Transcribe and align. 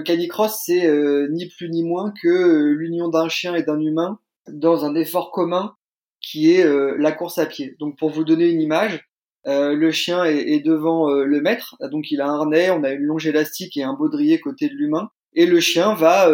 le 0.00 0.04
canicross, 0.04 0.62
c'est 0.64 0.86
euh, 0.86 1.28
ni 1.30 1.46
plus 1.46 1.68
ni 1.68 1.84
moins 1.84 2.12
que 2.22 2.28
euh, 2.28 2.72
l'union 2.72 3.08
d'un 3.08 3.28
chien 3.28 3.54
et 3.54 3.62
d'un 3.62 3.78
humain 3.78 4.18
dans 4.48 4.86
un 4.86 4.94
effort 4.94 5.30
commun 5.30 5.74
qui 6.22 6.52
est 6.52 6.64
la 6.98 7.12
course 7.12 7.38
à 7.38 7.46
pied. 7.46 7.76
Donc 7.78 7.96
pour 7.96 8.10
vous 8.10 8.24
donner 8.24 8.50
une 8.50 8.60
image, 8.60 9.08
le 9.46 9.90
chien 9.90 10.24
est, 10.24 10.60
devant 10.60 11.08
le 11.08 11.40
maître, 11.40 11.76
donc 11.90 12.10
il 12.10 12.20
a 12.20 12.26
un 12.26 12.34
harnais, 12.34 12.70
on 12.70 12.84
a 12.84 12.90
une 12.90 13.04
longe 13.04 13.26
élastique 13.26 13.78
et 13.78 13.84
un 13.84 13.94
baudrier 13.94 14.38
côté 14.38 14.68
de 14.68 14.74
l'humain. 14.74 15.08
Et 15.32 15.46
le 15.46 15.60
chien 15.60 15.94
va 15.94 16.28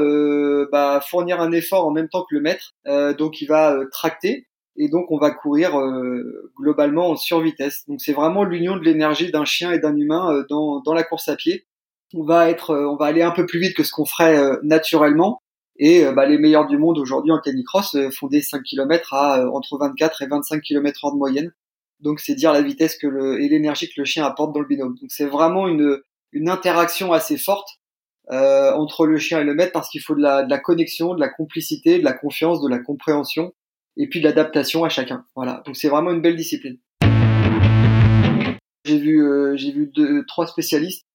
bah, 0.73 1.01
fournir 1.09 1.41
un 1.41 1.53
effort 1.53 1.87
en 1.87 1.93
même 1.93 2.09
temps 2.09 2.25
que 2.29 2.35
le 2.35 2.41
maître, 2.41 2.75
donc 3.17 3.41
il 3.41 3.47
va 3.47 3.79
tracter 3.93 4.49
et 4.77 4.89
donc 4.89 5.13
on 5.13 5.19
va 5.19 5.31
courir 5.31 5.79
globalement 6.57 7.11
en 7.11 7.17
survitesse. 7.17 7.85
Donc 7.87 8.01
c'est 8.01 8.13
vraiment 8.13 8.43
l'union 8.43 8.77
de 8.77 8.83
l'énergie 8.83 9.31
d'un 9.31 9.45
chien 9.45 9.71
et 9.71 9.79
d'un 9.79 9.95
humain 9.95 10.45
dans 10.49 10.95
la 10.95 11.05
course 11.05 11.29
à 11.29 11.37
pied 11.37 11.65
on 12.15 12.25
va 12.25 12.51
être, 12.51 12.71
euh, 12.71 12.89
on 12.89 12.97
va 12.97 13.07
aller 13.07 13.23
un 13.23 13.31
peu 13.31 13.47
plus 13.47 13.59
vite 13.59 13.77
que 13.77 13.83
ce 13.83 13.91
qu'on 13.91 14.05
ferait 14.05 14.39
euh, 14.39 14.57
naturellement. 14.63 15.43
Et 15.79 16.05
euh, 16.05 16.13
bah, 16.13 16.27
les 16.27 16.39
meilleurs 16.39 16.67
du 16.67 16.79
monde 16.79 16.99
aujourd'hui 16.99 17.33
en 17.33 17.41
canicross 17.41 17.97
font 18.19 18.29
des 18.29 18.41
5 18.41 18.63
km 18.63 19.15
à 19.15 19.47
entre 19.53 19.79
24 19.79 20.23
et 20.23 20.27
25 20.27 20.63
km 20.63 21.01
h 21.03 21.13
de 21.13 21.19
moyenne. 21.19 21.53
Donc 22.01 22.21
c'est 22.21 22.35
dire 22.35 22.53
la 22.53 22.63
vitesse 22.63 22.97
que 22.97 23.07
le, 23.07 23.43
et 23.43 23.49
l'énergie 23.49 23.89
que 23.89 24.01
le 24.01 24.05
chien 24.05 24.25
apporte 24.25 24.55
dans 24.55 24.61
le 24.61 24.67
binôme. 24.67 24.97
Donc 25.01 25.11
c'est 25.11 25.27
vraiment 25.27 25.69
une, 25.69 26.01
une 26.33 26.49
interaction 26.49 27.13
assez 27.13 27.37
forte 27.37 27.69
euh, 28.31 28.73
entre 28.73 29.07
le 29.07 29.19
chien 29.19 29.41
et 29.41 29.45
le 29.45 29.55
maître 29.55 29.73
parce 29.73 29.89
qu'il 29.89 30.01
faut 30.01 30.15
de 30.15 30.23
la, 30.23 30.43
de 30.43 30.51
la 30.51 30.59
connexion, 30.59 31.15
de 31.15 31.21
la 31.21 31.29
complicité, 31.29 31.99
de 31.99 32.05
la 32.05 32.13
confiance, 32.13 32.63
de 32.63 32.69
la 32.69 32.79
compréhension 32.79 33.53
et 33.97 34.09
puis 34.09 34.21
de 34.21 34.25
l'adaptation 34.25 34.85
à 34.85 34.89
chacun. 34.89 35.25
Voilà. 35.35 35.63
Donc 35.67 35.77
c'est 35.77 35.89
vraiment 35.89 36.11
une 36.11 36.21
belle 36.21 36.37
discipline. 36.37 36.79
J'ai 38.85 38.99
vu, 38.99 39.57
j'ai 39.57 39.73
vu 39.73 39.91
deux, 39.93 40.25
trois 40.27 40.47
spécialistes 40.47 41.07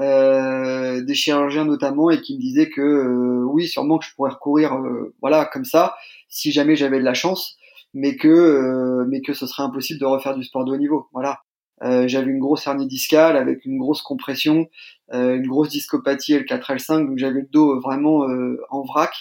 euh, 0.00 1.02
des 1.02 1.14
chirurgiens 1.14 1.64
notamment, 1.64 2.10
et 2.10 2.20
qui 2.20 2.34
me 2.34 2.40
disaient 2.40 2.68
que 2.68 2.80
euh, 2.80 3.44
oui, 3.44 3.68
sûrement 3.68 3.98
que 3.98 4.04
je 4.04 4.12
pourrais 4.14 4.32
recourir, 4.32 4.74
euh, 4.74 5.14
voilà, 5.20 5.44
comme 5.44 5.64
ça, 5.64 5.94
si 6.28 6.50
jamais 6.50 6.74
j'avais 6.74 6.98
de 6.98 7.04
la 7.04 7.14
chance, 7.14 7.56
mais 7.92 8.16
que 8.16 9.04
mais 9.08 9.20
que 9.20 9.34
ce 9.34 9.46
serait 9.46 9.62
impossible 9.62 10.00
de 10.00 10.06
refaire 10.06 10.34
du 10.34 10.42
sport 10.42 10.64
de 10.64 10.72
haut 10.72 10.76
niveau. 10.76 11.06
Voilà. 11.12 11.40
j'avais 11.80 12.30
une 12.30 12.40
grosse 12.40 12.66
hernie 12.66 12.88
discale 12.88 13.36
avec 13.36 13.64
une 13.64 13.78
grosse 13.78 14.02
compression, 14.02 14.68
une 15.12 15.46
grosse 15.46 15.68
discopathie 15.68 16.34
L4 16.34 16.76
L5, 16.76 17.06
donc 17.06 17.18
j'avais 17.18 17.42
le 17.42 17.48
dos 17.52 17.80
vraiment 17.80 18.26
en 18.70 18.82
vrac. 18.82 19.12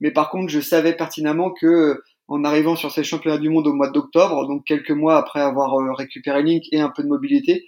Mais 0.00 0.12
par 0.12 0.30
contre, 0.30 0.48
je 0.48 0.60
savais 0.60 0.94
pertinemment 0.94 1.50
que 1.50 2.00
en 2.28 2.44
arrivant 2.44 2.76
sur 2.76 2.92
ces 2.92 3.02
championnats 3.02 3.38
du 3.38 3.48
monde 3.48 3.66
au 3.66 3.72
mois 3.72 3.90
d'octobre, 3.90 4.46
donc 4.46 4.64
quelques 4.64 4.92
mois 4.92 5.16
après 5.16 5.40
avoir 5.40 5.74
récupéré 5.96 6.44
Link 6.44 6.62
et 6.70 6.80
un 6.80 6.90
peu 6.90 7.02
de 7.02 7.08
mobilité, 7.08 7.66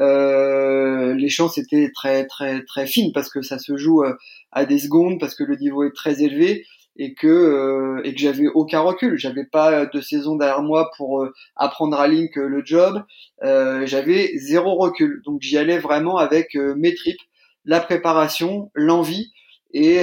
euh, 0.00 1.14
les 1.14 1.28
chances 1.28 1.58
étaient 1.58 1.90
très 1.92 2.26
très 2.26 2.62
très 2.64 2.86
fines 2.86 3.12
parce 3.12 3.30
que 3.30 3.42
ça 3.42 3.58
se 3.58 3.76
joue 3.76 4.02
euh, 4.04 4.14
à 4.52 4.64
des 4.64 4.78
secondes, 4.78 5.18
parce 5.18 5.34
que 5.34 5.44
le 5.44 5.56
niveau 5.56 5.84
est 5.84 5.94
très 5.94 6.22
élevé 6.22 6.64
et 6.96 7.14
que 7.14 7.26
euh, 7.26 8.00
et 8.04 8.14
que 8.14 8.20
j'avais 8.20 8.46
aucun 8.46 8.80
recul. 8.80 9.18
J'avais 9.18 9.44
pas 9.44 9.86
de 9.86 10.00
saison 10.00 10.36
derrière 10.36 10.62
moi 10.62 10.90
pour 10.96 11.26
apprendre 11.56 11.98
à 11.98 12.08
Link 12.08 12.36
le 12.36 12.62
job. 12.64 13.02
j'avais 13.42 14.32
zéro 14.36 14.76
recul, 14.76 15.22
donc 15.24 15.42
j'y 15.42 15.58
allais 15.58 15.78
vraiment 15.78 16.16
avec 16.16 16.54
mes 16.54 16.94
tripes, 16.94 17.20
la 17.64 17.80
préparation, 17.80 18.70
l'envie 18.74 19.32
et, 19.72 20.02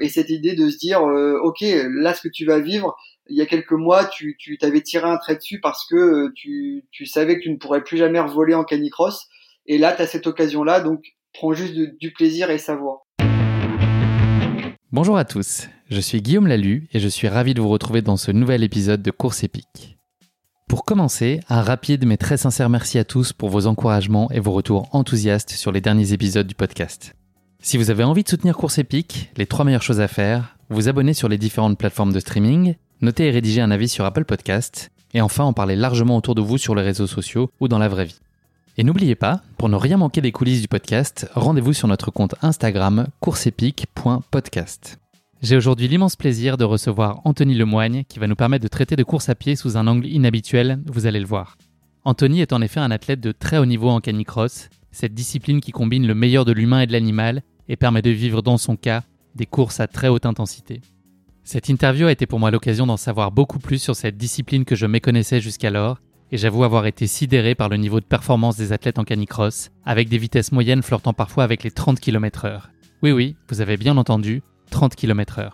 et 0.00 0.08
cette 0.08 0.30
idée 0.30 0.54
de 0.54 0.68
se 0.70 0.78
dire 0.78 1.02
ok 1.02 1.64
là 2.00 2.14
ce 2.14 2.22
que 2.22 2.32
tu 2.32 2.44
vas 2.44 2.58
vivre 2.58 2.96
il 3.28 3.36
y 3.36 3.42
a 3.42 3.46
quelques 3.46 3.72
mois, 3.72 4.04
tu, 4.04 4.36
tu 4.38 4.58
t'avais 4.58 4.82
tiré 4.82 5.08
un 5.08 5.16
trait 5.16 5.36
dessus 5.36 5.60
parce 5.60 5.86
que 5.86 6.30
tu, 6.34 6.84
tu 6.90 7.06
savais 7.06 7.36
que 7.38 7.42
tu 7.42 7.50
ne 7.50 7.56
pourrais 7.56 7.82
plus 7.82 7.96
jamais 7.96 8.20
voler 8.20 8.54
en 8.54 8.64
canicross. 8.64 9.28
Et 9.66 9.78
là, 9.78 9.94
tu 9.96 10.06
cette 10.06 10.26
occasion-là, 10.26 10.80
donc 10.80 11.00
prends 11.32 11.54
juste 11.54 11.74
du 11.74 12.12
plaisir 12.12 12.50
et 12.50 12.58
savoir. 12.58 12.98
Bonjour 14.92 15.16
à 15.16 15.24
tous, 15.24 15.68
je 15.90 16.00
suis 16.00 16.20
Guillaume 16.20 16.46
Lalu 16.46 16.86
et 16.92 17.00
je 17.00 17.08
suis 17.08 17.28
ravi 17.28 17.54
de 17.54 17.62
vous 17.62 17.70
retrouver 17.70 18.02
dans 18.02 18.18
ce 18.18 18.30
nouvel 18.30 18.62
épisode 18.62 19.02
de 19.02 19.10
Course 19.10 19.42
épique. 19.42 19.96
Pour 20.68 20.84
commencer, 20.84 21.40
un 21.48 21.62
rapide 21.62 22.06
mais 22.06 22.18
très 22.18 22.36
sincère 22.36 22.68
merci 22.68 22.98
à 22.98 23.04
tous 23.04 23.32
pour 23.32 23.48
vos 23.48 23.66
encouragements 23.66 24.30
et 24.30 24.38
vos 24.38 24.52
retours 24.52 24.86
enthousiastes 24.92 25.50
sur 25.50 25.72
les 25.72 25.80
derniers 25.80 26.12
épisodes 26.12 26.46
du 26.46 26.54
podcast. 26.54 27.14
Si 27.60 27.78
vous 27.78 27.88
avez 27.88 28.04
envie 28.04 28.22
de 28.22 28.28
soutenir 28.28 28.58
Course 28.58 28.76
épique, 28.76 29.30
les 29.38 29.46
trois 29.46 29.64
meilleures 29.64 29.82
choses 29.82 30.00
à 30.00 30.08
faire, 30.08 30.58
vous 30.68 30.88
abonner 30.88 31.14
sur 31.14 31.30
les 31.30 31.38
différentes 31.38 31.78
plateformes 31.78 32.12
de 32.12 32.20
streaming, 32.20 32.74
noter 33.00 33.28
et 33.28 33.30
rédiger 33.30 33.62
un 33.62 33.70
avis 33.70 33.88
sur 33.88 34.04
Apple 34.04 34.26
Podcast, 34.26 34.90
et 35.14 35.22
enfin 35.22 35.44
en 35.44 35.54
parler 35.54 35.74
largement 35.74 36.18
autour 36.18 36.34
de 36.34 36.42
vous 36.42 36.58
sur 36.58 36.74
les 36.74 36.82
réseaux 36.82 37.06
sociaux 37.06 37.50
ou 37.60 37.68
dans 37.68 37.78
la 37.78 37.88
vraie 37.88 38.04
vie. 38.04 38.20
Et 38.76 38.82
n'oubliez 38.82 39.14
pas, 39.14 39.40
pour 39.56 39.68
ne 39.68 39.76
rien 39.76 39.98
manquer 39.98 40.20
des 40.20 40.32
coulisses 40.32 40.60
du 40.60 40.66
podcast, 40.66 41.30
rendez-vous 41.34 41.72
sur 41.72 41.86
notre 41.86 42.10
compte 42.10 42.34
Instagram 42.42 43.06
courseepique.podcast. 43.20 44.98
J'ai 45.42 45.56
aujourd'hui 45.56 45.86
l'immense 45.86 46.16
plaisir 46.16 46.56
de 46.56 46.64
recevoir 46.64 47.20
Anthony 47.24 47.54
Lemoigne 47.54 48.02
qui 48.08 48.18
va 48.18 48.26
nous 48.26 48.34
permettre 48.34 48.64
de 48.64 48.68
traiter 48.68 48.96
de 48.96 49.04
course 49.04 49.28
à 49.28 49.36
pied 49.36 49.54
sous 49.54 49.76
un 49.76 49.86
angle 49.86 50.08
inhabituel, 50.08 50.80
vous 50.86 51.06
allez 51.06 51.20
le 51.20 51.26
voir. 51.26 51.56
Anthony 52.04 52.40
est 52.40 52.52
en 52.52 52.60
effet 52.62 52.80
un 52.80 52.90
athlète 52.90 53.20
de 53.20 53.30
très 53.30 53.58
haut 53.58 53.66
niveau 53.66 53.90
en 53.90 54.00
canicross, 54.00 54.68
cette 54.90 55.14
discipline 55.14 55.60
qui 55.60 55.70
combine 55.70 56.08
le 56.08 56.14
meilleur 56.16 56.44
de 56.44 56.52
l'humain 56.52 56.80
et 56.80 56.88
de 56.88 56.92
l'animal 56.92 57.44
et 57.68 57.76
permet 57.76 58.02
de 58.02 58.10
vivre 58.10 58.42
dans 58.42 58.58
son 58.58 58.74
cas 58.74 59.04
des 59.36 59.46
courses 59.46 59.78
à 59.78 59.86
très 59.86 60.08
haute 60.08 60.26
intensité. 60.26 60.80
Cette 61.44 61.68
interview 61.68 62.08
a 62.08 62.12
été 62.12 62.26
pour 62.26 62.40
moi 62.40 62.50
l'occasion 62.50 62.86
d'en 62.88 62.96
savoir 62.96 63.30
beaucoup 63.30 63.60
plus 63.60 63.78
sur 63.78 63.94
cette 63.94 64.16
discipline 64.16 64.64
que 64.64 64.74
je 64.74 64.86
méconnaissais 64.86 65.40
jusqu'alors 65.40 66.00
et 66.34 66.36
j'avoue 66.36 66.64
avoir 66.64 66.86
été 66.86 67.06
sidéré 67.06 67.54
par 67.54 67.68
le 67.68 67.76
niveau 67.76 68.00
de 68.00 68.04
performance 68.04 68.56
des 68.56 68.72
athlètes 68.72 68.98
en 68.98 69.04
canicross, 69.04 69.70
avec 69.84 70.08
des 70.08 70.18
vitesses 70.18 70.50
moyennes 70.50 70.82
flirtant 70.82 71.12
parfois 71.12 71.44
avec 71.44 71.62
les 71.62 71.70
30 71.70 72.00
km/h. 72.00 72.62
Oui, 73.04 73.12
oui, 73.12 73.36
vous 73.48 73.60
avez 73.60 73.76
bien 73.76 73.96
entendu, 73.96 74.42
30 74.72 74.96
km/h. 74.96 75.52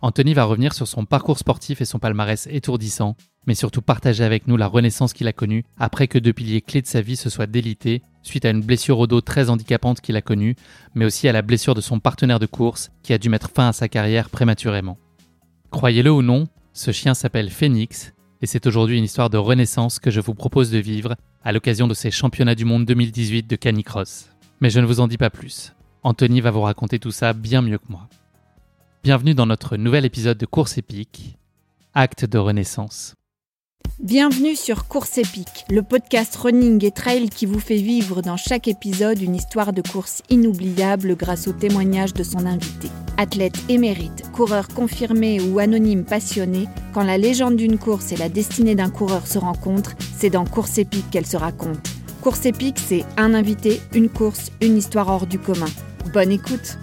Anthony 0.00 0.32
va 0.32 0.44
revenir 0.44 0.72
sur 0.72 0.88
son 0.88 1.04
parcours 1.04 1.38
sportif 1.38 1.82
et 1.82 1.84
son 1.84 1.98
palmarès 1.98 2.48
étourdissant, 2.50 3.16
mais 3.46 3.54
surtout 3.54 3.82
partager 3.82 4.24
avec 4.24 4.48
nous 4.48 4.56
la 4.56 4.66
renaissance 4.66 5.12
qu'il 5.12 5.28
a 5.28 5.34
connue 5.34 5.66
après 5.78 6.08
que 6.08 6.18
deux 6.18 6.32
piliers 6.32 6.62
clés 6.62 6.80
de 6.80 6.86
sa 6.86 7.02
vie 7.02 7.16
se 7.16 7.28
soient 7.28 7.46
délités 7.46 8.00
suite 8.22 8.46
à 8.46 8.50
une 8.50 8.62
blessure 8.62 9.00
au 9.00 9.06
dos 9.06 9.20
très 9.20 9.50
handicapante 9.50 10.00
qu'il 10.00 10.16
a 10.16 10.22
connue, 10.22 10.56
mais 10.94 11.04
aussi 11.04 11.28
à 11.28 11.32
la 11.32 11.42
blessure 11.42 11.74
de 11.74 11.82
son 11.82 12.00
partenaire 12.00 12.38
de 12.38 12.46
course 12.46 12.90
qui 13.02 13.12
a 13.12 13.18
dû 13.18 13.28
mettre 13.28 13.50
fin 13.50 13.68
à 13.68 13.72
sa 13.74 13.88
carrière 13.88 14.30
prématurément. 14.30 14.96
Croyez-le 15.70 16.10
ou 16.10 16.22
non, 16.22 16.46
ce 16.72 16.92
chien 16.92 17.12
s'appelle 17.12 17.50
Phoenix 17.50 18.13
et 18.42 18.46
c'est 18.46 18.66
aujourd'hui 18.66 18.98
une 18.98 19.04
histoire 19.04 19.30
de 19.30 19.38
renaissance 19.38 19.98
que 19.98 20.10
je 20.10 20.20
vous 20.20 20.34
propose 20.34 20.70
de 20.70 20.78
vivre 20.78 21.16
à 21.42 21.52
l'occasion 21.52 21.88
de 21.88 21.94
ces 21.94 22.10
championnats 22.10 22.54
du 22.54 22.64
monde 22.64 22.84
2018 22.84 23.46
de 23.46 23.56
canicross. 23.56 24.30
Mais 24.60 24.70
je 24.70 24.80
ne 24.80 24.86
vous 24.86 25.00
en 25.00 25.08
dis 25.08 25.18
pas 25.18 25.30
plus. 25.30 25.72
Anthony 26.02 26.40
va 26.40 26.50
vous 26.50 26.62
raconter 26.62 26.98
tout 26.98 27.10
ça 27.10 27.32
bien 27.32 27.62
mieux 27.62 27.78
que 27.78 27.90
moi. 27.90 28.08
Bienvenue 29.02 29.34
dans 29.34 29.46
notre 29.46 29.76
nouvel 29.76 30.04
épisode 30.04 30.38
de 30.38 30.46
Course 30.46 30.78
épique, 30.78 31.38
Acte 31.94 32.24
de 32.24 32.38
renaissance. 32.38 33.14
Bienvenue 34.04 34.54
sur 34.54 34.86
Course 34.86 35.16
épique, 35.16 35.64
le 35.70 35.82
podcast 35.82 36.36
running 36.36 36.84
et 36.84 36.90
trail 36.90 37.30
qui 37.30 37.46
vous 37.46 37.58
fait 37.58 37.78
vivre 37.78 38.20
dans 38.20 38.36
chaque 38.36 38.68
épisode 38.68 39.22
une 39.22 39.34
histoire 39.34 39.72
de 39.72 39.80
course 39.80 40.20
inoubliable 40.28 41.16
grâce 41.16 41.48
au 41.48 41.52
témoignage 41.52 42.12
de 42.12 42.22
son 42.22 42.44
invité. 42.44 42.88
Athlète 43.16 43.56
émérite, 43.70 44.30
coureur 44.30 44.68
confirmé 44.68 45.40
ou 45.40 45.58
anonyme 45.58 46.04
passionné, 46.04 46.68
quand 46.92 47.02
la 47.02 47.16
légende 47.16 47.56
d'une 47.56 47.78
course 47.78 48.12
et 48.12 48.18
la 48.18 48.28
destinée 48.28 48.74
d'un 48.74 48.90
coureur 48.90 49.26
se 49.26 49.38
rencontrent, 49.38 49.94
c'est 50.18 50.28
dans 50.28 50.44
Course 50.44 50.76
épique 50.76 51.10
qu'elle 51.10 51.26
se 51.26 51.38
raconte. 51.38 51.88
Course 52.20 52.44
épique, 52.44 52.78
c'est 52.78 53.06
un 53.16 53.32
invité, 53.32 53.80
une 53.94 54.10
course, 54.10 54.52
une 54.60 54.76
histoire 54.76 55.08
hors 55.08 55.26
du 55.26 55.38
commun. 55.38 55.70
Bonne 56.12 56.30
écoute 56.30 56.76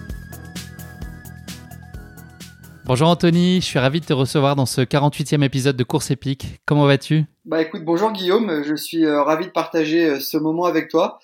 Bonjour 2.92 3.08
Anthony, 3.08 3.62
je 3.62 3.66
suis 3.66 3.80
ravi 3.80 4.02
de 4.02 4.06
te 4.06 4.12
recevoir 4.12 4.58
dans 4.58 4.66
ce 4.66 4.82
48e 4.82 5.46
épisode 5.46 5.78
de 5.78 5.84
Course 5.86 6.12
épique. 6.12 6.60
Comment 6.66 6.86
vas-tu? 6.86 7.24
Bah 7.46 7.62
écoute, 7.62 7.86
bonjour 7.86 8.12
Guillaume, 8.12 8.64
je 8.66 8.76
suis 8.76 9.06
euh, 9.06 9.24
ravi 9.24 9.46
de 9.46 9.52
partager 9.52 10.10
euh, 10.10 10.20
ce 10.20 10.36
moment 10.36 10.66
avec 10.66 10.90
toi. 10.90 11.18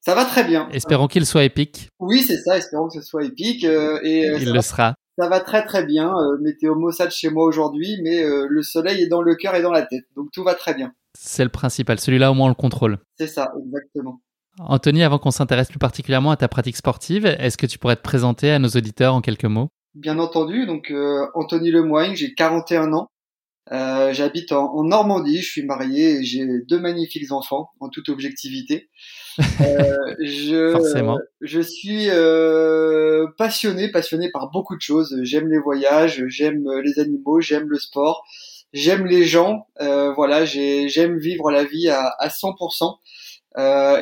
Ça 0.00 0.16
va 0.16 0.24
très 0.24 0.42
bien. 0.42 0.68
Espérons 0.72 1.06
qu'il 1.06 1.24
soit 1.24 1.44
épique. 1.44 1.90
Oui, 2.00 2.22
c'est 2.22 2.38
ça, 2.38 2.58
espérons 2.58 2.88
que 2.88 2.94
ce 2.94 3.02
soit 3.02 3.22
épique. 3.22 3.62
Euh, 3.62 4.00
et, 4.02 4.32
Il 4.40 4.52
le 4.52 4.60
sera. 4.62 4.96
Ça 5.16 5.28
va 5.28 5.38
très 5.38 5.64
très 5.64 5.86
bien. 5.86 6.12
météo 6.40 6.74
maussade 6.74 7.12
chez 7.12 7.30
moi 7.30 7.44
aujourd'hui, 7.44 8.00
mais 8.02 8.24
le 8.24 8.62
soleil 8.64 9.00
est 9.00 9.08
dans 9.08 9.22
le 9.22 9.36
cœur 9.36 9.54
et 9.54 9.62
dans 9.62 9.70
la 9.70 9.82
tête, 9.82 10.06
donc 10.16 10.32
tout 10.32 10.42
va 10.42 10.56
très 10.56 10.74
bien. 10.74 10.92
C'est 11.16 11.44
le 11.44 11.50
principal, 11.50 12.00
celui-là 12.00 12.32
au 12.32 12.34
moins 12.34 12.46
on 12.46 12.48
le 12.48 12.56
contrôle. 12.56 12.98
C'est 13.16 13.28
ça, 13.28 13.52
exactement. 13.64 14.20
Anthony, 14.58 15.04
avant 15.04 15.20
qu'on 15.20 15.30
s'intéresse 15.30 15.68
plus 15.68 15.78
particulièrement 15.78 16.32
à 16.32 16.36
ta 16.36 16.48
pratique 16.48 16.76
sportive, 16.76 17.26
est-ce 17.26 17.56
que 17.56 17.66
tu 17.66 17.78
pourrais 17.78 17.94
te 17.94 18.02
présenter 18.02 18.50
à 18.50 18.58
nos 18.58 18.70
auditeurs 18.70 19.14
en 19.14 19.20
quelques 19.20 19.44
mots? 19.44 19.68
Bien 19.94 20.18
entendu. 20.18 20.66
Donc 20.66 20.90
euh, 20.90 21.26
Anthony 21.34 21.70
Lemoigne, 21.70 22.14
j'ai 22.14 22.34
41 22.34 22.92
ans. 22.92 23.08
Euh, 23.70 24.12
j'habite 24.12 24.50
en, 24.50 24.82
Normandie, 24.82 25.40
je 25.40 25.48
suis 25.50 25.64
marié 25.64 26.16
et 26.16 26.24
j'ai 26.24 26.44
deux 26.68 26.80
magnifiques 26.80 27.30
enfants, 27.30 27.70
en 27.78 27.88
toute 27.88 28.08
objectivité. 28.08 28.90
Euh, 29.60 29.96
je, 30.20 30.72
Forcément. 30.72 31.18
je 31.40 31.60
suis 31.60 32.08
passionné, 33.38 33.88
passionné 33.90 34.30
par 34.30 34.50
beaucoup 34.50 34.74
de 34.76 34.80
choses. 34.80 35.16
J'aime 35.22 35.48
les 35.48 35.60
voyages, 35.60 36.24
j'aime 36.26 36.64
les 36.82 36.98
animaux, 36.98 37.40
j'aime 37.40 37.68
le 37.68 37.78
sport, 37.78 38.24
j'aime 38.72 39.06
les 39.06 39.24
gens. 39.24 39.68
voilà, 39.78 40.44
j'aime 40.44 41.18
vivre 41.18 41.50
la 41.52 41.64
vie 41.64 41.88
à, 41.88 42.08
à 42.18 42.28
100%. 42.28 42.98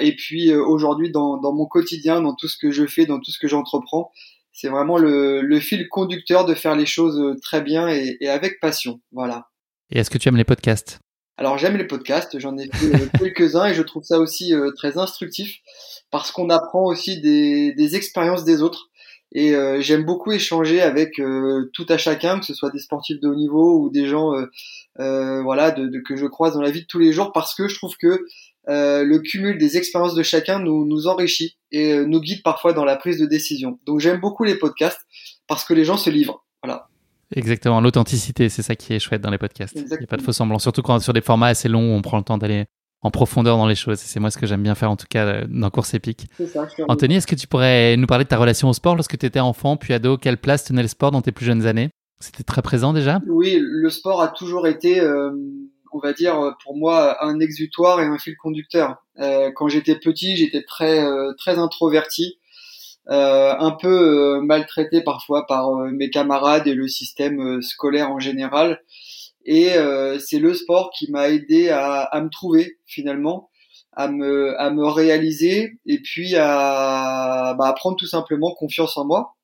et 0.01 0.17
puis 0.17 0.55
aujourd'hui 0.55 1.13
dans, 1.13 1.37
dans 1.37 1.53
mon 1.53 1.67
quotidien, 1.67 2.23
dans 2.23 2.35
tout 2.35 2.49
ce 2.49 2.57
que 2.57 2.71
je 2.71 2.87
fais, 2.87 3.05
dans 3.05 3.21
tout 3.21 3.31
ce 3.31 3.39
que 3.39 3.47
j'entreprends, 3.47 4.11
c'est 4.52 4.69
vraiment 4.69 4.99
le, 4.99 5.41
le, 5.41 5.61
fil 5.61 5.88
conducteur 5.88 6.44
de 6.44 6.55
faire 6.55 6.76
les 6.76 6.87
choses 6.87 7.37
très 7.43 7.62
bien 7.62 7.88
et, 7.88 8.17
et 8.20 8.29
avec 8.29 8.61
passion. 8.61 9.00
Voilà. 9.12 9.49
Et 9.91 9.99
est-ce 9.99 10.11
que 10.11 10.19
tu 10.19 10.29
aimes 10.29 10.37
les 10.37 10.44
podcasts? 10.44 11.00
Alors 11.41 11.56
j'aime 11.56 11.79
les 11.79 11.87
podcasts, 11.87 12.38
j'en 12.38 12.58
ai 12.58 12.67
fait 12.67 12.94
euh, 12.94 13.08
quelques-uns 13.19 13.69
et 13.69 13.75
je 13.75 13.81
trouve 13.82 14.05
ça 14.05 14.19
aussi 14.19 14.55
euh, 14.55 14.73
très 14.73 14.99
instructif 14.99 15.56
parce 16.11 16.31
qu'on 16.32 16.50
apprend 16.50 16.85
aussi 16.85 17.19
des, 17.23 17.73
des 17.73 17.97
expériences 17.97 18.44
des 18.44 18.61
autres. 18.61 18.91
Et 19.32 19.55
euh, 19.55 19.81
j'aime 19.81 20.05
beaucoup 20.05 20.32
échanger 20.32 20.82
avec 20.82 21.14
tout 21.73 21.87
à 21.88 21.96
chacun, 21.96 22.41
que 22.41 22.44
ce 22.44 22.53
soit 22.53 22.70
des 22.70 22.81
sportifs 22.81 23.20
de 23.20 23.29
haut 23.29 23.37
niveau 23.37 23.81
ou 23.81 23.88
des 23.88 24.06
gens 24.06 24.32
voilà 24.96 25.70
de, 25.70 26.00
que 26.00 26.17
je 26.17 26.26
croise 26.26 26.55
dans 26.55 26.61
la 26.61 26.73
vie 26.73 26.82
de 26.82 26.87
tous 26.87 26.99
les 26.99 27.12
jours, 27.12 27.32
parce 27.32 27.55
que 27.55 27.69
je 27.69 27.76
trouve 27.76 27.96
que 27.96 28.26
le 28.70 29.19
cumul 29.19 29.58
des 29.58 29.76
expériences 29.76 30.14
de 30.14 30.22
chacun 30.22 30.58
nous, 30.58 30.87
nous 30.87 31.06
enrichit 31.06 31.58
et 31.72 32.05
nous 32.05 32.20
guide 32.20 32.43
parfois 32.43 32.72
dans 32.72 32.84
la 32.84 32.96
prise 32.96 33.19
de 33.19 33.26
décision. 33.26 33.78
Donc 33.87 34.00
j'aime 34.00 34.20
beaucoup 34.20 34.44
les 34.44 34.55
podcasts 34.55 35.06
parce 35.46 35.64
que 35.64 35.75
les 35.75 35.84
gens 35.84 35.96
se 35.96 36.11
livrent. 36.11 36.44
Voilà. 36.62 36.88
Exactement, 37.34 37.81
l'authenticité, 37.81 38.49
c'est 38.49 38.62
ça 38.62 38.75
qui 38.75 38.93
est 38.93 38.99
chouette 38.99 39.20
dans 39.20 39.31
les 39.31 39.38
podcasts. 39.38 39.76
Il 39.76 39.84
n'y 39.84 40.05
a 40.05 40.06
pas 40.06 40.17
de 40.17 40.22
faux 40.22 40.32
semblant, 40.32 40.58
surtout 40.58 40.82
quand 40.82 40.99
sur 40.99 41.12
des 41.12 41.20
formats 41.20 41.49
assez 41.49 41.69
longs 41.69 41.93
où 41.93 41.96
on 41.96 42.02
prend 42.02 42.19
le 42.19 42.25
temps 42.25 42.38
d'aller 42.38 42.64
en 43.02 43.11
profondeur 43.11 43.56
dans 43.56 43.67
les 43.67 43.75
choses. 43.75 43.99
C'est 43.99 44.20
moi 44.20 44.31
ce 44.31 44.38
que 44.38 44.46
j'aime 44.46 44.62
bien 44.62 44.75
faire 44.75 44.90
en 44.90 44.96
tout 44.96 45.06
cas 45.08 45.26
euh, 45.26 45.46
dans 45.49 45.70
Course 45.70 45.94
Épique. 45.94 46.26
Anthony, 46.88 47.17
est-ce 47.17 47.26
que 47.26 47.34
tu 47.34 47.46
pourrais 47.46 47.96
nous 47.96 48.06
parler 48.06 48.25
de 48.25 48.28
ta 48.28 48.37
relation 48.37 48.69
au 48.69 48.72
sport 48.72 48.94
lorsque 48.94 49.17
tu 49.17 49.26
étais 49.26 49.40
enfant 49.40 49.76
puis 49.76 49.94
ado 49.94 50.19
Quelle 50.19 50.37
place 50.37 50.64
tenait 50.64 50.82
le 50.82 50.88
sport 50.88 51.11
dans 51.11 51.22
tes 51.22 51.32
plus 51.32 51.46
jeunes 51.46 51.67
années? 51.67 51.90
C'était 52.19 52.43
très 52.43 52.62
présent 52.62 52.93
déjà? 52.93 53.20
Oui, 53.26 53.58
le 53.61 53.88
sport 53.88 54.20
a 54.20 54.28
toujours 54.28 54.67
été, 54.67 55.00
euh, 55.00 55.31
on 55.93 55.99
va 55.99 56.13
dire, 56.13 56.57
pour 56.63 56.77
moi, 56.77 57.25
un 57.25 57.41
exutoire 57.41 58.01
et 58.01 58.05
un 58.05 58.19
fil 58.19 58.37
conducteur. 58.37 58.97
Euh, 59.19 59.51
quand 59.55 59.69
j'étais 59.69 59.97
petit, 59.97 60.37
j'étais 60.37 60.63
très, 60.63 61.05
très 61.39 61.59
introverti. 61.59 62.39
Euh, 63.09 63.55
un 63.59 63.73
peu 63.73 64.37
euh, 64.37 64.41
maltraité 64.41 65.01
parfois 65.01 65.47
par 65.47 65.69
euh, 65.71 65.91
mes 65.91 66.11
camarades 66.11 66.69
et 66.69 66.75
le 66.75 66.87
système 66.87 67.61
scolaire 67.61 68.11
en 68.11 68.21
général. 68.21 68.83
Et 69.47 69.71
c'est 70.21 70.39
le 70.39 70.55
sport 70.55 70.91
qui 70.97 71.11
m'a 71.11 71.31
aidé 71.31 71.71
à, 71.71 72.03
à, 72.03 72.21
me 72.21 72.29
trouver 72.29 72.79
finalement, 72.87 73.49
à 73.93 74.07
me, 74.07 74.55
à 74.61 74.71
me 74.71 74.87
réaliser 74.87 75.79
et 75.87 75.99
puis 76.01 76.37
à, 76.37 77.55
bah, 77.59 77.69
à 77.69 77.73
prendre 77.73 77.97
tout 77.97 78.07
simplement 78.07 78.55
confiance 78.55 78.99
en 78.99 79.07
moi. 79.07 79.35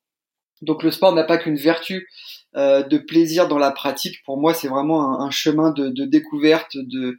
Donc 0.61 0.83
le 0.83 0.91
sport 0.91 1.13
n'a 1.13 1.23
pas 1.23 1.37
qu'une 1.37 1.57
vertu 1.57 1.95
euh, 1.95 2.36
de 2.55 2.97
plaisir 2.97 3.47
dans 3.47 3.59
la 3.59 3.71
pratique. 3.71 4.23
Pour 4.25 4.37
moi, 4.39 4.53
c'est 4.53 4.67
vraiment 4.67 5.21
un, 5.21 5.25
un, 5.25 5.29
chemin 5.29 5.71
de, 5.71 5.89
de 5.89 6.05
découverte, 6.05 6.71
de 6.75 7.17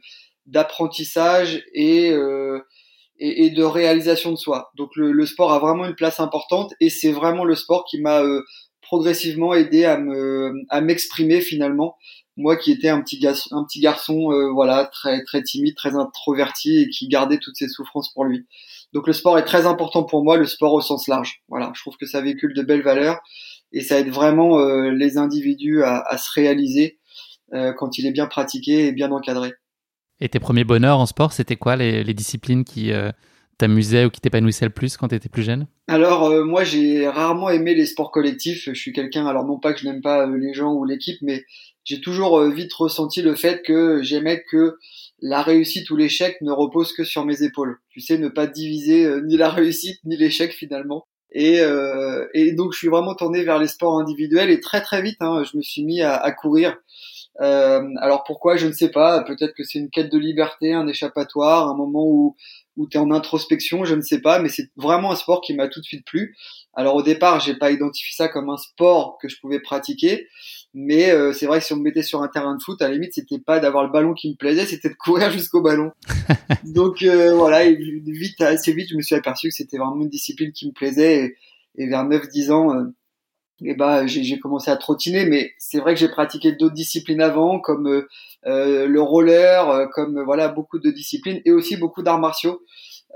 d'apprentissage 0.49 1.63
et 1.73 2.11
euh, 2.11 2.59
et, 3.21 3.45
et, 3.45 3.49
de 3.49 3.63
réalisation 3.63 4.31
de 4.31 4.37
soi. 4.37 4.71
Donc 4.77 4.91
le, 4.95 5.11
le, 5.11 5.25
sport 5.25 5.51
a 5.51 5.59
vraiment 5.59 5.85
une 5.85 5.95
place 5.95 6.21
importante 6.21 6.73
et 6.79 6.89
c'est 6.89 7.11
vraiment 7.11 7.43
le 7.43 7.55
sport 7.55 7.85
qui 7.89 7.99
m'a 7.99 8.23
euh, 8.23 8.43
progressivement 8.81 9.53
aidé 9.53 9.83
à 9.85 9.97
me 9.97 10.53
à 10.69 10.81
m'exprimer 10.81 11.41
finalement. 11.41 11.97
Moi 12.37 12.55
qui 12.55 12.71
étais 12.71 12.87
un 12.87 13.01
petit 13.01 13.19
garçon, 13.19 13.49
un 13.53 13.65
petit 13.65 13.81
garçon 13.81 14.31
euh, 14.31 14.49
voilà 14.53 14.85
très 14.85 15.23
très 15.23 15.43
timide, 15.43 15.75
très 15.75 15.95
introverti 15.95 16.79
et 16.79 16.89
qui 16.89 17.07
gardait 17.09 17.39
toutes 17.39 17.57
ses 17.57 17.67
souffrances 17.67 18.11
pour 18.13 18.23
lui. 18.23 18.47
Donc 18.93 19.05
le 19.05 19.13
sport 19.13 19.37
est 19.37 19.45
très 19.45 19.65
important 19.65 20.03
pour 20.03 20.23
moi, 20.23 20.37
le 20.37 20.45
sport 20.45 20.73
au 20.73 20.81
sens 20.81 21.07
large. 21.07 21.41
Voilà, 21.49 21.71
je 21.75 21.81
trouve 21.81 21.97
que 21.97 22.05
ça 22.05 22.21
véhicule 22.21 22.53
de 22.53 22.63
belles 22.63 22.81
valeurs 22.81 23.19
et 23.71 23.81
ça 23.81 23.99
aide 23.99 24.09
vraiment 24.09 24.59
euh, 24.59 24.91
les 24.91 25.17
individus 25.17 25.83
à, 25.83 25.99
à, 25.99 26.17
se 26.17 26.31
réaliser 26.31 26.97
quand 27.77 27.97
il 27.97 28.05
est 28.05 28.11
bien 28.11 28.27
pratiqué 28.27 28.85
et 28.85 28.91
bien 28.91 29.11
encadré. 29.11 29.53
Et 30.21 30.29
tes 30.29 30.39
premiers 30.39 30.65
bonheurs 30.65 30.99
en 30.99 31.05
sport, 31.05 31.31
c'était 31.31 31.55
quoi 31.55 31.75
les, 31.75 32.03
les, 32.03 32.13
disciplines 32.13 32.65
qui 32.65 32.91
euh, 32.91 33.11
t'amusaient 33.57 34.05
ou 34.05 34.09
qui 34.09 34.19
t'épanouissaient 34.19 34.65
le 34.65 34.71
plus 34.71 34.97
quand 34.97 35.07
tu 35.07 35.15
étais 35.15 35.29
plus 35.29 35.43
jeune? 35.43 35.67
Alors 35.87 36.25
euh, 36.25 36.43
moi 36.43 36.63
j'ai 36.63 37.07
rarement 37.07 37.49
aimé 37.49 37.73
les 37.73 37.85
sports 37.85 38.11
collectifs. 38.11 38.65
Je 38.65 38.73
suis 38.73 38.91
quelqu'un, 38.91 39.25
alors 39.27 39.45
non 39.45 39.59
pas 39.59 39.73
que 39.73 39.79
je 39.79 39.85
n'aime 39.85 40.01
pas 40.01 40.27
euh, 40.27 40.37
les 40.37 40.53
gens 40.53 40.73
ou 40.73 40.83
l'équipe, 40.83 41.19
mais 41.21 41.45
j'ai 41.85 42.01
toujours 42.01 42.43
vite 42.49 42.73
ressenti 42.73 43.21
le 43.21 43.33
fait 43.33 43.63
que 43.65 44.03
j'aimais 44.03 44.43
que 44.51 44.77
la 45.21 45.41
réussite 45.41 45.89
ou 45.89 45.95
l'échec 45.95 46.37
ne 46.41 46.51
repose 46.51 46.93
que 46.93 47.03
sur 47.03 47.25
mes 47.25 47.41
épaules. 47.41 47.79
Tu 47.89 48.01
sais, 48.01 48.17
ne 48.17 48.27
pas 48.27 48.45
diviser 48.45 49.09
ni 49.23 49.37
la 49.37 49.49
réussite 49.49 49.99
ni 50.03 50.17
l'échec 50.17 50.51
finalement. 50.51 51.07
Et, 51.31 51.61
et, 52.33 52.53
donc 52.53 52.73
je 52.73 52.79
suis 52.79 52.87
vraiment 52.87 53.13
tourné 53.13 53.43
vers 53.43 53.59
les 53.59 53.67
sports 53.67 53.99
individuels 53.99 54.49
et 54.49 54.59
très 54.59 54.81
très 54.81 55.01
vite, 55.01 55.17
hein, 55.21 55.43
je 55.43 55.57
me 55.57 55.61
suis 55.61 55.83
mis 55.83 56.01
à, 56.01 56.15
à 56.15 56.31
courir. 56.31 56.75
Euh, 57.41 57.81
alors 57.99 58.23
pourquoi 58.23 58.57
Je 58.57 58.67
ne 58.67 58.71
sais 58.71 58.89
pas. 58.89 59.23
Peut-être 59.23 59.53
que 59.53 59.63
c'est 59.63 59.79
une 59.79 59.89
quête 59.89 60.11
de 60.11 60.17
liberté, 60.17 60.73
un 60.73 60.87
échappatoire, 60.87 61.69
un 61.69 61.75
moment 61.75 62.05
où 62.05 62.35
où 62.79 62.87
tu 62.87 62.97
es 62.97 62.99
en 62.99 63.11
introspection, 63.11 63.83
je 63.83 63.93
ne 63.93 64.01
sais 64.01 64.21
pas, 64.21 64.39
mais 64.39 64.47
c'est 64.47 64.71
vraiment 64.77 65.11
un 65.11 65.15
sport 65.15 65.41
qui 65.41 65.53
m'a 65.53 65.67
tout 65.67 65.81
de 65.81 65.85
suite 65.85 66.05
plu. 66.05 66.35
Alors 66.73 66.95
au 66.95 67.03
départ, 67.03 67.41
j'ai 67.41 67.53
pas 67.53 67.71
identifié 67.71 68.13
ça 68.15 68.29
comme 68.29 68.49
un 68.49 68.55
sport 68.55 69.17
que 69.21 69.27
je 69.27 69.37
pouvais 69.41 69.59
pratiquer, 69.59 70.29
mais 70.73 71.11
euh, 71.11 71.33
c'est 71.33 71.45
vrai 71.45 71.59
que 71.59 71.65
si 71.65 71.73
on 71.73 71.75
me 71.75 71.83
mettait 71.83 72.03
sur 72.03 72.21
un 72.21 72.29
terrain 72.29 72.55
de 72.55 72.61
foot, 72.63 72.81
à 72.81 72.87
la 72.87 72.93
limite, 72.93 73.13
c'était 73.13 73.37
pas 73.37 73.59
d'avoir 73.59 73.83
le 73.83 73.91
ballon 73.91 74.13
qui 74.13 74.29
me 74.29 74.35
plaisait, 74.35 74.65
c'était 74.65 74.87
de 74.87 74.95
courir 74.95 75.29
jusqu'au 75.37 75.61
ballon. 75.61 75.91
Donc 76.63 77.01
euh, 77.01 77.35
voilà, 77.35 77.65
et 77.65 77.75
vite, 77.75 78.39
assez 78.39 78.71
vite, 78.71 78.87
je 78.89 78.95
me 78.95 79.01
suis 79.01 79.15
aperçu 79.15 79.49
que 79.49 79.55
c'était 79.55 79.77
vraiment 79.77 80.01
une 80.01 80.09
discipline 80.09 80.53
qui 80.53 80.67
me 80.67 80.71
plaisait, 80.71 81.35
et, 81.75 81.83
et 81.83 81.89
vers 81.89 82.05
9-10 82.05 82.51
ans, 82.51 82.73
euh, 82.73 82.85
et 83.63 83.73
bah 83.75 84.07
j'ai 84.07 84.39
commencé 84.39 84.71
à 84.71 84.77
trottiner, 84.77 85.25
mais 85.25 85.53
c'est 85.57 85.79
vrai 85.79 85.93
que 85.93 85.99
j'ai 85.99 86.09
pratiqué 86.09 86.53
d'autres 86.53 86.73
disciplines 86.73 87.21
avant, 87.21 87.59
comme 87.59 87.87
euh, 87.87 88.07
euh 88.45 88.87
le 88.87 89.01
roller, 89.01 89.69
euh, 89.69 89.85
comme 89.87 90.23
voilà 90.23 90.47
beaucoup 90.47 90.79
de 90.79 90.91
disciplines 90.91 91.41
et 91.45 91.51
aussi 91.51 91.77
beaucoup 91.77 92.01
d'arts 92.01 92.19
martiaux. 92.19 92.61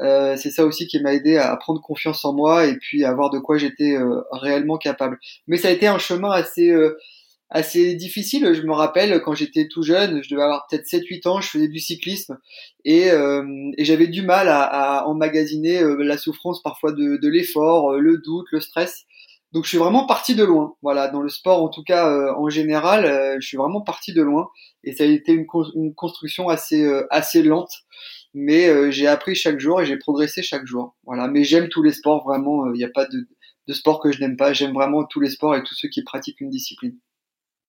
Euh, 0.02 0.36
c'est 0.38 0.52
ça 0.52 0.66
aussi 0.66 0.88
qui 0.88 1.00
m'a 1.02 1.14
aidé 1.14 1.38
à 1.38 1.56
prendre 1.56 1.80
confiance 1.82 2.26
en 2.26 2.34
moi 2.34 2.66
et 2.66 2.78
puis 2.78 3.06
à 3.06 3.14
voir 3.14 3.30
de 3.30 3.40
quoi 3.40 3.58
j'étais 3.58 3.96
euh, 3.96 4.22
réellement 4.32 4.78
capable. 4.78 5.20
Mais 5.48 5.58
ça 5.58 5.70
a 5.70 5.72
été 5.72 5.88
un 5.88 6.00
chemin 6.00 6.32
assez 6.32 6.74
assez 7.50 7.94
difficile. 7.94 8.54
Je 8.54 8.64
me 8.64 8.74
rappelle 8.74 9.22
quand 9.22 9.36
j'étais 9.36 9.68
tout 9.68 9.84
jeune, 9.84 10.24
je 10.24 10.30
devais 10.30 10.42
avoir 10.42 10.66
peut-être 10.68 10.86
7-8 10.88 11.28
ans, 11.28 11.40
je 11.40 11.50
faisais 11.50 11.68
du 11.68 11.80
cyclisme 11.80 12.40
et, 12.84 13.10
et 13.10 13.86
j'avais 13.86 14.08
du 14.08 14.24
mal 14.24 14.50
à, 14.50 14.64
à 14.64 15.06
emmagasiner 15.06 15.84
la 16.00 16.18
souffrance 16.18 16.64
parfois 16.64 16.94
de, 16.94 17.18
de 17.18 17.28
l'effort, 17.30 17.94
le 17.94 18.18
doute, 18.18 18.48
le 18.52 18.60
stress. 18.60 19.06
Donc 19.54 19.66
je 19.66 19.70
suis 19.70 19.78
vraiment 19.78 20.08
parti 20.08 20.34
de 20.34 20.44
loin. 20.44 20.74
Voilà, 20.82 21.08
dans 21.10 21.22
le 21.22 21.30
sport 21.30 21.62
en 21.64 21.70
tout 21.70 21.84
cas 21.84 22.10
euh, 22.10 22.34
en 22.36 22.50
général, 22.50 23.06
euh, 23.06 23.38
je 23.40 23.48
suis 23.48 23.58
vraiment 23.58 23.82
parti 23.82 24.12
de 24.12 24.22
loin 24.24 24.50
et 24.84 24.94
ça 24.94 25.04
a 25.04 25.08
été 25.08 25.32
une, 25.32 25.46
une 25.76 25.94
construction 25.94 26.50
assez 26.50 26.84
euh, 26.84 27.06
assez 27.12 27.44
lente, 27.44 27.72
mais 28.34 28.92
j'ai 28.92 29.06
appris 29.06 29.36
chaque 29.36 29.60
jour 29.60 29.80
et 29.80 29.86
j'ai 29.86 29.98
progressé 29.98 30.42
chaque 30.42 30.66
jour. 30.66 30.96
Voilà, 31.06 31.28
mais 31.28 31.44
j'aime 31.44 31.70
tous 31.70 31.84
les 31.84 31.92
sports 31.92 32.24
vraiment. 32.24 32.66
Il 32.74 32.78
n'y 32.80 32.84
a 32.84 32.90
pas 32.90 33.06
de, 33.06 33.28
de 33.68 33.74
sport 33.74 34.00
que 34.00 34.12
je 34.12 34.20
n'aime 34.20 34.38
pas. 34.38 34.54
J'aime 34.54 34.74
vraiment 34.74 35.04
tous 35.04 35.20
les 35.20 35.30
sports 35.30 35.56
et 35.56 35.62
tous 35.62 35.76
ceux 35.76 35.88
qui 35.88 36.04
pratiquent 36.04 36.42
une 36.42 36.50
discipline. 36.50 36.96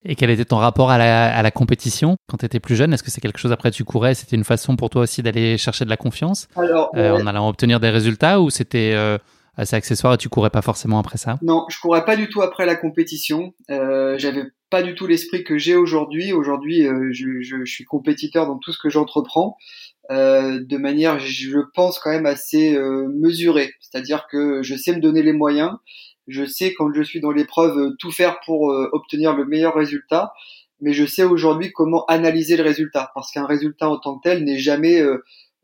Et 0.07 0.17
quel 0.17 0.31
était 0.31 0.45
ton 0.47 0.57
rapport 0.57 0.91
à 0.91 0.97
la, 0.97 1.35
à 1.35 1.43
la 1.43 1.50
compétition 1.50 2.17
quand 2.29 2.38
tu 2.38 2.47
étais 2.47 2.61
plus 2.61 2.76
jeune? 2.76 2.95
Est-ce 2.95 3.03
que 3.03 3.11
c'est 3.11 3.21
quelque 3.21 3.38
chose 3.38 3.53
après 3.53 3.71
tu 3.71 3.85
courais? 3.85 4.14
C'était 4.14 4.37
une 4.37 4.45
façon 4.45 4.76
pour 4.76 4.88
toi 4.88 5.03
aussi 5.03 5.23
d'aller 5.23 5.59
chercher 5.59 5.85
de 5.85 5.91
la 5.91 5.97
confiance? 5.99 6.49
Alors, 6.57 6.91
en 6.95 7.26
allant 7.26 7.49
obtenir 7.49 7.79
des 7.79 7.91
résultats 7.91 8.41
ou 8.41 8.49
c'était 8.49 8.95
assez 9.57 9.77
accessoire 9.77 10.15
et 10.15 10.19
tu 10.19 10.29
courais 10.29 10.51
pas 10.51 10.63
forcément 10.63 10.99
après 10.99 11.19
ça? 11.19 11.39
Non, 11.43 11.67
je 11.69 11.79
courais 11.81 12.05
pas 12.05 12.17
du 12.17 12.29
tout 12.29 12.43
après 12.43 12.67
la 12.67 12.77
compétition. 12.77 13.55
Euh, 13.71 14.17
J'avais 14.19 14.45
pas 14.71 14.83
du 14.83 14.95
tout 14.95 15.07
l'esprit 15.07 15.45
que 15.45 15.59
j'ai 15.59 15.77
aujourd'hui. 15.77 16.33
Aujourd'hui, 16.33 16.87
euh, 16.87 17.11
je, 17.13 17.41
je, 17.41 17.65
je, 17.65 17.73
suis 17.73 17.85
compétiteur 17.85 18.47
dans 18.47 18.59
tout 18.59 18.73
ce 18.73 18.79
que 18.79 18.91
j'entreprends, 18.91 19.57
euh, 20.11 20.61
de 20.63 20.77
manière, 20.77 21.19
je 21.19 21.59
pense 21.75 21.99
quand 21.99 22.11
même 22.11 22.27
assez 22.27 22.75
euh, 22.75 23.09
mesurée. 23.09 23.73
C'est-à-dire 23.81 24.27
que 24.31 24.63
je 24.63 24.75
sais 24.75 24.95
me 24.95 25.01
donner 25.01 25.23
les 25.23 25.33
moyens. 25.33 25.73
Je 26.27 26.45
sais 26.45 26.75
quand 26.75 26.93
je 26.93 27.03
suis 27.03 27.21
dans 27.21 27.31
l'épreuve 27.31 27.77
euh, 27.79 27.97
tout 27.99 28.11
faire 28.11 28.39
pour 28.45 28.71
euh, 28.71 28.89
obtenir 28.93 29.35
le 29.35 29.47
meilleur 29.47 29.75
résultat. 29.75 30.33
Mais 30.81 30.93
je 30.93 31.07
sais 31.07 31.23
aujourd'hui 31.23 31.73
comment 31.73 32.05
analyser 32.07 32.57
le 32.57 32.65
résultat, 32.65 33.11
parce 33.15 33.31
qu'un 33.31 33.47
résultat 33.47 33.89
en 33.89 33.99
tant 33.99 34.19
que 34.19 34.29
tel 34.29 34.45
n'est 34.45 34.59
jamais 34.59 35.01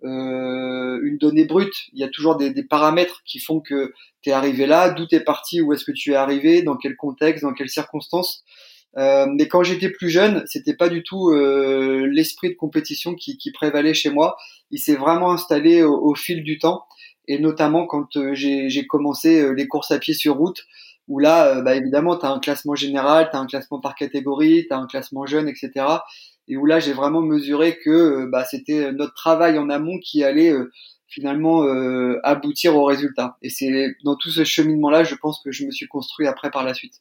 une 0.03 1.19
donnée 1.19 1.45
brute. 1.45 1.75
Il 1.93 2.01
y 2.01 2.05
a 2.05 2.09
toujours 2.09 2.37
des, 2.37 2.51
des 2.51 2.65
paramètres 2.65 3.23
qui 3.25 3.39
font 3.39 3.61
que 3.61 3.93
tu 4.23 4.31
es 4.31 4.33
arrivé 4.33 4.67
là, 4.67 4.91
d'où 4.91 5.07
tu 5.07 5.15
es 5.15 5.21
parti, 5.21 5.61
où 5.61 5.73
est-ce 5.73 5.85
que 5.85 5.93
tu 5.93 6.13
es 6.13 6.17
arrivé, 6.17 6.63
dans 6.63 6.77
quel 6.77 6.97
contexte, 6.97 7.45
dans 7.45 7.53
quelles 7.53 7.71
circonstances? 7.71 8.45
Euh, 8.99 9.27
mais 9.37 9.47
quand 9.47 9.63
j'étais 9.63 9.89
plus 9.89 10.11
jeune, 10.11 10.43
c'était 10.47 10.75
pas 10.75 10.89
du 10.89 11.03
tout 11.03 11.31
euh, 11.31 12.09
l'esprit 12.11 12.51
de 12.51 12.55
compétition 12.55 13.15
qui, 13.15 13.39
qui, 13.39 13.53
prévalait 13.53 13.95
chez 13.95 14.11
moi. 14.11 14.37
Il 14.71 14.79
s'est 14.79 14.97
vraiment 14.97 15.31
installé 15.31 15.83
au, 15.83 15.95
au, 15.95 16.15
fil 16.15 16.43
du 16.43 16.59
temps, 16.59 16.85
et 17.29 17.39
notamment 17.39 17.87
quand 17.87 18.17
euh, 18.17 18.35
j'ai 18.35 18.87
commencé 18.89 19.41
euh, 19.41 19.53
les 19.53 19.69
courses 19.69 19.93
à 19.93 19.99
pied 19.99 20.15
sur 20.15 20.37
route, 20.37 20.65
où 21.07 21.19
là, 21.19 21.59
euh, 21.59 21.63
bah, 21.63 21.77
évidemment, 21.77 22.17
tu 22.17 22.27
as 22.27 22.31
un 22.31 22.41
classement 22.41 22.75
général, 22.75 23.29
tu 23.31 23.37
as 23.37 23.41
un 23.41 23.47
classement 23.47 23.81
par 23.81 23.95
catégorie, 23.95 24.67
tu 24.67 24.75
as 24.75 24.79
un 24.79 24.87
classement 24.87 25.25
jeune, 25.25 25.49
etc 25.49 25.87
et 26.51 26.57
où 26.57 26.67
là 26.67 26.81
j'ai 26.81 26.93
vraiment 26.93 27.23
mesuré 27.23 27.79
que 27.83 27.91
euh, 27.91 28.29
bah, 28.31 28.45
c'était 28.45 28.93
notre 28.93 29.15
travail 29.15 29.57
en 29.57 29.71
amont 29.71 29.99
qui 29.99 30.25
allait 30.25 30.53
euh, 30.53 30.71
finalement 31.07 31.65
euh, 31.65 32.19
aboutir 32.25 32.77
au 32.77 32.85
résultat. 32.85 33.37
Et 33.41 33.49
c'est 33.49 33.95
dans 34.05 34.17
tout 34.17 34.31
ce 34.31 34.45
cheminement-là, 34.45 35.05
je 35.05 35.15
pense 35.15 35.41
que 35.43 35.53
je 35.53 35.65
me 35.65 35.71
suis 35.71 35.87
construit 35.87 36.27
après 36.27 36.51
par 36.51 36.65
la 36.65 36.75
suite. 36.75 36.95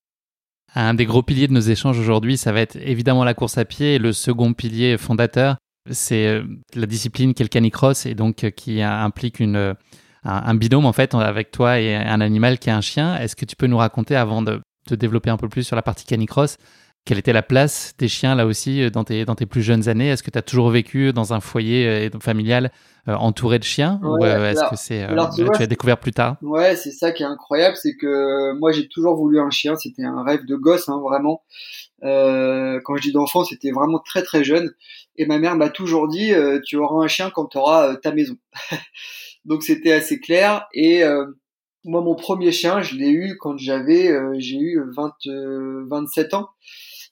Un 0.76 0.94
des 0.94 1.06
gros 1.06 1.24
piliers 1.24 1.48
de 1.48 1.54
nos 1.54 1.60
échanges 1.60 2.00
aujourd'hui, 2.00 2.38
ça 2.38 2.52
va 2.52 2.62
être 2.62 2.76
évidemment 2.76 3.24
la 3.24 3.34
course 3.34 3.58
à 3.58 3.66
pied 3.66 3.96
et 3.96 4.00
le 4.00 4.14
second 4.14 4.54
pilier 4.54 4.98
fondateur, 5.00 5.58
c'est 5.90 6.44
la 6.76 6.86
discipline 6.86 7.34
qui 7.34 7.42
est 7.42 7.46
le 7.46 7.50
canicross 7.50 8.06
et 8.06 8.14
donc 8.14 8.52
qui 8.52 8.84
implique 8.84 9.40
une 9.40 9.76
un, 10.24 10.54
binôme 10.54 10.86
en 10.86 10.94
fait 10.94 11.16
avec 11.16 11.50
toi 11.50 11.80
et 11.80 11.96
un 11.96 12.22
animal 12.22 12.60
qui 12.60 12.70
est 12.70 12.74
un 12.74 12.82
chien. 12.82 13.18
Est-ce 13.18 13.36
que 13.36 13.46
tu 13.46 13.56
peux 13.56 13.66
nous 13.66 13.78
raconter 13.78 14.16
avant 14.16 14.44
de, 14.44 14.62
de 14.88 14.96
développer 14.96 15.32
un 15.32 15.38
peu 15.38 15.50
plus 15.50 15.64
sur 15.64 15.76
la 15.76 15.82
partie 15.82 16.06
canicross 16.06 16.58
quelle 17.10 17.18
était 17.18 17.34
la 17.34 17.42
place 17.42 17.96
des 17.98 18.08
chiens 18.08 18.36
là 18.36 18.46
aussi 18.46 18.84
euh, 18.84 18.92
dans 18.92 19.04
tes, 19.04 19.26
dans 19.26 19.34
tes 19.34 19.48
plus 19.48 19.64
jeunes 19.64 19.90
années? 19.90 20.10
Est-ce 20.10 20.22
que 20.22 20.30
tu 20.30 20.38
as 20.38 20.44
toujours 20.44 20.70
vécu 20.70 21.12
dans 21.12 21.34
un 21.34 21.40
foyer 21.40 21.88
euh, 21.88 22.10
familial 22.20 22.72
euh, 23.08 23.16
entouré 23.16 23.58
de 23.58 23.64
chiens? 23.64 24.00
Ou 24.04 24.24
est-ce 24.24 24.70
que 24.70 24.76
c'est 24.76 25.08
tu, 25.36 25.64
as 25.64 25.66
découvert 25.66 25.98
plus 25.98 26.12
tard? 26.12 26.38
Ouais, 26.44 26.76
c'est 26.76 26.92
ça 26.92 27.12
qui 27.12 27.24
est 27.24 27.26
incroyable, 27.26 27.76
c'est 27.78 27.96
que 27.96 28.54
moi 28.60 28.72
j'ai 28.72 28.88
toujours 28.88 29.16
voulu 29.16 29.40
un 29.40 29.50
chien, 29.50 29.76
c'était 29.76 30.04
un 30.04 30.24
rêve 30.24 30.46
de 30.46 30.56
gosse 30.56 30.88
hein, 30.88 31.02
vraiment. 31.04 31.42
quand 32.04 32.96
je 32.96 33.02
dis 33.02 33.12
d'enfant, 33.12 33.44
c'était 33.44 33.72
vraiment 33.72 33.98
très 33.98 34.22
très 34.22 34.44
jeune. 34.44 34.72
Et 35.16 35.26
ma 35.26 35.40
mère 35.40 35.56
m'a 35.56 35.70
toujours 35.70 36.10
dit, 36.10 36.32
tu 36.64 36.78
auras 36.78 37.04
un 37.04 37.08
chien 37.08 37.32
quand 37.32 37.48
tu 37.48 37.58
auras 37.58 37.96
ta 37.96 38.12
maison. 38.12 38.38
Donc 39.46 39.64
c'était 39.64 39.94
assez 39.94 40.20
clair. 40.20 40.68
Et 40.76 41.02
moi, 41.86 42.02
mon 42.02 42.14
premier 42.14 42.52
chien, 42.52 42.84
je 42.84 42.94
l'ai 42.94 43.10
eu 43.10 43.36
quand 43.40 43.58
j'avais, 43.58 44.12
j'ai 44.38 44.60
eu 44.60 44.84
20, 44.96 45.14
27 45.90 46.36
ans. 46.36 46.50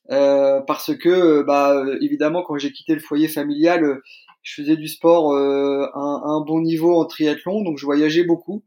Euh, 0.09 0.61
parce 0.61 0.95
que 0.95 1.09
euh, 1.09 1.43
bah 1.43 1.83
évidemment 2.01 2.41
quand 2.41 2.57
j'ai 2.57 2.71
quitté 2.71 2.93
le 2.93 3.01
foyer 3.01 3.27
familial 3.27 3.83
euh, 3.83 4.01
je 4.41 4.61
faisais 4.61 4.77
du 4.77 4.87
sport 4.87 5.35
à 5.35 5.99
un, 5.99 6.39
bon 6.39 6.61
niveau 6.61 6.95
en 6.95 7.03
triathlon 7.03 7.63
donc 7.63 7.77
je 7.77 7.85
voyageais 7.85 8.23
beaucoup. 8.23 8.63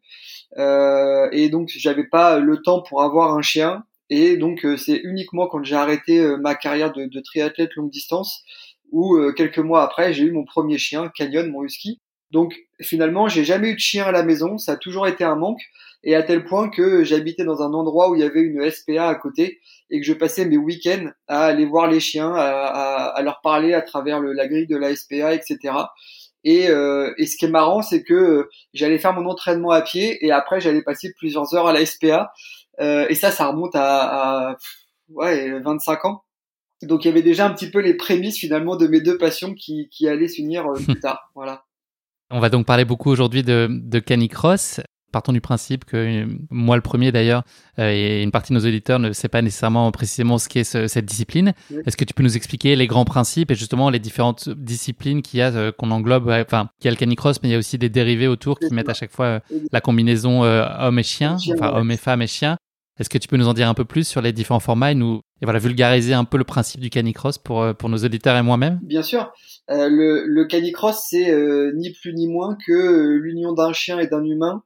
Et 0.58 1.48
donc 1.48 1.70
j'avais 1.74 2.04
pas 2.04 2.38
le 2.38 2.60
temps 2.60 2.82
pour 2.82 3.02
avoir 3.02 3.32
un 3.32 3.40
chien. 3.40 3.84
Et 4.10 4.36
donc 4.36 4.66
c'est 4.76 5.00
uniquement 5.04 5.46
quand 5.46 5.64
j'ai 5.64 5.76
arrêté 5.76 6.22
ma 6.36 6.54
carrière 6.54 6.92
de, 6.92 7.06
de, 7.06 7.20
triathlète 7.20 7.74
longue 7.76 7.88
distance 7.88 8.42
où 8.92 9.18
quelques 9.34 9.58
mois 9.58 9.82
après 9.82 10.12
j'ai 10.12 10.24
eu 10.24 10.32
mon 10.32 10.44
premier 10.44 10.76
chien 10.76 11.08
Canyon 11.16 11.50
mon 11.50 11.62
husky. 11.64 12.02
Donc 12.30 12.54
finalement 12.82 13.28
j'ai 13.28 13.44
jamais 13.44 13.70
eu 13.70 13.74
de 13.74 13.80
chien 13.80 14.04
à 14.04 14.12
la 14.12 14.22
maison. 14.22 14.58
Ça 14.58 14.72
a 14.72 14.76
toujours 14.76 15.06
été 15.06 15.24
un 15.24 15.36
manque. 15.36 15.62
Et 16.04 16.14
à 16.14 16.22
tel 16.22 16.44
point 16.44 16.68
que 16.68 17.04
j'habitais 17.04 17.44
dans 17.44 17.62
un 17.62 17.72
endroit 17.72 18.10
où 18.10 18.16
il 18.16 18.20
y 18.20 18.24
avait 18.24 18.42
une 18.42 18.70
SPA 18.70 19.08
à 19.08 19.14
côté 19.14 19.60
et 19.90 20.00
que 20.00 20.06
je 20.06 20.12
passais 20.12 20.44
mes 20.44 20.56
week-ends 20.56 21.10
à 21.26 21.46
aller 21.46 21.66
voir 21.66 21.88
les 21.88 22.00
chiens, 22.00 22.32
à, 22.34 23.20
leur 23.22 23.40
parler 23.40 23.74
à 23.74 23.82
travers 23.82 24.20
la 24.20 24.48
grille 24.48 24.66
de 24.66 24.76
la 24.76 24.94
SPA, 24.94 25.34
etc. 25.34 25.74
Et, 26.44 26.68
euh, 26.68 27.12
et 27.18 27.26
ce 27.26 27.36
qui 27.36 27.44
est 27.44 27.50
marrant, 27.50 27.82
c'est 27.82 28.02
que 28.02 28.14
euh, 28.14 28.50
j'allais 28.72 28.98
faire 28.98 29.12
mon 29.12 29.28
entraînement 29.28 29.70
à 29.70 29.82
pied 29.82 30.24
et 30.24 30.32
après 30.32 30.60
j'allais 30.60 30.82
passer 30.82 31.12
plusieurs 31.18 31.54
heures 31.54 31.66
à 31.66 31.72
la 31.72 31.84
SPA. 31.84 32.32
Euh, 32.80 33.06
et 33.08 33.14
ça, 33.14 33.30
ça 33.30 33.46
remonte 33.48 33.74
à, 33.74 34.50
à 34.50 34.56
ouais, 35.10 35.60
25 35.60 36.04
ans. 36.06 36.22
Donc 36.82 37.04
il 37.04 37.08
y 37.08 37.10
avait 37.10 37.22
déjà 37.22 37.46
un 37.46 37.50
petit 37.50 37.70
peu 37.70 37.80
les 37.80 37.94
prémices 37.94 38.38
finalement 38.38 38.76
de 38.76 38.86
mes 38.86 39.00
deux 39.00 39.18
passions 39.18 39.54
qui, 39.54 39.88
qui 39.90 40.08
allaient 40.08 40.28
s'unir 40.28 40.66
euh, 40.66 40.74
plus 40.74 40.98
tard. 41.00 41.30
Voilà. 41.34 41.64
On 42.30 42.40
va 42.40 42.48
donc 42.48 42.64
parler 42.64 42.84
beaucoup 42.84 43.10
aujourd'hui 43.10 43.42
de, 43.42 43.68
de 43.70 43.98
canicross. 43.98 44.80
Partons 45.12 45.32
du 45.32 45.40
principe 45.40 45.84
que 45.84 46.26
moi 46.50 46.76
le 46.76 46.82
premier 46.82 47.10
d'ailleurs 47.10 47.42
euh, 47.80 47.90
et 47.90 48.22
une 48.22 48.30
partie 48.30 48.52
de 48.52 48.58
nos 48.58 48.64
auditeurs 48.64 49.00
ne 49.00 49.12
sait 49.12 49.28
pas 49.28 49.42
nécessairement 49.42 49.90
précisément 49.90 50.38
ce 50.38 50.48
qu'est 50.48 50.62
cette 50.62 51.04
discipline. 51.04 51.52
Est-ce 51.84 51.96
que 51.96 52.04
tu 52.04 52.14
peux 52.14 52.22
nous 52.22 52.36
expliquer 52.36 52.76
les 52.76 52.86
grands 52.86 53.04
principes 53.04 53.50
et 53.50 53.56
justement 53.56 53.90
les 53.90 53.98
différentes 53.98 54.48
disciplines 54.48 55.22
qu'il 55.22 55.40
y 55.40 55.42
a 55.42 55.52
euh, 55.52 55.72
qu'on 55.72 55.90
englobe 55.90 56.28
Enfin, 56.28 56.70
il 56.80 56.84
y 56.84 56.88
a 56.88 56.90
le 56.92 56.96
canicross, 56.96 57.42
mais 57.42 57.48
il 57.48 57.52
y 57.52 57.54
a 57.56 57.58
aussi 57.58 57.76
des 57.76 57.88
dérivés 57.88 58.28
autour 58.28 58.60
qui 58.60 58.72
mettent 58.72 58.88
à 58.88 58.94
chaque 58.94 59.10
fois 59.10 59.26
euh, 59.26 59.40
la 59.72 59.80
combinaison 59.80 60.42
homme 60.42 60.98
et 60.98 61.02
chien, 61.02 61.36
enfin 61.52 61.72
homme 61.74 61.90
et 61.90 61.96
femme 61.96 62.22
et 62.22 62.26
chien. 62.28 62.56
Est-ce 62.98 63.08
que 63.08 63.18
tu 63.18 63.28
peux 63.28 63.36
nous 63.36 63.48
en 63.48 63.54
dire 63.54 63.68
un 63.68 63.74
peu 63.74 63.86
plus 63.86 64.06
sur 64.06 64.20
les 64.20 64.32
différents 64.32 64.60
formats 64.60 64.92
et 64.92 64.94
nous 64.94 65.20
et 65.42 65.46
voilà 65.46 65.58
vulgariser 65.58 66.12
un 66.12 66.24
peu 66.24 66.36
le 66.36 66.44
principe 66.44 66.80
du 66.80 66.90
canicross 66.90 67.38
pour 67.38 67.74
pour 67.74 67.88
nos 67.88 67.98
auditeurs 67.98 68.36
et 68.36 68.42
moi-même? 68.42 68.78
Bien 68.82 69.02
sûr. 69.02 69.32
le, 69.68 70.24
le 70.26 70.44
canicross, 70.44 71.06
c'est 71.08 71.34
ni 71.74 71.92
plus 72.00 72.12
ni 72.14 72.28
moins 72.28 72.56
que 72.66 73.16
l'union 73.20 73.54
d'un 73.54 73.72
chien 73.72 73.98
et 73.98 74.06
d'un 74.06 74.22
humain 74.22 74.62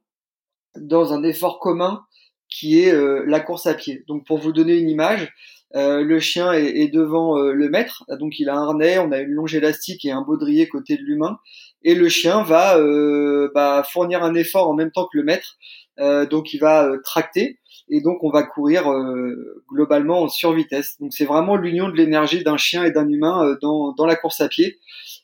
dans 0.77 1.13
un 1.13 1.23
effort 1.23 1.59
commun 1.59 2.03
qui 2.49 2.81
est 2.81 2.93
euh, 2.93 3.23
la 3.27 3.39
course 3.39 3.65
à 3.65 3.73
pied. 3.73 4.03
Donc 4.07 4.25
pour 4.25 4.37
vous 4.37 4.51
donner 4.51 4.77
une 4.77 4.89
image, 4.89 5.33
euh, 5.75 6.03
le 6.03 6.19
chien 6.19 6.53
est, 6.53 6.87
devant 6.87 7.37
euh, 7.37 7.51
le 7.51 7.69
maître, 7.69 8.05
donc 8.19 8.39
il 8.39 8.49
a 8.49 8.55
un 8.55 8.61
harnais, 8.61 8.97
on 8.99 9.11
a 9.11 9.19
une 9.19 9.31
longe 9.31 9.55
élastique 9.55 10.05
et 10.05 10.11
un 10.11 10.21
baudrier 10.21 10.67
côté 10.67 10.95
de 10.95 11.01
l'humain, 11.01 11.37
et 11.83 11.95
le 11.95 12.07
chien 12.07 12.43
va 12.43 12.79
bah, 13.53 13.83
fournir 13.83 14.23
un 14.23 14.33
effort 14.33 14.69
en 14.69 14.73
même 14.73 14.91
temps 14.91 15.07
que 15.11 15.17
le 15.17 15.23
maître, 15.23 15.57
donc 16.31 16.53
il 16.53 16.59
va 16.59 16.89
tracter, 17.03 17.59
et 17.89 18.01
donc 18.01 18.23
on 18.23 18.31
va 18.31 18.41
courir 18.41 18.85
globalement 19.69 20.23
en 20.23 20.27
survitesse. 20.27 20.95
Donc 20.99 21.13
c'est 21.13 21.25
vraiment 21.25 21.57
l'union 21.57 21.89
de 21.89 21.95
l'énergie 21.95 22.43
d'un 22.43 22.57
chien 22.57 22.85
et 22.85 22.91
d'un 22.91 23.07
humain 23.07 23.55
dans, 23.61 23.91
dans 23.91 24.07
la 24.07 24.15
course 24.15 24.41
à 24.41 24.47
pied. 24.47 24.79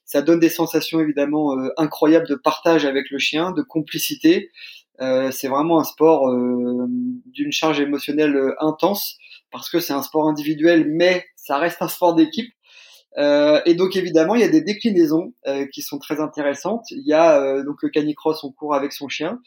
Ça 0.06 0.22
donne 0.22 0.40
des 0.40 0.50
sensations 0.50 1.00
évidemment 1.00 1.56
incroyables 1.78 2.28
de 2.28 2.36
partage 2.36 2.86
avec 2.86 3.10
le 3.10 3.18
chien, 3.18 3.52
de 3.54 3.64
complicité, 3.64 4.52
euh, 5.00 5.32
c'est 5.32 5.48
vraiment 5.48 5.80
un 5.80 5.84
sport 5.84 6.30
euh, 6.30 6.86
d'une 7.26 7.52
charge 7.52 7.80
émotionnelle 7.80 8.36
euh, 8.36 8.56
intense 8.60 9.18
parce 9.52 9.70
que 9.70 9.80
c'est 9.80 9.94
un 9.94 10.04
sport 10.04 10.28
individuel, 10.28 10.86
mais 10.90 11.26
ça 11.36 11.58
reste 11.58 11.82
un 11.82 11.88
sport 11.88 12.16
d'équipe. 12.16 12.54
et 13.18 13.74
donc 13.74 13.98
évidemment, 13.98 14.36
il 14.36 14.42
y 14.42 14.46
a 14.46 14.50
des 14.50 14.62
déclinaisons 14.62 15.34
qui 15.74 15.82
sont 15.82 16.00
très 16.00 16.22
intéressantes. 16.22 16.86
Il 16.92 17.06
y 17.06 17.12
a 17.12 17.62
donc 17.64 17.84
le 17.84 17.90
canicross, 17.90 18.46
on 18.46 18.52
court 18.54 18.74
avec 18.74 18.94
son 18.94 19.10
chien. 19.10 19.40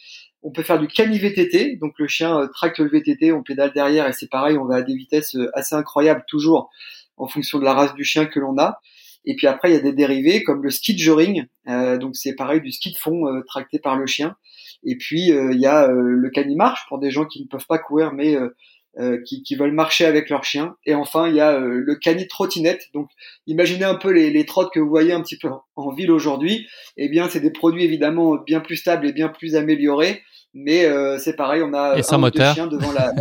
On 0.43 0.51
peut 0.53 0.63
faire 0.63 0.79
du 0.79 0.89
cani-VTT, 0.89 1.77
donc 1.77 1.95
le 1.99 2.07
chien 2.07 2.47
tracte 2.53 2.79
le 2.81 2.91
VTT, 2.91 3.33
on 3.33 3.43
pédale 3.43 3.73
derrière 3.73 4.07
et 4.07 4.13
c'est 4.13 4.29
pareil, 4.29 4.59
on 4.59 4.67
va 4.67 4.77
à 4.77 4.83
des 4.83 4.95
vitesses 4.95 5.35
assez 5.55 5.75
incroyables 5.75 6.25
toujours 6.29 6.69
en 7.17 7.27
fonction 7.27 7.59
de 7.59 7.65
la 7.65 7.73
race 7.73 7.95
du 7.95 8.05
chien 8.05 8.27
que 8.27 8.39
l'on 8.39 8.59
a. 8.59 8.81
Et 9.25 9.35
puis 9.35 9.47
après, 9.47 9.71
il 9.71 9.75
y 9.75 9.79
a 9.79 9.81
des 9.81 9.95
dérivés 9.95 10.43
comme 10.43 10.63
le 10.63 10.69
ski 10.69 10.95
de 10.95 11.97
donc 11.97 12.17
c'est 12.17 12.35
pareil 12.35 12.61
du 12.61 12.73
ski 12.73 12.93
de 12.93 12.99
fond 12.99 13.25
tracté 13.47 13.79
par 13.79 13.97
le 13.97 14.05
chien. 14.05 14.37
Et 14.85 14.97
puis 14.97 15.33
euh, 15.33 15.53
il 15.53 15.61
y 15.61 15.67
a 15.67 15.89
euh, 15.89 15.95
le 15.95 16.31
cani-marche 16.31 16.87
pour 16.89 16.99
des 16.99 17.11
gens 17.11 17.25
qui 17.25 17.43
ne 17.43 17.49
peuvent 17.49 17.67
pas 17.67 17.79
courir 17.79 18.13
mais 18.13 18.37
euh, 18.37 19.21
qui, 19.27 19.43
qui, 19.43 19.57
veulent 19.57 19.73
marcher 19.73 20.05
avec 20.05 20.31
leur 20.31 20.45
chien. 20.45 20.77
Et 20.87 20.95
enfin, 20.95 21.29
il 21.29 21.35
y 21.35 21.41
a 21.41 21.59
le 21.59 21.95
cani 21.97 22.29
trottinette. 22.29 22.83
Donc, 22.95 23.11
imaginez 23.49 23.83
un 23.83 23.97
peu 23.97 24.11
les, 24.11 24.31
les 24.31 24.47
trottes 24.47 24.73
que 24.73 24.79
vous 24.79 24.89
voyez 24.89 25.13
un 25.13 25.21
petit 25.21 25.37
peu 25.37 25.49
en, 25.75 25.93
ville 25.93 26.13
aujourd'hui. 26.13 26.69
Eh 26.97 27.09
bien, 27.09 27.29
c'est 27.29 27.41
des 27.41 27.51
produits 27.51 27.83
évidemment 27.83 28.37
bien 28.37 28.61
plus 28.61 28.77
stables 28.77 29.05
et 29.05 29.13
bien 29.13 29.29
plus 29.31 29.57
améliorés. 29.57 30.23
Mais 30.53 30.87
c'est 31.19 31.35
pareil, 31.35 31.63
on 31.65 31.75
a 31.75 31.99
et 31.99 32.03
un 32.09 32.19
moteur. 32.19 32.55
chien 32.55 32.69
devant 32.69 32.93
la, 32.93 33.13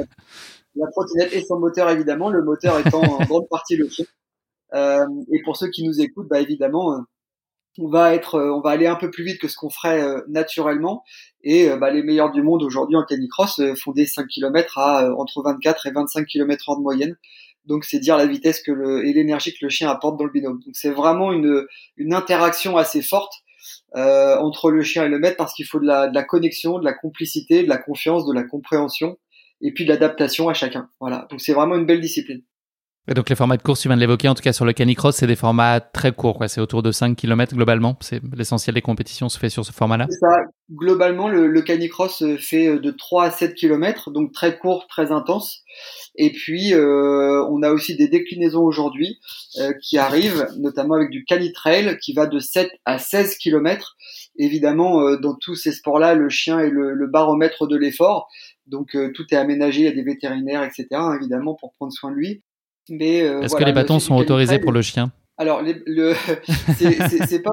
la, 0.75 0.87
trottinette 0.91 1.33
et 1.33 1.41
son 1.41 1.57
moteur 1.57 1.89
évidemment. 1.89 2.29
Le 2.29 2.43
moteur 2.43 2.77
étant 2.77 3.01
en 3.01 3.17
grande 3.25 3.49
partie 3.49 3.75
le 3.75 3.89
chien. 3.89 4.05
et 4.75 5.41
pour 5.43 5.57
ceux 5.57 5.71
qui 5.71 5.87
nous 5.87 5.99
écoutent, 5.99 6.27
bah 6.27 6.39
évidemment, 6.39 7.03
on 7.79 7.89
va 7.89 8.13
être, 8.13 8.35
euh, 8.35 8.51
on 8.51 8.61
va 8.61 8.71
aller 8.71 8.87
un 8.87 8.95
peu 8.95 9.09
plus 9.09 9.23
vite 9.23 9.39
que 9.39 9.47
ce 9.47 9.55
qu'on 9.55 9.69
ferait 9.69 10.01
euh, 10.01 10.21
naturellement. 10.27 11.03
Et 11.43 11.69
euh, 11.69 11.77
bah, 11.77 11.91
les 11.91 12.03
meilleurs 12.03 12.31
du 12.31 12.41
monde 12.41 12.63
aujourd'hui 12.63 12.95
en 12.95 13.03
canicross 13.03 13.61
font 13.81 13.91
des 13.91 14.05
5 14.05 14.27
km 14.27 14.77
à 14.77 15.09
entre 15.17 15.41
24 15.43 15.87
et 15.87 15.91
25 15.91 16.25
km 16.25 16.71
h 16.71 16.77
de 16.77 16.81
moyenne. 16.81 17.17
Donc 17.65 17.85
c'est 17.85 17.99
dire 17.99 18.17
la 18.17 18.25
vitesse 18.25 18.61
que 18.61 18.71
le, 18.71 19.05
et 19.07 19.13
l'énergie 19.13 19.53
que 19.53 19.59
le 19.61 19.69
chien 19.69 19.89
apporte 19.89 20.17
dans 20.17 20.25
le 20.25 20.31
binôme. 20.31 20.59
Donc 20.65 20.75
c'est 20.75 20.91
vraiment 20.91 21.31
une, 21.31 21.65
une 21.97 22.13
interaction 22.13 22.77
assez 22.77 23.01
forte 23.01 23.33
euh, 23.95 24.37
entre 24.37 24.69
le 24.69 24.83
chien 24.83 25.05
et 25.05 25.09
le 25.09 25.19
maître 25.19 25.37
parce 25.37 25.53
qu'il 25.53 25.65
faut 25.65 25.79
de 25.79 25.85
la, 25.85 26.09
de 26.09 26.15
la 26.15 26.23
connexion, 26.23 26.79
de 26.79 26.83
la 26.83 26.93
complicité, 26.93 27.63
de 27.63 27.69
la 27.69 27.77
confiance, 27.77 28.25
de 28.25 28.33
la 28.33 28.43
compréhension 28.43 29.17
et 29.61 29.71
puis 29.71 29.85
de 29.85 29.89
l'adaptation 29.89 30.49
à 30.49 30.53
chacun. 30.53 30.89
Voilà. 30.99 31.27
Donc 31.29 31.39
c'est 31.39 31.53
vraiment 31.53 31.75
une 31.75 31.85
belle 31.85 32.01
discipline. 32.01 32.43
Et 33.09 33.13
donc 33.13 33.29
les 33.29 33.35
formats 33.35 33.57
de 33.57 33.61
course, 33.61 33.81
tu 33.81 33.89
viens 33.89 33.97
de 33.97 34.01
l'évoquer, 34.01 34.29
en 34.29 34.33
tout 34.33 34.41
cas 34.41 34.53
sur 34.53 34.63
le 34.63 34.71
canicross, 34.71 35.17
c'est 35.17 35.27
des 35.27 35.35
formats 35.35 35.81
très 35.81 36.13
courts, 36.13 36.41
C'est 36.47 36.61
autour 36.61 36.81
de 36.81 36.91
5 36.91 37.17
km 37.17 37.53
globalement. 37.53 37.97
C'est 37.99 38.21
l'essentiel 38.33 38.75
des 38.75 38.81
compétitions 38.81 39.27
se 39.27 39.37
fait 39.37 39.49
sur 39.49 39.65
ce 39.65 39.73
format-là. 39.73 40.07
Ça. 40.09 40.45
Globalement, 40.71 41.27
le, 41.27 41.47
le, 41.47 41.61
canicross 41.61 42.23
fait 42.37 42.67
euh, 42.67 42.79
de 42.79 42.91
3 42.91 43.25
à 43.25 43.31
7 43.31 43.55
km, 43.55 44.11
donc 44.11 44.31
très 44.31 44.57
court, 44.57 44.87
très 44.87 45.11
intense. 45.11 45.63
Et 46.15 46.31
puis 46.31 46.73
euh, 46.73 47.45
on 47.49 47.61
a 47.63 47.71
aussi 47.71 47.97
des 47.97 48.07
déclinaisons 48.07 48.63
aujourd'hui 48.63 49.19
euh, 49.59 49.73
qui 49.81 49.97
arrivent, 49.97 50.47
notamment 50.59 50.95
avec 50.95 51.09
du 51.09 51.25
canitrail 51.25 51.97
qui 51.99 52.13
va 52.13 52.27
de 52.27 52.39
7 52.39 52.69
à 52.85 52.99
16 52.99 53.37
km. 53.37 53.97
Évidemment, 54.37 55.01
euh, 55.01 55.17
dans 55.17 55.35
tous 55.35 55.55
ces 55.55 55.73
sports-là, 55.73 56.15
le 56.15 56.29
chien 56.29 56.59
est 56.59 56.69
le, 56.69 56.93
le 56.93 57.07
baromètre 57.07 57.67
de 57.67 57.75
l'effort. 57.75 58.29
Donc 58.65 58.95
tout 59.13 59.25
est 59.31 59.35
aménagé, 59.35 59.81
il 59.81 59.85
y 59.85 59.89
a 59.89 59.91
des 59.91 60.03
vétérinaires, 60.03 60.63
etc. 60.63 60.87
évidemment 61.19 61.53
pour 61.53 61.73
prendre 61.73 61.91
soin 61.91 62.11
de 62.11 62.15
lui. 62.15 62.43
Euh, 62.91 63.41
Est-ce 63.41 63.55
que 63.55 63.63
les 63.63 63.73
bâtons 63.73 63.99
sont 63.99 64.15
autorisés 64.15 64.59
pour 64.59 64.71
le 64.71 64.81
chien? 64.81 65.11
Alors, 65.37 65.61
le, 65.63 66.13
c'est 66.77 67.41
pas, 67.41 67.51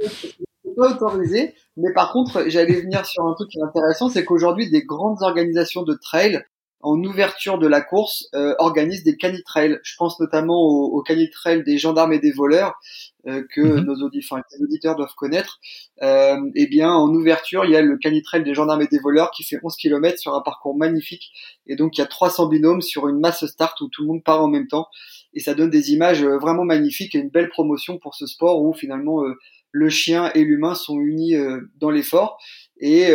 pas 0.76 0.94
autorisé, 0.94 1.54
mais 1.76 1.92
par 1.94 2.12
contre, 2.12 2.44
j'allais 2.48 2.80
venir 2.80 3.06
sur 3.06 3.24
un 3.24 3.34
truc 3.34 3.48
qui 3.50 3.58
est 3.58 3.62
intéressant, 3.62 4.08
c'est 4.08 4.24
qu'aujourd'hui, 4.24 4.70
des 4.70 4.82
grandes 4.82 5.22
organisations 5.22 5.82
de 5.82 5.94
trail 5.94 6.42
en 6.82 7.02
ouverture 7.04 7.58
de 7.58 7.66
la 7.66 7.82
course 7.82 8.28
euh, 8.34 8.54
organisent 8.58 9.04
des 9.04 9.16
canitrails. 9.16 9.78
Je 9.82 9.94
pense 9.98 10.18
notamment 10.18 10.62
aux, 10.62 10.86
aux 10.86 11.02
canitrails 11.02 11.62
des 11.62 11.76
gendarmes 11.76 12.12
et 12.14 12.18
des 12.18 12.32
voleurs 12.32 12.78
euh, 13.26 13.44
que 13.54 13.60
mhm. 13.60 13.84
nos 13.84 13.96
auditeurs, 13.96 14.40
auditeurs 14.60 14.96
doivent 14.96 15.14
connaître. 15.14 15.60
Euh, 16.02 16.38
eh 16.54 16.66
bien, 16.66 16.90
en 16.90 17.08
ouverture, 17.10 17.66
il 17.66 17.72
y 17.72 17.76
a 17.76 17.82
le 17.82 17.98
canitrail 17.98 18.44
des 18.44 18.54
gendarmes 18.54 18.80
et 18.80 18.86
des 18.86 18.98
voleurs 18.98 19.30
qui 19.30 19.44
fait 19.44 19.58
11 19.62 19.76
km 19.76 20.18
sur 20.18 20.34
un 20.34 20.40
parcours 20.40 20.74
magnifique. 20.74 21.30
Et 21.66 21.76
donc, 21.76 21.98
il 21.98 22.00
y 22.00 22.04
a 22.04 22.06
300 22.06 22.46
binômes 22.46 22.82
sur 22.82 23.08
une 23.08 23.20
masse 23.20 23.44
start 23.44 23.78
où 23.82 23.88
tout 23.88 24.02
le 24.02 24.08
monde 24.08 24.24
part 24.24 24.42
en 24.42 24.48
même 24.48 24.66
temps 24.66 24.88
et 25.34 25.40
ça 25.40 25.54
donne 25.54 25.70
des 25.70 25.92
images 25.92 26.22
euh, 26.22 26.38
vraiment 26.38 26.64
magnifiques 26.64 27.14
et 27.14 27.18
une 27.18 27.30
belle 27.30 27.48
promotion 27.48 27.98
pour 27.98 28.14
ce 28.14 28.26
sport 28.26 28.62
où 28.62 28.72
finalement 28.72 29.24
euh, 29.24 29.34
le 29.72 29.88
chien 29.88 30.30
et 30.34 30.44
l'humain 30.44 30.74
sont 30.74 30.98
unis 30.98 31.34
dans 31.76 31.90
l'effort. 31.90 32.38
Et 32.80 33.12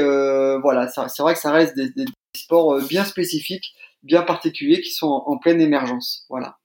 voilà, 0.62 0.88
c'est 0.88 1.22
vrai 1.22 1.34
que 1.34 1.40
ça 1.40 1.52
reste 1.52 1.76
des, 1.76 1.90
des 1.90 2.06
sports 2.34 2.80
bien 2.88 3.04
spécifiques, 3.04 3.74
bien 4.04 4.22
particuliers, 4.22 4.80
qui 4.80 4.92
sont 4.92 5.08
en, 5.08 5.34
en 5.34 5.38
pleine 5.38 5.60
émergence. 5.60 6.26
Voilà. 6.30 6.56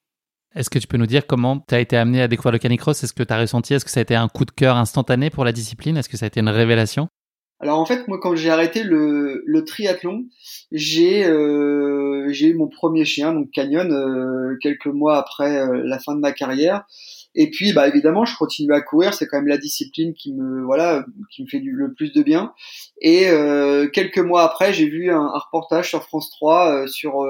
Est-ce 0.54 0.71
que 0.71 0.78
tu 0.78 0.87
peux 0.87 0.97
nous 0.97 1.07
dire 1.07 1.26
comment 1.26 1.59
tu 1.59 1.75
as 1.75 1.80
été 1.80 1.97
amené 1.97 2.23
à 2.23 2.28
découvrir 2.28 2.52
le 2.52 2.59
canicross? 2.59 3.02
Est-ce 3.02 3.12
que 3.12 3.25
tu 3.25 3.33
as 3.33 3.40
ressenti? 3.40 3.75
Est-ce 3.75 3.85
que 3.85 3.90
ça 3.90 4.00
a 4.00 4.02
été 4.02 4.14
un 4.14 4.28
coup 4.28 4.45
de 4.45 4.52
cœur 4.52 4.76
instantané 4.76 5.30
pour 5.30 5.45
la 5.45 5.52
discipline? 5.52 5.97
Est-ce 5.97 6.09
que 6.09 6.16
ça 6.16 6.26
a 6.26 6.28
été 6.28 6.38
une 6.38 6.49
révélation? 6.49 7.09
Alors 7.61 7.79
en 7.79 7.85
fait, 7.85 8.09
moi, 8.09 8.19
quand 8.19 8.35
j'ai 8.35 8.49
arrêté 8.49 8.83
le, 8.85 9.64
triathlon, 9.67 10.25
j'ai 10.73 11.26
euh, 11.26 12.26
j'ai 12.31 12.47
eu 12.47 12.55
mon 12.55 12.69
premier 12.69 13.05
chien, 13.05 13.35
donc 13.35 13.50
Canyon, 13.50 13.93
euh, 13.93 14.57
quelques 14.62 14.87
mois 14.87 15.19
après 15.19 15.59
euh, 15.59 15.83
la 15.85 15.99
fin 15.99 16.14
de 16.14 16.21
ma 16.21 16.33
carrière. 16.33 16.87
Et 17.35 17.50
puis, 17.50 17.75
bah 17.75 17.87
évidemment, 17.87 18.25
je 18.25 18.35
continue 18.37 18.73
à 18.73 18.81
courir. 18.81 19.12
C'est 19.12 19.26
quand 19.26 19.37
même 19.37 19.47
la 19.47 19.59
discipline 19.59 20.14
qui 20.14 20.33
me 20.33 20.64
voilà, 20.64 21.05
qui 21.31 21.43
me 21.43 21.49
fait 21.49 21.61
le 21.62 21.93
plus 21.93 22.12
de 22.12 22.23
bien. 22.23 22.55
Et 23.02 23.26
quelques 23.93 24.19
mois 24.19 24.43
après, 24.43 24.73
j'ai 24.73 24.88
vu 24.88 25.12
un, 25.12 25.21
un, 25.21 25.38
reportage 25.38 25.90
sur 25.90 26.02
France 26.02 26.31
3 26.31 26.88
sur 26.88 27.25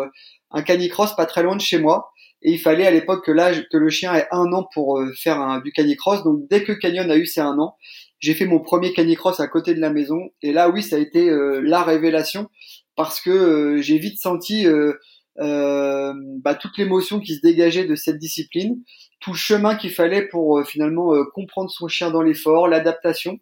un 0.52 0.62
canicross 0.62 1.14
pas 1.16 1.26
très 1.26 1.42
loin 1.42 1.54
de 1.54 1.60
chez 1.60 1.78
moi 1.78 2.12
et 2.42 2.52
il 2.52 2.58
fallait 2.58 2.86
à 2.86 2.90
l'époque 2.90 3.26
que 3.26 3.30
l'âge 3.30 3.68
que 3.70 3.76
le 3.76 3.90
chien 3.90 4.14
ait 4.14 4.26
un 4.30 4.50
an 4.54 4.66
pour 4.72 5.02
faire 5.14 5.38
un, 5.38 5.60
du 5.60 5.70
canicross. 5.70 6.24
Donc 6.24 6.48
dès 6.48 6.64
que 6.64 6.72
Canyon 6.72 7.10
a 7.10 7.16
eu 7.16 7.26
ses 7.26 7.42
un 7.42 7.58
an, 7.58 7.76
j'ai 8.20 8.34
fait 8.34 8.46
mon 8.46 8.60
premier 8.60 8.92
canicross 8.92 9.40
à 9.40 9.48
côté 9.48 9.74
de 9.74 9.80
la 9.80 9.90
maison. 9.90 10.30
Et 10.42 10.52
là 10.52 10.70
oui 10.70 10.82
ça 10.82 10.96
a 10.96 10.98
été 10.98 11.28
euh, 11.28 11.60
la 11.62 11.82
révélation. 11.82 12.48
Parce 12.96 13.20
que 13.20 13.30
euh, 13.30 13.82
j'ai 13.82 13.98
vite 13.98 14.20
senti 14.20 14.66
bah, 15.36 16.54
toute 16.54 16.76
l'émotion 16.76 17.18
qui 17.18 17.34
se 17.34 17.40
dégageait 17.40 17.86
de 17.86 17.94
cette 17.94 18.18
discipline, 18.18 18.82
tout 19.20 19.32
le 19.32 19.36
chemin 19.36 19.74
qu'il 19.74 19.90
fallait 19.90 20.28
pour 20.28 20.62
finalement 20.66 21.12
comprendre 21.32 21.70
son 21.70 21.88
chien 21.88 22.10
dans 22.10 22.20
l'effort, 22.20 22.68
l'adaptation. 22.68 23.38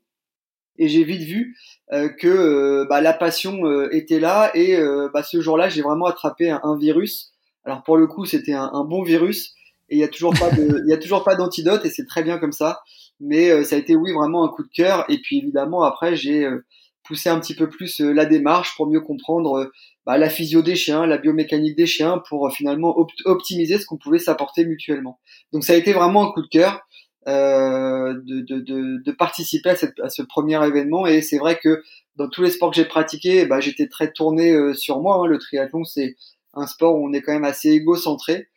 Et 0.81 0.89
j'ai 0.89 1.03
vite 1.03 1.23
vu 1.23 1.57
que 1.91 2.87
bah, 2.89 3.01
la 3.01 3.13
passion 3.13 3.89
était 3.91 4.21
là. 4.21 4.53
Et 4.55 4.79
bah, 5.13 5.25
ce 5.25 5.41
jour-là 5.41 5.69
j'ai 5.69 5.83
vraiment 5.83 6.07
attrapé 6.07 6.51
un 6.51 6.77
virus. 6.79 7.33
Alors 7.69 7.83
pour 7.83 7.99
le 7.99 8.07
coup, 8.07 8.25
c'était 8.25 8.55
un, 8.55 8.85
bon 8.85 9.03
virus. 9.03 9.55
Et 9.91 9.97
il 9.97 9.99
y 9.99 10.05
a 10.05 10.09
toujours 10.09 10.33
pas 10.33 10.51
de, 10.51 10.83
il 10.87 10.91
y 10.91 10.95
a 10.95 10.97
toujours 10.97 11.23
pas 11.23 11.35
d'antidote. 11.35 11.85
Et 11.85 11.91
c'est 11.91 12.07
très 12.07 12.23
bien 12.23 12.39
comme 12.39 12.53
ça. 12.53 12.81
Mais 13.21 13.51
euh, 13.51 13.65
ça 13.65 13.77
a 13.77 13.79
été 13.79 13.97
oui 13.97 14.13
vraiment 14.13 14.45
un 14.45 14.49
coup 14.49 14.63
de 14.63 14.71
cœur 14.73 15.05
et 15.09 15.19
puis 15.19 15.39
évidemment 15.39 15.83
après 15.83 16.15
j'ai 16.15 16.45
euh, 16.45 16.65
poussé 17.03 17.29
un 17.29 17.41
petit 17.41 17.55
peu 17.55 17.69
plus 17.69 18.01
euh, 18.01 18.13
la 18.13 18.27
démarche 18.27 18.77
pour 18.77 18.87
mieux 18.87 19.01
comprendre 19.01 19.71
bah, 20.07 20.19
la 20.19 20.31
physio 20.31 20.63
des 20.63 20.77
chiens, 20.77 21.07
la 21.07 21.19
biomécanique 21.19 21.77
des 21.77 21.87
chiens 21.87 22.23
pour 22.29 22.51
finalement 22.53 22.97
optimiser 23.25 23.79
ce 23.79 23.87
qu'on 23.87 23.97
pouvait 23.97 24.19
s'apporter 24.19 24.65
mutuellement. 24.65 25.19
Donc 25.53 25.65
ça 25.65 25.73
a 25.73 25.77
été 25.77 25.93
vraiment 25.93 26.29
un 26.29 26.33
coup 26.33 26.43
de 26.43 26.49
cœur. 26.49 26.81
De, 27.27 28.23
de, 28.25 28.61
de, 28.61 29.03
de, 29.05 29.13
participer 29.13 29.69
à, 29.69 29.77
cette, 29.77 30.01
à, 30.01 30.09
ce 30.09 30.23
premier 30.23 30.65
événement 30.67 31.07
et 31.07 31.21
c'est 31.21 31.37
vrai 31.37 31.59
que 31.63 31.83
dans 32.17 32.27
tous 32.27 32.41
les 32.41 32.51
sports 32.51 32.71
que 32.71 32.77
j'ai 32.77 32.87
pratiqués, 32.87 33.45
bah, 33.45 33.61
j'étais 33.61 33.87
très 33.87 34.11
tourné 34.13 34.57
sur 34.73 35.03
moi. 35.03 35.17
Hein. 35.17 35.27
Le 35.27 35.37
triathlon, 35.37 35.85
c'est 35.85 36.17
un 36.55 36.67
sport 36.67 36.95
où 36.95 37.07
on 37.07 37.13
est 37.13 37.21
quand 37.21 37.35
même 37.35 37.45
assez 37.45 37.69
égocentré. 37.69 38.49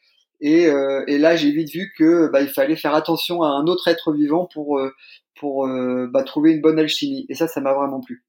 Et, 0.42 0.66
euh, 0.66 1.04
et 1.08 1.20
là, 1.20 1.36
j'ai 1.36 1.52
vite 1.52 1.72
vu 1.72 1.94
que 1.98 2.30
bah, 2.32 2.42
il 2.42 2.50
fallait 2.50 2.76
faire 2.76 2.96
attention 2.96 3.44
à 3.44 3.48
un 3.48 3.66
autre 3.66 3.88
être 3.88 4.12
vivant 4.12 4.50
pour 4.52 4.80
euh, 4.80 4.92
pour 5.40 5.68
euh, 5.68 6.08
bah, 6.12 6.24
trouver 6.24 6.52
une 6.52 6.62
bonne 6.62 6.80
alchimie. 6.80 7.26
Et 7.30 7.36
ça, 7.36 7.48
ça 7.48 7.62
m'a 7.62 7.74
vraiment 7.74 8.02
plu. 8.02 8.26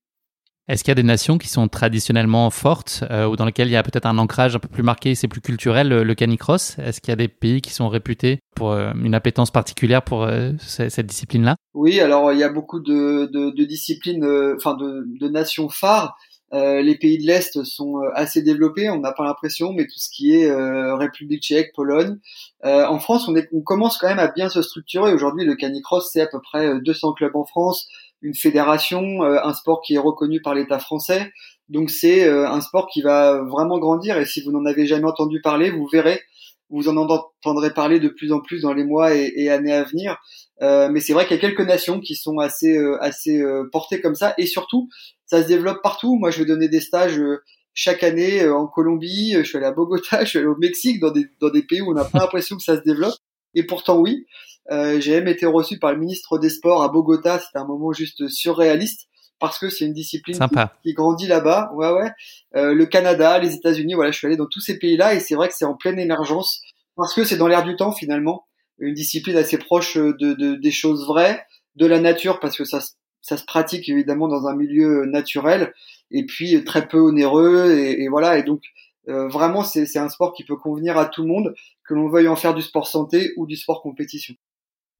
Est-ce 0.68 0.84
qu'il 0.84 0.90
y 0.90 0.92
a 0.92 0.96
des 0.96 1.02
nations 1.02 1.38
qui 1.38 1.48
sont 1.48 1.66
traditionnellement 1.66 2.48
fortes 2.50 3.02
ou 3.10 3.34
dans 3.34 3.44
lesquelles 3.44 3.66
il 3.66 3.72
y 3.72 3.76
a 3.76 3.82
peut-être 3.82 4.06
un 4.06 4.16
ancrage 4.16 4.54
un 4.54 4.60
peu 4.60 4.68
plus 4.68 4.84
marqué, 4.84 5.16
c'est 5.16 5.26
plus 5.26 5.40
culturel, 5.40 5.88
le, 5.88 6.14
canicross? 6.14 6.78
Est-ce 6.78 7.00
qu'il 7.00 7.10
y 7.10 7.12
a 7.12 7.16
des 7.16 7.26
pays 7.26 7.60
qui 7.60 7.72
sont 7.72 7.88
réputés 7.88 8.38
pour 8.54 8.72
une 8.72 9.12
appétence 9.12 9.50
particulière 9.50 10.02
pour 10.02 10.26
cette 10.58 11.04
discipline-là? 11.04 11.56
Oui, 11.74 11.98
alors 11.98 12.32
il 12.32 12.38
y 12.38 12.44
a 12.44 12.48
beaucoup 12.48 12.78
de, 12.78 13.26
de, 13.32 13.50
de 13.50 13.64
disciplines, 13.64 14.24
enfin 14.54 14.76
de, 14.76 15.04
de, 15.18 15.28
nations 15.28 15.68
phares. 15.68 16.16
Euh, 16.54 16.82
les 16.82 16.96
pays 16.96 17.16
de 17.16 17.26
l'Est 17.26 17.64
sont 17.64 17.98
euh, 17.98 18.10
assez 18.14 18.42
développés, 18.42 18.90
on 18.90 19.00
n'a 19.00 19.12
pas 19.12 19.24
l'impression, 19.24 19.72
mais 19.72 19.84
tout 19.84 19.98
ce 19.98 20.10
qui 20.10 20.34
est 20.34 20.50
euh, 20.50 20.96
République 20.96 21.42
tchèque, 21.42 21.72
Pologne. 21.74 22.18
en 22.62 22.98
France, 22.98 23.26
on, 23.26 23.34
est, 23.36 23.48
on, 23.52 23.62
commence 23.62 23.96
quand 23.96 24.08
même 24.08 24.18
à 24.18 24.28
bien 24.28 24.48
se 24.48 24.60
structurer. 24.60 25.12
Aujourd'hui, 25.14 25.46
le 25.46 25.56
canicross, 25.56 26.10
c'est 26.12 26.20
à 26.20 26.26
peu 26.26 26.40
près 26.40 26.78
200 26.80 27.14
clubs 27.14 27.34
en 27.36 27.44
France, 27.44 27.88
une 28.20 28.34
fédération, 28.34 29.22
un 29.22 29.54
sport 29.54 29.80
qui 29.80 29.94
est 29.94 29.98
reconnu 29.98 30.42
par 30.42 30.54
l'État 30.54 30.78
français. 30.78 31.32
Donc 31.68 31.90
c'est 31.90 32.28
un 32.28 32.60
sport 32.60 32.86
qui 32.92 33.02
va 33.02 33.42
vraiment 33.42 33.78
grandir 33.78 34.18
et 34.18 34.26
si 34.26 34.42
vous 34.42 34.52
n'en 34.52 34.66
avez 34.66 34.86
jamais 34.86 35.06
entendu 35.06 35.40
parler, 35.40 35.70
vous 35.70 35.86
verrez, 35.86 36.20
vous 36.68 36.88
en 36.88 36.96
entendrez 36.96 37.72
parler 37.72 37.98
de 37.98 38.08
plus 38.08 38.32
en 38.32 38.40
plus 38.40 38.62
dans 38.62 38.74
les 38.74 38.84
mois 38.84 39.14
et, 39.14 39.32
et 39.36 39.50
années 39.50 39.72
à 39.72 39.84
venir. 39.84 40.18
Euh, 40.60 40.88
mais 40.90 41.00
c'est 41.00 41.14
vrai 41.14 41.26
qu'il 41.26 41.36
y 41.36 41.38
a 41.38 41.40
quelques 41.40 41.66
nations 41.66 41.98
qui 41.98 42.14
sont 42.14 42.38
assez 42.38 42.78
assez 43.00 43.42
portées 43.72 44.00
comme 44.00 44.14
ça 44.14 44.34
et 44.38 44.46
surtout 44.46 44.88
ça 45.32 45.42
se 45.42 45.48
développe 45.48 45.80
partout. 45.82 46.18
Moi, 46.18 46.30
je 46.30 46.40
vais 46.40 46.44
donner 46.44 46.68
des 46.68 46.80
stages 46.80 47.18
euh, 47.18 47.42
chaque 47.72 48.02
année 48.02 48.42
euh, 48.42 48.54
en 48.54 48.66
Colombie, 48.66 49.34
euh, 49.34 49.42
je 49.42 49.48
suis 49.48 49.56
allé 49.56 49.64
à 49.64 49.72
Bogota, 49.72 50.24
je 50.24 50.28
suis 50.28 50.38
allé 50.38 50.46
au 50.46 50.56
Mexique, 50.56 51.00
dans 51.00 51.10
des, 51.10 51.24
dans 51.40 51.48
des 51.48 51.62
pays 51.62 51.80
où 51.80 51.90
on 51.90 51.94
n'a 51.94 52.04
pas 52.04 52.18
l'impression 52.20 52.56
que 52.56 52.62
ça 52.62 52.76
se 52.76 52.82
développe. 52.82 53.14
Et 53.54 53.62
pourtant, 53.64 53.98
oui. 53.98 54.26
Euh, 54.70 55.00
j'ai 55.00 55.12
même 55.12 55.28
été 55.28 55.46
reçu 55.46 55.78
par 55.78 55.92
le 55.92 55.98
ministre 55.98 56.38
des 56.38 56.50
Sports 56.50 56.82
à 56.82 56.90
Bogota. 56.90 57.38
C'était 57.38 57.58
un 57.58 57.66
moment 57.66 57.92
juste 57.92 58.28
surréaliste 58.28 59.08
parce 59.38 59.58
que 59.58 59.70
c'est 59.70 59.86
une 59.86 59.94
discipline 59.94 60.38
qui, 60.82 60.92
grandit 60.92 61.26
là-bas. 61.26 61.72
Ouais, 61.74 61.90
ouais. 61.90 62.10
Euh, 62.54 62.74
le 62.74 62.84
Canada, 62.84 63.38
les 63.38 63.54
États-Unis, 63.54 63.94
voilà, 63.94 64.10
je 64.10 64.18
suis 64.18 64.26
allé 64.26 64.36
dans 64.36 64.46
tous 64.46 64.60
ces 64.60 64.78
pays-là 64.78 65.14
et 65.14 65.20
c'est 65.20 65.34
vrai 65.34 65.48
que 65.48 65.54
c'est 65.56 65.64
en 65.64 65.74
pleine 65.74 65.98
émergence 65.98 66.60
parce 66.94 67.14
que 67.14 67.24
c'est 67.24 67.38
dans 67.38 67.48
l'air 67.48 67.64
du 67.64 67.74
temps 67.74 67.90
finalement, 67.90 68.44
une 68.78 68.94
discipline 68.94 69.36
assez 69.36 69.56
proche 69.58 69.96
de, 69.96 70.12
de, 70.12 70.54
des 70.54 70.70
choses 70.70 71.06
vraies, 71.06 71.44
de 71.74 71.86
la 71.86 71.98
nature 71.98 72.38
parce 72.38 72.56
que 72.56 72.64
ça 72.64 72.80
ça 73.22 73.36
se 73.36 73.44
pratique 73.44 73.88
évidemment 73.88 74.28
dans 74.28 74.46
un 74.46 74.54
milieu 74.54 75.06
naturel 75.06 75.72
et 76.10 76.26
puis 76.26 76.62
très 76.64 76.86
peu 76.86 76.98
onéreux 76.98 77.70
et, 77.72 78.08
voilà. 78.08 78.36
Et 78.38 78.42
donc 78.42 78.62
euh, 79.08 79.28
vraiment 79.28 79.64
c'est 79.64 79.96
un 79.96 80.08
sport 80.08 80.34
qui 80.34 80.44
peut 80.44 80.56
convenir 80.56 80.98
à 80.98 81.06
tout 81.06 81.22
le 81.22 81.28
monde 81.28 81.54
que 81.88 81.94
l'on 81.94 82.08
veuille 82.08 82.28
en 82.28 82.36
faire 82.36 82.54
du 82.54 82.62
sport 82.62 82.86
santé 82.86 83.32
ou 83.36 83.46
du 83.46 83.56
sport 83.56 83.80
compétition. 83.80 84.34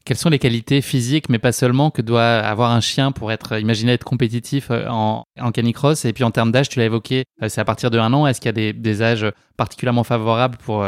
Quelles 0.05 0.17
sont 0.17 0.31
les 0.31 0.41
qualités 0.41 0.81
physiques, 0.81 1.29
mais 1.29 1.39
pas 1.39 1.53
seulement, 1.53 1.93
que 1.93 2.03
doit 2.03 2.25
avoir 2.25 2.73
un 2.73 2.81
chien 2.81 3.13
pour 3.13 3.31
être, 3.31 3.61
imaginer 3.61 3.93
être 3.93 4.03
compétitif 4.03 4.73
euh, 4.73 4.87
en, 4.89 5.23
en 5.39 5.53
canicross? 5.53 6.05
Et 6.05 6.13
puis 6.13 6.25
en 6.25 6.33
termes 6.33 6.51
d'âge, 6.51 6.69
tu 6.69 6.81
l'as 6.81 6.87
évoqué, 6.87 7.23
euh, 7.41 7.49
c'est 7.49 7.61
à 7.61 7.65
partir 7.65 7.89
de 7.91 8.01
un 8.01 8.13
an. 8.13 8.27
Est-ce 8.27 8.41
qu'il 8.41 8.49
y 8.49 8.51
a 8.51 8.53
des, 8.53 8.73
des, 8.73 9.03
âges 9.03 9.27
particulièrement 9.57 10.03
favorables 10.03 10.59
pour, 10.59 10.85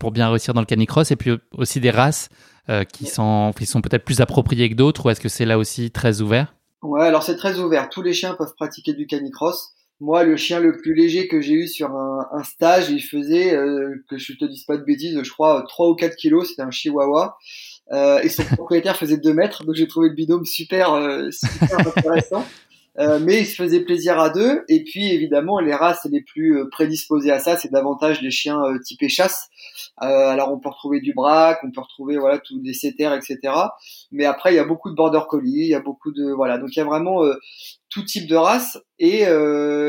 pour 0.00 0.10
bien 0.10 0.28
réussir 0.28 0.52
dans 0.52 0.62
le 0.62 0.66
canicross? 0.66 1.12
Et 1.12 1.16
puis 1.16 1.30
aussi 1.52 1.78
des 1.78 1.90
races 1.90 2.28
qui 2.92 3.06
sont, 3.06 3.52
qui 3.56 3.64
sont 3.64 3.80
peut-être 3.80 4.04
plus 4.04 4.20
appropriées 4.20 4.68
que 4.68 4.74
d'autres, 4.74 5.06
ou 5.06 5.10
est-ce 5.10 5.20
que 5.20 5.28
c'est 5.28 5.44
là 5.44 5.56
aussi 5.56 5.92
très 5.92 6.20
ouvert? 6.20 6.52
Ouais, 6.82 7.04
alors 7.04 7.22
c'est 7.22 7.36
très 7.36 7.58
ouvert. 7.58 7.88
Tous 7.88 8.02
les 8.02 8.12
chiens 8.12 8.34
peuvent 8.34 8.54
pratiquer 8.54 8.92
du 8.92 9.06
canicross. 9.06 9.72
Moi, 9.98 10.24
le 10.24 10.36
chien 10.36 10.60
le 10.60 10.76
plus 10.76 10.94
léger 10.94 11.26
que 11.26 11.40
j'ai 11.40 11.54
eu 11.54 11.66
sur 11.66 11.90
un, 11.90 12.42
stage, 12.44 12.90
il 12.90 13.00
faisait, 13.00 13.54
euh, 13.54 13.94
que 14.10 14.18
je 14.18 14.34
te 14.34 14.44
dise 14.44 14.64
pas 14.64 14.76
de 14.76 14.84
bêtises, 14.84 15.18
je 15.22 15.30
crois 15.30 15.64
3 15.66 15.88
ou 15.88 15.94
4 15.94 16.16
kilos, 16.16 16.48
c'était 16.50 16.62
un 16.62 16.70
chihuahua. 16.70 17.38
Euh, 17.92 18.20
et 18.20 18.28
son 18.28 18.44
propriétaire 18.44 18.96
faisait 18.96 19.16
2 19.16 19.32
mètres, 19.32 19.64
donc 19.64 19.74
j'ai 19.74 19.88
trouvé 19.88 20.10
le 20.10 20.14
binôme 20.14 20.44
super, 20.44 20.92
euh, 20.92 21.30
super 21.30 21.78
intéressant. 21.96 22.44
Euh, 22.98 23.18
mais 23.20 23.40
il 23.40 23.46
se 23.46 23.56
faisait 23.56 23.80
plaisir 23.80 24.18
à 24.18 24.30
deux. 24.30 24.64
Et 24.68 24.82
puis 24.82 25.12
évidemment, 25.12 25.60
les 25.60 25.74
races 25.74 26.06
les 26.10 26.22
plus 26.22 26.58
euh, 26.58 26.68
prédisposées 26.70 27.30
à 27.30 27.38
ça, 27.38 27.56
c'est 27.56 27.70
davantage 27.70 28.22
les 28.22 28.30
chiens 28.30 28.62
euh, 28.64 28.78
typés 28.78 29.08
chasse. 29.08 29.48
alors 29.98 30.52
on 30.52 30.58
peut 30.58 30.68
retrouver 30.68 31.00
du 31.00 31.12
braque, 31.12 31.60
on 31.62 31.70
peut 31.70 31.80
retrouver 31.80 32.16
voilà 32.16 32.38
tous 32.38 32.58
des 32.60 32.72
setters, 32.72 33.12
etc. 33.12 33.38
Mais 34.12 34.24
après, 34.24 34.52
il 34.52 34.56
y 34.56 34.58
a 34.58 34.64
beaucoup 34.64 34.90
de 34.90 34.94
border 34.94 35.20
collie, 35.28 35.64
il 35.64 35.68
y 35.68 35.74
a 35.74 35.80
beaucoup 35.80 36.12
de 36.12 36.32
voilà. 36.32 36.58
Donc 36.58 36.74
il 36.74 36.78
y 36.78 36.82
a 36.82 36.84
vraiment 36.84 37.22
tout 37.90 38.02
type 38.02 38.28
de 38.28 38.36
race. 38.36 38.78
Et, 38.98 39.22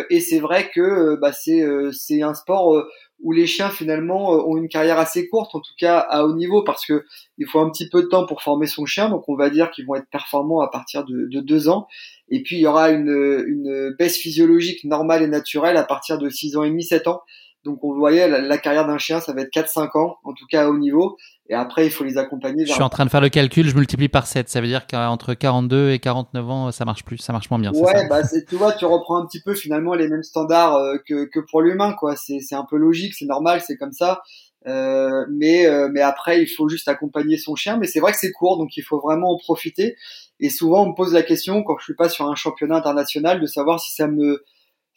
et 0.09 0.19
c'est 0.19 0.39
vrai 0.39 0.69
que 0.73 1.15
bah, 1.15 1.31
c'est 1.33 1.65
c'est 1.91 2.21
un 2.21 2.33
sport 2.33 2.85
où 3.19 3.31
les 3.31 3.47
chiens 3.47 3.69
finalement 3.69 4.29
ont 4.29 4.57
une 4.57 4.69
carrière 4.69 4.99
assez 4.99 5.27
courte, 5.27 5.55
en 5.55 5.59
tout 5.59 5.73
cas 5.77 5.97
à 5.99 6.23
haut 6.23 6.35
niveau, 6.35 6.63
parce 6.63 6.85
que 6.85 7.05
il 7.37 7.47
faut 7.47 7.59
un 7.59 7.69
petit 7.69 7.89
peu 7.89 8.03
de 8.03 8.07
temps 8.07 8.25
pour 8.25 8.41
former 8.41 8.67
son 8.67 8.85
chien. 8.85 9.09
Donc 9.09 9.27
on 9.27 9.35
va 9.35 9.49
dire 9.49 9.71
qu'ils 9.71 9.85
vont 9.85 9.95
être 9.95 10.09
performants 10.09 10.61
à 10.61 10.69
partir 10.69 11.03
de, 11.05 11.27
de 11.27 11.41
deux 11.41 11.69
ans. 11.69 11.87
Et 12.29 12.43
puis 12.43 12.57
il 12.57 12.61
y 12.61 12.67
aura 12.67 12.89
une, 12.89 13.43
une 13.47 13.95
baisse 13.97 14.17
physiologique 14.17 14.83
normale 14.83 15.23
et 15.23 15.27
naturelle 15.27 15.77
à 15.77 15.83
partir 15.83 16.17
de 16.17 16.29
6 16.29 16.57
ans 16.57 16.63
et 16.63 16.69
demi, 16.69 16.83
7 16.83 17.07
ans. 17.07 17.21
Donc 17.67 17.83
on 17.83 17.93
voyait 17.93 18.29
la, 18.29 18.57
carrière 18.57 18.87
d'un 18.87 18.97
chien, 18.97 19.19
ça 19.19 19.33
va 19.33 19.41
être 19.41 19.53
4-5 19.53 19.97
ans, 19.97 20.17
en 20.23 20.33
tout 20.33 20.45
cas 20.49 20.63
à 20.63 20.69
haut 20.69 20.77
niveau. 20.77 21.17
Et 21.49 21.53
après, 21.53 21.85
il 21.85 21.91
faut 21.91 22.03
les 22.03 22.17
accompagner. 22.17 22.65
Je 22.65 22.71
suis 22.71 22.81
en 22.81 22.89
train 22.89 23.05
de 23.05 23.09
faire 23.09 23.21
le 23.21 23.29
calcul, 23.29 23.67
je 23.67 23.75
multiplie 23.75 24.07
par 24.07 24.27
7. 24.27 24.49
Ça 24.49 24.61
veut 24.61 24.67
dire 24.67 24.87
qu'entre 24.87 25.33
42 25.33 25.91
et 25.91 25.99
49 25.99 26.49
ans, 26.49 26.71
ça 26.71 26.85
marche 26.85 27.03
plus, 27.03 27.17
ça 27.17 27.33
marche 27.33 27.49
moins 27.49 27.59
bien. 27.59 27.73
Ouais, 27.73 28.07
bah 28.09 28.21
tu 28.47 28.55
vois, 28.55 28.73
tu 28.73 28.85
reprends 28.85 29.21
un 29.21 29.25
petit 29.25 29.41
peu 29.41 29.53
finalement 29.53 29.93
les 29.95 30.07
mêmes 30.07 30.23
standards 30.23 30.75
euh, 30.75 30.95
que, 31.05 31.25
que 31.25 31.39
pour 31.39 31.61
l'humain, 31.61 31.93
quoi. 31.93 32.15
C'est 32.15 32.55
un 32.55 32.65
peu 32.69 32.77
logique, 32.77 33.13
c'est 33.15 33.25
normal, 33.25 33.61
c'est 33.65 33.77
comme 33.77 33.93
ça. 33.93 34.21
Euh, 34.65 35.25
mais 35.29 35.65
euh, 35.67 35.87
mais 35.93 36.01
après 36.01 36.41
il 36.41 36.47
faut 36.47 36.67
juste 36.67 36.89
accompagner 36.89 37.37
son 37.37 37.55
chien 37.55 37.77
mais 37.77 37.87
c'est 37.87 38.01
vrai 38.01 38.11
que 38.11 38.17
c'est 38.17 38.33
court 38.33 38.57
donc 38.57 38.75
il 38.75 38.81
faut 38.81 38.99
vraiment 38.99 39.31
en 39.31 39.37
profiter 39.37 39.95
et 40.39 40.49
souvent 40.49 40.83
on 40.83 40.89
me 40.89 40.95
pose 40.95 41.13
la 41.13 41.23
question 41.23 41.63
quand 41.63 41.77
je 41.79 41.85
suis 41.85 41.95
pas 41.95 42.09
sur 42.09 42.27
un 42.27 42.35
championnat 42.35 42.77
international 42.77 43.39
de 43.41 43.45
savoir 43.45 43.79
si 43.79 43.91
ça 43.91 44.07
me 44.07 44.43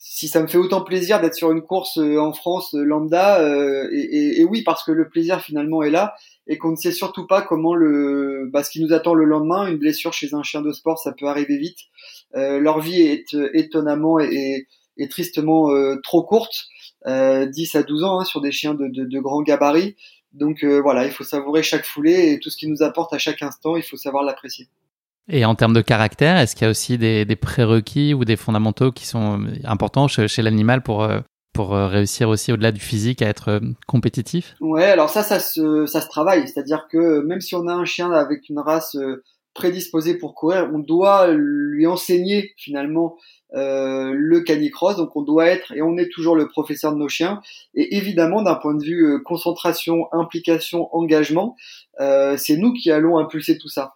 si 0.02 0.28
ça 0.28 0.40
me 0.40 0.46
fait 0.46 0.56
autant 0.56 0.80
plaisir 0.80 1.20
d'être 1.20 1.34
sur 1.34 1.52
une 1.52 1.60
course 1.60 1.98
en 1.98 2.32
France 2.32 2.72
lambda, 2.72 3.46
et, 3.92 4.40
et, 4.40 4.44
oui, 4.44 4.62
parce 4.62 4.82
que 4.82 4.92
le 4.92 5.10
plaisir 5.10 5.42
finalement 5.42 5.82
est 5.82 5.90
là, 5.90 6.14
et 6.46 6.56
qu'on 6.56 6.70
ne 6.70 6.76
sait 6.76 6.90
surtout 6.90 7.26
pas 7.26 7.42
comment 7.42 7.74
le, 7.74 8.48
bah, 8.50 8.64
ce 8.64 8.70
qui 8.70 8.82
nous 8.82 8.94
attend 8.94 9.12
le 9.12 9.26
lendemain, 9.26 9.66
une 9.66 9.76
blessure 9.76 10.14
chez 10.14 10.32
un 10.32 10.42
chien 10.42 10.62
de 10.62 10.72
sport, 10.72 10.98
ça 10.98 11.12
peut 11.12 11.26
arriver 11.26 11.58
vite. 11.58 11.80
leur 12.34 12.80
vie 12.80 13.02
est 13.02 13.36
étonnamment 13.52 14.18
et, 14.20 14.66
et 14.96 15.08
tristement 15.08 15.68
trop 16.02 16.22
courte, 16.22 16.68
10 17.06 17.74
à 17.74 17.82
12 17.82 18.02
ans 18.02 18.20
hein, 18.20 18.24
sur 18.24 18.40
des 18.40 18.52
chiens 18.52 18.72
de, 18.72 18.88
de, 18.88 19.04
de 19.04 19.20
grands 19.20 19.42
gabarits. 19.42 19.96
Donc 20.32 20.64
voilà, 20.64 21.04
il 21.04 21.12
faut 21.12 21.24
savourer 21.24 21.62
chaque 21.62 21.84
foulée 21.84 22.32
et 22.32 22.40
tout 22.40 22.48
ce 22.48 22.56
qui 22.56 22.68
nous 22.68 22.82
apporte 22.82 23.12
à 23.12 23.18
chaque 23.18 23.42
instant, 23.42 23.76
il 23.76 23.82
faut 23.82 23.98
savoir 23.98 24.24
l'apprécier. 24.24 24.68
Et 25.28 25.44
en 25.44 25.54
termes 25.54 25.74
de 25.74 25.80
caractère, 25.80 26.36
est-ce 26.38 26.54
qu'il 26.54 26.64
y 26.64 26.68
a 26.68 26.70
aussi 26.70 26.98
des, 26.98 27.36
prérequis 27.36 28.14
ou 28.14 28.24
des 28.24 28.36
fondamentaux 28.36 28.90
qui 28.90 29.06
sont 29.06 29.40
euh, 29.40 29.46
importants 29.64 30.08
chez, 30.08 30.28
chez 30.28 30.42
l'animal 30.42 30.82
pour, 30.82 31.04
euh, 31.04 31.20
pour 31.52 31.74
euh, 31.74 31.86
réussir 31.86 32.28
aussi 32.28 32.52
au-delà 32.52 32.72
du 32.72 32.80
physique 32.80 33.22
à 33.22 33.28
être 33.28 33.60
compétitif? 33.86 34.56
Ouais, 34.60 34.86
alors 34.86 35.08
ça, 35.08 35.22
ça 35.22 35.38
se, 35.38 35.86
ça 35.86 36.00
se 36.00 36.08
travaille. 36.08 36.48
C'est-à-dire 36.48 36.86
que 36.90 37.20
même 37.24 37.40
si 37.40 37.54
on 37.54 37.66
a 37.68 37.72
un 37.72 37.84
chien 37.84 38.10
avec 38.10 38.48
une 38.48 38.58
race 38.58 38.96
prédisposée 39.54 40.14
pour 40.14 40.34
courir, 40.34 40.70
on 40.72 40.78
doit 40.78 41.28
lui 41.32 41.86
enseigner 41.86 42.54
finalement 42.56 43.16
euh, 43.54 44.12
le 44.14 44.40
canicross. 44.42 44.96
Donc 44.96 45.16
on 45.16 45.22
doit 45.22 45.46
être 45.46 45.72
et 45.72 45.82
on 45.82 45.96
est 45.96 46.08
toujours 46.08 46.36
le 46.36 46.46
professeur 46.46 46.92
de 46.92 46.98
nos 46.98 47.08
chiens. 47.08 47.40
Et 47.74 47.96
évidemment, 47.96 48.42
d'un 48.42 48.54
point 48.54 48.74
de 48.74 48.84
vue 48.84 49.04
euh, 49.04 49.18
concentration, 49.18 50.06
implication, 50.12 50.88
engagement, 50.94 51.56
euh, 52.00 52.36
c'est 52.36 52.56
nous 52.56 52.72
qui 52.72 52.92
allons 52.92 53.18
impulser 53.18 53.58
tout 53.58 53.68
ça. 53.68 53.94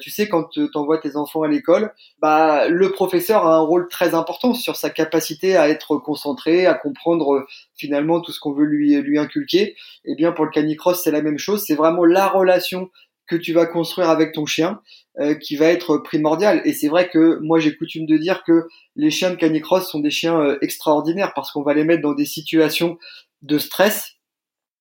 tu 0.00 0.10
sais, 0.10 0.26
quand 0.26 0.44
tu 0.48 0.66
envoies 0.74 0.98
tes 0.98 1.16
enfants 1.16 1.42
à 1.42 1.48
l'école, 1.48 1.92
bah 2.22 2.66
le 2.68 2.90
professeur 2.92 3.46
a 3.46 3.56
un 3.56 3.60
rôle 3.60 3.88
très 3.88 4.14
important 4.14 4.54
sur 4.54 4.74
sa 4.74 4.88
capacité 4.88 5.54
à 5.54 5.68
être 5.68 5.98
concentré, 5.98 6.64
à 6.64 6.72
comprendre 6.72 7.46
finalement 7.74 8.22
tout 8.22 8.32
ce 8.32 8.40
qu'on 8.40 8.54
veut 8.54 8.64
lui 8.64 8.94
lui 9.02 9.18
inculquer. 9.18 9.76
Et 10.06 10.12
eh 10.12 10.14
bien 10.14 10.32
pour 10.32 10.46
le 10.46 10.50
canicross, 10.50 11.02
c'est 11.04 11.10
la 11.10 11.20
même 11.20 11.38
chose. 11.38 11.64
C'est 11.66 11.74
vraiment 11.74 12.06
la 12.06 12.26
relation 12.26 12.88
que 13.26 13.36
tu 13.36 13.52
vas 13.52 13.66
construire 13.66 14.10
avec 14.10 14.32
ton 14.32 14.46
chien 14.46 14.80
euh, 15.18 15.34
qui 15.34 15.56
va 15.56 15.66
être 15.66 15.98
primordial. 15.98 16.62
Et 16.64 16.72
c'est 16.72 16.88
vrai 16.88 17.08
que 17.08 17.38
moi 17.42 17.58
j'ai 17.58 17.74
coutume 17.74 18.06
de 18.06 18.16
dire 18.16 18.42
que 18.44 18.66
les 18.94 19.10
chiens 19.10 19.30
de 19.30 19.36
canicross 19.36 19.90
sont 19.90 20.00
des 20.00 20.10
chiens 20.10 20.40
euh, 20.40 20.58
extraordinaires 20.62 21.32
parce 21.34 21.50
qu'on 21.50 21.62
va 21.62 21.74
les 21.74 21.84
mettre 21.84 22.02
dans 22.02 22.14
des 22.14 22.24
situations 22.24 22.98
de 23.42 23.58
stress 23.58 24.12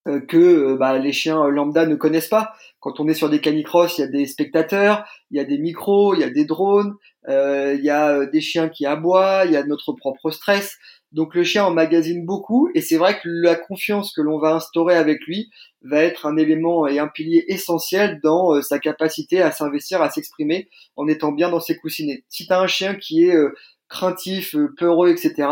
euh, 0.08 0.20
que 0.20 0.76
bah, 0.76 0.98
les 1.00 1.14
chiens 1.14 1.48
lambda 1.48 1.86
ne 1.86 1.96
connaissent 1.96 2.28
pas. 2.28 2.54
Quand 2.80 3.00
on 3.00 3.08
est 3.08 3.14
sur 3.14 3.30
des 3.30 3.42
canicross, 3.42 3.98
il 3.98 4.02
y 4.02 4.04
a 4.04 4.08
des 4.08 4.28
spectateurs, 4.28 5.06
il 5.32 5.38
y 5.38 5.40
a 5.40 5.46
des 5.46 5.58
micros, 5.58 6.14
il 6.14 6.22
y 6.22 6.24
a 6.24 6.30
des 6.30 6.46
drones, 6.46 6.94
il 7.28 7.80
y 7.82 7.90
a 7.90 8.28
des 8.28 8.42
chiens 8.42 8.70
qui 8.70 8.86
aboient, 8.86 9.46
il 9.46 9.52
y 9.52 9.58
a 9.58 9.64
notre 9.64 9.94
propre 9.94 10.30
stress. 10.30 10.78
Donc 11.16 11.34
le 11.34 11.46
chien 11.46 11.64
emmagasine 11.64 12.26
beaucoup 12.26 12.70
et 12.76 12.82
c'est 12.82 12.98
vrai 12.98 13.18
que 13.18 13.30
la 13.30 13.56
confiance 13.56 14.12
que 14.12 14.20
l'on 14.20 14.38
va 14.38 14.54
instaurer 14.54 14.98
avec 14.98 15.22
lui 15.26 15.50
va 15.82 16.04
être 16.04 16.26
un 16.26 16.36
élément 16.36 16.88
et 16.88 17.00
un 17.00 17.08
pilier 17.08 17.46
essentiel 17.48 18.20
dans 18.22 18.54
euh, 18.54 18.62
sa 18.62 18.80
capacité 18.80 19.42
à 19.42 19.52
s'investir, 19.52 20.02
à 20.02 20.10
s'exprimer 20.10 20.68
en 20.98 21.08
étant 21.08 21.32
bien 21.32 21.50
dans 21.50 21.62
ses 21.62 21.78
coussinets. 21.78 22.26
Si 22.28 22.48
tu 22.48 22.54
un 22.54 22.68
chien 22.68 22.96
qui 22.96 23.24
est 23.24 23.34
euh, 23.34 23.56
craintif, 23.88 24.56
euh, 24.56 24.74
peureux, 24.78 25.10
etc., 25.10 25.48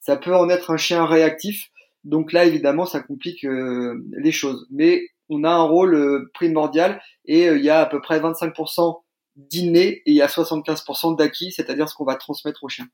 ça 0.00 0.16
peut 0.18 0.36
en 0.36 0.50
être 0.50 0.70
un 0.70 0.76
chien 0.76 1.06
réactif. 1.06 1.70
Donc 2.04 2.34
là, 2.34 2.44
évidemment, 2.44 2.84
ça 2.84 3.00
complique 3.00 3.42
les 3.42 4.32
choses. 4.32 4.68
Mais 4.70 5.00
on 5.30 5.42
a 5.44 5.50
un 5.50 5.62
rôle 5.62 6.30
primordial 6.34 7.00
et 7.24 7.46
il 7.46 7.64
y 7.64 7.70
a 7.70 7.80
à 7.80 7.86
peu 7.86 8.00
près 8.00 8.20
25% 8.20 9.00
d'inné 9.34 10.02
et 10.06 10.10
il 10.12 10.14
y 10.14 10.22
a 10.22 10.28
75% 10.28 11.16
d'acquis, 11.16 11.50
c'est-à-dire 11.50 11.88
ce 11.88 11.94
qu'on 11.94 12.04
va 12.04 12.14
transmettre 12.14 12.62
au 12.62 12.68
chien. 12.68 12.86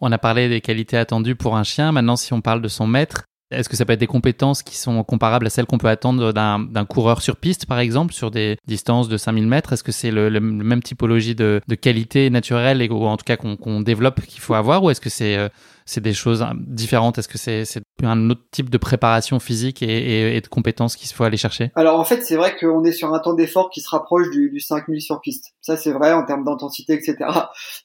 On 0.00 0.12
a 0.12 0.18
parlé 0.18 0.48
des 0.48 0.60
qualités 0.60 0.96
attendues 0.96 1.36
pour 1.36 1.56
un 1.56 1.62
chien. 1.62 1.92
Maintenant, 1.92 2.16
si 2.16 2.32
on 2.32 2.40
parle 2.40 2.60
de 2.60 2.68
son 2.68 2.86
maître, 2.86 3.24
est-ce 3.54 3.68
que 3.68 3.76
ça 3.76 3.84
peut 3.84 3.92
être 3.92 4.00
des 4.00 4.06
compétences 4.06 4.62
qui 4.62 4.76
sont 4.76 5.02
comparables 5.04 5.46
à 5.46 5.50
celles 5.50 5.66
qu'on 5.66 5.78
peut 5.78 5.88
attendre 5.88 6.32
d'un 6.32 6.84
coureur 6.84 7.22
sur 7.22 7.36
piste, 7.36 7.66
par 7.66 7.78
exemple, 7.78 8.12
sur 8.12 8.30
des 8.30 8.56
distances 8.66 9.08
de 9.08 9.16
5000 9.16 9.46
mètres? 9.46 9.72
Est-ce 9.72 9.84
que 9.84 9.92
c'est 9.92 10.10
le, 10.10 10.40
même 10.40 10.82
typologie 10.82 11.34
de, 11.34 11.60
qualité 11.80 12.30
naturelle, 12.30 12.82
et, 12.82 12.88
ou 12.88 13.04
en 13.04 13.16
tout 13.16 13.24
cas 13.24 13.36
qu'on 13.36 13.80
développe, 13.80 14.20
qu'il 14.22 14.40
faut 14.40 14.54
avoir 14.54 14.82
Ou 14.82 14.90
est-ce 14.90 15.00
que 15.00 15.10
c'est 15.10 15.36
euh, 15.36 15.48
des 15.96 16.14
choses 16.14 16.44
différentes? 16.66 17.18
Est-ce 17.18 17.28
que 17.28 17.38
c'est 17.38 17.64
un 18.02 18.30
autre 18.30 18.42
type 18.50 18.70
de 18.70 18.78
préparation 18.78 19.38
physique 19.38 19.82
et, 19.82 20.40
de 20.40 20.48
compétences 20.48 20.96
qu'il 20.96 21.08
faut 21.08 21.24
aller 21.24 21.36
chercher? 21.36 21.70
Alors 21.74 21.98
en 21.98 22.04
fait, 22.04 22.22
c'est 22.22 22.36
vrai 22.36 22.56
qu'on 22.56 22.84
est 22.84 22.92
sur 22.92 23.12
un 23.12 23.18
temps 23.18 23.34
d'effort 23.34 23.70
qui 23.70 23.80
se 23.80 23.88
rapproche 23.88 24.30
du, 24.30 24.50
du 24.50 24.60
5000 24.60 25.00
sur 25.00 25.20
piste. 25.20 25.54
Ça, 25.60 25.76
c'est 25.76 25.92
vrai 25.92 26.12
en 26.12 26.24
termes 26.24 26.44
d'intensité, 26.44 26.94
etc. 26.94 27.16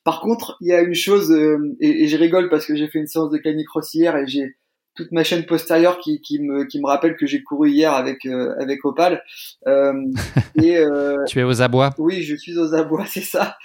Par 0.04 0.22
contre, 0.22 0.58
il 0.62 0.70
y 0.70 0.74
a 0.74 0.82
une 0.82 0.96
chose, 0.96 1.32
euh, 1.32 1.76
et, 1.80 2.08
je 2.08 2.18
rigole 2.18 2.50
parce 2.50 2.66
que 2.66 2.76
j'ai 2.76 2.88
fait 2.88 3.00
une 3.00 3.08
séance 3.08 3.30
de 3.30 3.38
canicross 3.38 3.94
hier 3.94 4.16
et 4.16 4.28
j'ai 4.28 4.56
toute 5.00 5.14
ma 5.14 5.24
chaîne 5.24 5.46
postérieure 5.46 5.98
qui, 6.00 6.20
qui, 6.20 6.40
me, 6.40 6.66
qui 6.66 6.82
me 6.82 6.86
rappelle 6.86 7.16
que 7.16 7.26
j'ai 7.26 7.42
couru 7.42 7.72
hier 7.72 7.94
avec, 7.94 8.26
euh, 8.26 8.54
avec 8.60 8.84
Opal. 8.84 9.24
Euh, 9.66 9.94
et, 10.62 10.78
euh, 10.78 11.24
tu 11.26 11.40
es 11.40 11.44
aux 11.44 11.62
abois 11.62 11.92
Oui, 11.98 12.22
je 12.22 12.36
suis 12.36 12.58
aux 12.58 12.74
abois, 12.74 13.06
c'est 13.08 13.22
ça. 13.22 13.56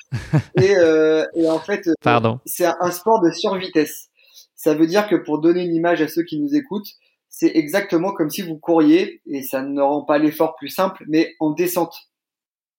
et, 0.60 0.74
et 1.34 1.48
en 1.48 1.58
fait, 1.58 1.88
Pardon. 2.02 2.38
c'est 2.46 2.66
un, 2.66 2.90
sport 2.92 3.20
de 3.20 3.32
survitesse. 3.32 4.10
Ça 4.54 4.74
veut 4.74 4.86
dire 4.86 5.08
que 5.08 5.16
pour 5.16 5.40
donner 5.40 5.64
une 5.64 5.74
image 5.74 6.00
à 6.00 6.06
ceux 6.06 6.22
qui 6.22 6.40
nous 6.40 6.54
écoutent, 6.54 6.88
c'est 7.28 7.50
exactement 7.56 8.12
comme 8.12 8.30
si 8.30 8.42
vous 8.42 8.56
couriez, 8.56 9.20
et 9.26 9.42
ça 9.42 9.62
ne 9.62 9.82
rend 9.82 10.04
pas 10.04 10.18
l'effort 10.18 10.54
plus 10.54 10.68
simple, 10.68 11.02
mais 11.08 11.34
en 11.40 11.50
descente. 11.50 11.96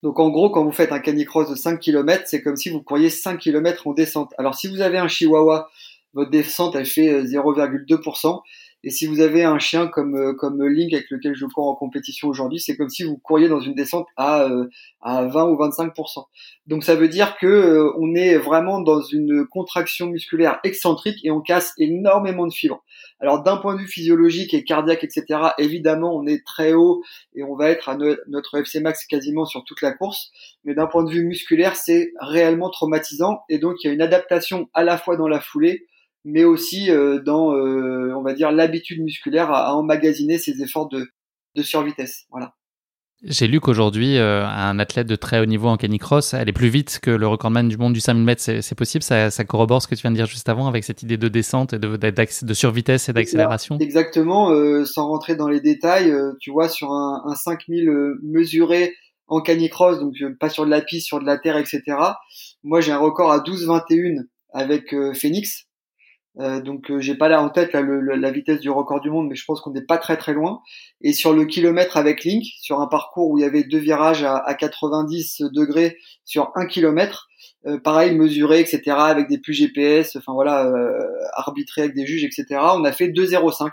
Donc 0.02 0.18
en 0.20 0.30
gros, 0.30 0.50
quand 0.50 0.64
vous 0.64 0.72
faites 0.72 0.94
un 0.94 1.00
canicross 1.00 1.50
de 1.50 1.56
5 1.56 1.78
km, 1.80 2.24
c'est 2.26 2.42
comme 2.42 2.56
si 2.56 2.70
vous 2.70 2.82
couriez 2.82 3.10
5 3.10 3.38
km 3.38 3.88
en 3.88 3.94
descente. 3.94 4.34
Alors 4.38 4.56
si 4.56 4.70
vous 4.70 4.80
avez 4.80 4.98
un 4.98 5.10
chihuahua 5.10 5.68
votre 6.16 6.32
descente 6.32 6.76
elle 6.76 6.86
fait 6.86 7.24
0,2%. 7.24 8.28
Euh, 8.28 8.40
et 8.88 8.92
si 8.92 9.08
vous 9.08 9.20
avez 9.20 9.44
un 9.44 9.58
chien 9.58 9.88
comme 9.88 10.16
euh, 10.16 10.34
comme 10.34 10.64
Link 10.64 10.94
avec 10.94 11.10
lequel 11.10 11.34
je 11.36 11.48
cours 11.48 11.68
en 11.68 11.76
compétition 11.76 12.28
aujourd'hui, 12.28 12.60
c'est 12.60 12.78
comme 12.78 12.90
si 12.90 13.04
vous 13.04 13.18
couriez 13.18 13.50
dans 13.50 13.60
une 13.60 13.74
descente 13.74 14.06
à 14.16 14.44
euh, 14.44 14.70
à 15.02 15.26
20 15.26 15.46
ou 15.46 15.56
25%. 15.56 16.26
Donc 16.68 16.84
ça 16.84 16.96
veut 16.96 17.08
dire 17.10 17.36
que 17.38 17.92
on 17.98 18.14
est 18.14 18.38
vraiment 18.38 18.82
dans 18.82 19.02
une 19.02 19.46
contraction 19.48 20.06
musculaire 20.06 20.60
excentrique 20.64 21.18
et 21.24 21.32
on 21.32 21.42
casse 21.42 21.74
énormément 21.80 22.46
de 22.46 22.54
fibres. 22.54 22.84
Alors 23.20 23.42
d'un 23.42 23.58
point 23.58 23.74
de 23.74 23.80
vue 23.80 23.88
physiologique 23.88 24.54
et 24.54 24.64
cardiaque, 24.64 25.04
etc. 25.04 25.40
Évidemment, 25.58 26.16
on 26.16 26.28
est 26.28 26.46
très 26.46 26.74
haut 26.74 27.02
et 27.34 27.42
on 27.42 27.56
va 27.56 27.72
être 27.72 27.90
à 27.90 27.98
notre 28.28 28.60
FC 28.60 28.82
max 28.82 29.06
quasiment 29.06 29.46
sur 29.46 29.64
toute 29.64 29.82
la 29.82 29.94
course. 29.94 30.32
Mais 30.64 30.76
d'un 30.76 30.86
point 30.86 31.04
de 31.04 31.10
vue 31.10 31.26
musculaire, 31.26 31.76
c'est 31.76 32.12
réellement 32.20 32.70
traumatisant 32.70 33.40
et 33.50 33.58
donc 33.58 33.84
il 33.84 33.88
y 33.88 33.90
a 33.90 33.94
une 33.94 34.02
adaptation 34.02 34.70
à 34.76 34.84
la 34.84 35.00
fois 35.00 35.18
dans 35.18 35.28
la 35.28 35.40
foulée 35.40 35.88
mais 36.26 36.44
aussi 36.44 36.90
euh, 36.90 37.22
dans, 37.22 37.54
euh, 37.54 38.14
on 38.16 38.24
va 38.24 38.34
dire, 38.34 38.52
l'habitude 38.52 39.02
musculaire 39.02 39.52
à, 39.52 39.76
emmagasiner 39.76 40.38
ses 40.40 40.62
efforts 40.62 40.90
de, 40.90 41.08
de 41.56 41.62
survitesse. 41.62 42.26
Voilà. 42.32 42.54
J'ai 43.24 43.48
lu 43.48 43.60
qu'aujourd'hui, 43.60 44.18
euh, 44.18 44.46
un 44.46 44.78
athlète 44.78 45.08
de 45.08 45.16
très 45.16 45.40
haut 45.40 45.46
niveau 45.46 45.68
en 45.68 45.78
canicross 45.78 46.34
aller 46.34 46.52
plus 46.52 46.68
vite 46.68 47.00
que 47.02 47.12
le 47.12 47.28
recordman 47.28 47.68
du 47.70 47.78
monde 47.78 47.94
du 47.94 48.02
5000 48.02 48.24
mètres, 48.24 48.42
c'est 48.42 48.76
possible? 48.76 49.04
Ça, 49.04 49.32
ça, 49.32 49.46
corrobore 49.46 49.82
ce 49.82 49.88
que 49.88 49.96
tu 49.96 50.02
viens 50.02 50.12
de 50.12 50.16
dire 50.16 50.26
juste 50.26 50.50
avant 50.50 50.68
avec 50.68 50.84
cette 50.84 51.02
idée 51.02 51.18
de 51.18 51.28
descente, 51.28 51.74
et 51.74 51.80
de, 51.80 51.96
de, 51.96 52.54
survitesse 52.54 53.08
et 53.08 53.14
d'accélération? 53.14 53.78
Exactement, 53.80 54.52
sans 54.86 55.08
rentrer 55.08 55.36
dans 55.36 55.48
les 55.48 55.62
détails, 55.62 56.14
tu 56.40 56.52
vois, 56.52 56.68
sur 56.68 56.92
un, 56.92 57.24
un 57.26 57.36
5000 57.36 57.90
mesuré 58.22 58.94
en 59.28 59.42
canicross, 59.42 60.00
donc 60.00 60.14
pas 60.40 60.50
sur 60.50 60.66
de 60.66 60.70
la 60.70 60.82
piste, 60.82 61.08
sur 61.08 61.20
de 61.20 61.26
la 61.26 61.38
terre, 61.38 61.58
etc. 61.58 61.82
Moi, 62.64 62.82
j'ai 62.82 62.92
un 62.92 63.00
record 63.00 63.32
à 63.32 63.40
12-21 63.40 64.26
avec 64.54 64.94
Phoenix, 65.14 65.66
euh, 66.40 66.62
donc 66.62 66.92
euh, 66.92 67.00
j'ai 67.00 67.16
pas 67.16 67.30
là 67.30 67.42
en 67.42 67.50
tête 67.50 67.74
la 67.74 68.32
vitesse 68.32 68.60
du 68.60 68.70
record 68.70 69.00
du 69.02 69.10
monde, 69.10 69.28
mais 69.30 69.36
je 69.36 69.46
pense 69.46 69.62
qu'on 69.62 69.72
n'est 69.72 69.86
pas 69.86 69.98
très 69.98 70.18
très 70.18 70.34
loin. 70.34 70.62
Et 71.02 71.14
sur 71.14 71.34
le 71.34 71.46
kilomètre 71.46 71.98
avec 71.98 72.24
Link, 72.24 72.44
sur 72.60 72.82
un 72.82 72.88
parcours 72.88 73.30
où 73.30 73.38
il 73.38 73.42
y 73.42 73.46
avait 73.46 73.64
deux 73.64 73.80
virages 73.80 74.24
à, 74.24 74.38
à 74.38 74.54
90 74.54 75.44
degrés 75.54 75.98
sur 76.26 76.52
un 76.56 76.66
kilomètre, 76.66 77.28
euh, 77.68 77.80
pareil 77.80 78.16
mesuré, 78.16 78.60
etc. 78.60 78.82
avec 78.98 79.28
des 79.28 79.40
plus 79.40 79.54
GPS, 79.54 80.16
enfin 80.16 80.34
voilà, 80.34 80.66
euh, 80.68 81.08
arbitré 81.34 81.82
avec 81.82 81.96
des 81.96 82.06
juges, 82.06 82.24
etc. 82.24 82.46
On 82.76 82.84
a 82.84 82.92
fait 82.92 83.08
2,05. 83.08 83.72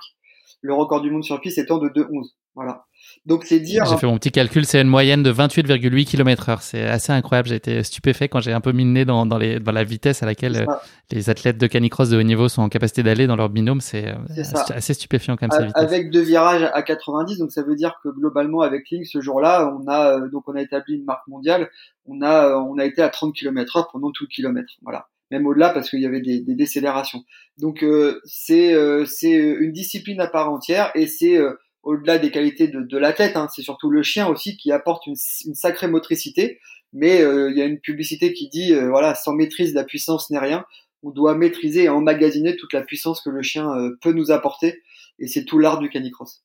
Le 0.62 0.74
record 0.74 1.00
du 1.00 1.10
monde 1.10 1.24
sur 1.24 1.40
piste 1.40 1.58
étant 1.58 1.78
de 1.78 1.88
2,11. 1.88 2.30
Voilà. 2.54 2.84
Donc 3.26 3.44
c'est 3.44 3.60
dire. 3.60 3.84
J'ai 3.84 3.96
fait 3.96 4.06
mon 4.06 4.18
petit 4.18 4.30
calcul, 4.30 4.64
c'est 4.64 4.80
une 4.80 4.88
moyenne 4.88 5.22
de 5.22 5.32
28,8 5.32 6.04
km/h. 6.04 6.58
C'est 6.60 6.82
assez 6.82 7.12
incroyable. 7.12 7.48
J'ai 7.48 7.56
été 7.56 7.82
stupéfait 7.82 8.28
quand 8.28 8.40
j'ai 8.40 8.52
un 8.52 8.60
peu 8.60 8.72
mis 8.72 8.84
le 8.84 8.90
nez 8.90 9.04
dans, 9.04 9.26
dans, 9.26 9.38
les, 9.38 9.60
dans 9.60 9.72
la 9.72 9.84
vitesse 9.84 10.22
à 10.22 10.26
laquelle 10.26 10.66
euh, 10.68 10.74
les 11.10 11.30
athlètes 11.30 11.58
de 11.58 11.66
canicross 11.66 12.10
de 12.10 12.18
haut 12.18 12.22
niveau 12.22 12.48
sont 12.48 12.62
en 12.62 12.68
capacité 12.68 13.02
d'aller 13.02 13.26
dans 13.26 13.36
leur 13.36 13.48
binôme. 13.48 13.80
C'est 13.80 14.08
euh, 14.08 14.42
assez 14.74 14.94
stupéfiant 14.94 15.36
comme 15.36 15.50
ça. 15.50 15.66
Avec 15.74 16.10
deux 16.10 16.22
virages 16.22 16.68
à 16.72 16.82
90, 16.82 17.38
donc 17.38 17.52
ça 17.52 17.62
veut 17.62 17.76
dire 17.76 17.98
que 18.02 18.08
globalement 18.08 18.60
avec 18.60 18.90
Link 18.90 19.06
ce 19.06 19.20
jour-là, 19.20 19.72
on 19.78 19.86
a 19.88 20.18
euh, 20.18 20.28
donc 20.28 20.48
on 20.48 20.54
a 20.54 20.62
établi 20.62 20.94
une 20.94 21.04
marque 21.04 21.26
mondiale. 21.28 21.70
On 22.06 22.22
a 22.22 22.56
on 22.56 22.78
a 22.78 22.84
été 22.84 23.02
à 23.02 23.08
30 23.08 23.34
km/h 23.34 23.86
pendant 23.92 24.10
tout 24.10 24.24
le 24.24 24.34
kilomètre. 24.34 24.72
Voilà 24.82 25.06
même 25.32 25.46
au-delà 25.46 25.70
parce 25.70 25.90
qu'il 25.90 26.00
y 26.00 26.06
avait 26.06 26.20
des, 26.20 26.40
des 26.40 26.54
décélérations. 26.54 27.24
Donc 27.58 27.82
euh, 27.82 28.20
c'est 28.24 28.74
euh, 28.74 29.04
c'est 29.06 29.32
une 29.32 29.72
discipline 29.72 30.20
à 30.20 30.28
part 30.28 30.52
entière 30.52 30.92
et 30.94 31.06
c'est 31.06 31.38
au-delà 31.82 32.18
des 32.18 32.30
qualités 32.30 32.68
de, 32.68 32.80
de 32.80 32.98
la 32.98 33.12
tête, 33.12 33.36
hein, 33.36 33.48
c'est 33.54 33.62
surtout 33.62 33.90
le 33.90 34.02
chien 34.02 34.28
aussi 34.28 34.56
qui 34.56 34.72
apporte 34.72 35.06
une, 35.06 35.16
une 35.46 35.54
sacrée 35.54 35.88
motricité. 35.88 36.60
Mais 36.92 37.22
euh, 37.22 37.50
il 37.50 37.56
y 37.56 37.62
a 37.62 37.64
une 37.64 37.80
publicité 37.80 38.32
qui 38.32 38.48
dit 38.48 38.74
euh, 38.74 38.88
voilà, 38.88 39.14
sans 39.14 39.32
maîtrise, 39.32 39.74
la 39.74 39.84
puissance 39.84 40.30
n'est 40.30 40.38
rien. 40.38 40.64
on 41.02 41.10
doit 41.10 41.34
maîtriser 41.34 41.84
et 41.84 41.88
emmagasiner 41.88 42.56
toute 42.56 42.72
la 42.72 42.82
puissance 42.82 43.22
que 43.22 43.30
le 43.30 43.42
chien 43.42 43.66
peut 44.00 44.12
nous 44.12 44.30
apporter. 44.30 44.82
Et 45.18 45.26
c'est 45.26 45.44
tout 45.44 45.58
l'art 45.58 45.78
du 45.78 45.88
canicross. 45.88 46.42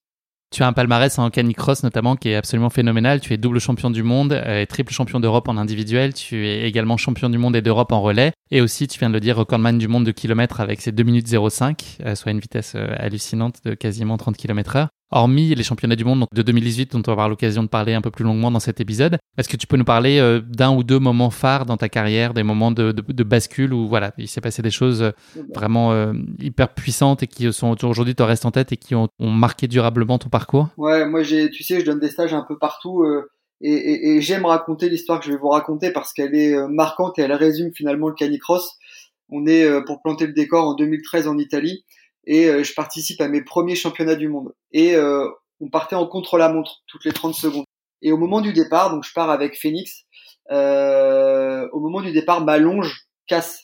Tu 0.49 0.63
as 0.63 0.67
un 0.67 0.71
palmarès 0.71 1.19
en 1.19 1.29
canicross 1.29 1.83
notamment 1.83 2.15
qui 2.15 2.29
est 2.29 2.35
absolument 2.35 2.69
phénoménal. 2.69 3.19
Tu 3.19 3.33
es 3.33 3.37
double 3.37 3.59
champion 3.59 3.89
du 3.89 4.01
monde 4.01 4.41
et 4.47 4.65
triple 4.65 4.93
champion 4.93 5.19
d'Europe 5.19 5.49
en 5.49 5.57
individuel. 5.57 6.13
Tu 6.13 6.47
es 6.47 6.65
également 6.65 6.95
champion 6.95 7.29
du 7.29 7.37
monde 7.37 7.57
et 7.57 7.61
d'Europe 7.61 7.91
en 7.91 8.01
relais. 8.01 8.31
Et 8.49 8.61
aussi, 8.61 8.87
tu 8.87 8.97
viens 8.97 9.09
de 9.09 9.13
le 9.13 9.19
dire, 9.19 9.35
recordman 9.35 9.77
du 9.77 9.89
monde 9.89 10.05
de 10.05 10.11
kilomètres 10.11 10.61
avec 10.61 10.79
ses 10.79 10.93
2 10.93 11.03
minutes 11.03 11.27
05, 11.27 11.97
soit 12.15 12.31
une 12.31 12.39
vitesse 12.39 12.75
hallucinante 12.75 13.57
de 13.65 13.73
quasiment 13.73 14.15
30 14.15 14.37
km 14.37 14.77
heure 14.77 14.87
hormis 15.11 15.55
les 15.55 15.63
championnats 15.63 15.95
du 15.95 16.03
monde 16.03 16.25
de 16.33 16.41
2018 16.41 16.91
dont 16.91 16.99
on 16.99 17.01
va 17.07 17.11
avoir 17.13 17.29
l'occasion 17.29 17.63
de 17.63 17.67
parler 17.67 17.93
un 17.93 18.01
peu 18.01 18.11
plus 18.11 18.25
longuement 18.25 18.51
dans 18.51 18.59
cet 18.59 18.81
épisode, 18.81 19.17
est-ce 19.37 19.47
que 19.47 19.57
tu 19.57 19.67
peux 19.67 19.77
nous 19.77 19.85
parler 19.85 20.19
euh, 20.19 20.41
d'un 20.41 20.71
ou 20.75 20.83
deux 20.83 20.99
moments 20.99 21.29
phares 21.29 21.65
dans 21.65 21.77
ta 21.77 21.89
carrière, 21.89 22.33
des 22.33 22.43
moments 22.43 22.71
de, 22.71 22.91
bascule 23.23 23.73
où 23.73 23.87
voilà, 23.87 24.13
il 24.17 24.27
s'est 24.27 24.41
passé 24.41 24.61
des 24.61 24.71
choses 24.71 25.01
euh, 25.01 25.11
vraiment 25.53 25.91
euh, 25.91 26.13
hyper 26.39 26.73
puissantes 26.73 27.23
et 27.23 27.27
qui 27.27 27.51
sont 27.53 27.85
aujourd'hui 27.85 28.15
te 28.15 28.23
restent 28.23 28.45
en 28.45 28.51
tête 28.51 28.71
et 28.71 28.77
qui 28.77 28.95
ont, 28.95 29.07
marqué 29.19 29.67
durablement 29.67 30.17
ton 30.17 30.29
parcours? 30.29 30.69
Ouais, 30.77 31.05
moi 31.05 31.23
j'ai, 31.23 31.49
tu 31.49 31.63
sais, 31.63 31.79
je 31.79 31.85
donne 31.85 31.99
des 31.99 32.09
stages 32.09 32.33
un 32.33 32.45
peu 32.47 32.57
partout 32.57 33.05
et, 33.61 34.21
j'aime 34.21 34.45
raconter 34.45 34.89
l'histoire 34.89 35.19
que 35.19 35.25
je 35.25 35.31
vais 35.31 35.37
vous 35.37 35.49
raconter 35.49 35.91
parce 35.91 36.13
qu'elle 36.13 36.35
est 36.35 36.55
marquante 36.67 37.19
et 37.19 37.23
elle 37.23 37.33
résume 37.33 37.71
finalement 37.73 38.07
le 38.07 38.13
canicross. 38.13 38.77
On 39.29 39.45
est 39.45 39.67
pour 39.85 40.01
planter 40.01 40.27
le 40.27 40.33
décor 40.33 40.67
en 40.67 40.73
2013 40.75 41.27
en 41.27 41.37
Italie 41.37 41.83
et 42.27 42.49
euh, 42.49 42.61
je 42.61 42.73
participe 42.73 43.21
à 43.21 43.29
mes 43.29 43.41
premiers 43.41 43.75
championnats 43.75 44.15
du 44.15 44.27
monde. 44.27 44.53
Et 44.71 44.95
euh, 44.95 45.27
on 45.61 45.69
partait 45.69 45.95
en 45.95 46.05
contre-la-montre 46.05 46.83
toutes 46.85 47.05
les 47.05 47.13
30 47.13 47.33
secondes. 47.33 47.63
Et 48.01 48.11
au 48.11 48.17
moment 48.17 48.41
du 48.41 48.53
départ, 48.53 48.91
donc 48.91 49.05
je 49.05 49.13
pars 49.13 49.31
avec 49.31 49.57
Phoenix, 49.57 50.03
euh, 50.51 51.67
au 51.71 51.79
moment 51.79 52.01
du 52.01 52.11
départ, 52.11 52.43
ma 52.43 52.57
longe 52.57 53.07
casse. 53.27 53.63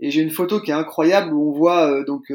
Et 0.00 0.10
j'ai 0.10 0.22
une 0.22 0.30
photo 0.30 0.60
qui 0.60 0.70
est 0.70 0.74
incroyable 0.74 1.32
où 1.32 1.50
on 1.50 1.52
voit 1.52 2.02
donc 2.04 2.32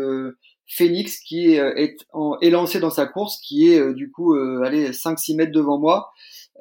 Phoenix 0.67 1.19
qui 1.19 1.55
est, 1.55 1.95
en, 2.13 2.37
élancé 2.41 2.79
dans 2.79 2.91
sa 2.91 3.07
course, 3.07 3.39
qui 3.41 3.71
est 3.71 3.93
du 3.93 4.11
coup 4.11 4.35
allez 4.35 4.91
5-6 4.91 5.35
mètres 5.35 5.51
devant 5.51 5.79
moi, 5.79 6.11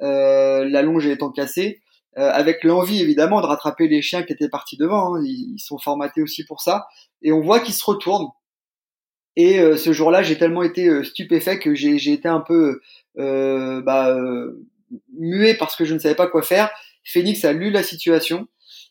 la 0.01 0.81
longe 0.81 1.05
étant 1.05 1.31
cassée, 1.31 1.83
avec 2.15 2.63
l'envie 2.63 3.01
évidemment 3.01 3.39
de 3.39 3.45
rattraper 3.45 3.87
les 3.87 4.01
chiens 4.01 4.23
qui 4.23 4.33
étaient 4.33 4.49
partis 4.49 4.77
devant. 4.77 5.13
Hein. 5.15 5.21
ils, 5.23 5.53
ils, 5.53 5.59
sont 5.59 5.77
formatés 5.77 6.23
aussi 6.23 6.43
pour 6.43 6.59
ça. 6.59 6.87
Et 7.21 7.31
on 7.31 7.41
voit 7.41 7.59
qu'ils 7.59 7.75
se 7.75 7.85
retournent 7.85 8.31
et 9.35 9.59
euh, 9.59 9.75
ce 9.75 9.91
jour-là, 9.91 10.23
j'ai 10.23 10.37
tellement 10.37 10.63
été 10.63 10.87
euh, 10.87 11.03
stupéfait 11.03 11.59
que 11.59 11.75
j'ai 11.75 11.95
été 12.11 12.27
un 12.27 12.39
peu 12.39 12.81
euh, 13.17 13.81
bah, 13.81 14.17
muet 15.17 15.55
parce 15.55 15.75
que 15.75 15.85
je 15.85 15.93
ne 15.93 15.99
savais 15.99 16.15
pas 16.15 16.27
quoi 16.27 16.41
faire. 16.41 16.69
Phoenix 17.03 17.43
a 17.45 17.53
lu 17.53 17.69
la 17.69 17.83
situation, 17.83 18.47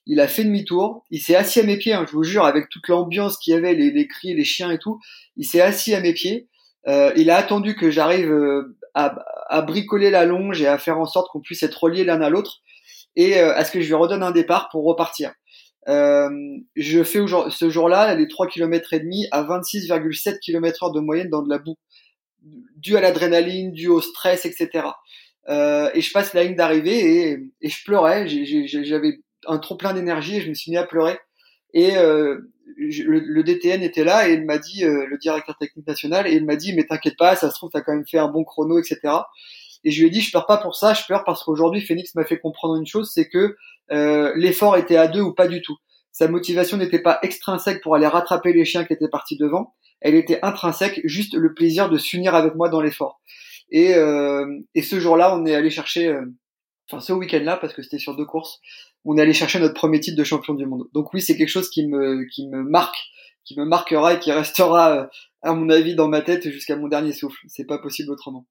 il 0.07 0.21
a 0.21 0.29
fait 0.29 0.45
demi-tour, 0.45 1.05
il 1.11 1.21
s'est 1.21 1.35
assis 1.35 1.61
à 1.61 1.65
mes 1.65 1.79
pieds, 1.79 1.95
hein, 1.95 2.05
je 2.07 2.13
vous 2.13 2.23
jure, 2.23 2.45
avec 2.45 2.69
toute 2.69 2.87
l'ambiance 2.89 3.39
qu'il 3.39 3.55
y 3.55 3.57
avait, 3.57 3.75
les, 3.75 3.91
les, 3.91 4.07
cris, 4.07 4.35
les 4.35 4.45
chiens 4.45 4.71
et 4.71 4.79
tout, 4.79 5.01
il 5.37 5.45
s'est 5.45 5.61
assis 5.61 5.95
à 5.95 6.01
mes 6.01 6.13
pieds. 6.13 6.49
il 6.87 7.31
a 7.31 7.37
attendu 7.37 7.75
que 7.75 7.91
j'arrive 7.91 8.33
à, 8.93 9.17
à, 9.49 9.63
bricoler 9.63 10.11
la 10.11 10.27
longe 10.27 10.63
et 10.63 10.69
à 10.69 10.79
faire 10.79 10.99
en 10.99 11.07
sorte 11.07 11.29
qu'on 11.33 11.41
puisse 11.41 11.63
être 11.63 11.83
reliés 11.83 12.05
l'un 12.05 12.21
à 12.21 12.31
l'autre 12.31 12.61
et 13.17 13.39
à 13.39 13.65
ce 13.65 13.73
que 13.73 13.81
je 13.81 13.87
lui 13.87 13.95
redonne 13.95 14.23
un 14.23 14.31
départ 14.31 14.69
pour 14.71 14.85
repartir. 14.85 15.33
Euh, 15.89 16.31
je 16.77 17.03
fais 17.05 17.21
ce 17.51 17.71
jour-là 17.71 18.15
les 18.15 18.27
3 18.27 18.47
km 18.49 18.95
et 18.95 19.01
demi 19.01 19.27
à 19.31 19.43
26,7 19.43 20.39
km 20.39 20.85
heure 20.85 20.93
de 20.93 21.01
moyenne 21.01 21.29
dans 21.29 21.43
de 21.43 21.51
la 21.51 21.59
boue, 21.59 21.77
dû 22.77 22.97
à 22.97 23.01
l'adrénaline, 23.01 23.73
dû 23.73 23.89
au 23.89 24.01
stress, 24.01 24.47
etc. 24.47 24.89
Euh, 25.49 25.91
et 25.95 26.01
je 26.01 26.13
passe 26.13 26.33
la 26.33 26.45
ligne 26.45 26.57
d'arrivée 26.57 27.31
et, 27.31 27.39
et, 27.61 27.69
je 27.69 27.85
pleurais. 27.85 28.27
J'avais 28.27 29.19
un 29.47 29.59
trop 29.59 29.77
plein 29.77 29.93
d'énergie 29.93 30.37
et 30.37 30.41
je 30.41 30.49
me 30.49 30.55
suis 30.55 30.71
mis 30.71 30.79
à 30.79 30.85
pleurer. 30.85 31.19
Et 31.75 31.97
euh, 31.97 32.39
le, 32.77 33.43
DTN 33.43 33.83
était 33.83 34.05
là 34.05 34.29
et 34.29 34.35
il 34.35 34.45
m'a 34.45 34.59
dit, 34.59 34.85
euh, 34.85 35.07
le 35.07 35.19
directeur 35.19 35.57
technique 35.59 35.87
national, 35.87 36.27
et 36.27 36.35
il 36.35 36.45
m'a 36.45 36.57
dit, 36.57 36.73
mais 36.73 36.85
t'inquiète 36.85 37.17
pas, 37.17 37.37
ça 37.37 37.51
se 37.51 37.55
trouve, 37.55 37.71
t'as 37.71 37.81
quand 37.81 37.95
même 37.95 38.07
fait 38.07 38.19
un 38.19 38.29
bon 38.29 38.45
chrono, 38.45 38.79
etc. 38.79 39.01
Et 39.83 39.91
je 39.91 40.01
lui 40.01 40.09
ai 40.09 40.11
dit, 40.11 40.21
je 40.21 40.31
pleure 40.31 40.47
pas 40.47 40.57
pour 40.57 40.77
ça, 40.77 40.95
je 40.95 41.05
pleure 41.05 41.25
parce 41.25 41.43
qu'aujourd'hui, 41.45 41.81
Phoenix 41.83 42.15
m'a 42.15 42.25
fait 42.25 42.39
comprendre 42.39 42.77
une 42.77 42.87
chose, 42.87 43.11
c'est 43.13 43.29
que 43.29 43.57
euh, 43.93 44.33
l'effort 44.37 44.77
était 44.77 44.97
à 44.97 45.09
deux 45.09 45.21
ou 45.21 45.35
pas 45.35 45.49
du 45.49 45.63
tout. 45.63 45.77
Sa 46.13 46.29
motivation 46.29 46.77
n'était 46.77 47.03
pas 47.03 47.19
extrinsèque 47.23 47.83
pour 47.83 47.95
aller 47.95 48.07
rattraper 48.07 48.53
les 48.53 48.65
chiens 48.65 48.85
qui 48.85 48.93
étaient 48.93 49.09
partis 49.09 49.37
devant, 49.37 49.75
elle 50.01 50.15
était 50.15 50.39
intrinsèque, 50.43 51.01
juste 51.05 51.35
le 51.35 51.55
plaisir 51.55 51.89
de 51.89 51.99
s'unir 51.99 52.35
avec 52.35 52.55
moi 52.55 52.69
dans 52.69 52.81
l'effort. 52.81 53.21
Et, 53.71 53.95
euh, 53.95 54.47
ce 54.81 55.01
jour-là, 55.01 55.37
on 55.37 55.47
est 55.47 55.55
allé 55.55 55.71
chercher, 55.71 56.09
euh, 56.09 56.25
enfin 56.91 57.01
ce 57.01 57.13
week-end-là, 57.13 57.57
parce 57.57 57.73
que 57.73 57.83
c'était 57.83 57.99
sur 57.99 58.15
deux 58.15 58.27
courses, 58.27 58.61
on 59.05 59.17
est 59.17 59.23
allé 59.23 59.33
chercher 59.33 59.59
notre 59.59 59.75
premier 59.75 60.01
titre 60.01 60.17
de 60.17 60.25
champion 60.25 60.55
du 60.55 60.67
monde. 60.67 60.85
Donc 60.93 61.13
oui, 61.15 61.23
c'est 61.23 61.37
quelque 61.37 61.49
chose 61.49 61.71
qui 61.71 61.87
me, 61.87 62.25
qui 62.33 62.49
me 62.49 62.63
marque, 62.63 62.99
qui 63.45 63.59
me 63.59 63.65
marquera 63.65 64.15
et 64.15 64.21
qui 64.21 64.31
restera, 64.31 65.09
à 65.43 65.55
mon 65.55 65.69
avis, 65.71 65.95
dans 65.95 66.09
ma 66.09 66.21
tête 66.21 66.49
jusqu'à 66.51 66.77
mon 66.77 66.89
dernier 66.89 67.13
souffle. 67.13 67.41
C'est 67.49 67.67
pas 67.67 67.79
possible 67.79 68.11
autrement. 68.11 68.47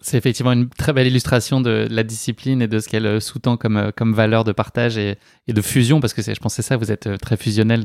C'est 0.00 0.16
effectivement 0.16 0.52
une 0.52 0.68
très 0.68 0.92
belle 0.92 1.08
illustration 1.08 1.60
de 1.60 1.88
la 1.90 2.04
discipline 2.04 2.62
et 2.62 2.68
de 2.68 2.78
ce 2.78 2.88
qu'elle 2.88 3.06
euh, 3.06 3.20
sous-tend 3.20 3.56
comme, 3.56 3.76
euh, 3.76 3.90
comme 3.94 4.14
valeur 4.14 4.44
de 4.44 4.52
partage 4.52 4.96
et, 4.96 5.18
et 5.48 5.52
de 5.52 5.60
fusion, 5.60 5.98
parce 6.00 6.14
que 6.14 6.22
je 6.22 6.38
pense 6.38 6.52
que 6.52 6.62
c'est 6.62 6.68
ça, 6.68 6.76
vous 6.76 6.92
êtes 6.92 7.08
euh, 7.08 7.16
très 7.16 7.36
fusionnel 7.36 7.82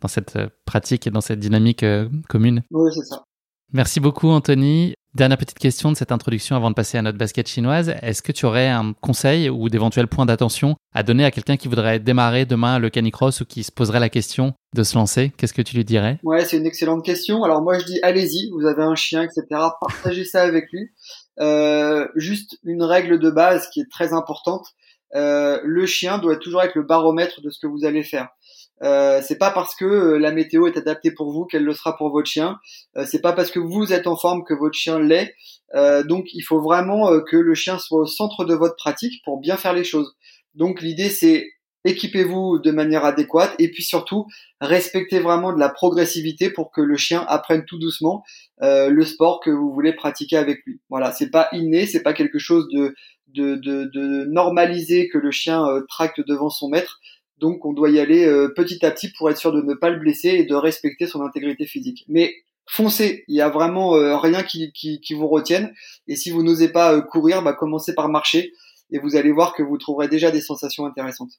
dans 0.00 0.08
cette 0.08 0.38
pratique 0.64 1.06
et 1.08 1.10
dans 1.10 1.20
cette 1.20 1.40
dynamique 1.40 1.84
commune. 2.28 2.62
Oui, 2.70 2.90
c'est 2.94 3.04
ça. 3.04 3.24
Merci 3.72 4.00
beaucoup, 4.00 4.28
Anthony. 4.28 4.94
Dernière 5.14 5.38
petite 5.38 5.58
question 5.58 5.90
de 5.90 5.96
cette 5.96 6.12
introduction 6.12 6.54
avant 6.54 6.70
de 6.70 6.74
passer 6.74 6.96
à 6.96 7.02
notre 7.02 7.18
basket 7.18 7.48
chinoise. 7.48 7.92
Est-ce 8.02 8.22
que 8.22 8.30
tu 8.30 8.46
aurais 8.46 8.68
un 8.68 8.92
conseil 8.92 9.50
ou 9.50 9.68
d'éventuels 9.68 10.06
points 10.06 10.26
d'attention 10.26 10.76
à 10.94 11.02
donner 11.02 11.24
à 11.24 11.30
quelqu'un 11.30 11.56
qui 11.56 11.66
voudrait 11.66 11.98
démarrer 11.98 12.46
demain 12.46 12.78
le 12.78 12.88
canicross 12.88 13.40
ou 13.40 13.44
qui 13.44 13.64
se 13.64 13.72
poserait 13.72 14.00
la 14.00 14.10
question 14.10 14.54
de 14.74 14.82
se 14.82 14.94
lancer? 14.94 15.32
Qu'est-ce 15.36 15.54
que 15.54 15.62
tu 15.62 15.76
lui 15.76 15.84
dirais? 15.84 16.20
Ouais, 16.22 16.44
c'est 16.44 16.58
une 16.58 16.66
excellente 16.66 17.04
question. 17.04 17.42
Alors 17.42 17.62
moi, 17.62 17.78
je 17.78 17.84
dis 17.84 17.98
allez-y, 18.02 18.50
vous 18.50 18.66
avez 18.66 18.82
un 18.82 18.94
chien, 18.94 19.22
etc. 19.22 19.42
Partagez 19.80 20.24
ça 20.24 20.42
avec 20.42 20.70
lui. 20.72 20.90
Euh, 21.40 22.08
juste 22.16 22.58
une 22.64 22.82
règle 22.82 23.18
de 23.18 23.30
base 23.30 23.68
qui 23.70 23.80
est 23.80 23.90
très 23.90 24.12
importante. 24.12 24.66
Euh, 25.14 25.60
le 25.64 25.86
chien 25.86 26.18
doit 26.18 26.36
toujours 26.36 26.62
être 26.62 26.74
le 26.74 26.82
baromètre 26.82 27.40
de 27.40 27.50
ce 27.50 27.58
que 27.58 27.66
vous 27.66 27.84
allez 27.84 28.02
faire. 28.02 28.28
Euh, 28.82 29.20
c'est 29.26 29.38
pas 29.38 29.50
parce 29.50 29.74
que 29.74 29.84
euh, 29.84 30.18
la 30.18 30.30
météo 30.30 30.66
est 30.66 30.76
adaptée 30.76 31.10
pour 31.10 31.32
vous 31.32 31.44
qu'elle 31.46 31.64
le 31.64 31.72
sera 31.72 31.96
pour 31.96 32.10
votre 32.10 32.28
chien. 32.28 32.58
Euh, 32.96 33.04
c'est 33.08 33.20
pas 33.20 33.32
parce 33.32 33.50
que 33.50 33.58
vous 33.58 33.92
êtes 33.92 34.06
en 34.06 34.16
forme 34.16 34.44
que 34.44 34.54
votre 34.54 34.76
chien 34.76 34.98
l'est. 35.00 35.34
Donc 36.06 36.28
il 36.32 36.40
faut 36.40 36.62
vraiment 36.62 37.20
que 37.20 37.36
le 37.36 37.54
chien 37.54 37.78
soit 37.78 38.00
au 38.00 38.06
centre 38.06 38.46
de 38.46 38.54
votre 38.54 38.76
pratique 38.76 39.22
pour 39.22 39.38
bien 39.38 39.58
faire 39.58 39.74
les 39.74 39.84
choses. 39.84 40.16
Donc 40.54 40.80
l'idée 40.80 41.10
c'est 41.10 41.46
équipez-vous 41.88 42.58
de 42.58 42.70
manière 42.70 43.04
adéquate 43.04 43.54
et 43.58 43.70
puis 43.70 43.82
surtout 43.82 44.26
respectez 44.60 45.20
vraiment 45.20 45.52
de 45.52 45.58
la 45.58 45.68
progressivité 45.68 46.50
pour 46.50 46.70
que 46.70 46.80
le 46.80 46.96
chien 46.96 47.24
apprenne 47.28 47.64
tout 47.64 47.78
doucement 47.78 48.22
euh, 48.62 48.90
le 48.90 49.04
sport 49.04 49.40
que 49.40 49.50
vous 49.50 49.72
voulez 49.72 49.92
pratiquer 49.92 50.36
avec 50.36 50.60
lui. 50.66 50.80
Voilà, 50.90 51.12
c'est 51.12 51.30
pas 51.30 51.48
inné, 51.52 51.86
c'est 51.86 52.02
pas 52.02 52.12
quelque 52.12 52.38
chose 52.38 52.68
de 52.72 52.94
de, 53.34 54.24
normalisé 54.30 55.08
que 55.08 55.18
le 55.18 55.30
chien 55.30 55.64
euh, 55.66 55.82
tracte 55.88 56.20
devant 56.26 56.50
son 56.50 56.68
maître. 56.68 57.00
Donc 57.38 57.64
on 57.64 57.72
doit 57.72 57.90
y 57.90 58.00
aller 58.00 58.24
euh, 58.24 58.48
petit 58.48 58.84
à 58.84 58.90
petit 58.90 59.12
pour 59.16 59.30
être 59.30 59.36
sûr 59.36 59.52
de 59.52 59.62
ne 59.62 59.74
pas 59.74 59.90
le 59.90 59.98
blesser 59.98 60.30
et 60.30 60.44
de 60.44 60.54
respecter 60.54 61.06
son 61.06 61.22
intégrité 61.22 61.66
physique. 61.66 62.04
Mais 62.08 62.34
foncez, 62.66 63.24
il 63.28 63.36
y 63.36 63.40
a 63.40 63.48
vraiment 63.48 63.90
rien 64.18 64.42
qui, 64.42 64.72
qui, 64.72 65.00
qui, 65.00 65.14
vous 65.14 65.28
retienne. 65.28 65.72
Et 66.06 66.16
si 66.16 66.30
vous 66.30 66.42
n'osez 66.42 66.70
pas 66.70 67.00
courir, 67.00 67.42
bah, 67.42 67.52
commencez 67.52 67.94
par 67.94 68.08
marcher 68.08 68.52
et 68.90 68.98
vous 68.98 69.16
allez 69.16 69.32
voir 69.32 69.54
que 69.54 69.62
vous 69.62 69.78
trouverez 69.78 70.08
déjà 70.08 70.30
des 70.30 70.40
sensations 70.40 70.86
intéressantes. 70.86 71.32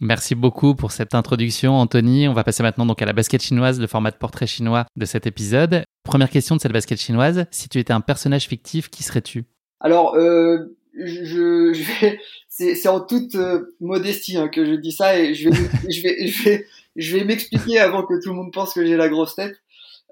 Merci 0.00 0.34
beaucoup 0.34 0.74
pour 0.74 0.92
cette 0.92 1.14
introduction, 1.14 1.74
Anthony. 1.74 2.28
On 2.28 2.34
va 2.34 2.44
passer 2.44 2.62
maintenant 2.62 2.84
donc 2.84 3.00
à 3.00 3.06
la 3.06 3.14
basket 3.14 3.42
chinoise, 3.42 3.80
le 3.80 3.86
format 3.86 4.10
de 4.10 4.16
portrait 4.16 4.46
chinois 4.46 4.84
de 4.94 5.04
cet 5.06 5.26
épisode. 5.26 5.84
Première 6.04 6.28
question 6.28 6.54
de 6.54 6.60
cette 6.60 6.72
basket 6.72 7.00
chinoise 7.00 7.46
si 7.50 7.70
tu 7.70 7.78
étais 7.78 7.94
un 7.94 8.02
personnage 8.02 8.46
fictif, 8.46 8.90
qui 8.90 9.02
serais-tu? 9.02 9.46
Alors, 9.80 10.14
euh, 10.14 10.76
je, 10.94 11.72
je 11.72 11.82
vais, 11.82 12.20
c'est 12.48 12.88
en 12.88 13.00
toute 13.00 13.36
euh, 13.36 13.74
modestie 13.80 14.36
hein, 14.36 14.48
que 14.48 14.66
je 14.66 14.74
dis 14.74 14.92
ça 14.92 15.18
et 15.18 15.32
je 15.32 15.48
vais, 15.48 15.56
je 15.90 16.02
vais, 16.02 16.26
je 16.26 16.42
vais, 16.44 16.66
je 16.96 17.16
vais 17.16 17.24
m'expliquer 17.24 17.78
avant 17.78 18.02
que 18.02 18.22
tout 18.22 18.28
le 18.28 18.34
monde 18.36 18.52
pense 18.52 18.74
que 18.74 18.84
j'ai 18.84 18.96
la 18.96 19.08
grosse 19.08 19.34
tête. 19.34 19.56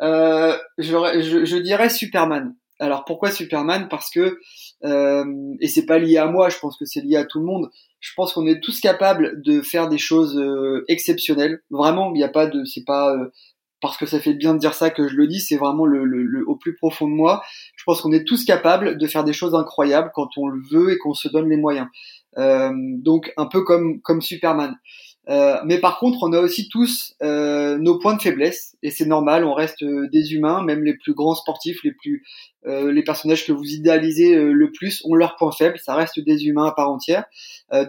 Euh, 0.01 0.57
je, 0.79 1.45
je 1.45 1.57
dirais 1.59 1.91
Superman. 1.91 2.55
Alors 2.81 3.05
pourquoi 3.05 3.31
Superman? 3.31 3.89
Parce 3.89 4.11
que 4.11 4.39
euh, 4.85 5.55
et 5.61 5.69
c'est 5.69 5.87
pas 5.87 5.99
lié 5.99 6.19
à 6.19 6.27
moi, 6.27 6.49
je 6.49 6.59
pense 6.59 6.77
que 6.77 6.85
c'est 6.85 7.01
lié 7.01 7.17
à 7.17 7.25
tout 7.25 7.39
le 7.39 7.47
monde. 7.47 7.71
Je 8.05 8.13
pense 8.15 8.35
qu'on 8.35 8.47
est 8.47 8.61
tous 8.61 8.81
capables 8.81 9.41
de 9.41 9.63
faire 9.63 9.89
des 9.89 9.97
choses 9.97 10.37
euh, 10.37 10.85
exceptionnelles. 10.89 11.63
Vraiment, 11.71 12.13
il 12.13 12.19
n'y 12.19 12.23
a 12.23 12.29
pas 12.29 12.47
de, 12.47 12.63
c'est 12.67 12.85
pas 12.85 13.15
euh, 13.15 13.31
parce 13.81 13.97
que 13.97 14.05
ça 14.05 14.21
fait 14.21 14.35
bien 14.35 14.53
de 14.53 14.59
dire 14.59 14.75
ça 14.75 14.91
que 14.91 15.09
je 15.09 15.17
le 15.17 15.27
dis, 15.27 15.41
c'est 15.41 15.57
vraiment 15.57 15.87
le, 15.87 16.45
au 16.47 16.55
plus 16.55 16.77
profond 16.77 17.09
de 17.09 17.15
moi. 17.15 17.43
Je 17.77 17.83
pense 17.87 18.03
qu'on 18.03 18.13
est 18.13 18.25
tous 18.25 18.45
capables 18.45 18.99
de 18.99 19.07
faire 19.07 19.25
des 19.25 19.33
choses 19.33 19.55
incroyables 19.55 20.11
quand 20.15 20.29
on 20.37 20.49
le 20.49 20.61
veut 20.71 20.93
et 20.93 20.99
qu'on 20.99 21.15
se 21.15 21.29
donne 21.29 21.49
les 21.49 21.57
moyens. 21.57 21.89
Euh, 22.37 22.73
donc 22.75 23.33
un 23.39 23.47
peu 23.47 23.65
comme 23.65 24.03
comme 24.03 24.21
Superman. 24.21 24.77
Euh, 25.29 25.57
mais 25.65 25.79
par 25.79 25.99
contre, 25.99 26.19
on 26.23 26.33
a 26.33 26.41
aussi 26.41 26.69
tous 26.69 27.15
euh, 27.23 27.79
nos 27.79 27.99
points 27.99 28.15
de 28.15 28.23
faiblesse 28.23 28.77
et 28.83 28.91
c'est 28.91 29.07
normal. 29.07 29.45
On 29.45 29.55
reste 29.55 29.83
euh, 29.83 30.09
des 30.13 30.35
humains, 30.35 30.63
même 30.63 30.85
les 30.85 30.95
plus 30.95 31.15
grands 31.15 31.35
sportifs, 31.35 31.83
les 31.85 31.93
plus 31.93 32.25
les 32.67 33.03
personnages 33.03 33.45
que 33.47 33.53
vous 33.53 33.75
idéalisez 33.75 34.37
le 34.37 34.73
plus 34.73 35.05
ont 35.05 35.15
leurs 35.15 35.37
points 35.37 35.53
faibles. 35.53 35.79
Ça 35.79 35.95
reste 35.95 36.19
des 36.19 36.47
humains 36.47 36.65
à 36.65 36.73
part 36.73 36.89
entière. 36.89 37.27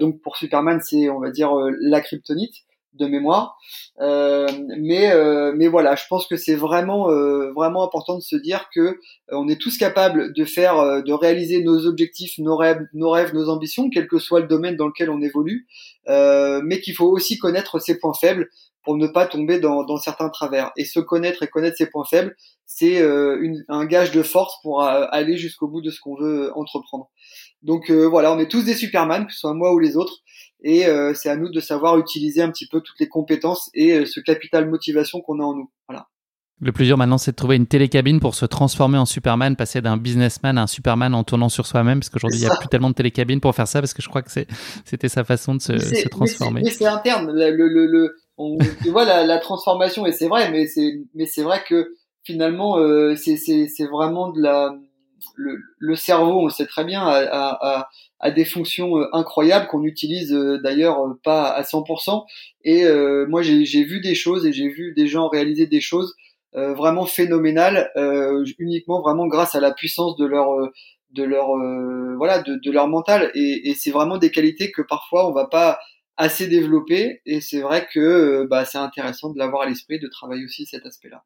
donc 0.02 0.20
pour 0.20 0.36
Superman, 0.36 0.82
c'est 0.84 1.08
on 1.08 1.22
va 1.22 1.32
dire 1.32 1.50
la 1.80 2.02
kryptonite. 2.02 2.56
De 2.96 3.06
mémoire. 3.08 3.58
Euh, 4.02 4.48
mais 4.80 5.14
mais 5.56 5.68
voilà, 5.68 5.96
je 5.96 6.04
pense 6.10 6.28
que 6.28 6.36
c'est 6.36 6.56
vraiment 6.56 7.08
vraiment 7.54 7.84
important 7.84 8.16
de 8.16 8.24
se 8.24 8.36
dire 8.36 8.68
que 8.74 9.00
on 9.32 9.48
est 9.48 9.60
tous 9.60 9.78
capables 9.78 10.34
de 10.34 10.46
faire, 10.46 11.04
de 11.04 11.14
réaliser 11.14 11.64
nos 11.64 11.86
objectifs, 11.86 12.38
nos 12.38 12.58
rêves, 12.58 12.82
nos 12.94 13.12
rêves, 13.12 13.34
nos 13.34 13.50
ambitions, 13.50 13.90
quel 13.90 14.08
que 14.08 14.18
soit 14.18 14.42
le 14.42 14.48
domaine 14.48 14.76
dans 14.76 14.88
lequel 14.88 15.10
on 15.10 15.22
évolue, 15.22 15.68
mais 16.08 16.80
qu'il 16.82 16.96
faut 16.96 17.08
aussi 17.08 17.38
connaître 17.38 17.80
ses 17.80 18.00
points 18.00 18.14
faibles 18.14 18.50
pour 18.86 18.96
ne 18.96 19.08
pas 19.08 19.26
tomber 19.26 19.60
dans, 19.60 19.84
dans, 19.84 19.98
certains 19.98 20.30
travers. 20.30 20.72
Et 20.78 20.86
se 20.86 21.00
connaître 21.00 21.44
et 21.44 21.48
connaître 21.48 21.76
ses 21.76 21.88
points 21.88 22.06
faibles, 22.06 22.36
c'est 22.66 23.02
euh, 23.02 23.54
un 23.68 23.86
gage 23.86 24.12
de 24.12 24.24
force 24.24 24.62
pour 24.62 24.84
euh, 24.84 25.06
aller 25.10 25.38
jusqu'au 25.38 25.68
bout 25.68 25.82
de 25.82 25.90
ce 25.90 26.00
qu'on 26.00 26.16
veut 26.16 26.52
entreprendre. 26.56 27.10
Donc 27.64 27.90
euh, 27.90 28.08
voilà, 28.08 28.32
on 28.32 28.40
est 28.40 28.50
tous 28.50 28.64
des 28.64 28.76
Superman, 28.76 29.26
que 29.26 29.34
ce 29.34 29.40
soit 29.40 29.54
moi 29.54 29.74
ou 29.74 29.80
les 29.80 29.98
autres, 29.98 30.20
et 30.64 30.86
c'est 31.14 31.30
à 31.30 31.36
nous 31.36 31.50
de 31.50 31.60
savoir 31.60 31.98
utiliser 31.98 32.42
un 32.42 32.50
petit 32.50 32.68
peu 32.68 32.82
toutes 32.82 33.00
les 33.00 33.08
compétences 33.08 33.70
et 33.74 34.06
ce 34.06 34.20
capital 34.20 34.70
motivation 34.70 35.22
qu'on 35.22 35.40
a 35.40 35.44
en 35.44 35.54
nous. 35.54 35.72
Voilà. 35.88 36.08
Le 36.62 36.72
plus 36.72 36.86
dur 36.86 36.98
maintenant, 36.98 37.18
c'est 37.18 37.32
de 37.32 37.36
trouver 37.36 37.58
une 37.58 37.68
télécabine 37.68 38.22
pour 38.22 38.34
se 38.34 38.46
transformer 38.46 38.98
en 38.98 39.06
Superman, 39.06 39.58
passer 39.58 39.82
d'un 39.82 39.98
businessman 39.98 40.58
à 40.58 40.62
un 40.62 40.68
Superman 40.68 41.14
en 41.14 41.26
tournant 41.26 41.50
sur 41.50 41.66
soi-même, 41.66 42.00
parce 42.00 42.10
qu'aujourd'hui, 42.10 42.40
il 42.40 42.44
n'y 42.44 42.50
a 42.50 42.56
plus 42.56 42.70
tellement 42.70 42.90
de 42.90 42.96
télécabines 42.96 43.42
pour 43.42 43.54
faire 43.54 43.68
ça, 43.68 43.82
parce 43.82 43.94
que 43.94 44.02
je 44.02 44.08
crois 44.08 44.22
que 44.22 44.32
c'était 44.86 45.10
sa 45.10 45.26
façon 45.26 45.56
de 45.56 45.62
se, 45.62 45.78
se 45.78 46.08
transformer. 46.08 46.62
Mais 46.64 46.70
c'est 46.70 46.86
interne. 46.86 47.30
Le, 47.30 47.52
le, 47.52 47.88
le, 47.88 48.16
on, 48.38 48.58
tu 48.82 48.90
vois 48.90 49.04
la, 49.04 49.26
la 49.26 49.38
transformation, 49.40 50.06
et 50.06 50.14
c'est 50.14 50.30
vrai, 50.30 50.50
mais 50.50 50.66
c'est 50.66 51.44
vrai 51.44 51.62
que 51.68 51.90
finalement, 52.24 52.80
euh, 52.80 53.16
c'est 53.16 53.86
vraiment 53.92 54.32
de 54.32 54.42
la 54.42 54.74
le, 55.36 55.58
le, 55.80 55.96
cerveau, 55.96 56.42
on 56.42 56.46
le 56.46 56.52
sait 56.52 56.66
très 56.66 56.84
bien, 56.84 57.02
a, 57.02 57.24
a, 57.32 57.90
a 58.20 58.32
des 58.32 58.46
fonctions 58.46 58.98
euh, 58.98 59.08
incroyables 59.14 59.68
qu'on 59.68 59.84
utilise 59.84 60.34
euh, 60.34 60.60
d'ailleurs 60.62 61.00
pas 61.24 61.50
à 61.50 61.64
100%. 61.64 62.26
Et 62.64 62.86
euh, 62.86 63.26
moi, 63.28 63.42
j'ai 63.42 63.84
vu 63.84 64.02
des 64.02 64.16
choses 64.16 64.46
et 64.46 64.54
j'ai 64.54 64.70
vu 64.70 64.94
des 64.94 65.08
gens 65.08 65.28
réaliser 65.28 65.68
des 65.68 65.82
choses 65.82 66.16
euh, 66.56 66.74
vraiment 66.74 67.06
phénoménales, 67.06 67.92
uniquement 68.60 69.02
vraiment 69.02 69.28
grâce 69.28 69.56
à 69.56 69.60
la 69.60 69.74
puissance 69.74 70.16
de 70.18 70.26
leur 70.26 70.48
de 71.12 71.24
leur 71.24 71.48
voilà 72.18 72.42
de, 72.42 72.56
de, 72.56 72.72
leur 72.72 72.88
mental. 72.88 73.32
Et, 73.36 73.70
et 73.70 73.74
c'est 73.76 73.92
vraiment 73.92 74.18
des 74.18 74.32
qualités 74.32 74.72
que 74.72 74.82
parfois 74.82 75.30
on 75.30 75.34
va 75.34 75.48
pas 75.48 75.80
assez 76.18 76.48
développé 76.48 77.22
et 77.26 77.42
c'est 77.42 77.62
vrai 77.62 77.88
que 77.92 78.00
euh, 78.00 78.48
bah, 78.50 78.66
c'est 78.66 78.78
intéressant 78.78 79.32
de 79.32 79.38
l'avoir 79.38 79.64
à 79.64 79.66
l'esprit, 79.66 80.00
de 80.00 80.08
travailler 80.08 80.46
aussi 80.46 80.66
cet 80.66 80.86
aspect-là. 80.86 81.24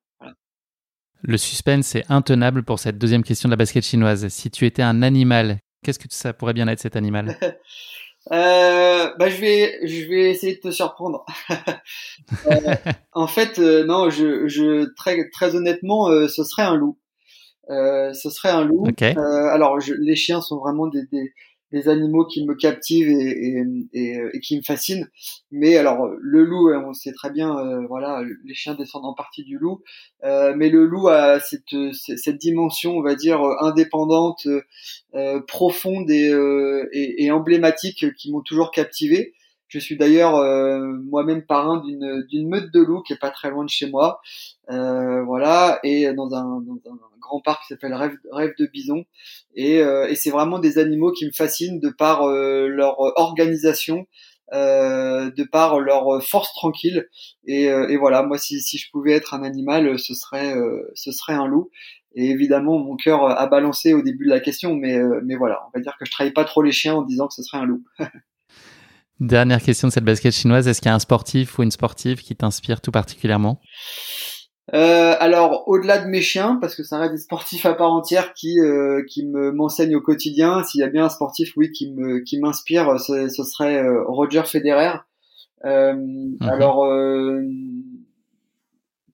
Le 1.21 1.37
suspense 1.37 1.95
est 1.95 2.05
intenable 2.09 2.63
pour 2.63 2.79
cette 2.79 2.97
deuxième 2.97 3.23
question 3.23 3.49
de 3.49 3.53
la 3.53 3.57
basket 3.57 3.83
chinoise. 3.83 4.27
Si 4.29 4.49
tu 4.49 4.65
étais 4.65 4.81
un 4.81 5.01
animal, 5.01 5.59
qu'est-ce 5.83 5.99
que 5.99 6.07
ça 6.09 6.33
pourrait 6.33 6.53
bien 6.53 6.67
être 6.67 6.79
cet 6.79 6.95
animal? 6.95 7.37
Euh, 8.31 9.11
bah, 9.17 9.29
je 9.29 9.37
vais 9.37 9.79
je 9.87 10.07
vais 10.07 10.29
essayer 10.29 10.53
de 10.55 10.59
te 10.59 10.71
surprendre. 10.71 11.25
euh, 12.51 12.75
en 13.13 13.27
fait, 13.27 13.57
euh, 13.57 13.85
non, 13.85 14.09
je, 14.09 14.47
je 14.47 14.93
très 14.95 15.29
très 15.29 15.55
honnêtement, 15.55 16.09
ce 16.27 16.43
serait 16.43 16.63
un 16.63 16.75
loup. 16.75 16.99
ce 17.69 18.29
serait 18.29 18.49
un 18.49 18.65
loup. 18.65 18.85
alors, 19.01 19.79
je, 19.79 19.93
les 19.93 20.15
chiens 20.15 20.41
sont 20.41 20.59
vraiment 20.59 20.87
des, 20.87 21.05
des 21.11 21.33
des 21.71 21.87
animaux 21.87 22.25
qui 22.25 22.45
me 22.45 22.55
captivent 22.55 23.09
et, 23.09 23.63
et, 23.93 24.39
qui 24.41 24.57
me 24.57 24.61
fascinent. 24.61 25.07
Mais 25.51 25.77
alors 25.77 26.07
le 26.19 26.43
loup, 26.43 26.69
hein, 26.69 26.83
on 26.87 26.93
sait 26.93 27.11
très 27.11 27.29
bien, 27.29 27.57
euh, 27.57 27.85
voilà, 27.87 28.23
les 28.45 28.53
chiens 28.53 28.75
descendent 28.75 29.05
en 29.05 29.13
partie 29.13 29.43
du 29.43 29.57
loup, 29.57 29.81
euh, 30.23 30.53
mais 30.55 30.69
le 30.69 30.85
loup 30.85 31.07
a 31.09 31.39
cette, 31.39 31.75
cette 31.93 32.37
dimension, 32.37 32.97
on 32.97 33.01
va 33.01 33.15
dire, 33.15 33.41
indépendante, 33.59 34.47
euh, 35.15 35.41
profonde 35.47 36.09
et, 36.09 37.31
emblématique 37.31 38.13
qui 38.15 38.31
m'ont 38.31 38.41
toujours 38.41 38.71
captivé. 38.71 39.33
Je 39.69 39.79
suis 39.79 39.97
d'ailleurs 39.97 40.33
moi-même 41.03 41.43
parrain 41.43 41.77
d'une 41.77 42.25
d'une 42.27 42.49
meute 42.49 42.73
de 42.73 42.81
loups 42.81 43.01
qui 43.03 43.13
est 43.13 43.19
pas 43.19 43.31
très 43.31 43.49
loin 43.49 43.63
de 43.63 43.69
chez 43.69 43.89
moi, 43.89 44.19
voilà, 44.67 45.79
et 45.83 46.11
dans 46.13 46.33
un, 46.33 46.61
dans 46.61 46.93
un 46.93 47.19
grand 47.29 47.39
parc 47.41 47.61
qui 47.61 47.67
s'appelle 47.67 47.93
Rêve, 47.93 48.17
Rêve 48.31 48.53
de 48.59 48.65
Bison. 48.65 49.05
Et, 49.55 49.81
euh, 49.81 50.07
et 50.09 50.15
c'est 50.15 50.31
vraiment 50.31 50.59
des 50.59 50.77
animaux 50.77 51.11
qui 51.11 51.25
me 51.25 51.31
fascinent 51.31 51.79
de 51.79 51.89
par 51.89 52.23
euh, 52.23 52.67
leur 52.67 52.99
organisation, 53.17 54.07
euh, 54.53 55.31
de 55.31 55.43
par 55.43 55.79
leur 55.79 56.21
force 56.23 56.51
tranquille. 56.53 57.07
Et, 57.45 57.65
et 57.65 57.97
voilà, 57.97 58.23
moi, 58.23 58.37
si, 58.37 58.59
si, 58.61 58.77
je 58.77 58.89
pouvais 58.91 59.13
être 59.13 59.33
un 59.33 59.43
animal, 59.43 59.97
ce 59.99 60.13
serait, 60.13 60.55
ce 60.95 61.11
serait 61.11 61.33
un 61.33 61.47
loup. 61.47 61.69
Et 62.15 62.31
évidemment, 62.31 62.79
mon 62.79 62.95
cœur 62.95 63.23
a 63.25 63.47
balancé 63.47 63.93
au 63.93 64.01
début 64.01 64.25
de 64.25 64.31
la 64.31 64.39
question, 64.39 64.75
mais, 64.75 64.99
mais 65.23 65.35
voilà, 65.35 65.61
on 65.67 65.77
va 65.77 65.81
dire 65.81 65.95
que 65.99 66.05
je 66.05 66.11
travaille 66.11 66.33
pas 66.33 66.45
trop 66.45 66.63
les 66.63 66.71
chiens 66.71 66.95
en 66.95 67.01
disant 67.03 67.27
que 67.27 67.35
ce 67.35 67.43
serait 67.43 67.59
un 67.59 67.65
loup. 67.65 67.83
Dernière 69.19 69.61
question 69.61 69.89
de 69.89 69.93
cette 69.93 70.05
basket 70.05 70.33
chinoise, 70.33 70.67
est-ce 70.67 70.81
qu'il 70.81 70.89
y 70.89 70.91
a 70.91 70.95
un 70.95 70.99
sportif 70.99 71.59
ou 71.59 71.63
une 71.63 71.71
sportive 71.71 72.21
qui 72.21 72.35
t'inspire 72.35 72.79
tout 72.79 72.91
particulièrement? 72.91 73.59
Euh, 74.73 75.15
alors, 75.19 75.67
au-delà 75.67 75.97
de 75.97 76.07
mes 76.07 76.21
chiens, 76.21 76.57
parce 76.61 76.75
que 76.75 76.83
ça 76.83 76.99
reste 76.99 77.13
des 77.13 77.19
sportifs 77.19 77.65
à 77.65 77.73
part 77.73 77.91
entière 77.91 78.33
qui 78.33 78.59
euh, 78.59 79.03
qui 79.09 79.25
me 79.25 79.51
m'enseignent 79.51 79.95
au 79.95 80.01
quotidien. 80.01 80.63
S'il 80.63 80.81
y 80.81 80.83
a 80.83 80.87
bien 80.87 81.05
un 81.05 81.09
sportif, 81.09 81.53
oui, 81.57 81.71
qui 81.71 81.91
me 81.91 82.19
qui 82.19 82.39
m'inspire, 82.39 82.99
ce, 82.99 83.27
ce, 83.27 83.43
serait 83.43 83.83
euh, 83.83 84.03
Roger 84.07 84.43
Federer. 84.45 84.99
Euh, 85.65 85.93
mhm. 85.93 86.37
Alors, 86.41 86.85
euh, 86.85 87.41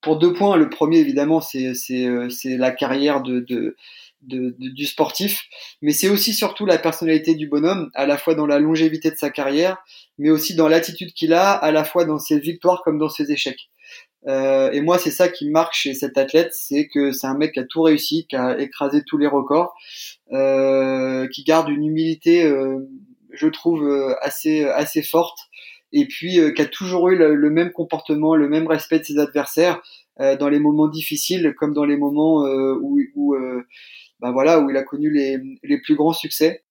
pour 0.01 0.17
deux 0.17 0.33
points, 0.33 0.57
le 0.57 0.69
premier 0.69 0.99
évidemment, 0.99 1.41
c'est 1.41 1.73
c'est 1.73 2.07
c'est 2.29 2.57
la 2.57 2.71
carrière 2.71 3.23
de, 3.23 3.39
de 3.39 3.75
de, 4.21 4.56
de, 4.60 4.69
du 4.69 4.86
sportif, 4.86 5.43
mais 5.82 5.91
c'est 5.91 6.10
aussi 6.10 6.34
surtout 6.34 6.65
la 6.65 6.78
personnalité 6.78 7.36
du 7.36 7.47
bonhomme, 7.47 7.89
à 7.93 8.06
la 8.06 8.17
fois 8.17 8.36
dans 8.36 8.47
la 8.47 8.60
longévité 8.60 9.12
de 9.12 9.15
sa 9.15 9.30
carrière, 9.30 9.78
mais 10.17 10.30
aussi 10.30 10.56
dans 10.56 10.67
l'attitude 10.67 11.13
qu'il 11.13 11.34
a, 11.34 11.51
à 11.51 11.71
la 11.71 11.84
fois 11.84 12.06
dans 12.06 12.19
ses 12.19 12.39
victoires 12.39 12.82
comme 12.84 12.97
dans 12.97 13.10
ses 13.10 13.32
échecs. 13.32 13.69
Euh, 14.28 14.71
et 14.71 14.82
moi, 14.82 14.97
c'est 14.97 15.12
ça 15.12 15.30
qui 15.30 15.49
marque 15.49 15.73
chez 15.73 15.93
cet 15.93 16.17
athlète, 16.17 16.51
c'est 16.54 16.88
que 16.88 17.12
c'est 17.12 17.28
un 17.28 17.38
mec 17.38 17.54
qui 17.54 17.60
a 17.60 17.63
tout 17.63 17.82
réussi, 17.82 18.25
qui 18.28 18.36
a 18.36 18.60
écrasé 18.60 19.04
tous 19.06 19.17
les 19.17 19.28
records, 19.28 19.75
euh, 20.32 21.28
qui 21.28 21.43
garde 21.43 21.69
une 21.69 21.86
humilité, 21.86 22.43
euh, 22.43 22.80
je 23.32 23.47
trouve, 23.47 23.84
euh, 23.84 24.15
assez 24.21 24.63
assez 24.63 25.04
forte, 25.04 25.38
et 25.93 26.08
puis 26.08 26.39
qui 26.56 26.62
a 26.62 26.65
toujours 26.65 27.10
eu 27.10 27.15
le, 27.15 27.49
même 27.49 27.71
comportement, 27.71 28.36
le 28.36 28.49
même 28.49 28.67
respect 28.67 28.99
de 28.99 29.06
ses 29.06 29.19
adversaires 29.19 29.82
dans 30.19 30.49
les 30.49 30.60
moments 30.60 30.88
difficiles 30.88 31.54
comme 31.58 31.73
dans 31.73 31.86
les 31.86 31.97
moments 31.97 32.41
où, 32.82 32.99
où 33.15 33.36
bah 34.19 34.32
voilà, 34.32 34.60
où 34.60 34.69
il 34.69 34.78
a 34.78 34.84
connu 34.84 35.12
les, 35.12 35.38
les 35.63 35.80
plus 35.82 35.95
grands 35.95 36.13
succès. 36.13 36.63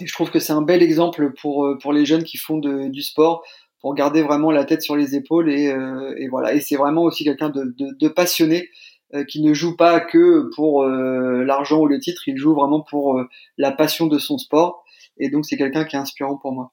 Et 0.00 0.06
je 0.06 0.12
trouve 0.12 0.30
que 0.30 0.38
c'est 0.38 0.52
un 0.52 0.62
bel 0.62 0.82
exemple 0.82 1.32
pour 1.40 1.66
pour 1.80 1.92
les 1.92 2.04
jeunes 2.04 2.24
qui 2.24 2.36
font 2.36 2.58
du 2.58 3.02
sport 3.02 3.42
pour 3.80 3.94
garder 3.94 4.22
vraiment 4.22 4.50
la 4.50 4.64
tête 4.64 4.82
sur 4.82 4.96
les 4.96 5.14
épaules 5.14 5.50
et, 5.50 5.70
euh, 5.70 6.14
et 6.18 6.28
voilà. 6.28 6.54
Et 6.54 6.60
c'est 6.60 6.76
vraiment 6.76 7.02
aussi 7.02 7.24
quelqu'un 7.24 7.50
de, 7.50 7.74
de, 7.78 8.08
passionné 8.08 8.68
euh, 9.14 9.24
qui 9.24 9.40
ne 9.42 9.54
joue 9.54 9.76
pas 9.76 10.00
que 10.00 10.50
pour 10.56 10.82
euh, 10.82 11.44
l'argent 11.44 11.80
ou 11.80 11.86
le 11.86 12.00
titre, 12.00 12.22
il 12.26 12.36
joue 12.36 12.54
vraiment 12.54 12.80
pour 12.80 13.22
la 13.58 13.72
passion 13.72 14.06
de 14.06 14.18
son 14.18 14.38
sport. 14.38 14.84
Et 15.18 15.30
donc 15.30 15.46
c'est 15.46 15.56
quelqu'un 15.56 15.84
qui 15.84 15.96
est 15.96 16.00
inspirant 16.00 16.36
pour 16.36 16.52
moi. 16.52 16.72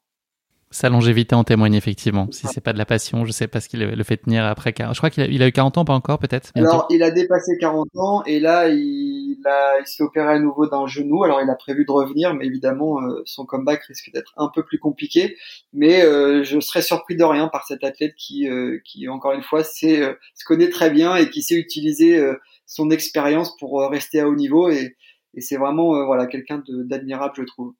Sa 0.73 0.89
longévité 0.89 1.35
en 1.35 1.43
témoigne 1.43 1.75
effectivement. 1.75 2.27
Si 2.31 2.47
c'est 2.47 2.59
pas 2.59 2.73
de 2.73 2.79
la 2.79 2.85
passion, 2.85 3.25
je 3.25 3.31
sais 3.31 3.47
pas 3.47 3.61
ce 3.61 3.69
qui 3.69 3.77
le 3.77 4.03
fait 4.03 4.17
tenir 4.17 4.43
après. 4.43 4.73
Je 4.75 4.97
crois 4.97 5.11
qu'il 5.11 5.21
a, 5.21 5.27
il 5.27 5.43
a 5.43 5.47
eu 5.47 5.51
40 5.51 5.77
ans, 5.77 5.85
pas 5.85 5.93
encore 5.93 6.17
peut-être? 6.17 6.51
Alors 6.55 6.87
il 6.89 7.03
a 7.03 7.11
dépassé 7.11 7.59
40 7.59 7.89
ans 7.95 8.23
et 8.25 8.39
là 8.39 8.69
il, 8.69 9.37
a, 9.45 9.79
il 9.79 9.85
s'est 9.85 10.01
opéré 10.01 10.33
à 10.33 10.39
nouveau 10.39 10.67
d'un 10.67 10.87
genou. 10.87 11.23
Alors 11.23 11.41
il 11.43 11.49
a 11.51 11.53
prévu 11.53 11.85
de 11.85 11.91
revenir, 11.91 12.33
mais 12.33 12.47
évidemment 12.47 12.99
euh, 13.01 13.21
son 13.25 13.45
comeback 13.45 13.83
risque 13.83 14.09
d'être 14.11 14.33
un 14.35 14.49
peu 14.53 14.63
plus 14.63 14.79
compliqué. 14.79 15.37
Mais 15.73 16.01
euh, 16.01 16.43
je 16.43 16.59
serais 16.59 16.81
surpris 16.81 17.15
de 17.15 17.23
rien 17.23 17.49
par 17.49 17.67
cet 17.67 17.83
athlète 17.83 18.15
qui, 18.15 18.49
euh, 18.49 18.79
qui 18.83 19.07
encore 19.07 19.33
une 19.33 19.43
fois, 19.43 19.63
sait, 19.63 20.01
se 20.33 20.43
connaît 20.43 20.69
très 20.69 20.89
bien 20.89 21.15
et 21.15 21.29
qui 21.29 21.43
sait 21.43 21.55
utiliser 21.55 22.19
son 22.65 22.89
expérience 22.89 23.55
pour 23.57 23.79
rester 23.91 24.21
à 24.21 24.27
haut 24.27 24.35
niveau 24.35 24.69
et, 24.71 24.95
et 25.35 25.41
c'est 25.41 25.57
vraiment 25.57 26.03
voilà 26.07 26.25
quelqu'un 26.25 26.63
d'admirable 26.67 27.35
je 27.37 27.43
trouve. 27.43 27.73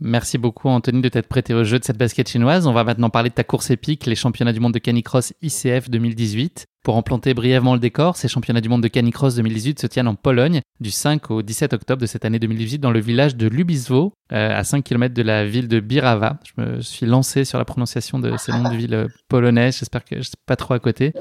Merci 0.00 0.36
beaucoup 0.36 0.68
Anthony 0.68 1.00
de 1.00 1.08
t'être 1.08 1.26
prêté 1.26 1.54
au 1.54 1.64
jeu 1.64 1.78
de 1.78 1.84
cette 1.84 1.96
basket 1.96 2.28
chinoise. 2.28 2.66
On 2.66 2.72
va 2.74 2.84
maintenant 2.84 3.08
parler 3.08 3.30
de 3.30 3.34
ta 3.34 3.44
course 3.44 3.70
épique, 3.70 4.04
les 4.04 4.14
championnats 4.14 4.52
du 4.52 4.60
monde 4.60 4.74
de 4.74 4.78
canicross 4.78 5.32
ICF 5.40 5.88
2018. 5.88 6.66
Pour 6.82 6.96
en 6.96 7.02
planter 7.02 7.34
brièvement 7.34 7.72
le 7.72 7.80
décor, 7.80 8.16
ces 8.16 8.28
championnats 8.28 8.60
du 8.60 8.68
monde 8.68 8.82
de 8.82 8.88
canicross 8.88 9.34
2018 9.34 9.80
se 9.80 9.86
tiennent 9.86 10.06
en 10.06 10.14
Pologne 10.14 10.60
du 10.80 10.90
5 10.90 11.30
au 11.30 11.42
17 11.42 11.72
octobre 11.72 12.00
de 12.00 12.06
cette 12.06 12.24
année 12.24 12.38
2018 12.38 12.78
dans 12.78 12.92
le 12.92 13.00
village 13.00 13.36
de 13.36 13.48
Lubiswo, 13.48 14.12
euh, 14.32 14.56
à 14.56 14.62
5 14.62 14.84
km 14.84 15.14
de 15.14 15.22
la 15.22 15.46
ville 15.46 15.66
de 15.66 15.80
Birawa. 15.80 16.38
Je 16.44 16.62
me 16.62 16.80
suis 16.82 17.06
lancé 17.06 17.44
sur 17.44 17.58
la 17.58 17.64
prononciation 17.64 18.18
de 18.18 18.36
ces 18.36 18.52
noms 18.52 18.70
de 18.70 18.76
villes 18.76 19.06
polonaises, 19.28 19.78
j'espère 19.78 20.04
que 20.04 20.16
je 20.18 20.22
suis 20.22 20.36
pas 20.44 20.56
trop 20.56 20.74
à 20.74 20.78
côté. 20.78 21.12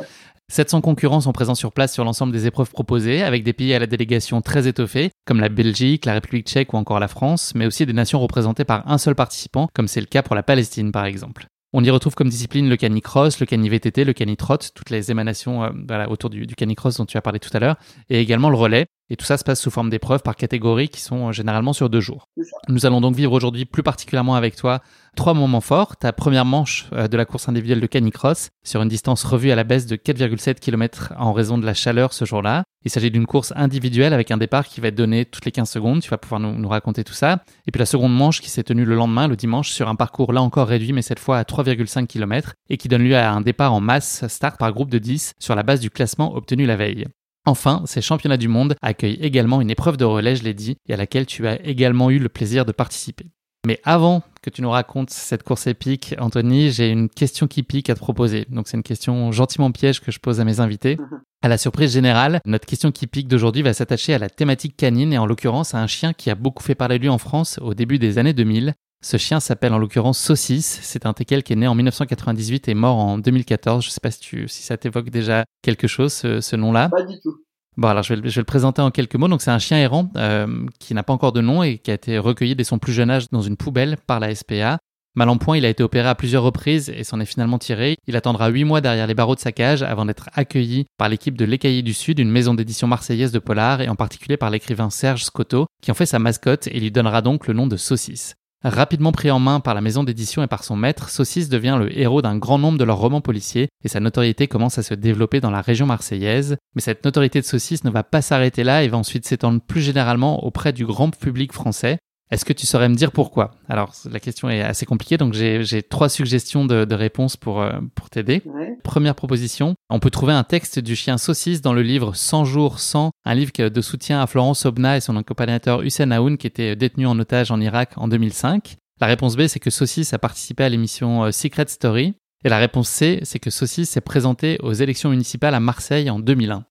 700 0.52 0.82
concurrents 0.82 1.22
sont 1.22 1.32
présents 1.32 1.56
sur 1.56 1.72
place 1.72 1.92
sur 1.92 2.04
l'ensemble 2.04 2.32
des 2.32 2.46
épreuves 2.46 2.70
proposées, 2.70 3.24
avec 3.24 3.44
des 3.44 3.54
pays 3.54 3.74
à 3.74 3.80
la 3.80 3.88
délégation 3.88 4.42
très 4.42 4.68
étoffée, 4.68 5.10
comme 5.26 5.40
la 5.40 5.50
Belgique, 5.50 6.06
la 6.06 6.14
République 6.14 6.48
tchèque 6.48 6.74
ou 6.74 6.78
encore 6.78 7.00
la 7.00 7.08
France, 7.08 7.54
mais 7.56 7.66
aussi 7.66 7.86
des 7.86 7.94
nations 7.94 8.20
représentées 8.20 8.64
par 8.64 8.88
un 8.90 9.00
seul 9.00 9.16
participant, 9.16 9.68
comme 9.74 9.88
c'est 9.88 10.02
le 10.02 10.06
cas 10.06 10.22
pour 10.22 10.36
la 10.36 10.44
Palestine 10.44 10.92
par 10.92 11.06
exemple. 11.06 11.48
On 11.74 11.84
y 11.84 11.90
retrouve 11.90 12.16
comme 12.16 12.30
discipline 12.30 12.70
le 12.70 12.78
canicross, 12.78 13.40
le 13.40 13.46
cani-VTT, 13.46 14.06
le 14.06 14.14
canitrot, 14.14 14.58
toutes 14.74 14.92
les 14.92 15.12
émanations 15.12 15.64
euh, 15.64 16.06
autour 16.08 16.30
du, 16.30 16.46
du 16.46 16.56
canicross 16.56 16.98
dont 16.98 17.06
tu 17.06 17.18
as 17.18 17.22
parlé 17.22 17.40
tout 17.40 17.50
à 17.54 17.60
l'heure, 17.60 17.76
et 18.10 18.22
également 18.22 18.50
le 18.50 18.56
relais. 18.56 18.86
Et 19.10 19.16
tout 19.18 19.26
ça 19.26 19.38
se 19.38 19.44
passe 19.44 19.62
sous 19.62 19.70
forme 19.70 19.90
d'épreuves 19.90 20.24
par 20.24 20.36
catégorie 20.36 20.90
qui 20.90 21.00
sont 21.00 21.32
généralement 21.32 21.74
sur 21.74 21.90
deux 21.90 22.00
jours. 22.00 22.28
Nous 22.70 22.86
allons 22.88 23.02
donc 23.02 23.16
vivre 23.16 23.34
aujourd'hui 23.34 23.66
plus 23.66 23.84
particulièrement 23.84 24.36
avec 24.36 24.56
toi 24.56 24.82
trois 25.16 25.34
moments 25.34 25.62
forts. 25.62 25.96
Ta 25.98 26.12
première 26.12 26.46
manche 26.46 26.88
euh, 26.94 27.08
de 27.08 27.16
la 27.16 27.26
course 27.26 27.48
individuelle 27.48 27.80
de 27.82 27.88
canicross 27.88 28.50
sur 28.64 28.82
une 28.82 28.90
distance 28.90 29.24
revue 29.24 29.52
à 29.52 29.56
la 29.56 29.64
baisse 29.64 29.86
de 29.86 29.96
4,7 29.96 30.56
km 30.56 31.14
en 31.18 31.34
raison 31.34 31.58
de 31.58 31.66
la 31.66 31.74
chaleur 31.74 32.14
ce 32.14 32.26
jour-là. 32.26 32.64
Il 32.84 32.92
s'agit 32.92 33.12
d'une 33.12 33.26
course 33.26 33.54
individuelle 33.56 34.14
avec 34.14 34.32
un 34.32 34.38
départ 34.38 34.66
qui 34.66 34.82
va 34.82 34.88
être 34.88 34.96
donné 34.96 35.26
toutes 35.26 35.46
les 35.46 35.52
15 35.52 35.70
secondes. 35.70 36.02
Tu 36.02 36.10
vas 36.10 36.18
pouvoir 36.18 36.40
nous, 36.40 36.54
nous 36.54 36.70
raconter 36.70 37.04
tout 37.04 37.14
ça. 37.14 37.44
Et 37.68 37.72
puis 37.72 37.80
la 37.80 37.86
seconde 37.86 38.16
manche 38.16 38.42
qui 38.42 38.50
s'est 38.50 38.64
tenue 38.64 38.86
le 38.86 38.96
lendemain, 38.96 39.28
le 39.28 39.36
dimanche, 39.36 39.72
sur 39.72 39.88
un 39.88 39.96
parcours 39.96 40.34
là 40.34 40.42
encore 40.42 40.68
réduit, 40.68 40.94
mais 40.94 41.02
cette 41.02 41.20
fois 41.20 41.38
à 41.38 41.44
3,5 41.44 42.08
km 42.08 42.54
et 42.70 42.78
qui 42.78 42.88
donne 42.88 43.04
lieu 43.04 43.16
à 43.16 43.32
un 43.32 43.42
départ 43.42 43.74
en 43.74 43.82
masse 43.82 44.28
start 44.28 44.60
par 44.60 44.74
groupe 44.74 44.90
de 44.90 45.00
10 45.00 45.34
sur 45.40 45.56
la 45.56 45.64
base 45.64 45.80
du 45.80 45.90
classement 45.90 46.36
obtenu 46.36 46.66
la 46.66 46.76
veille. 46.76 47.06
Enfin, 47.46 47.84
ces 47.86 48.02
championnats 48.02 48.38
du 48.38 48.48
monde 48.48 48.76
accueillent 48.82 49.20
également 49.22 49.62
une 49.62 49.70
épreuve 49.70 49.98
de 49.98 50.06
relais, 50.06 50.36
je 50.36 50.44
l'ai 50.44 50.54
dit, 50.54 50.78
et 50.88 50.94
à 50.94 50.98
laquelle 50.98 51.26
tu 51.26 51.48
as 51.48 51.64
également 51.66 52.10
eu 52.10 52.20
le 52.20 52.30
plaisir 52.30 52.66
de 52.66 52.72
participer. 52.72 53.28
Mais 53.66 53.80
avant 53.84 54.22
que 54.44 54.50
tu 54.52 54.62
nous 54.62 54.70
racontes 54.70 55.10
cette 55.10 55.42
course 55.42 55.66
épique, 55.66 56.16
Anthony, 56.20 56.72
j'ai 56.72 56.90
une 56.90 57.10
question 57.10 57.48
qui 57.48 57.64
pique 57.64 57.90
à 57.90 57.96
te 57.96 58.00
proposer. 58.00 58.46
Donc 58.50 58.68
c'est 58.68 58.78
une 58.78 58.84
question 58.84 59.32
gentiment 59.32 59.72
piège 59.72 60.02
que 60.02 60.12
je 60.12 60.20
pose 60.20 60.40
à 60.40 60.46
mes 60.46 60.60
invités. 60.60 60.98
À 61.42 61.48
la 61.48 61.58
surprise 61.58 61.92
générale, 61.92 62.42
notre 62.46 62.68
question 62.68 62.92
qui 62.92 63.08
pique 63.08 63.28
d'aujourd'hui 63.28 63.64
va 63.64 63.74
s'attacher 63.74 64.14
à 64.14 64.20
la 64.20 64.30
thématique 64.30 64.78
canine 64.78 65.14
et 65.14 65.18
en 65.18 65.26
l'occurrence 65.26 65.74
à 65.74 65.80
un 65.80 65.88
chien 65.88 66.14
qui 66.14 66.30
a 66.30 66.36
beaucoup 66.36 66.64
fait 66.64 66.76
parler 66.76 66.98
de 66.98 67.04
lui 67.04 67.10
en 67.10 67.18
France 67.18 67.60
au 67.62 67.74
début 67.74 67.98
des 67.98 68.20
années 68.20 68.34
2000. 68.34 68.76
Ce 69.06 69.18
chien 69.18 69.40
s'appelle 69.40 69.72
en 69.72 69.78
l'occurrence 69.78 70.18
Saucisse. 70.18 70.80
C'est 70.82 71.06
un 71.06 71.14
teckel 71.14 71.44
qui 71.44 71.54
est 71.54 71.56
né 71.56 71.68
en 71.68 71.76
1998 71.76 72.70
et 72.70 72.74
mort 72.74 72.98
en 72.98 73.20
2014. 73.20 73.84
Je 73.84 73.90
ne 73.90 73.92
sais 73.92 74.00
pas 74.02 74.10
si, 74.10 74.20
tu, 74.20 74.48
si 74.48 74.64
ça 74.64 74.78
t'évoque 74.78 75.12
déjà 75.12 75.46
quelque 75.62 75.86
chose, 75.86 76.12
ce, 76.12 76.56
nom-là. 76.56 76.90
Pas 76.90 77.04
du 77.04 77.20
tout. 77.22 77.36
Bon, 77.78 77.90
alors 77.90 78.02
je 78.02 78.16
vais, 78.16 78.28
je 78.28 78.34
vais, 78.34 78.42
le 78.42 78.46
présenter 78.46 78.82
en 78.82 78.90
quelques 78.90 79.14
mots. 79.14 79.28
Donc, 79.28 79.44
c'est 79.44 79.52
un 79.52 79.60
chien 79.60 79.78
errant 79.78 80.10
euh, 80.18 80.66
qui 80.80 80.96
n'a 80.96 81.04
pas 81.04 81.14
encore 81.14 81.34
de 81.34 81.42
nom 81.42 81.62
et 81.62 81.78
qui 81.78 81.92
a 81.92 81.94
été 81.94 82.18
recueilli 82.18 82.56
dès 82.56 82.64
son 82.64 82.80
plus 82.80 82.94
jeune 82.94 83.12
âge 83.12 83.30
dans 83.30 83.44
une 83.44 83.58
poubelle 83.58 83.98
par 84.08 84.20
la 84.20 84.34
SPA. 84.34 84.80
Mal 85.14 85.30
en 85.30 85.38
point, 85.38 85.56
il 85.56 85.66
a 85.66 85.70
été 85.70 85.84
opéré 85.84 86.10
à 86.10 86.16
plusieurs 86.16 86.42
reprises 86.42 86.90
et 86.90 87.04
s'en 87.04 87.20
est 87.20 87.26
finalement 87.26 87.60
tiré. 87.60 87.98
Il 88.08 88.16
attendra 88.16 88.48
huit 88.50 88.64
mois 88.64 88.82
derrière 88.82 89.06
les 89.06 89.14
barreaux 89.14 89.36
de 89.36 89.40
sa 89.40 89.52
cage 89.52 89.84
avant 89.84 90.08
d'être 90.08 90.32
accueilli 90.34 90.86
par 90.98 91.10
l'équipe 91.10 91.38
de 91.38 91.46
l'Écaillé 91.46 91.84
du 91.84 91.94
Sud, 91.94 92.18
une 92.18 92.32
maison 92.32 92.56
d'édition 92.56 92.88
marseillaise 92.88 93.32
de 93.32 93.38
polar, 93.38 93.82
et 93.82 93.88
en 93.88 93.96
particulier 93.96 94.36
par 94.36 94.50
l'écrivain 94.50 94.90
Serge 94.90 95.24
Scotto, 95.24 95.68
qui 95.84 95.92
en 95.92 95.94
fait 95.94 96.08
sa 96.08 96.18
mascotte 96.18 96.66
et 96.66 96.80
lui 96.80 96.90
donnera 96.90 97.22
donc 97.22 97.46
le 97.46 97.54
nom 97.54 97.68
de 97.68 97.78
Saucisse. 97.78 98.34
Rapidement 98.68 99.12
pris 99.12 99.30
en 99.30 99.38
main 99.38 99.60
par 99.60 99.76
la 99.76 99.82
maison 99.82 100.04
d'édition 100.04 100.42
et 100.42 100.48
par 100.48 100.64
son 100.64 100.76
maître, 100.76 101.10
Saucisse 101.10 101.50
devient 101.50 101.78
le 101.80 101.96
héros 101.96 102.24
d'un 102.24 102.36
grand 102.36 102.58
nombre 102.58 102.80
de 102.80 102.84
leurs 102.84 102.98
romans 102.98 103.22
policiers 103.22 103.70
et 103.84 103.88
sa 103.88 104.00
notoriété 104.00 104.48
commence 104.48 104.80
à 104.80 104.82
se 104.82 104.96
développer 104.96 105.40
dans 105.40 105.52
la 105.52 105.62
région 105.62 105.86
marseillaise. 105.86 106.58
Mais 106.74 106.82
cette 106.82 107.06
notoriété 107.06 107.40
de 107.40 107.46
Saucisse 107.46 107.84
ne 107.84 107.92
va 107.92 108.02
pas 108.02 108.24
s'arrêter 108.24 108.64
là 108.64 108.82
et 108.82 108.88
va 108.88 108.98
ensuite 108.98 109.28
s'étendre 109.28 109.62
plus 109.62 109.82
généralement 109.82 110.44
auprès 110.44 110.74
du 110.74 110.84
grand 110.84 111.16
public 111.16 111.54
français. 111.54 112.00
Est-ce 112.32 112.44
que 112.44 112.54
tu 112.54 112.66
saurais 112.66 112.90
me 112.90 112.96
dire 112.96 113.12
pourquoi? 113.12 113.52
Alors, 113.70 113.94
la 114.10 114.20
question 114.20 114.50
est 114.50 114.62
assez 114.62 114.86
compliquée, 114.86 115.18
donc 115.18 115.34
j'ai 115.34 115.84
trois 115.84 116.10
suggestions 116.10 116.66
de, 116.66 116.84
de 116.84 116.96
réponses 116.96 117.38
pour, 117.38 117.62
euh, 117.62 117.80
pour 117.94 118.10
t'aider. 118.10 118.42
Première 118.84 119.14
proposition, 119.14 119.76
on 119.90 120.00
peut 120.00 120.10
trouver 120.10 120.34
un 120.34 120.44
texte 120.44 120.80
du 120.80 120.96
chien 120.96 121.18
saucisse 121.18 121.62
dans 121.62 121.74
le 121.74 121.84
livre 121.84 122.16
100 122.16 122.46
jours 122.46 122.80
sans, 122.80 123.12
un 123.26 123.36
livre 123.36 123.52
de 123.56 123.82
soutien 123.82 124.22
à 124.22 124.28
Florence 124.28 124.66
Obna 124.66 124.98
et 124.98 125.02
son 125.02 125.18
accompagnateur 125.18 125.84
Hussein 125.84 126.10
Aoun 126.12 126.38
qui 126.38 126.48
était 126.48 126.76
détenu 126.76 127.06
en 127.06 127.18
otage 127.20 127.52
en 127.52 127.62
Irak 127.62 127.92
en 127.98 128.08
2005. 128.08 128.76
La 129.02 129.08
réponse 129.08 129.36
B, 129.36 129.48
c'est 129.48 129.60
que 129.60 129.70
Saucisse 129.70 130.14
a 130.14 130.20
participé 130.20 130.64
à 130.64 130.70
l'émission 130.70 131.26
euh, 131.26 131.32
Secret 131.32 131.68
Story. 131.68 132.16
Et 132.44 132.50
la 132.50 132.58
réponse 132.58 132.90
C, 132.90 133.20
c'est 133.24 133.40
que 133.40 133.50
Saucisse 133.50 133.90
s'est 133.90 134.02
présenté 134.02 134.58
aux 134.62 134.74
élections 134.74 135.10
municipales 135.10 135.56
à 135.56 135.60
Marseille 135.60 136.10
en 136.10 136.20
2001. 136.20 136.66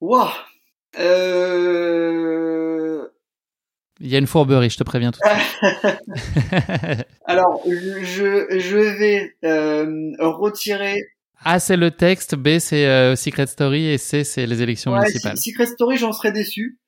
Waouh 0.00 0.28
euh... 0.98 2.67
Il 4.00 4.08
y 4.08 4.14
a 4.14 4.18
une 4.18 4.26
fourberie, 4.26 4.70
je 4.70 4.78
te 4.78 4.84
préviens 4.84 5.10
tout 5.10 5.20
de 5.24 5.28
suite. 5.28 7.06
Alors, 7.24 7.62
je, 7.66 8.58
je 8.58 8.76
vais 8.76 9.34
euh, 9.44 10.12
retirer. 10.20 10.96
A, 11.44 11.58
c'est 11.58 11.76
le 11.76 11.90
texte. 11.90 12.36
B, 12.36 12.58
c'est 12.58 12.86
euh, 12.86 13.16
Secret 13.16 13.46
Story. 13.46 13.86
Et 13.86 13.98
C, 13.98 14.24
c'est 14.24 14.46
les 14.46 14.62
élections 14.62 14.92
ouais, 14.92 15.00
municipales. 15.00 15.36
Secret 15.36 15.66
Story, 15.66 15.96
j'en 15.96 16.12
serais 16.12 16.32
déçu. 16.32 16.78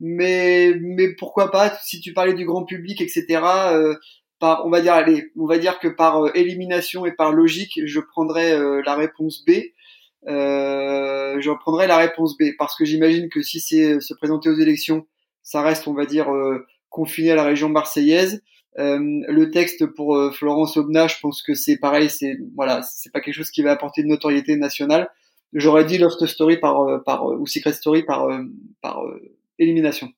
Mais, 0.00 0.74
mais 0.80 1.14
pourquoi 1.14 1.50
pas 1.50 1.76
Si 1.84 2.00
tu 2.00 2.12
parlais 2.12 2.34
du 2.34 2.44
grand 2.44 2.64
public, 2.64 3.00
etc. 3.00 3.40
Euh, 3.72 3.94
par, 4.38 4.64
on 4.66 4.70
va 4.70 4.80
dire, 4.80 4.94
allez, 4.94 5.32
on 5.36 5.46
va 5.46 5.58
dire 5.58 5.78
que 5.78 5.88
par 5.88 6.24
euh, 6.24 6.30
élimination 6.34 7.06
et 7.06 7.12
par 7.12 7.32
logique, 7.32 7.80
je 7.84 8.00
prendrais 8.00 8.52
euh, 8.52 8.82
la 8.84 8.94
réponse 8.94 9.44
B. 9.46 9.50
Euh, 10.26 11.40
je 11.40 11.50
prendrais 11.60 11.86
la 11.86 11.96
réponse 11.96 12.36
B 12.36 12.50
parce 12.58 12.76
que 12.76 12.84
j'imagine 12.84 13.28
que 13.28 13.42
si 13.42 13.60
c'est 13.60 14.00
se 14.00 14.14
présenter 14.14 14.48
aux 14.48 14.58
élections 14.58 15.06
ça 15.42 15.62
reste, 15.62 15.88
on 15.88 15.94
va 15.94 16.06
dire, 16.06 16.32
euh, 16.32 16.66
confiné 16.88 17.32
à 17.32 17.34
la 17.36 17.44
région 17.44 17.68
marseillaise. 17.68 18.42
Euh, 18.78 18.98
le 19.00 19.50
texte 19.50 19.86
pour 19.86 20.16
euh, 20.16 20.30
Florence 20.30 20.76
Obna, 20.76 21.08
je 21.08 21.16
pense 21.20 21.42
que 21.42 21.54
c'est 21.54 21.78
pareil, 21.78 22.10
c'est 22.10 22.38
voilà, 22.54 22.82
c'est 22.82 23.12
pas 23.12 23.20
quelque 23.20 23.34
chose 23.34 23.50
qui 23.50 23.62
va 23.62 23.72
apporter 23.72 24.02
de 24.02 24.08
notoriété 24.08 24.56
nationale. 24.56 25.10
J'aurais 25.52 25.84
dit 25.84 25.98
Lost 25.98 26.24
Story 26.26 26.58
par 26.58 27.02
par 27.04 27.24
ou 27.26 27.46
Secret 27.46 27.72
Story 27.72 28.02
par 28.02 28.28
par 28.82 29.02
élimination. 29.58 30.10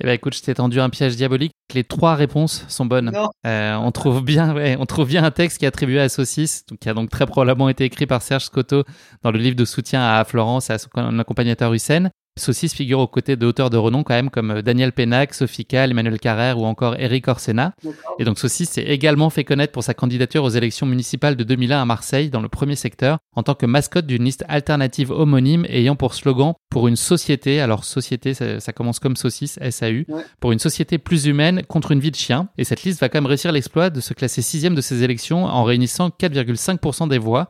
Eh 0.00 0.04
ben 0.04 0.12
écoute, 0.12 0.34
je 0.34 0.42
t'ai 0.42 0.54
tendu 0.54 0.78
un 0.80 0.90
piège 0.90 1.16
diabolique. 1.16 1.52
Les 1.74 1.82
trois 1.82 2.14
réponses 2.14 2.66
sont 2.68 2.84
bonnes. 2.84 3.12
Euh, 3.46 3.74
on 3.76 3.90
trouve 3.92 4.22
bien, 4.22 4.54
ouais, 4.54 4.76
on 4.78 4.84
trouve 4.84 5.08
bien 5.08 5.24
un 5.24 5.30
texte 5.30 5.58
qui 5.58 5.64
est 5.64 5.68
attribué 5.68 6.00
à 6.00 6.08
Saucisse, 6.10 6.64
qui 6.80 6.88
a 6.88 6.94
donc 6.94 7.08
très 7.08 7.26
probablement 7.26 7.68
été 7.70 7.84
écrit 7.84 8.06
par 8.06 8.20
Serge 8.20 8.44
Scotto 8.44 8.84
dans 9.22 9.30
le 9.30 9.38
livre 9.38 9.56
de 9.56 9.64
soutien 9.64 10.02
à 10.02 10.24
Florence 10.24 10.68
et 10.68 10.74
à 10.74 10.78
son 10.78 11.18
accompagnateur 11.18 11.72
Hussein. 11.72 12.10
Saucisse 12.38 12.74
figure 12.74 12.98
aux 12.98 13.06
côtés 13.06 13.36
d'auteurs 13.36 13.70
de 13.70 13.76
renom 13.76 14.02
quand 14.02 14.14
même 14.14 14.30
comme 14.30 14.50
euh, 14.50 14.62
Daniel 14.62 14.92
Pénac, 14.92 15.34
Sophie 15.34 15.64
Kahl, 15.64 15.90
Emmanuel 15.90 16.20
Carrère 16.20 16.58
ou 16.58 16.66
encore 16.66 16.96
Eric 16.98 17.28
Orsena. 17.28 17.74
Et 18.18 18.24
donc 18.24 18.38
Saucisse 18.38 18.70
s'est 18.70 18.82
également 18.82 19.30
fait 19.30 19.44
connaître 19.44 19.72
pour 19.72 19.82
sa 19.82 19.94
candidature 19.94 20.44
aux 20.44 20.50
élections 20.50 20.86
municipales 20.86 21.36
de 21.36 21.44
2001 21.44 21.82
à 21.82 21.84
Marseille 21.84 22.30
dans 22.30 22.42
le 22.42 22.48
premier 22.48 22.76
secteur 22.76 23.18
en 23.34 23.42
tant 23.42 23.54
que 23.54 23.66
mascotte 23.66 24.06
d'une 24.06 24.24
liste 24.24 24.44
alternative 24.48 25.10
homonyme 25.10 25.64
ayant 25.68 25.96
pour 25.96 26.14
slogan 26.14 26.54
pour 26.70 26.88
une 26.88 26.96
société, 26.96 27.60
alors 27.60 27.84
société 27.84 28.34
ça, 28.34 28.72
commence 28.72 28.98
comme 28.98 29.16
Saucisse, 29.16 29.58
SAU, 29.70 30.04
pour 30.40 30.52
une 30.52 30.58
société 30.58 30.98
plus 30.98 31.24
humaine 31.24 31.62
contre 31.66 31.92
une 31.92 32.00
vie 32.00 32.10
de 32.10 32.16
chien. 32.16 32.48
Et 32.58 32.64
cette 32.64 32.82
liste 32.82 33.00
va 33.00 33.08
quand 33.08 33.18
même 33.18 33.26
réussir 33.26 33.50
l'exploit 33.50 33.88
de 33.88 34.00
se 34.00 34.12
classer 34.12 34.42
sixième 34.42 34.74
de 34.74 34.82
ces 34.82 35.02
élections 35.02 35.44
en 35.44 35.64
réunissant 35.64 36.08
4,5% 36.08 37.08
des 37.08 37.18
voix. 37.18 37.48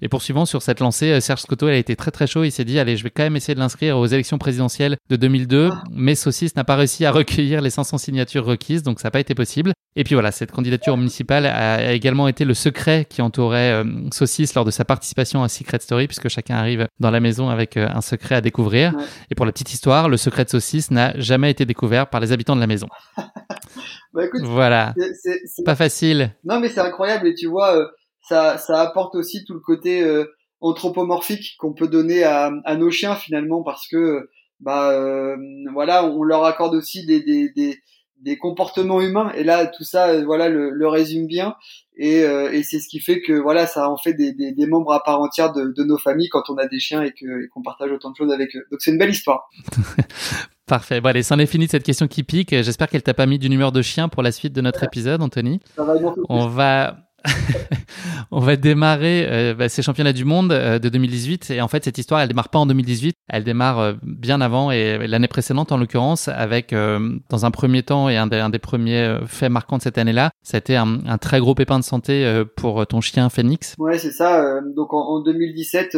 Et 0.00 0.08
poursuivant 0.08 0.46
sur 0.46 0.62
cette 0.62 0.78
lancée, 0.80 1.10
euh, 1.10 1.20
Serge 1.20 1.40
Scotto, 1.40 1.66
elle 1.66 1.74
a 1.74 1.78
été 1.78 1.96
très 1.96 2.12
très 2.12 2.26
chaud. 2.26 2.44
Il 2.44 2.52
s'est 2.52 2.64
dit, 2.64 2.78
allez, 2.78 2.96
je 2.96 3.02
vais 3.02 3.10
quand 3.10 3.24
même 3.24 3.34
essayer 3.34 3.54
de 3.54 3.58
l'inscrire 3.58 3.98
aux 3.98 4.06
élections 4.06 4.38
présidentielles 4.38 4.96
de 5.10 5.16
2002. 5.16 5.70
Ah. 5.72 5.82
Mais 5.90 6.14
Saucisse 6.14 6.54
n'a 6.54 6.64
pas 6.64 6.76
réussi 6.76 7.04
à 7.04 7.10
recueillir 7.10 7.60
les 7.60 7.70
500 7.70 7.98
signatures 7.98 8.44
requises, 8.44 8.82
donc 8.84 9.00
ça 9.00 9.08
n'a 9.08 9.10
pas 9.10 9.20
été 9.20 9.34
possible. 9.34 9.72
Et 9.96 10.04
puis 10.04 10.14
voilà, 10.14 10.30
cette 10.30 10.52
candidature 10.52 10.96
municipale 10.96 11.46
a 11.46 11.92
également 11.92 12.28
été 12.28 12.44
le 12.44 12.54
secret 12.54 13.06
qui 13.08 13.20
entourait 13.20 13.72
euh, 13.72 13.84
Saucisse 14.12 14.54
lors 14.54 14.64
de 14.64 14.70
sa 14.70 14.84
participation 14.84 15.42
à 15.42 15.48
Secret 15.48 15.80
Story, 15.80 16.06
puisque 16.06 16.28
chacun 16.28 16.54
arrive 16.54 16.86
dans 17.00 17.10
la 17.10 17.18
maison 17.18 17.48
avec 17.48 17.76
euh, 17.76 17.88
un 17.92 18.00
secret 18.00 18.36
à 18.36 18.40
découvrir. 18.40 18.92
Et 19.32 19.34
pour 19.34 19.46
la 19.46 19.50
petite 19.50 19.72
histoire, 19.72 20.08
le 20.08 20.16
secret 20.16 20.44
de 20.44 20.50
Saucisse 20.50 20.92
n'a 20.92 21.18
jamais 21.18 21.50
été 21.50 21.66
découvert 21.66 22.08
par 22.08 22.20
les 22.20 22.30
habitants 22.30 22.54
de 22.54 22.60
la 22.60 22.68
maison. 22.68 22.86
bah, 24.14 24.26
écoute, 24.26 24.42
voilà. 24.44 24.94
C'est 25.16 25.64
pas 25.64 25.74
facile. 25.74 26.32
Non, 26.44 26.60
mais 26.60 26.68
c'est 26.68 26.80
incroyable. 26.80 27.26
Et 27.26 27.34
tu 27.34 27.48
vois, 27.48 27.90
ça, 28.28 28.58
ça 28.58 28.80
apporte 28.80 29.14
aussi 29.14 29.44
tout 29.44 29.54
le 29.54 29.60
côté 29.60 30.02
euh, 30.02 30.24
anthropomorphique 30.60 31.56
qu'on 31.58 31.72
peut 31.72 31.88
donner 31.88 32.24
à, 32.24 32.52
à, 32.64 32.76
nos 32.76 32.90
chiens 32.90 33.14
finalement 33.14 33.62
parce 33.62 33.86
que 33.88 34.28
bah 34.60 34.90
euh, 34.90 35.36
voilà 35.72 36.04
on 36.04 36.22
leur 36.22 36.44
accorde 36.44 36.74
aussi 36.74 37.06
des, 37.06 37.22
des, 37.22 37.48
des, 37.50 37.78
des, 38.20 38.36
comportements 38.36 39.00
humains 39.00 39.30
et 39.36 39.44
là 39.44 39.66
tout 39.66 39.84
ça 39.84 40.08
euh, 40.08 40.24
voilà 40.24 40.48
le, 40.48 40.70
le 40.70 40.88
résume 40.88 41.28
bien 41.28 41.54
et, 41.96 42.20
et 42.20 42.62
c'est 42.62 42.80
ce 42.80 42.88
qui 42.88 43.00
fait 43.00 43.20
que 43.20 43.32
voilà 43.32 43.66
ça 43.66 43.88
en 43.88 43.96
fait 43.96 44.14
des, 44.14 44.32
des, 44.32 44.52
des 44.52 44.66
membres 44.66 44.92
à 44.92 45.02
part 45.02 45.20
entière 45.20 45.52
de, 45.52 45.72
de, 45.76 45.84
nos 45.84 45.98
familles 45.98 46.28
quand 46.28 46.48
on 46.48 46.56
a 46.56 46.66
des 46.66 46.80
chiens 46.80 47.02
et 47.02 47.12
que 47.12 47.46
qu'on 47.48 47.62
partage 47.62 47.90
autant 47.92 48.10
de 48.10 48.16
choses 48.16 48.32
avec 48.32 48.54
eux 48.56 48.66
donc 48.70 48.80
c'est 48.80 48.90
une 48.90 48.98
belle 48.98 49.10
histoire 49.10 49.48
Parfait. 50.66 51.00
Bon, 51.00 51.08
allez, 51.08 51.22
c'en 51.22 51.38
est 51.38 51.46
fini 51.46 51.64
de 51.64 51.70
cette 51.70 51.82
question 51.82 52.08
qui 52.08 52.22
pique. 52.22 52.50
J'espère 52.50 52.90
qu'elle 52.90 53.02
t'a 53.02 53.14
pas 53.14 53.24
mis 53.24 53.38
d'une 53.38 53.54
humeur 53.54 53.72
de 53.72 53.80
chien 53.80 54.10
pour 54.10 54.22
la 54.22 54.32
suite 54.32 54.52
de 54.52 54.60
notre 54.60 54.84
épisode, 54.84 55.22
Anthony. 55.22 55.60
Ça 55.74 55.82
va 55.82 55.94
on 56.28 56.46
va 56.46 57.07
on 58.30 58.38
va 58.38 58.56
démarrer 58.56 59.26
euh, 59.28 59.54
bah, 59.54 59.68
ces 59.68 59.82
championnats 59.82 60.12
du 60.12 60.24
monde 60.24 60.52
euh, 60.52 60.78
de 60.78 60.88
2018 60.88 61.50
et 61.50 61.60
en 61.60 61.68
fait 61.68 61.84
cette 61.84 61.98
histoire 61.98 62.20
elle 62.20 62.28
démarre 62.28 62.48
pas 62.48 62.60
en 62.60 62.66
2018 62.66 63.16
elle 63.28 63.42
démarre 63.42 63.78
euh, 63.80 63.92
bien 64.02 64.40
avant 64.40 64.70
et 64.70 65.06
l'année 65.06 65.26
précédente 65.26 65.72
en 65.72 65.78
l'occurrence 65.78 66.28
avec 66.28 66.72
dans 66.72 67.44
un 67.44 67.50
premier 67.50 67.82
temps 67.82 68.08
et 68.08 68.16
un 68.16 68.26
des, 68.26 68.58
premiers 68.58 69.18
faits 69.26 69.50
marquants 69.50 69.78
de 69.78 69.82
cette 69.82 69.98
année-là 69.98 70.30
c'était 70.42 70.76
un, 70.76 71.00
un, 71.06 71.18
très 71.18 71.40
gros 71.40 71.54
pépin 71.54 71.78
de 71.78 71.84
santé 71.84 72.44
pour 72.56 72.86
ton 72.86 73.00
chien 73.00 73.28
Phoenix 73.28 73.74
ouais 73.78 73.98
c'est 73.98 74.12
ça 74.12 74.60
donc 74.76 74.92
en, 74.92 75.20
2017 75.20 75.96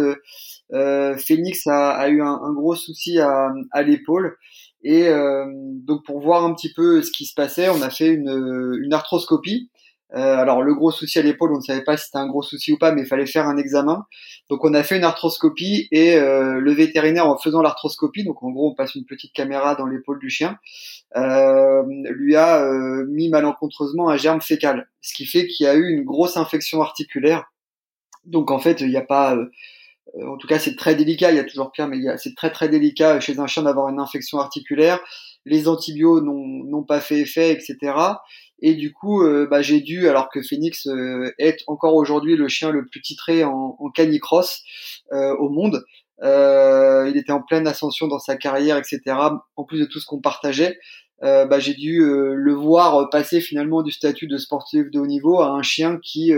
Phoenix 1.19 1.67
a, 1.67 1.91
a 1.91 2.09
eu 2.09 2.23
un, 2.23 2.41
un, 2.43 2.53
gros 2.53 2.75
souci 2.75 3.19
à, 3.19 3.49
à 3.73 3.83
l'épaule. 3.83 4.37
Et 4.83 5.09
donc 5.87 6.05
pour 6.07 6.21
voir 6.21 6.45
un 6.45 6.55
petit 6.55 6.73
peu 6.73 7.03
ce 7.03 7.11
qui 7.11 7.27
se 7.27 7.35
passait 7.35 7.69
on 7.69 7.83
a 7.83 7.91
fait 7.91 8.09
une, 8.09 8.79
une 8.83 8.93
arthroscopie 8.95 9.70
Euh, 10.15 10.37
alors 10.37 10.63
le 10.63 10.75
gros 10.75 10.91
souci 10.91 11.19
à 11.19 11.23
l'épaule, 11.23 11.53
on 11.53 11.59
ne 11.59 11.63
savait 11.63 11.85
pas 11.85 11.97
si 11.97 12.07
c'était 12.07 12.19
un 12.19 12.27
gros 12.27 12.43
souci 12.43 12.73
ou 12.73 12.79
pas, 12.79 12.93
mais 12.93 13.03
il 13.03 13.07
fallait 13.07 13.27
faire 13.27 13.47
un 13.47 13.57
examen. 13.57 14.07
Donc 14.49 14.65
on 14.65 14.75
a 14.75 14.83
fait 14.83 14.97
une 14.97 15.05
arthroscopie 15.05 15.87
et 15.93 16.17
euh, 16.17 16.59
le 16.59 16.73
vétérinaire 16.73 17.29
en 17.29 17.39
faisant 17.39 17.63
l'arthroscopie, 17.63 18.25
donc 18.25 18.43
en 18.43 18.51
gros 18.51 18.71
on 18.71 18.75
passe 18.75 18.97
une 18.97 19.05
petite 19.05 19.33
caméra 19.33 19.77
dans 19.77 19.87
l'épaule 19.87 20.19
du 20.19 20.29
chien, 20.29 20.59
euh, 21.17 21.83
lui 22.11 22.35
a 22.35 22.65
euh, 22.65 23.07
mis 23.09 23.29
malencontreusement 23.29 24.09
un 24.09 24.17
germe 24.17 24.41
fécal, 24.41 24.89
ce 25.01 25.15
qui 25.15 25.27
fait 25.27 25.47
qu'il 25.47 25.67
y 25.67 25.69
a 25.69 25.75
eu 25.75 25.89
une 25.89 26.05
grosse 26.05 26.37
infection 26.37 26.83
articulaire. 26.83 27.45
Donc 28.25 28.51
en 28.51 28.59
fait 28.59 28.81
il 28.81 28.89
n'y 28.89 28.97
a 28.97 29.03
pas, 29.03 29.37
euh, 29.37 29.47
en 30.27 30.37
tout 30.37 30.49
cas 30.49 30.59
c'est 30.59 30.77
très 30.77 30.97
délicat, 30.97 31.31
il 31.31 31.37
y 31.37 31.41
a 31.41 31.45
toujours 31.45 31.71
pire, 31.71 31.87
mais 31.87 31.99
c'est 32.19 32.35
très 32.35 32.51
très 32.51 32.69
délicat 32.69 33.21
chez 33.21 33.39
un 33.39 33.47
chien 33.47 33.63
d'avoir 33.63 33.89
une 33.89 34.01
infection 34.01 34.39
articulaire. 34.39 34.99
Les 35.47 35.69
antibiotiques 35.69 36.27
n'ont 36.27 36.85
pas 36.85 37.01
fait 37.01 37.21
effet, 37.21 37.53
etc. 37.53 37.95
Et 38.63 38.75
du 38.75 38.93
coup, 38.93 39.23
euh, 39.23 39.47
bah, 39.51 39.63
j'ai 39.63 39.81
dû, 39.81 40.09
alors 40.09 40.29
que 40.29 40.43
Phoenix 40.43 40.87
euh, 40.87 41.33
est 41.39 41.65
encore 41.67 41.95
aujourd'hui 41.95 42.37
le 42.37 42.49
chien 42.49 42.71
le 42.71 42.87
plus 42.87 43.01
titré 43.01 43.43
en, 43.45 43.77
canicross 43.95 44.63
euh, 45.13 45.35
au 45.37 45.49
monde, 45.49 45.85
il 46.23 47.17
était 47.17 47.33
en 47.33 47.41
pleine 47.43 47.67
ascension 47.67 48.07
dans 48.07 48.19
sa 48.19 48.37
carrière, 48.37 48.77
etc. 48.77 49.01
En 49.57 49.65
plus 49.65 49.81
de 49.81 49.87
tout 49.87 50.01
ce 50.01 50.07
qu'on 50.07 50.21
partageait, 50.21 50.79
bah, 51.23 51.59
j'ai 51.59 51.73
dû 51.73 52.03
le 52.03 52.53
voir 52.53 53.09
passer 53.09 53.41
finalement 53.41 53.83
du 53.83 53.91
statut 53.91 54.27
de 54.27 54.37
sportif 54.37 54.91
de 54.91 54.99
haut 54.99 55.07
niveau 55.07 55.41
à 55.41 55.49
un 55.49 55.63
chien 55.63 55.99
qui 56.03 56.33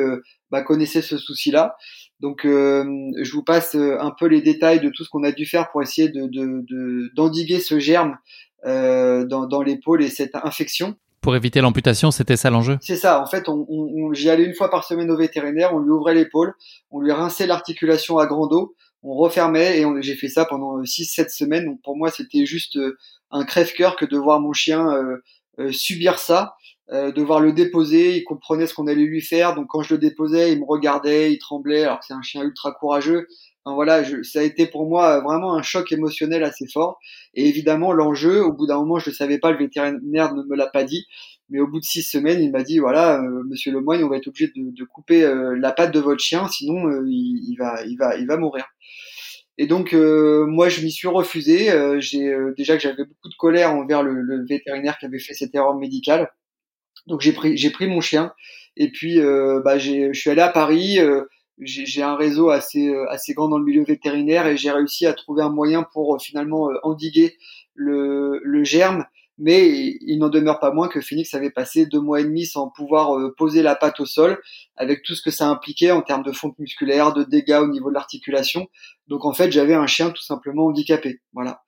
bah, 0.53 0.62
connaissait 0.62 1.03
ce 1.03 1.18
souci-là. 1.18 1.77
Donc, 2.20 2.43
je 2.45 3.33
vous 3.33 3.43
passe 3.43 3.75
un 3.75 4.12
peu 4.16 4.27
les 4.27 4.41
détails 4.41 4.79
de 4.79 4.89
tout 4.89 5.03
ce 5.03 5.09
qu'on 5.09 5.25
a 5.25 5.33
dû 5.33 5.47
faire 5.47 5.68
pour 5.73 5.83
essayer 5.83 6.09
de 6.09 7.11
d'endiguer 7.16 7.59
ce 7.59 7.81
germe 7.81 8.16
dans, 8.64 9.47
dans 9.49 9.62
l'épaule 9.62 10.05
et 10.05 10.11
cette 10.11 10.37
infection. 10.37 10.95
Pour 11.23 11.37
éviter 11.37 11.61
l'amputation, 11.61 12.11
c'était 12.11 12.37
ça 12.37 12.51
l'enjeu? 12.51 12.79
C'est 12.83 12.97
ça. 12.97 13.23
En 13.23 13.27
fait, 13.27 13.49
on, 13.49 13.64
on, 13.68 14.12
j'y 14.12 14.29
allais 14.29 14.45
une 14.45 14.55
fois 14.55 14.70
par 14.70 14.85
semaine 14.85 15.11
au 15.11 15.16
vétérinaire, 15.16 15.73
on 15.73 15.79
lui 15.79 15.91
ouvrait 15.91 16.14
l'épaule, 16.14 16.53
on 16.91 17.01
lui 17.01 17.12
rinçait 17.12 17.47
l'articulation 17.47 18.18
à 18.18 18.27
grand 18.27 18.49
dos, 18.49 18.75
on 19.05 19.14
refermait 19.14 19.81
et 19.81 19.87
j'ai 20.01 20.16
fait 20.16 20.29
ça 20.29 20.45
pendant 20.45 20.83
6-7 20.83 21.29
semaines. 21.29 21.66
Donc 21.66 21.81
pour 21.83 21.97
moi, 21.97 22.11
c'était 22.11 22.45
juste 22.45 22.77
euh, 22.77 22.97
un 23.31 23.45
crève-cœur 23.45 23.97
que 23.97 24.05
de 24.05 24.18
voir 24.18 24.41
mon 24.41 24.53
chien 24.53 24.89
euh, 24.91 25.16
euh, 25.59 25.70
subir 25.70 26.18
ça, 26.18 26.57
euh, 26.91 27.12
de 27.12 27.23
voir 27.23 27.41
le 27.41 27.53
déposer. 27.53 28.16
Il 28.16 28.25
comprenait 28.25 28.66
ce 28.66 28.75
qu'on 28.75 28.87
allait 28.87 29.05
lui 29.05 29.20
faire. 29.20 29.55
Donc 29.55 29.66
quand 29.68 29.83
je 29.83 29.95
le 29.95 29.99
déposais, 29.99 30.53
il 30.53 30.61
me 30.61 30.64
regardait, 30.64 31.33
il 31.33 31.39
tremblait. 31.39 31.85
Alors 31.85 32.01
que 32.01 32.07
c'est 32.07 32.14
un 32.14 32.23
chien 32.23 32.43
ultra 32.43 32.73
courageux. 32.73 33.27
Voilà, 33.64 34.02
je, 34.02 34.22
ça 34.22 34.40
a 34.40 34.42
été 34.42 34.66
pour 34.66 34.88
moi 34.88 35.20
vraiment 35.20 35.54
un 35.54 35.62
choc 35.62 35.92
émotionnel 35.92 36.42
assez 36.42 36.66
fort. 36.66 36.98
Et 37.34 37.48
évidemment, 37.48 37.92
l'enjeu, 37.92 38.42
au 38.42 38.52
bout 38.52 38.66
d'un 38.66 38.78
moment, 38.78 38.98
je 38.98 39.10
ne 39.10 39.14
savais 39.14 39.38
pas, 39.38 39.52
le 39.52 39.58
vétérinaire 39.58 40.34
ne 40.34 40.42
me 40.42 40.56
l'a 40.56 40.66
pas 40.66 40.82
dit, 40.82 41.06
mais 41.48 41.60
au 41.60 41.68
bout 41.68 41.78
de 41.78 41.84
six 41.84 42.02
semaines, 42.02 42.42
il 42.42 42.50
m'a 42.50 42.62
dit 42.62 42.78
voilà, 42.78 43.20
euh, 43.22 43.42
Monsieur 43.48 43.72
Lemoyne, 43.72 44.02
on 44.02 44.08
va 44.08 44.16
être 44.16 44.26
obligé 44.26 44.48
de, 44.48 44.52
de 44.56 44.84
couper 44.84 45.22
euh, 45.22 45.54
la 45.56 45.70
patte 45.70 45.92
de 45.92 46.00
votre 46.00 46.20
chien, 46.20 46.48
sinon 46.48 46.88
euh, 46.88 47.04
il, 47.06 47.50
il, 47.50 47.56
va, 47.56 47.84
il 47.86 47.96
va, 47.96 48.16
il 48.16 48.26
va 48.26 48.36
mourir. 48.36 48.64
Et 49.58 49.66
donc 49.66 49.92
moi, 49.92 50.68
je 50.70 50.80
m'y 50.80 50.90
suis 50.90 51.08
refusé. 51.08 51.70
j'ai 52.00 52.34
déjà 52.56 52.74
que 52.74 52.82
j'avais 52.82 53.04
beaucoup 53.04 53.28
de 53.28 53.34
colère 53.38 53.74
envers 53.74 54.02
le, 54.02 54.14
le, 54.14 54.44
vétérinaire 54.46 54.96
qui 54.98 55.04
avait 55.04 55.18
fait 55.18 55.34
cette 55.34 55.54
erreur 55.54 55.76
médicale. 55.76 56.32
Donc 57.06 57.20
j'ai 57.20 57.32
pris, 57.32 57.56
j'ai 57.56 57.70
pris 57.70 57.86
mon 57.86 58.00
chien. 58.00 58.32
Et 58.76 58.90
puis, 58.90 59.20
bah, 59.62 59.76
je 59.78 60.12
suis 60.14 60.30
allé 60.30 60.40
à 60.40 60.48
Paris 60.48 60.98
j'ai 61.59 62.03
un 62.03 62.16
réseau 62.16 62.50
assez 62.50 62.88
euh, 62.88 63.09
assez 63.11 63.34
grand 63.34 63.48
dans 63.48 63.59
le 63.59 63.64
milieu 63.64 63.84
vétérinaire 63.84 64.46
et 64.46 64.57
j'ai 64.57 64.70
réussi 64.70 65.07
à 65.07 65.12
trouver 65.12 65.42
un 65.42 65.50
moyen 65.50 65.82
pour 65.82 66.14
euh, 66.14 66.18
finalement 66.18 66.70
euh, 66.70 66.74
endiguer 66.82 67.36
le, 67.74 68.40
le 68.42 68.64
germe 68.64 69.05
mais 69.38 69.96
il 70.03 70.18
n'en 70.18 70.28
demeure 70.28 70.61
pas 70.61 70.72
moins 70.72 70.88
que 70.88 71.00
Phoenix 71.00 71.34
avait 71.34 71.50
passé 71.50 71.86
deux 71.86 72.00
mois 72.00 72.20
et 72.20 72.24
demi 72.24 72.44
sans 72.44 72.68
pouvoir 72.68 73.18
poser 73.36 73.62
la 73.62 73.74
patte 73.74 73.98
au 73.98 74.07
sol, 74.07 74.38
avec 74.76 75.03
tout 75.03 75.14
ce 75.14 75.22
que 75.22 75.30
ça 75.30 75.48
impliquait 75.48 75.90
en 75.90 76.03
termes 76.03 76.22
de 76.22 76.32
fonte 76.32 76.57
musculaire, 76.59 77.12
de 77.12 77.24
dégâts 77.24 77.59
au 77.61 77.66
niveau 77.66 77.88
de 77.88 77.94
l'articulation. 77.94 78.68
Donc 79.09 79.24
en 79.24 79.32
fait, 79.32 79.50
j'avais 79.50 79.74
un 79.74 79.86
chien 79.86 80.11
tout 80.11 80.22
simplement 80.22 80.66
handicapé. 80.66 81.22
Voilà. 81.32 81.62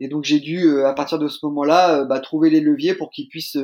Et 0.00 0.08
donc 0.08 0.24
j'ai 0.24 0.40
dû, 0.40 0.82
à 0.82 0.94
partir 0.94 1.18
de 1.18 1.28
ce 1.28 1.44
moment-là, 1.44 2.04
bah, 2.04 2.20
trouver 2.20 2.50
les 2.50 2.60
leviers 2.60 2.94
pour 2.94 3.10
qu'il 3.10 3.28
puisse 3.28 3.56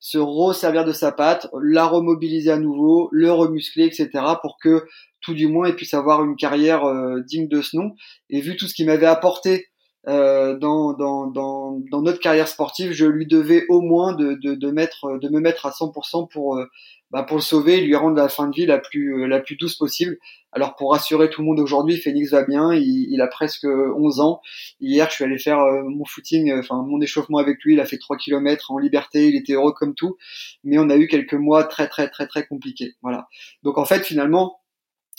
se 0.00 0.18
resservir 0.18 0.84
de 0.84 0.92
sa 0.92 1.12
patte, 1.12 1.48
la 1.62 1.86
remobiliser 1.86 2.50
à 2.50 2.58
nouveau, 2.58 3.08
le 3.12 3.32
remuscler, 3.32 3.84
etc., 3.84 4.10
pour 4.42 4.58
que 4.60 4.84
tout 5.24 5.34
du 5.34 5.48
moins, 5.48 5.68
il 5.68 5.74
puisse 5.74 5.94
avoir 5.94 6.22
une 6.22 6.36
carrière 6.36 6.84
euh, 6.84 7.20
digne 7.20 7.48
de 7.48 7.62
ce 7.62 7.76
nom. 7.76 7.94
Et 8.30 8.40
vu 8.40 8.56
tout 8.56 8.68
ce 8.68 8.74
qu'il 8.74 8.86
m'avait 8.86 9.06
apporté 9.06 9.68
euh, 10.06 10.56
dans, 10.58 10.92
dans, 10.92 11.26
dans, 11.26 11.80
dans, 11.90 12.02
notre 12.02 12.20
carrière 12.20 12.46
sportive, 12.46 12.92
je 12.92 13.06
lui 13.06 13.26
devais 13.26 13.64
au 13.70 13.80
moins 13.80 14.12
de, 14.12 14.34
de, 14.34 14.54
de, 14.54 14.70
mettre, 14.70 15.18
de 15.18 15.28
me 15.30 15.40
mettre 15.40 15.64
à 15.64 15.70
100% 15.70 16.28
pour, 16.30 16.58
euh, 16.58 16.66
bah, 17.14 17.22
pour 17.22 17.38
le 17.38 17.42
sauver 17.42 17.80
lui 17.80 17.94
rendre 17.96 18.16
la 18.16 18.28
fin 18.28 18.48
de 18.48 18.54
vie 18.54 18.66
la 18.66 18.78
plus, 18.78 19.26
la 19.26 19.40
plus 19.40 19.56
douce 19.56 19.76
possible. 19.76 20.18
Alors 20.52 20.76
pour 20.76 20.92
rassurer 20.92 21.30
tout 21.30 21.40
le 21.40 21.46
monde 21.46 21.60
aujourd'hui, 21.60 21.96
Phoenix 21.96 22.32
va 22.32 22.44
bien, 22.44 22.74
il, 22.74 23.06
il, 23.10 23.22
a 23.22 23.28
presque 23.28 23.64
11 23.64 24.20
ans. 24.20 24.40
Hier, 24.80 25.08
je 25.08 25.14
suis 25.14 25.24
allé 25.24 25.38
faire 25.38 25.58
mon 25.86 26.04
footing, 26.04 26.52
enfin 26.58 26.82
mon 26.82 27.00
échauffement 27.00 27.38
avec 27.38 27.62
lui, 27.64 27.74
il 27.74 27.80
a 27.80 27.86
fait 27.86 27.98
3 27.98 28.16
km 28.16 28.72
en 28.72 28.78
liberté, 28.78 29.28
il 29.28 29.36
était 29.36 29.54
heureux 29.54 29.72
comme 29.72 29.94
tout, 29.94 30.16
mais 30.64 30.78
on 30.78 30.90
a 30.90 30.96
eu 30.96 31.08
quelques 31.08 31.34
mois 31.34 31.64
très 31.64 31.88
très 31.88 32.08
très 32.10 32.26
très 32.26 32.46
compliqués. 32.46 32.94
Voilà. 33.02 33.28
Donc 33.62 33.78
en 33.78 33.84
fait, 33.84 34.04
finalement, 34.04 34.58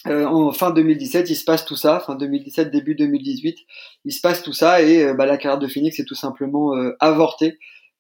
euh, 0.08 0.26
en 0.26 0.52
fin 0.52 0.72
2017, 0.72 1.30
il 1.30 1.36
se 1.36 1.44
passe 1.44 1.66
tout 1.66 1.76
ça, 1.76 2.00
fin 2.00 2.16
2017, 2.16 2.70
début 2.70 2.96
2018, 2.96 3.58
il 4.06 4.14
se 4.14 4.22
passe 4.22 4.44
tout 4.44 4.54
ça 4.54 4.82
et 4.82 5.04
euh, 5.04 5.14
bah, 5.16 5.26
la 5.26 5.38
carrière 5.38 5.60
de 5.60 5.68
Phoenix 5.68 6.00
est 6.00 6.06
tout 6.06 6.16
simplement 6.16 6.76
euh, 6.76 6.96
avortée 7.00 7.58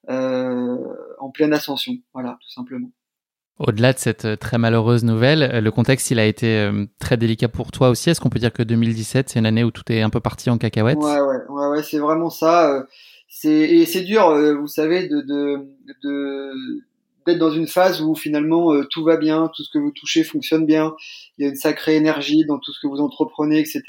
en 0.08 1.32
pleine 1.34 1.52
ascension, 1.54 1.94
voilà, 2.14 2.38
tout 2.40 2.50
simplement. 2.52 2.92
Au-delà 3.60 3.94
de 3.94 3.98
cette 3.98 4.40
très 4.40 4.58
malheureuse 4.58 5.04
nouvelle, 5.04 5.62
le 5.64 5.72
contexte 5.72 6.12
il 6.12 6.20
a 6.20 6.26
été 6.26 6.70
très 7.00 7.16
délicat 7.16 7.48
pour 7.48 7.72
toi 7.72 7.90
aussi. 7.90 8.10
Est-ce 8.10 8.20
qu'on 8.20 8.30
peut 8.30 8.40
dire 8.40 8.52
que 8.52 8.64
2017 8.64 9.30
c'est 9.30 9.40
une 9.40 9.46
année 9.46 9.64
où 9.64 9.72
tout 9.72 9.90
est 9.90 10.02
un 10.02 10.10
peu 10.10 10.20
parti 10.20 10.50
en 10.50 10.58
cacahuète? 10.58 10.98
Ouais, 10.98 11.22
ouais, 11.22 11.38
ouais, 11.48 11.68
ouais 11.68 11.84
c'est 11.84 12.00
vraiment 12.00 12.30
ça. 12.30 12.86
C'est 13.30 13.50
et 13.50 13.86
c'est 13.86 14.02
dur, 14.02 14.30
vous 14.60 14.68
savez, 14.68 15.08
de, 15.08 15.66
d'être 17.26 17.40
dans 17.40 17.52
une 17.52 17.68
phase 17.68 18.02
où 18.02 18.16
finalement 18.16 18.74
euh, 18.74 18.86
tout 18.90 19.04
va 19.04 19.18
bien, 19.18 19.50
tout 19.56 19.64
ce 19.64 19.70
que 19.72 19.80
vous 19.80 19.92
touchez 19.92 20.24
fonctionne 20.24 20.66
bien, 20.66 20.94
il 21.38 21.44
y 21.44 21.48
a 21.48 21.50
une 21.50 21.56
sacrée 21.56 21.96
énergie 21.96 22.46
dans 22.46 22.60
tout 22.60 22.72
ce 22.72 22.80
que 22.82 22.88
vous 22.88 23.00
entreprenez, 23.00 23.60
etc. 23.60 23.84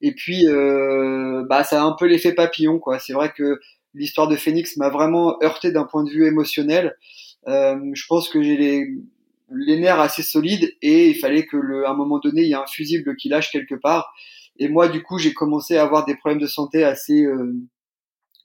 Et 0.00 0.12
puis, 0.12 0.46
euh, 0.46 1.44
bah, 1.48 1.64
ça 1.64 1.82
a 1.82 1.84
un 1.84 1.92
peu 1.98 2.06
l'effet 2.06 2.32
papillon, 2.32 2.78
quoi. 2.78 2.98
C'est 2.98 3.12
vrai 3.12 3.32
que 3.34 3.60
l'histoire 3.94 4.28
de 4.28 4.36
Phoenix 4.36 4.76
m'a 4.76 4.90
vraiment 4.90 5.36
heurté 5.42 5.72
d'un 5.72 5.84
point 5.84 6.04
de 6.04 6.10
vue 6.10 6.26
émotionnel. 6.26 6.96
Euh, 7.48 7.78
je 7.94 8.04
pense 8.08 8.28
que 8.28 8.42
j'ai 8.42 8.56
les, 8.56 8.88
les 9.50 9.78
nerfs 9.78 10.00
assez 10.00 10.22
solides 10.22 10.74
et 10.82 11.10
il 11.10 11.18
fallait 11.18 11.46
que, 11.46 11.56
le, 11.56 11.86
à 11.86 11.90
un 11.90 11.94
moment 11.94 12.18
donné, 12.18 12.42
il 12.42 12.48
y 12.48 12.52
ait 12.52 12.54
un 12.54 12.66
fusible 12.66 13.16
qui 13.16 13.28
lâche 13.28 13.50
quelque 13.50 13.74
part. 13.74 14.12
Et 14.58 14.68
moi, 14.68 14.88
du 14.88 15.02
coup, 15.02 15.18
j'ai 15.18 15.34
commencé 15.34 15.76
à 15.76 15.82
avoir 15.82 16.04
des 16.06 16.16
problèmes 16.16 16.40
de 16.40 16.46
santé 16.46 16.82
assez 16.82 17.24
euh, 17.24 17.54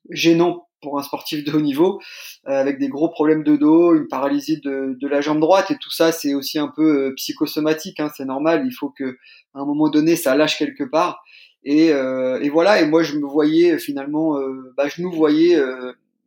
gênants 0.09 0.67
pour 0.81 0.97
un 0.99 1.03
sportif 1.03 1.43
de 1.43 1.51
haut 1.51 1.61
niveau, 1.61 2.01
euh, 2.47 2.51
avec 2.51 2.79
des 2.79 2.89
gros 2.89 3.09
problèmes 3.09 3.43
de 3.43 3.55
dos, 3.55 3.95
une 3.95 4.07
paralysie 4.07 4.59
de, 4.61 4.97
de 4.99 5.07
la 5.07 5.21
jambe 5.21 5.39
droite, 5.39 5.69
et 5.69 5.77
tout 5.77 5.91
ça, 5.91 6.11
c'est 6.11 6.33
aussi 6.33 6.57
un 6.57 6.67
peu 6.67 7.09
euh, 7.09 7.13
psychosomatique, 7.15 7.99
hein, 7.99 8.09
c'est 8.15 8.25
normal, 8.25 8.63
il 8.65 8.71
faut 8.71 8.89
que 8.89 9.17
à 9.53 9.59
un 9.59 9.65
moment 9.65 9.89
donné, 9.89 10.15
ça 10.15 10.35
lâche 10.35 10.57
quelque 10.57 10.83
part. 10.83 11.23
Et, 11.63 11.93
euh, 11.93 12.39
et 12.41 12.49
voilà, 12.49 12.81
et 12.81 12.87
moi, 12.87 13.03
je 13.03 13.15
me 13.15 13.27
voyais 13.27 13.77
finalement, 13.77 14.39
bah, 14.75 14.87
je 14.87 15.03
nous 15.03 15.11
voyais, 15.11 15.61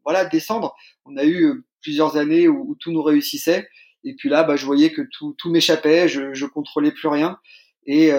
voilà, 0.04 0.24
descendre. 0.24 0.76
On 1.04 1.16
a 1.16 1.24
eu 1.24 1.64
plusieurs 1.84 2.16
années 2.16 2.48
où, 2.48 2.76
tout 2.80 2.90
nous 2.90 3.02
réussissait, 3.02 3.68
et 4.02 4.14
puis 4.16 4.28
là, 4.28 4.42
bah, 4.42 4.56
je 4.56 4.66
voyais 4.66 4.90
que 4.90 5.02
tout, 5.12 5.36
tout 5.38 5.50
m'échappait, 5.50 6.08
je, 6.08 6.34
je 6.34 6.46
contrôlais 6.46 6.90
plus 6.90 7.08
rien. 7.08 7.38
Et 7.86 8.10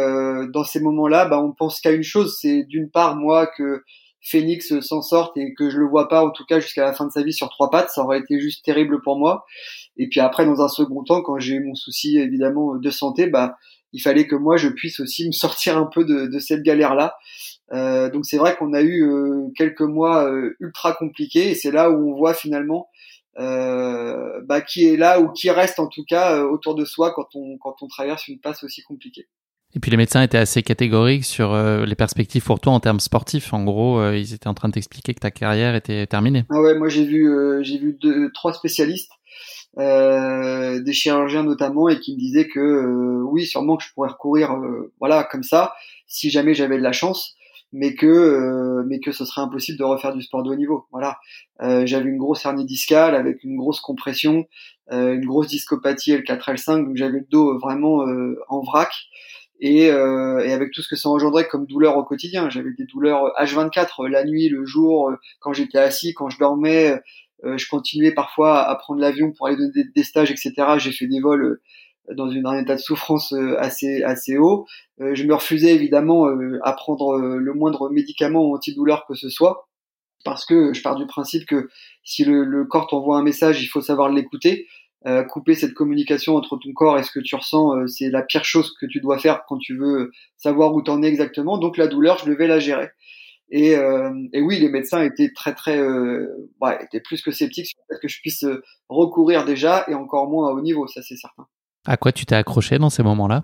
dans 0.54 0.64
ces 0.64 0.80
moments-là, 0.80 1.26
bah, 1.26 1.42
on 1.44 1.52
pense 1.52 1.82
qu'à 1.82 1.92
une 1.92 2.04
chose, 2.04 2.38
c'est 2.40 2.64
d'une 2.64 2.92
part 2.92 3.16
moi 3.16 3.48
que 3.48 3.84
Phoenix 4.26 4.80
s'en 4.80 5.02
sorte 5.02 5.38
et 5.38 5.54
que 5.54 5.70
je 5.70 5.78
le 5.78 5.88
vois 5.88 6.08
pas 6.08 6.26
en 6.26 6.32
tout 6.32 6.46
cas 6.46 6.60
jusqu'à 6.60 6.84
la 6.84 6.94
fin 6.94 7.06
de 7.06 7.12
sa 7.12 7.22
vie 7.22 7.32
sur 7.32 7.48
trois 7.50 7.70
pattes, 7.70 7.92
ça 7.92 8.04
aurait 8.04 8.20
été 8.20 8.40
juste 8.40 8.66
terrible 8.66 9.02
pour 9.04 9.20
moi. 9.20 9.46
Et 9.98 10.10
puis 10.10 10.20
après, 10.20 10.46
dans 10.46 10.62
un 10.62 10.68
second 10.68 11.04
temps, 11.04 11.22
quand 11.22 11.38
j'ai 11.38 11.56
eu 11.56 11.64
mon 11.64 11.76
souci 11.76 12.18
évidemment 12.18 12.76
de 12.76 12.90
santé, 12.90 13.28
bah 13.28 13.56
il 13.94 14.02
fallait 14.02 14.26
que 14.26 14.36
moi 14.36 14.58
je 14.58 14.70
puisse 14.70 15.00
aussi 15.00 15.28
me 15.28 15.32
sortir 15.32 15.78
un 15.78 15.86
peu 15.86 16.04
de, 16.04 16.26
de 16.26 16.40
cette 16.40 16.64
galère 16.64 16.96
là. 16.96 17.16
Euh, 17.72 18.10
donc 18.10 18.26
c'est 18.26 18.38
vrai 18.38 18.56
qu'on 18.56 18.74
a 18.74 18.82
eu 18.82 19.04
euh, 19.04 19.48
quelques 19.56 19.82
mois 19.82 20.26
euh, 20.26 20.56
ultra 20.60 20.94
compliqués 20.94 21.52
et 21.52 21.56
c'est 21.56 21.72
là 21.72 21.92
où 21.92 22.12
on 22.12 22.16
voit 22.16 22.34
finalement 22.34 22.90
euh, 23.38 24.42
bah, 24.46 24.62
qui 24.62 24.86
est 24.86 24.98
là 24.98 25.20
ou 25.20 25.32
qui 25.32 25.50
reste 25.50 25.80
en 25.80 25.88
tout 25.88 26.06
cas 26.08 26.44
autour 26.44 26.76
de 26.76 26.86
soi 26.86 27.14
quand 27.14 27.28
on 27.36 27.58
quand 27.58 27.76
on 27.82 27.88
traverse 27.88 28.28
une 28.28 28.40
passe 28.40 28.64
aussi 28.64 28.82
compliquée. 28.84 29.28
Et 29.76 29.80
puis 29.80 29.92
les 29.92 29.98
médecins 29.98 30.22
étaient 30.22 30.38
assez 30.38 30.64
catégoriques 30.64 31.26
sur 31.26 31.54
euh, 31.54 31.86
les 31.86 31.96
perspectives 31.96 32.44
pour 32.44 32.62
toi 32.62 32.72
en 32.72 32.80
termes 32.80 33.02
sportifs. 33.02 33.54
En 33.54 33.66
gros, 33.66 34.00
euh, 34.00 34.18
ils 34.18 34.34
étaient 34.34 34.48
en 34.48 34.54
train 34.54 34.70
de 34.70 34.74
t'expliquer 34.74 35.14
que 35.14 35.20
ta 35.20 35.32
carrière 35.32 35.76
était 35.76 36.08
terminée. 36.08 36.46
Ah 36.50 36.62
ouais, 36.62 36.76
moi 36.76 36.88
j'ai 36.88 37.04
vu 37.04 37.30
euh, 37.30 37.62
j'ai 37.62 37.78
vu 37.78 37.98
deux, 38.00 38.32
trois 38.32 38.54
spécialistes, 38.54 39.12
des 39.78 40.94
chirurgiens 40.94 41.44
notamment, 41.44 41.90
et 41.90 42.00
qui 42.00 42.14
me 42.14 42.20
disaient 42.20 42.48
que 42.48 43.22
oui, 43.24 43.46
sûrement 43.46 43.76
que 43.76 43.84
je 43.84 43.90
pourrais 43.94 44.10
recourir, 44.10 44.56
voilà, 45.02 45.26
comme 45.26 45.44
ça, 45.44 45.74
si 46.08 46.30
jamais 46.30 46.54
j'avais 46.54 46.78
de 46.78 46.84
la 46.84 46.94
chance. 46.94 47.36
Mais 47.76 47.94
que 47.94 48.84
mais 48.88 49.00
que 49.00 49.12
ce 49.12 49.26
serait 49.26 49.42
impossible 49.42 49.78
de 49.78 49.84
refaire 49.84 50.14
du 50.14 50.22
sport 50.22 50.44
de 50.44 50.50
haut 50.50 50.56
niveau. 50.56 50.86
Voilà, 50.92 51.18
j'avais 51.60 52.10
une 52.10 52.18
grosse 52.18 52.46
hernie 52.46 52.66
discale 52.66 53.16
avec 53.16 53.44
une 53.44 53.58
grosse 53.58 53.80
compression, 53.80 54.46
une 54.92 55.26
grosse 55.26 55.48
discopathie 55.48 56.14
L4 56.14 56.56
L5, 56.56 56.86
donc 56.86 56.96
j'avais 56.96 57.20
le 57.20 57.28
dos 57.30 57.60
vraiment 57.60 58.06
en 58.50 58.62
vrac 58.62 58.92
et, 59.60 59.90
euh, 59.90 60.40
et, 60.40 60.52
avec 60.52 60.72
tout 60.72 60.82
ce 60.82 60.90
que 60.90 60.96
ça 60.96 61.10
engendrait 61.10 61.48
comme 61.48 61.66
douleur 61.66 61.98
au 61.98 62.04
quotidien. 62.04 62.50
J'avais 62.50 62.72
des 62.78 62.86
douleurs 62.86 63.34
H24 63.40 64.08
la 64.08 64.26
nuit, 64.26 64.50
le 64.50 64.66
jour, 64.66 65.12
quand 65.40 65.54
j'étais 65.54 65.78
assis, 65.78 66.14
quand 66.14 66.30
je 66.30 66.38
dormais. 66.38 67.00
Euh, 67.44 67.58
je 67.58 67.68
continuais 67.68 68.14
parfois 68.14 68.64
à 68.64 68.76
prendre 68.76 69.02
l'avion 69.02 69.32
pour 69.32 69.48
aller 69.48 69.58
donner 69.58 69.84
des, 69.94 70.04
stages, 70.04 70.32
etc. 70.32 70.54
J'ai 70.78 70.92
fait 70.92 71.08
des 71.08 71.20
vols 71.20 71.44
euh, 71.44 71.62
dans 72.14 72.30
une, 72.30 72.46
un 72.46 72.60
état 72.60 72.76
de 72.76 72.82
souffrance 72.82 73.34
euh, 73.34 73.56
assez 73.60 74.04
assez 74.04 74.38
haut. 74.38 74.66
je 75.00 75.24
me 75.24 75.34
refusais 75.34 75.74
évidemment 75.74 76.28
à 76.64 76.74
prendre 76.74 77.18
le 77.18 77.54
moindre 77.54 77.90
médicament 77.90 78.46
ou 78.46 78.56
antidouleur 78.56 79.06
que 79.08 79.16
ce 79.16 79.30
soit 79.30 79.68
parce 80.24 80.46
que 80.46 80.74
je 80.74 80.82
pars 80.82 80.96
du 80.96 81.06
principe 81.06 81.46
que 81.46 81.70
si 82.04 82.26
le, 82.26 82.44
le 82.44 82.66
corps 82.66 82.88
t'envoie 82.88 83.18
un 83.18 83.24
message, 83.24 83.64
il 83.64 83.68
faut 83.68 83.82
savoir 83.82 84.10
l'écouter. 84.10 84.68
Euh, 85.08 85.24
couper 85.24 85.54
cette 85.54 85.76
communication 85.76 86.36
entre 86.36 86.58
ton 86.58 86.74
corps 86.74 86.98
et 86.98 87.04
ce 87.04 87.12
que 87.12 87.20
tu 87.20 87.36
ressens, 87.36 87.78
euh, 87.78 87.86
c'est 87.86 88.10
la 88.10 88.24
pire 88.24 88.44
chose 88.44 88.74
que 88.82 88.88
tu 88.88 89.00
dois 89.02 89.20
faire 89.20 89.44
quand 89.48 89.60
tu 89.60 89.78
veux 89.78 90.12
savoir 90.36 90.74
où 90.74 90.82
t'en 90.82 91.04
es 91.04 91.08
exactement. 91.08 91.60
Donc 91.60 91.78
la 91.78 91.86
douleur, 91.86 92.18
je 92.18 92.26
devais 92.26 92.48
la 92.48 92.58
gérer. 92.58 92.90
Et, 93.52 93.76
euh, 93.78 94.12
et 94.34 94.42
oui, 94.42 94.60
les 94.60 94.70
médecins 94.70 95.04
étaient 95.04 95.32
très 95.32 95.54
très, 95.54 95.80
bah, 96.60 96.82
étaient 96.82 97.02
plus 97.02 97.22
que 97.22 97.30
sceptiques 97.30 97.68
sur 97.68 97.78
le 97.88 97.96
fait 97.96 98.02
que 98.02 98.08
je 98.08 98.20
puisse 98.20 98.46
recourir 98.90 99.46
déjà 99.46 99.86
et 99.88 99.94
encore 99.94 100.28
moins 100.28 100.50
à 100.50 100.54
haut 100.54 100.62
niveau, 100.62 100.88
ça 100.88 101.04
c'est 101.04 101.18
certain. 101.18 101.46
À 101.86 101.98
quoi 101.98 102.12
tu 102.12 102.26
t'es 102.26 102.36
accroché 102.36 102.78
dans 102.80 102.90
ces 102.90 103.04
moments-là? 103.04 103.44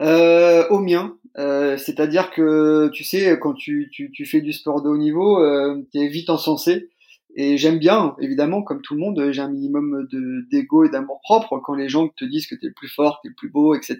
Euh, 0.00 0.66
Au 0.68 0.78
mien, 0.78 1.16
c'est-à-dire 1.36 2.30
que 2.30 2.88
tu 2.92 3.04
sais, 3.04 3.38
quand 3.40 3.54
tu, 3.54 3.88
tu, 3.92 4.10
tu, 4.10 4.24
fais 4.26 4.40
du 4.40 4.52
sport 4.52 4.82
de 4.82 4.88
haut 4.88 4.96
niveau, 4.96 5.38
euh, 5.38 5.82
tu 5.92 6.00
es 6.00 6.08
vite 6.08 6.30
encensé. 6.30 6.88
Et 7.36 7.56
j'aime 7.58 7.78
bien, 7.78 8.16
évidemment, 8.20 8.62
comme 8.62 8.82
tout 8.82 8.94
le 8.94 9.00
monde, 9.00 9.30
j'ai 9.30 9.40
un 9.40 9.50
minimum 9.50 10.08
de 10.10 10.48
d'ego 10.50 10.84
et 10.84 10.90
d'amour 10.90 11.20
propre. 11.22 11.60
Quand 11.64 11.74
les 11.74 11.88
gens 11.88 12.08
te 12.08 12.24
disent 12.24 12.46
que 12.46 12.56
t'es 12.56 12.66
le 12.66 12.72
plus 12.72 12.88
fort, 12.88 13.20
t'es 13.22 13.28
le 13.28 13.34
plus 13.36 13.50
beau, 13.50 13.74
etc., 13.74 13.98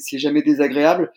c'est 0.00 0.18
jamais 0.18 0.42
désagréable. 0.42 1.12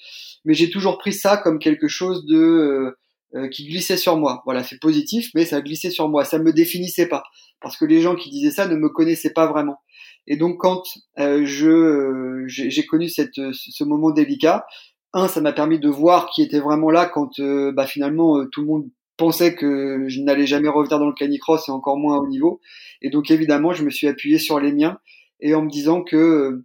Mais 0.45 0.53
j'ai 0.53 0.69
toujours 0.69 0.99
pris 0.99 1.13
ça 1.13 1.37
comme 1.37 1.57
quelque 1.57 1.87
chose 1.87 2.25
de 2.25 2.37
euh, 2.37 2.97
euh, 3.35 3.47
qui 3.47 3.65
glissait 3.65 3.97
sur 3.97 4.17
moi. 4.17 4.43
Voilà, 4.45 4.63
c'est 4.63 4.79
positif, 4.79 5.31
mais 5.33 5.45
ça 5.45 5.61
glissait 5.61 5.89
sur 5.89 6.09
moi. 6.09 6.25
Ça 6.25 6.37
me 6.37 6.53
définissait 6.53 7.07
pas, 7.07 7.23
parce 7.59 7.75
que 7.75 7.85
les 7.85 8.01
gens 8.01 8.15
qui 8.15 8.29
disaient 8.29 8.51
ça 8.51 8.67
ne 8.67 8.75
me 8.75 8.89
connaissaient 8.89 9.33
pas 9.33 9.47
vraiment. 9.47 9.79
Et 10.27 10.37
donc, 10.37 10.57
quand 10.59 10.83
euh, 11.19 11.41
je 11.45 12.43
j'ai 12.47 12.85
connu 12.85 13.09
cette 13.09 13.39
ce 13.51 13.83
moment 13.83 14.11
délicat, 14.11 14.65
un, 15.13 15.27
ça 15.27 15.41
m'a 15.41 15.53
permis 15.53 15.79
de 15.79 15.89
voir 15.89 16.29
qui 16.29 16.41
était 16.41 16.59
vraiment 16.59 16.89
là 16.89 17.05
quand 17.05 17.39
bah, 17.73 17.85
finalement 17.85 18.45
tout 18.51 18.61
le 18.61 18.67
monde 18.67 18.89
pensais 19.17 19.53
que 19.55 20.05
je 20.07 20.19
n'allais 20.21 20.47
jamais 20.47 20.67
revenir 20.69 20.99
dans 20.99 21.05
le 21.05 21.13
canicross 21.13 21.69
et 21.69 21.71
encore 21.71 21.97
moins 21.97 22.17
au 22.17 22.27
niveau. 22.27 22.59
Et 23.01 23.09
donc 23.09 23.29
évidemment, 23.29 23.73
je 23.73 23.83
me 23.83 23.89
suis 23.89 24.07
appuyé 24.07 24.39
sur 24.39 24.59
les 24.59 24.71
miens 24.71 24.99
et 25.39 25.53
en 25.53 25.63
me 25.63 25.69
disant 25.69 26.01
que 26.03 26.63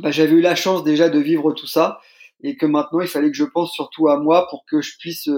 bah, 0.00 0.10
j'avais 0.10 0.32
eu 0.32 0.40
la 0.40 0.54
chance 0.54 0.84
déjà 0.84 1.08
de 1.08 1.18
vivre 1.18 1.52
tout 1.52 1.66
ça 1.66 1.98
et 2.42 2.56
que 2.56 2.66
maintenant 2.66 3.00
il 3.00 3.08
fallait 3.08 3.30
que 3.30 3.36
je 3.36 3.44
pense 3.44 3.72
surtout 3.72 4.08
à 4.08 4.18
moi 4.18 4.46
pour 4.50 4.64
que 4.66 4.80
je 4.80 4.98
puisse 4.98 5.30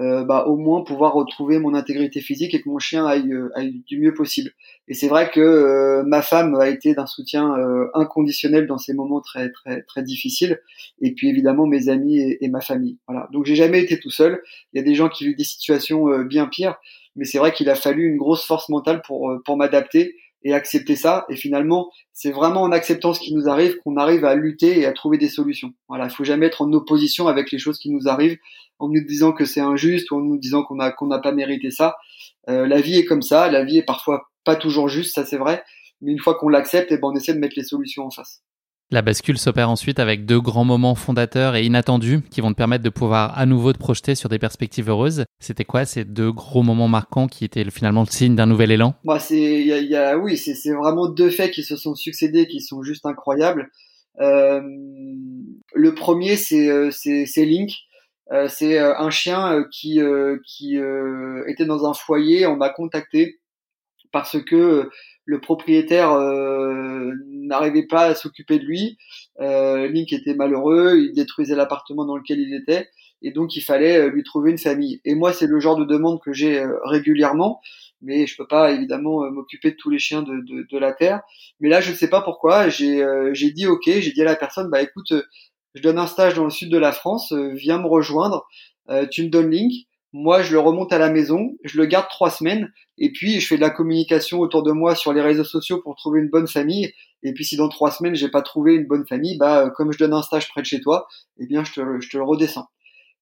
euh, 0.00 0.24
bah, 0.24 0.44
au 0.46 0.56
moins 0.56 0.84
pouvoir 0.84 1.12
retrouver 1.14 1.58
mon 1.58 1.74
intégrité 1.74 2.20
physique 2.20 2.54
et 2.54 2.62
que 2.62 2.68
mon 2.68 2.78
chien 2.78 3.04
aille, 3.04 3.32
euh, 3.32 3.50
aille 3.56 3.82
du 3.86 3.98
mieux 3.98 4.14
possible. 4.14 4.52
Et 4.86 4.94
c'est 4.94 5.08
vrai 5.08 5.28
que 5.28 5.40
euh, 5.40 6.04
ma 6.06 6.22
femme 6.22 6.54
a 6.54 6.68
été 6.68 6.94
d'un 6.94 7.06
soutien 7.06 7.54
inconditionnel 7.94 8.66
dans 8.68 8.78
ces 8.78 8.94
moments 8.94 9.20
très 9.20 9.50
très 9.50 9.82
très 9.82 10.02
difficiles. 10.04 10.60
Et 11.00 11.14
puis 11.14 11.28
évidemment 11.28 11.66
mes 11.66 11.88
amis 11.88 12.18
et, 12.20 12.44
et 12.44 12.48
ma 12.48 12.60
famille. 12.60 12.98
Voilà. 13.08 13.28
Donc 13.32 13.44
j'ai 13.44 13.56
jamais 13.56 13.80
été 13.82 13.98
tout 13.98 14.10
seul. 14.10 14.40
Il 14.72 14.78
y 14.78 14.80
a 14.80 14.84
des 14.84 14.94
gens 14.94 15.08
qui 15.08 15.26
vivent 15.26 15.36
des 15.36 15.44
situations 15.44 16.20
bien 16.20 16.46
pires, 16.46 16.76
mais 17.16 17.24
c'est 17.24 17.38
vrai 17.38 17.52
qu'il 17.52 17.68
a 17.68 17.74
fallu 17.74 18.06
une 18.06 18.16
grosse 18.16 18.44
force 18.44 18.68
mentale 18.68 19.02
pour 19.02 19.32
pour 19.44 19.56
m'adapter 19.56 20.14
et 20.42 20.54
accepter 20.54 20.96
ça. 20.96 21.26
Et 21.28 21.36
finalement, 21.36 21.90
c'est 22.12 22.30
vraiment 22.30 22.62
en 22.62 22.72
acceptant 22.72 23.12
ce 23.12 23.20
qui 23.20 23.34
nous 23.34 23.48
arrive 23.48 23.76
qu'on 23.78 23.96
arrive 23.96 24.24
à 24.24 24.34
lutter 24.34 24.78
et 24.78 24.86
à 24.86 24.92
trouver 24.92 25.18
des 25.18 25.28
solutions. 25.28 25.72
Voilà, 25.88 26.04
il 26.04 26.10
faut 26.10 26.24
jamais 26.24 26.46
être 26.46 26.62
en 26.62 26.72
opposition 26.72 27.28
avec 27.28 27.50
les 27.50 27.58
choses 27.58 27.78
qui 27.78 27.90
nous 27.90 28.08
arrivent 28.08 28.38
en 28.78 28.88
nous 28.88 29.04
disant 29.04 29.32
que 29.32 29.44
c'est 29.44 29.60
injuste 29.60 30.10
ou 30.10 30.16
en 30.16 30.20
nous 30.20 30.38
disant 30.38 30.62
qu'on 30.62 30.76
n'a 30.76 31.18
pas 31.18 31.32
mérité 31.32 31.70
ça. 31.70 31.96
Euh, 32.48 32.66
la 32.66 32.80
vie 32.80 32.98
est 32.98 33.04
comme 33.04 33.22
ça, 33.22 33.50
la 33.50 33.64
vie 33.64 33.78
est 33.78 33.84
parfois 33.84 34.30
pas 34.44 34.56
toujours 34.56 34.88
juste, 34.88 35.14
ça 35.14 35.26
c'est 35.26 35.36
vrai, 35.36 35.62
mais 36.00 36.12
une 36.12 36.18
fois 36.18 36.36
qu'on 36.36 36.48
l'accepte, 36.48 36.90
eh 36.92 36.96
ben 36.96 37.08
on 37.08 37.16
essaie 37.16 37.34
de 37.34 37.38
mettre 37.38 37.56
les 37.56 37.64
solutions 37.64 38.06
en 38.06 38.10
face. 38.10 38.42
La 38.90 39.02
bascule 39.02 39.36
s'opère 39.36 39.68
ensuite 39.68 39.98
avec 39.98 40.24
deux 40.24 40.40
grands 40.40 40.64
moments 40.64 40.94
fondateurs 40.94 41.56
et 41.56 41.62
inattendus 41.62 42.22
qui 42.30 42.40
vont 42.40 42.52
te 42.52 42.56
permettre 42.56 42.82
de 42.82 42.88
pouvoir 42.88 43.38
à 43.38 43.44
nouveau 43.44 43.74
te 43.74 43.78
projeter 43.78 44.14
sur 44.14 44.30
des 44.30 44.38
perspectives 44.38 44.88
heureuses. 44.88 45.26
C'était 45.40 45.66
quoi 45.66 45.84
ces 45.84 46.06
deux 46.06 46.32
gros 46.32 46.62
moments 46.62 46.88
marquants 46.88 47.26
qui 47.26 47.44
étaient 47.44 47.70
finalement 47.70 48.00
le 48.00 48.10
signe 48.10 48.34
d'un 48.34 48.46
nouvel 48.46 48.70
élan? 48.70 48.94
Bah 49.04 49.18
c'est, 49.18 49.36
y 49.62 49.74
a, 49.74 49.78
y 49.78 49.94
a, 49.94 50.16
oui, 50.16 50.38
c'est, 50.38 50.72
vraiment 50.72 51.06
deux 51.06 51.28
faits 51.28 51.50
qui 51.50 51.64
se 51.64 51.76
sont 51.76 51.94
succédés 51.94 52.46
qui 52.46 52.62
sont 52.62 52.82
juste 52.82 53.04
incroyables. 53.04 53.70
Euh, 54.22 54.62
le 55.74 55.94
premier, 55.94 56.36
c'est, 56.36 56.70
euh, 56.70 56.90
Link. 57.36 57.72
Euh, 58.32 58.48
c'est 58.48 58.78
un 58.78 59.10
chien 59.10 59.66
qui, 59.70 60.00
qui 60.46 60.78
était 61.46 61.66
dans 61.66 61.86
un 61.86 61.92
foyer. 61.92 62.46
On 62.46 62.56
m'a 62.56 62.70
contacté 62.70 63.38
parce 64.12 64.42
que 64.42 64.88
le 65.28 65.40
propriétaire 65.40 66.10
n'arrivait 67.24 67.86
pas 67.86 68.06
à 68.06 68.14
s'occuper 68.14 68.58
de 68.58 68.64
lui. 68.64 68.96
Link 69.38 70.10
était 70.12 70.34
malheureux, 70.34 70.98
il 70.98 71.12
détruisait 71.12 71.54
l'appartement 71.54 72.06
dans 72.06 72.16
lequel 72.16 72.40
il 72.40 72.54
était, 72.54 72.88
et 73.20 73.30
donc 73.30 73.54
il 73.54 73.60
fallait 73.60 74.08
lui 74.08 74.22
trouver 74.22 74.52
une 74.52 74.58
famille. 74.58 75.02
Et 75.04 75.14
moi, 75.14 75.34
c'est 75.34 75.46
le 75.46 75.60
genre 75.60 75.76
de 75.76 75.84
demande 75.84 76.18
que 76.22 76.32
j'ai 76.32 76.64
régulièrement, 76.84 77.60
mais 78.00 78.26
je 78.26 78.38
peux 78.38 78.46
pas 78.46 78.70
évidemment 78.72 79.30
m'occuper 79.30 79.72
de 79.72 79.76
tous 79.76 79.90
les 79.90 79.98
chiens 79.98 80.22
de, 80.22 80.66
de, 80.66 80.78
la 80.78 80.94
terre. 80.94 81.20
Mais 81.60 81.68
là, 81.68 81.82
je 81.82 81.90
ne 81.90 81.96
sais 81.96 82.08
pas 82.08 82.22
pourquoi, 82.22 82.70
j'ai 82.70 83.50
dit 83.52 83.66
ok, 83.66 83.84
j'ai 83.84 84.12
dit 84.12 84.22
à 84.22 84.24
la 84.24 84.36
personne, 84.36 84.70
bah 84.70 84.80
écoute, 84.80 85.12
je 85.74 85.82
donne 85.82 85.98
un 85.98 86.06
stage 86.06 86.34
dans 86.34 86.44
le 86.44 86.50
sud 86.50 86.70
de 86.70 86.78
la 86.78 86.92
France, 86.92 87.32
euh, 87.32 87.52
viens 87.54 87.78
me 87.78 87.86
rejoindre, 87.86 88.46
euh, 88.90 89.06
tu 89.06 89.22
me 89.22 89.28
donnes 89.28 89.50
link, 89.50 89.72
moi 90.12 90.42
je 90.42 90.52
le 90.52 90.58
remonte 90.58 90.92
à 90.92 90.98
la 90.98 91.10
maison, 91.10 91.56
je 91.64 91.78
le 91.78 91.86
garde 91.86 92.08
trois 92.08 92.30
semaines, 92.30 92.72
et 92.96 93.12
puis 93.12 93.40
je 93.40 93.46
fais 93.46 93.56
de 93.56 93.60
la 93.60 93.70
communication 93.70 94.40
autour 94.40 94.62
de 94.62 94.72
moi 94.72 94.94
sur 94.94 95.12
les 95.12 95.20
réseaux 95.20 95.44
sociaux 95.44 95.80
pour 95.82 95.96
trouver 95.96 96.20
une 96.20 96.28
bonne 96.28 96.48
famille. 96.48 96.92
Et 97.22 97.32
puis 97.32 97.44
si 97.44 97.56
dans 97.56 97.68
trois 97.68 97.90
semaines 97.90 98.14
j'ai 98.14 98.28
pas 98.28 98.42
trouvé 98.42 98.74
une 98.74 98.86
bonne 98.86 99.06
famille, 99.06 99.36
bah 99.38 99.64
euh, 99.64 99.70
comme 99.70 99.92
je 99.92 99.98
donne 99.98 100.14
un 100.14 100.22
stage 100.22 100.48
près 100.48 100.62
de 100.62 100.66
chez 100.66 100.80
toi, 100.80 101.06
eh 101.38 101.46
bien 101.46 101.64
je 101.64 101.72
te, 101.72 101.80
je 102.00 102.08
te 102.08 102.16
le 102.16 102.24
redescends. 102.24 102.68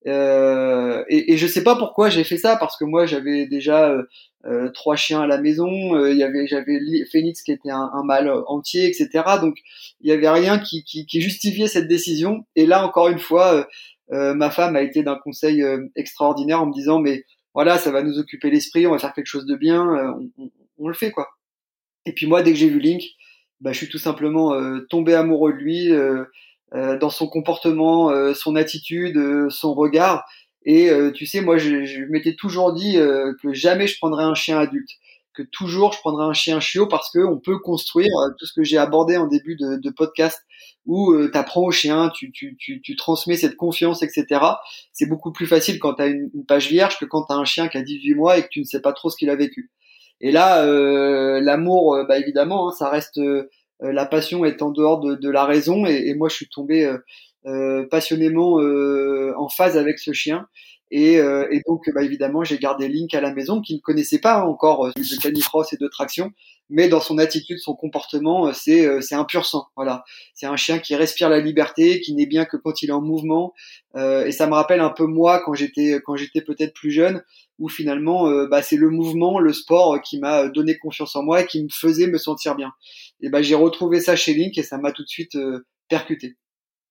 Euh, 0.07 1.03
et, 1.09 1.32
et, 1.32 1.37
je 1.37 1.49
sais 1.49 1.64
pas 1.64 1.74
pourquoi 1.74 2.11
j'ai 2.11 2.22
fait 2.22 2.37
ça 2.37 2.57
parce 2.57 2.76
que 2.76 2.84
moi 2.84 3.07
j'avais 3.07 3.47
déjà 3.47 3.91
euh, 3.91 4.05
euh 4.45 4.70
trois 4.70 4.95
chiens 4.95 5.22
à 5.22 5.26
la 5.26 5.41
maison, 5.41 5.66
il 6.07 6.16
y 6.16 6.22
avait 6.22 6.47
j'avais 6.47 6.78
Phoenix 7.11 7.43
qui 7.43 7.51
était 7.51 7.70
un, 7.70 7.91
un 7.93 8.05
mâle 8.05 8.30
entier, 8.47 8.87
etc. 8.87 9.24
Donc 9.41 9.57
il 10.01 10.09
y 10.09 10.12
avait 10.12 10.28
rien 10.28 10.61
qui, 10.61 10.84
qui, 10.84 11.07
qui, 11.07 11.20
justifiait 11.20 11.66
cette 11.66 11.89
décision. 11.89 12.47
Et 12.55 12.66
là 12.66 12.87
encore 12.87 13.09
une 13.09 13.18
fois, 13.18 13.66
ma 14.11 14.50
femme 14.50 14.76
a 14.76 14.82
été 14.82 15.02
d'un 15.02 15.16
conseil 15.16 15.64
extraordinaire 15.96 16.62
en 16.62 16.66
me 16.66 16.72
disant 16.72 17.00
mais 17.00 17.24
voilà 17.54 17.78
ça 17.78 17.90
va 17.90 18.02
nous 18.02 18.18
occuper 18.18 18.50
l'esprit, 18.50 18.86
on 18.86 18.92
va 18.92 18.98
faire 18.98 19.12
quelque 19.12 19.26
chose 19.26 19.46
de 19.46 19.57
bien, 19.57 19.82
on, 19.84 20.30
on, 20.38 20.50
on, 20.78 20.88
le 20.88 20.94
fait 20.94 21.11
quoi. 21.11 21.28
Et 22.04 22.12
puis 22.12 22.26
moi 22.26 22.42
dès 22.42 22.52
que 22.52 22.59
j'ai 22.59 22.68
vu 22.68 22.78
Link, 22.78 23.02
bah, 23.61 23.72
je 23.72 23.78
suis 23.78 23.88
tout 23.88 23.98
simplement 23.98 24.54
tombé 24.88 25.14
amoureux 25.14 25.52
de 25.52 25.59
lui. 25.59 25.92
Euh, 26.74 26.98
dans 26.98 27.11
son 27.11 27.28
comportement, 27.28 28.11
euh, 28.11 28.34
son 28.34 28.57
attitude, 28.57 29.16
euh, 29.16 29.48
son 29.50 29.72
regard. 29.72 30.24
Et 30.68 30.90
tu 31.14 31.26
sais, 31.26 31.42
moi, 31.42 31.59
je, 31.59 31.84
je 31.84 32.02
m'étais 32.07 32.34
toujours 32.34 32.72
dit 32.72 32.96
que 33.40 33.52
jamais 33.52 33.86
je 33.86 33.98
prendrais 33.98 34.24
un 34.24 34.34
chien 34.34 34.59
adulte, 34.59 34.90
que 35.32 35.44
toujours 35.44 35.92
je 35.92 36.00
prendrais 36.00 36.24
un 36.24 36.32
chien 36.32 36.59
chiot 36.59 36.88
parce 36.88 37.09
que 37.12 37.20
on 37.20 37.38
peut 37.38 37.61
construire 37.61 38.11
tout 38.36 38.46
ce 38.46 38.52
que 38.52 38.64
j'ai 38.64 38.76
abordé 38.76 39.16
en 39.16 39.28
début 39.28 39.54
de, 39.54 39.76
de 39.76 39.90
podcast, 39.90 40.40
où 40.87 41.14
tu 41.28 41.37
apprends 41.37 41.62
au 41.62 41.70
chien, 41.70 42.11
tu, 42.14 42.30
tu, 42.32 42.57
tu, 42.59 42.80
tu, 42.80 42.97
transmets 42.97 43.37
cette 43.37 43.57
confiance, 43.57 44.03
etc. 44.03 44.41
C'est 44.93 45.09
beaucoup 45.09 45.32
plus 45.32 45.47
facile 45.47 45.78
quand 45.78 45.95
tu 45.95 46.03
as 46.03 46.07
une, 46.07 46.30
page 46.47 46.68
vierge 46.68 46.99
que 46.99 47.05
quand 47.05 47.24
tu 47.24 47.32
as 47.32 47.37
un 47.37 47.45
chien 47.45 47.68
qui 47.68 47.76
a 47.76 47.82
18 47.82 48.14
mois 48.14 48.39
et 48.39 48.43
que 48.43 48.49
tu 48.49 48.61
ne 48.61 48.64
sais 48.64 48.80
pas 48.80 48.93
trop 48.93 49.11
ce 49.11 49.16
qu'il 49.16 49.30
a 49.30 49.37
vécu. 49.37 49.70
Et 50.20 50.32
là, 50.32 50.64
euh, 50.64 51.41
l'amour, 51.41 51.99
bah 52.09 52.18
évidemment, 52.18 52.68
hein, 52.68 52.72
ça 52.72 52.89
reste 52.89 53.20
euh, 53.82 53.93
la 53.93 54.07
passion 54.07 54.45
est 54.45 54.62
en 54.62 54.70
dehors 54.70 55.01
de, 55.01 55.14
de 55.14 55.30
la 55.30 55.45
raison 55.45 55.87
et, 55.87 56.09
et, 56.09 56.14
moi 56.14 56.28
je 56.28 56.37
suis 56.37 56.49
tombé 56.49 56.84
euh, 56.84 56.99
euh, 57.47 57.87
passionnément 57.89 58.55
en 58.57 59.49
phase 59.49 59.76
avec 59.76 59.99
ce 59.99 60.12
chien 60.12 60.49
et, 60.91 61.14
et, 61.14 61.62
donc, 61.66 61.91
bah, 61.95 62.03
évidemment, 62.03 62.45
j'ai 62.45 62.59
gardé 62.59 62.89
Link 62.89 63.14
à 63.14 63.20
la 63.20 63.32
maison, 63.32 63.61
qui 63.61 63.74
ne 63.74 63.80
connaissait 63.80 64.20
pas 64.20 64.45
encore 64.45 64.89
de 64.95 65.20
canicross 65.22 65.72
et 65.72 65.76
de 65.76 65.89
traction, 65.89 66.30
mais 66.68 66.89
dans 66.89 67.01
son 67.01 67.18
attitude, 67.18 67.59
son 67.59 67.74
comportement, 67.74 68.53
c'est 68.53 69.01
c'est 69.01 69.14
un 69.14 69.24
pur 69.24 69.47
sang. 69.47 69.66
Voilà, 69.76 70.05
c'est 70.34 70.47
un 70.47 70.57
chien 70.57 70.78
qui 70.78 70.95
respire 70.97 71.28
la 71.28 71.41
liberté, 71.41 72.01
qui 72.01 72.14
n'est 72.14 72.26
bien 72.26 72.45
que 72.45 72.57
quand 72.57 72.82
il 72.82 72.91
est 72.91 72.93
en 72.93 73.03
mouvement. 73.03 73.53
et 73.97 74.32
ça 74.32 74.47
me 74.47 74.55
rappelle 74.55 74.80
un 74.80 74.91
peu 74.91 75.07
moi 75.07 75.43
quand 75.45 75.55
j'étais 75.55 76.01
quand 76.05 76.16
j'étais 76.16 76.41
peut-être 76.41 76.74
plus 76.74 76.91
jeune, 76.91 77.22
où 77.59 77.68
finalement, 77.68 78.30
bah, 78.47 78.62
c'est 78.62 78.76
le 78.76 78.91
mouvement, 78.91 79.39
le 79.39 79.53
sport 79.53 80.01
qui 80.03 80.18
m'a 80.18 80.49
donné 80.49 80.76
confiance 80.76 81.16
en 81.16 81.22
moi 81.22 81.43
et 81.43 81.47
qui 81.47 81.62
me 81.62 81.68
faisait 81.68 82.07
me 82.07 82.18
sentir 82.18 82.55
bien 82.55 82.72
et 83.20 83.28
ben 83.28 83.43
j'ai 83.43 83.55
retrouvé 83.55 84.01
ça 84.01 84.16
chez 84.16 84.34
Link 84.34 84.57
et 84.59 84.62
ça 84.62 84.78
m'a 84.78 84.93
tout 84.93 85.03
de 85.03 85.09
suite 85.09 85.37
euh, 85.37 85.66
percuté. 85.89 86.37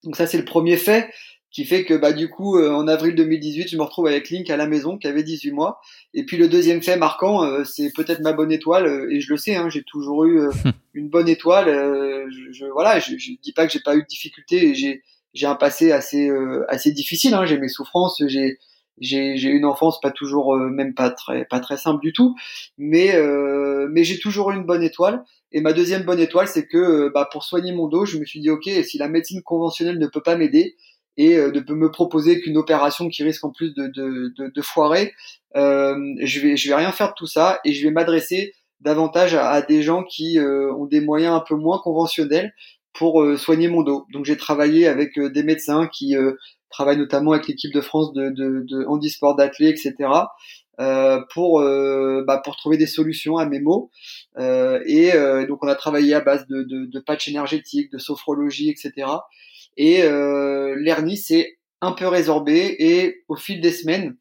Donc 0.04 0.16
ça 0.16 0.28
c'est 0.28 0.38
le 0.38 0.46
premier 0.46 0.78
fait 0.78 1.12
qui 1.56 1.64
fait 1.64 1.86
que 1.86 1.94
bah 1.94 2.12
du 2.12 2.30
coup 2.30 2.58
euh, 2.58 2.70
en 2.70 2.86
avril 2.86 3.16
2018 3.16 3.70
je 3.70 3.78
me 3.78 3.84
retrouve 3.84 4.08
avec 4.08 4.30
Link 4.30 4.50
à 4.50 4.58
la 4.58 4.68
maison 4.68 4.98
qui 4.98 5.08
avait 5.08 5.24
18 5.24 5.54
mois. 5.54 5.80
Et 6.14 6.26
puis 6.26 6.36
le 6.36 6.50
deuxième 6.50 6.84
fait 6.84 6.98
marquant 6.98 7.46
euh, 7.46 7.64
c'est 7.64 7.94
peut-être 7.96 8.20
ma 8.20 8.34
bonne 8.34 8.52
étoile 8.52 8.86
euh, 8.86 9.10
et 9.10 9.22
je 9.22 9.32
le 9.32 9.38
sais 9.38 9.56
hein, 9.56 9.70
j'ai 9.70 9.84
toujours 9.84 10.26
eu 10.26 10.50
une 10.94 11.08
bonne 11.08 11.30
étoile 11.30 11.68
je, 12.30 12.52
je, 12.52 12.66
voilà 12.66 13.00
je, 13.00 13.18
je 13.18 13.32
dis 13.42 13.54
pas 13.54 13.66
que 13.66 13.72
j'ai 13.72 13.80
pas 13.80 13.96
eu 13.96 14.02
de 14.02 14.06
difficultés 14.06 14.76
j'ai 14.76 15.02
j'ai 15.34 15.48
un 15.48 15.56
passé 15.56 15.94
assez 15.94 16.30
assez 16.68 16.92
difficile 16.92 17.34
hein, 17.34 17.46
j'ai 17.46 17.58
mes 17.58 17.70
souffrances 17.70 18.22
j'ai 18.28 18.58
j'ai 19.00 19.38
j'ai 19.38 19.50
une 19.50 19.66
enfance 19.66 20.02
pas 20.02 20.12
toujours 20.12 20.58
même 20.58 20.94
pas 20.94 21.10
très 21.10 21.46
pas 21.46 21.62
très 21.62 21.78
simple 21.78 22.02
du 22.02 22.12
tout. 22.14 22.36
Mais 22.78 23.14
mais 23.90 24.06
j'ai 24.06 24.20
toujours 24.20 24.52
eu 24.52 24.56
une 24.56 24.64
bonne 24.64 24.84
étoile. 24.84 25.24
Et 25.52 25.60
ma 25.60 25.74
deuxième 25.74 26.04
bonne 26.04 26.22
étoile 26.22 26.48
c'est 26.48 26.66
que 26.66 27.12
bah 27.14 27.28
pour 27.30 27.44
soigner 27.44 27.74
mon 27.74 27.88
dos 27.88 28.06
je 28.06 28.18
me 28.18 28.24
suis 28.24 28.40
dit 28.40 28.50
ok 28.50 28.70
si 28.86 28.98
la 28.98 29.10
médecine 29.10 29.42
conventionnelle 29.42 30.00
ne 30.00 30.08
peut 30.08 30.22
pas 30.22 30.38
m'aider 30.38 30.78
et 31.18 31.38
euh, 31.38 31.52
de 31.52 31.74
me 31.74 31.92
proposer 31.92 32.42
qu'une 32.42 32.58
opération 32.58 33.08
qui 33.10 33.24
risque 33.24 33.44
en 33.44 33.52
plus 33.52 33.74
de, 33.74 33.88
de, 33.88 34.34
de, 34.38 34.52
de 34.54 34.62
foirer, 34.62 35.14
euh, 35.56 35.96
je 36.22 36.40
vais 36.42 36.58
je 36.58 36.68
vais 36.68 36.76
rien 36.76 36.92
faire 36.92 37.10
de 37.10 37.14
tout 37.16 37.28
ça 37.28 37.60
et 37.64 37.74
je 37.74 37.86
vais 37.86 37.92
m'adresser 37.92 38.54
davantage 38.82 39.36
à, 39.36 39.50
à, 39.50 39.62
des 39.62 39.82
gens 39.82 40.04
qui 40.04 40.38
euh, 40.38 40.74
ont 40.74 40.86
des 40.86 41.02
moyens 41.02 41.36
un 41.36 41.40
peu 41.40 41.56
moins 41.56 41.80
conventionnels 41.80 42.54
pour 42.94 43.22
euh, 43.22 43.38
soigner 43.38 43.70
mon 43.70 43.82
dos. 43.82 44.06
Donc 44.12 44.26
j'ai 44.26 44.38
travaillé 44.38 44.88
avec 44.88 45.18
des 45.20 45.44
médecins 45.44 45.88
qui 45.88 46.16
travaillent 46.70 46.98
notamment 46.98 47.32
avec 47.32 47.48
l'équipe 47.48 47.74
de 47.74 47.82
France 47.82 48.14
de, 48.14 48.30
de, 48.30 48.66
de 48.68 48.86
handisport 48.86 49.36
d'athlètes, 49.36 49.80
etc. 49.86 50.10
Euh, 50.82 51.22
pour 51.34 51.62
bah, 51.62 52.42
pour 52.44 52.58
trouver 52.58 52.76
des 52.76 52.86
solutions 52.86 53.38
à 53.38 53.46
mes 53.46 53.62
maux 53.62 53.92
et 54.38 55.12
donc 55.48 55.64
on 55.64 55.68
a 55.70 55.76
travaillé 55.76 56.14
à 56.14 56.20
base 56.20 56.46
de, 56.48 56.64
de, 56.64 56.86
de 56.86 57.00
patch 57.00 57.30
énergétiques, 57.30 57.92
de 57.94 57.98
sophrologie, 57.98 58.70
etc 58.70 59.08
et 59.78 60.04
euh, 60.04 60.76
l'hernie 60.78 61.18
s'est 61.18 61.58
un 61.82 61.92
peu 61.92 62.08
résorbée 62.08 62.76
et 62.80 63.24
au 63.28 63.36
fil 63.36 63.62
des 63.62 63.72
semaines, 63.72 64.18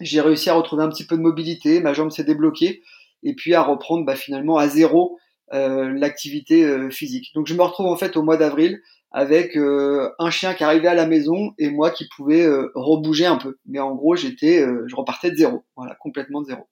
j'ai 0.00 0.20
réussi 0.20 0.50
à 0.50 0.54
retrouver 0.54 0.82
un 0.84 0.88
petit 0.88 1.06
peu 1.06 1.16
de 1.16 1.22
mobilité, 1.22 1.80
ma 1.80 1.92
jambe 1.92 2.10
s'est 2.10 2.24
débloquée 2.24 2.82
et 3.22 3.34
puis 3.34 3.54
à 3.54 3.62
reprendre 3.62 4.04
bah, 4.04 4.16
finalement 4.16 4.56
à 4.56 4.68
zéro 4.68 5.18
euh, 5.52 5.92
l'activité 5.92 6.64
euh, 6.64 6.90
physique. 6.90 7.32
Donc 7.34 7.46
je 7.46 7.54
me 7.54 7.62
retrouve 7.62 7.86
en 7.86 7.96
fait 7.96 8.16
au 8.16 8.22
mois 8.22 8.36
d'avril 8.36 8.80
avec 9.10 9.56
euh, 9.56 10.10
un 10.18 10.30
chien 10.30 10.54
qui 10.54 10.64
arrivait 10.64 10.88
à 10.88 10.94
la 10.94 11.06
maison 11.06 11.52
et 11.58 11.70
moi 11.70 11.90
qui 11.90 12.06
pouvais 12.14 12.46
rebouger 12.74 13.26
un 13.26 13.38
peu. 13.38 13.58
Mais 13.66 13.80
en 13.80 13.94
gros, 13.94 14.16
j'étais, 14.16 14.62
je 14.86 14.94
repartais 14.94 15.30
de 15.30 15.36
zéro, 15.36 15.64
voilà, 15.76 15.96
complètement 16.00 16.42
de 16.42 16.48
zéro 16.48 16.68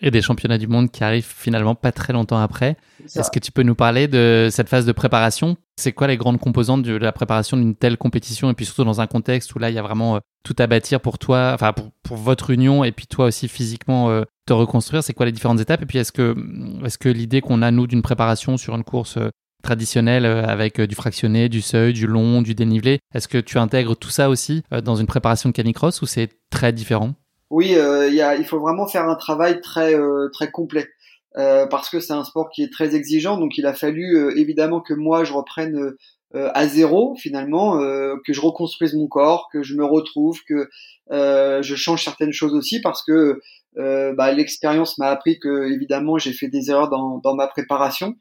et 0.00 0.10
des 0.10 0.22
championnats 0.22 0.58
du 0.58 0.66
monde 0.66 0.90
qui 0.90 1.02
arrivent 1.02 1.26
finalement 1.26 1.74
pas 1.74 1.92
très 1.92 2.12
longtemps 2.12 2.40
après. 2.40 2.76
Est-ce 3.04 3.30
que 3.30 3.38
tu 3.38 3.52
peux 3.52 3.62
nous 3.62 3.74
parler 3.74 4.08
de 4.08 4.48
cette 4.50 4.68
phase 4.68 4.86
de 4.86 4.92
préparation? 4.92 5.56
C'est 5.76 5.92
quoi 5.92 6.06
les 6.06 6.16
grandes 6.16 6.38
composantes 6.38 6.82
de 6.82 6.96
la 6.96 7.12
préparation 7.12 7.56
d'une 7.56 7.74
telle 7.74 7.96
compétition? 7.96 8.50
Et 8.50 8.54
puis 8.54 8.66
surtout 8.66 8.84
dans 8.84 9.00
un 9.00 9.06
contexte 9.06 9.54
où 9.54 9.58
là 9.58 9.70
il 9.70 9.74
y 9.74 9.78
a 9.78 9.82
vraiment 9.82 10.16
euh, 10.16 10.20
tout 10.44 10.56
à 10.58 10.66
bâtir 10.66 11.00
pour 11.00 11.18
toi, 11.18 11.52
enfin 11.54 11.72
pour, 11.72 11.90
pour 12.02 12.16
votre 12.16 12.50
union 12.50 12.84
et 12.84 12.92
puis 12.92 13.06
toi 13.06 13.26
aussi 13.26 13.48
physiquement 13.48 14.10
euh, 14.10 14.22
te 14.46 14.52
reconstruire. 14.52 15.02
C'est 15.02 15.14
quoi 15.14 15.26
les 15.26 15.32
différentes 15.32 15.60
étapes? 15.60 15.82
Et 15.82 15.86
puis 15.86 15.98
est-ce 15.98 16.12
que 16.12 16.36
est-ce 16.84 16.98
que 16.98 17.08
l'idée 17.08 17.40
qu'on 17.40 17.62
a 17.62 17.70
nous 17.70 17.86
d'une 17.86 18.02
préparation 18.02 18.56
sur 18.56 18.74
une 18.74 18.84
course 18.84 19.16
euh, 19.16 19.30
traditionnelle 19.64 20.24
avec 20.24 20.80
du 20.80 20.94
fractionné, 20.94 21.48
du 21.48 21.60
seuil, 21.62 21.92
du 21.92 22.06
long, 22.06 22.42
du 22.42 22.54
dénivelé, 22.54 23.00
est-ce 23.12 23.26
que 23.26 23.38
tu 23.38 23.58
intègres 23.58 23.96
tout 23.96 24.08
ça 24.08 24.30
aussi 24.30 24.62
dans 24.84 24.94
une 24.94 25.08
préparation 25.08 25.48
de 25.48 25.52
canicross 25.52 26.00
ou 26.00 26.06
c'est 26.06 26.30
très 26.48 26.72
différent? 26.72 27.14
Oui, 27.50 27.74
euh, 27.76 28.10
y 28.10 28.20
a, 28.20 28.36
il 28.36 28.44
faut 28.44 28.60
vraiment 28.60 28.86
faire 28.86 29.08
un 29.08 29.14
travail 29.14 29.60
très 29.60 29.94
euh, 29.94 30.28
très 30.32 30.50
complet 30.50 30.88
euh, 31.36 31.66
parce 31.66 31.88
que 31.88 32.00
c'est 32.00 32.12
un 32.12 32.24
sport 32.24 32.50
qui 32.50 32.62
est 32.62 32.72
très 32.72 32.94
exigeant. 32.94 33.38
Donc 33.38 33.56
il 33.58 33.66
a 33.66 33.72
fallu 33.72 34.38
évidemment 34.38 34.80
que 34.80 34.94
moi 34.94 35.24
je 35.24 35.32
reprenne 35.32 35.94
à 36.34 36.68
zéro 36.68 37.14
finalement, 37.16 37.78
que 37.78 38.32
je 38.32 38.40
reconstruise 38.40 38.94
mon 38.94 39.06
corps, 39.08 39.48
que 39.50 39.62
je 39.62 39.74
me 39.74 39.84
retrouve, 39.84 40.40
que 40.46 40.68
je 41.10 41.74
change 41.74 42.04
certaines 42.04 42.32
choses 42.32 42.54
aussi 42.54 42.80
parce 42.82 43.02
que 43.02 43.40
bah, 43.76 44.32
l'expérience 44.32 44.98
m'a 44.98 45.06
appris 45.06 45.38
que 45.38 45.72
évidemment 45.72 46.18
j'ai 46.18 46.32
fait 46.32 46.48
des 46.48 46.70
erreurs 46.70 46.90
dans, 46.90 47.18
dans 47.18 47.34
ma 47.34 47.46
préparation. 47.46 48.14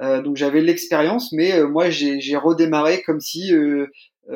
donc 0.00 0.36
j'avais 0.36 0.62
l'expérience, 0.62 1.32
mais 1.32 1.62
moi 1.64 1.90
j'ai 1.90 2.36
redémarré 2.36 3.02
comme 3.02 3.20
si 3.20 3.52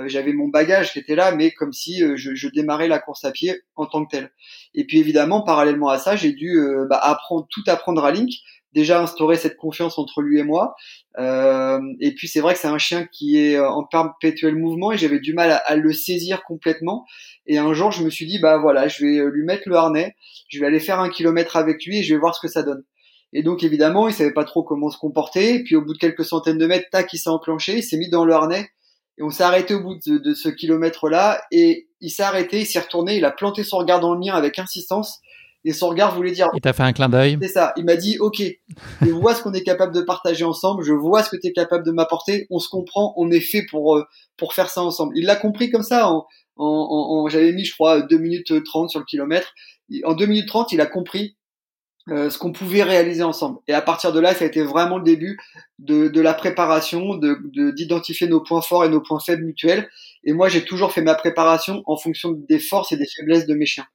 j'avais 0.07 0.33
mon 0.33 0.49
bagage 0.49 0.93
qui 0.93 0.99
était 0.99 1.15
là, 1.15 1.35
mais 1.35 1.51
comme 1.53 1.73
si 1.73 2.03
euh, 2.03 2.17
je, 2.17 2.35
je, 2.35 2.49
démarrais 2.49 2.89
la 2.89 2.99
course 2.99 3.25
à 3.25 3.31
pied 3.31 3.61
en 3.77 3.87
tant 3.87 4.05
que 4.05 4.17
tel. 4.17 4.31
Et 4.75 4.85
puis 4.85 4.99
évidemment, 4.99 5.43
parallèlement 5.43 5.89
à 5.89 5.99
ça, 5.99 6.17
j'ai 6.17 6.33
dû 6.33 6.59
euh, 6.59 6.87
bah, 6.89 6.99
apprendre 6.99 7.47
tout 7.51 7.63
apprendre 7.67 8.05
à 8.05 8.11
Link, 8.11 8.31
déjà 8.73 9.01
instaurer 9.01 9.37
cette 9.37 9.57
confiance 9.57 9.99
entre 9.99 10.21
lui 10.21 10.41
et 10.41 10.43
moi. 10.43 10.75
Euh, 11.19 11.81
et 12.01 12.13
puis 12.15 12.27
c'est 12.27 12.41
vrai 12.41 12.55
que 12.55 12.61
c'est 12.61 12.69
un 12.69 12.79
chien 12.79 13.07
qui 13.07 13.39
est 13.39 13.59
en 13.59 13.85
perpétuel 13.85 14.57
mouvement 14.57 14.91
et 14.91 14.99
j'avais 14.99 15.21
du 15.21 15.33
mal 15.33 15.53
à, 15.53 15.57
à, 15.59 15.77
le 15.77 15.93
saisir 15.93 16.43
complètement. 16.43 17.05
Et 17.47 17.59
un 17.59 17.73
jour, 17.73 17.93
je 17.93 18.03
me 18.03 18.11
suis 18.11 18.27
dit 18.27 18.41
bah 18.41 18.59
voilà, 18.59 18.89
je 18.89 19.05
vais 19.05 19.31
lui 19.31 19.45
mettre 19.45 19.69
le 19.69 19.77
harnais, 19.77 20.17
je 20.49 20.59
vais 20.59 20.67
aller 20.67 20.81
faire 20.81 20.99
un 20.99 21.09
kilomètre 21.09 21.57
avec 21.57 21.85
lui 21.85 21.99
et 21.99 22.03
je 22.03 22.15
vais 22.15 22.21
voir 22.21 22.35
ce 22.35 22.41
que 22.41 22.53
ça 22.53 22.63
donne. 22.63 22.83
Et 23.33 23.43
donc 23.43 23.63
évidemment, 23.63 24.09
il 24.09 24.15
savait 24.15 24.33
pas 24.33 24.45
trop 24.45 24.65
comment 24.65 24.91
se 24.91 24.99
comporter. 24.99 25.55
Et 25.55 25.63
puis 25.63 25.77
au 25.77 25.83
bout 25.83 25.93
de 25.93 25.99
quelques 25.99 26.25
centaines 26.25 26.59
de 26.59 26.67
mètres, 26.67 26.89
tac, 26.91 27.13
il 27.13 27.19
s'est 27.19 27.31
enclenché, 27.31 27.77
il 27.77 27.83
s'est 27.83 27.97
mis 27.97 28.09
dans 28.09 28.25
le 28.25 28.33
harnais 28.33 28.71
et 29.19 29.23
on 29.23 29.31
s'est 29.31 29.45
arrêté 29.45 29.75
au 29.75 29.81
bout 29.81 29.99
de, 30.07 30.35
ce 30.35 30.49
kilomètre-là, 30.49 31.43
et 31.51 31.89
il 32.01 32.11
s'est 32.11 32.23
arrêté, 32.23 32.61
il 32.61 32.67
s'est 32.67 32.81
retourné, 32.81 33.17
il 33.17 33.25
a 33.25 33.31
planté 33.31 33.63
son 33.63 33.79
regard 33.79 34.01
dans 34.01 34.13
le 34.13 34.19
mien 34.19 34.35
avec 34.35 34.59
insistance, 34.59 35.21
et 35.65 35.73
son 35.73 35.89
regard 35.89 36.15
voulait 36.15 36.33
dire. 36.33 36.49
Il 36.55 36.61
t'a 36.61 36.73
fait 36.73 36.83
un 36.83 36.93
clin 36.93 37.09
d'œil. 37.09 37.39
C'est 37.41 37.49
ça. 37.49 37.73
Il 37.77 37.85
m'a 37.85 37.97
dit, 37.97 38.19
ok, 38.19 38.43
je 39.01 39.11
vois 39.11 39.35
ce 39.35 39.43
qu'on 39.43 39.55
est 39.55 39.63
capable 39.63 39.95
de 39.95 40.03
partager 40.03 40.45
ensemble, 40.45 40.85
je 40.85 40.93
vois 40.93 41.23
ce 41.23 41.31
que 41.31 41.37
tu 41.37 41.47
es 41.47 41.53
capable 41.53 41.85
de 41.85 41.93
m'apporter, 41.93 42.47
on 42.51 42.59
se 42.59 42.69
comprend, 42.69 43.15
on 43.17 43.31
est 43.31 43.41
fait 43.41 43.65
pour 43.71 43.97
euh, 43.97 44.05
pour 44.37 44.53
faire 44.53 44.69
ça 44.69 44.83
ensemble. 44.83 45.17
Il 45.17 45.27
l'a 45.27 45.37
compris 45.37 45.71
comme 45.71 45.83
ça. 45.83 46.11
En, 46.11 46.27
en, 46.57 46.67
en 46.67 47.29
j'avais 47.29 47.53
mis, 47.53 47.65
je 47.65 47.73
crois, 47.73 48.03
2 48.03 48.19
minutes 48.19 48.65
30 48.65 48.91
sur 48.91 49.01
le 49.01 49.07
kilomètre. 49.07 49.55
En 50.05 50.15
2 50.15 50.27
minutes 50.27 50.49
30, 50.49 50.73
il 50.73 50.81
a 50.81 50.87
compris 50.87 51.37
euh, 52.11 52.29
ce 52.29 52.37
qu'on 52.37 52.53
pouvait 52.53 52.83
réaliser 52.83 53.23
ensemble. 53.23 53.59
Et 53.67 53.73
à 53.73 53.81
partir 53.81 54.13
de 54.13 54.21
là, 54.21 54.35
ça 54.35 54.45
a 54.45 54.47
été 54.47 54.63
vraiment 54.63 54.99
le 54.99 55.05
début 55.05 55.39
de, 55.79 56.09
de 56.09 56.21
la 56.21 56.35
préparation, 56.35 57.15
de 57.15 57.39
d'identifier 57.73 58.27
nos 58.29 58.43
points 58.43 58.61
forts 58.61 58.85
et 58.85 58.89
nos 58.89 59.01
points 59.01 59.21
faibles 59.21 59.45
mutuels. 59.45 59.89
Et 60.25 60.33
moi, 60.33 60.49
j'ai 60.49 60.65
toujours 60.65 60.93
fait 60.93 61.03
ma 61.03 61.15
préparation 61.15 61.83
en 61.87 61.97
fonction 61.97 62.33
des 62.33 62.59
forces 62.59 62.93
et 62.93 62.97
des 62.97 63.07
faiblesses 63.07 63.47
de 63.47 63.55
mes 63.55 63.67
chiens. 63.67 63.87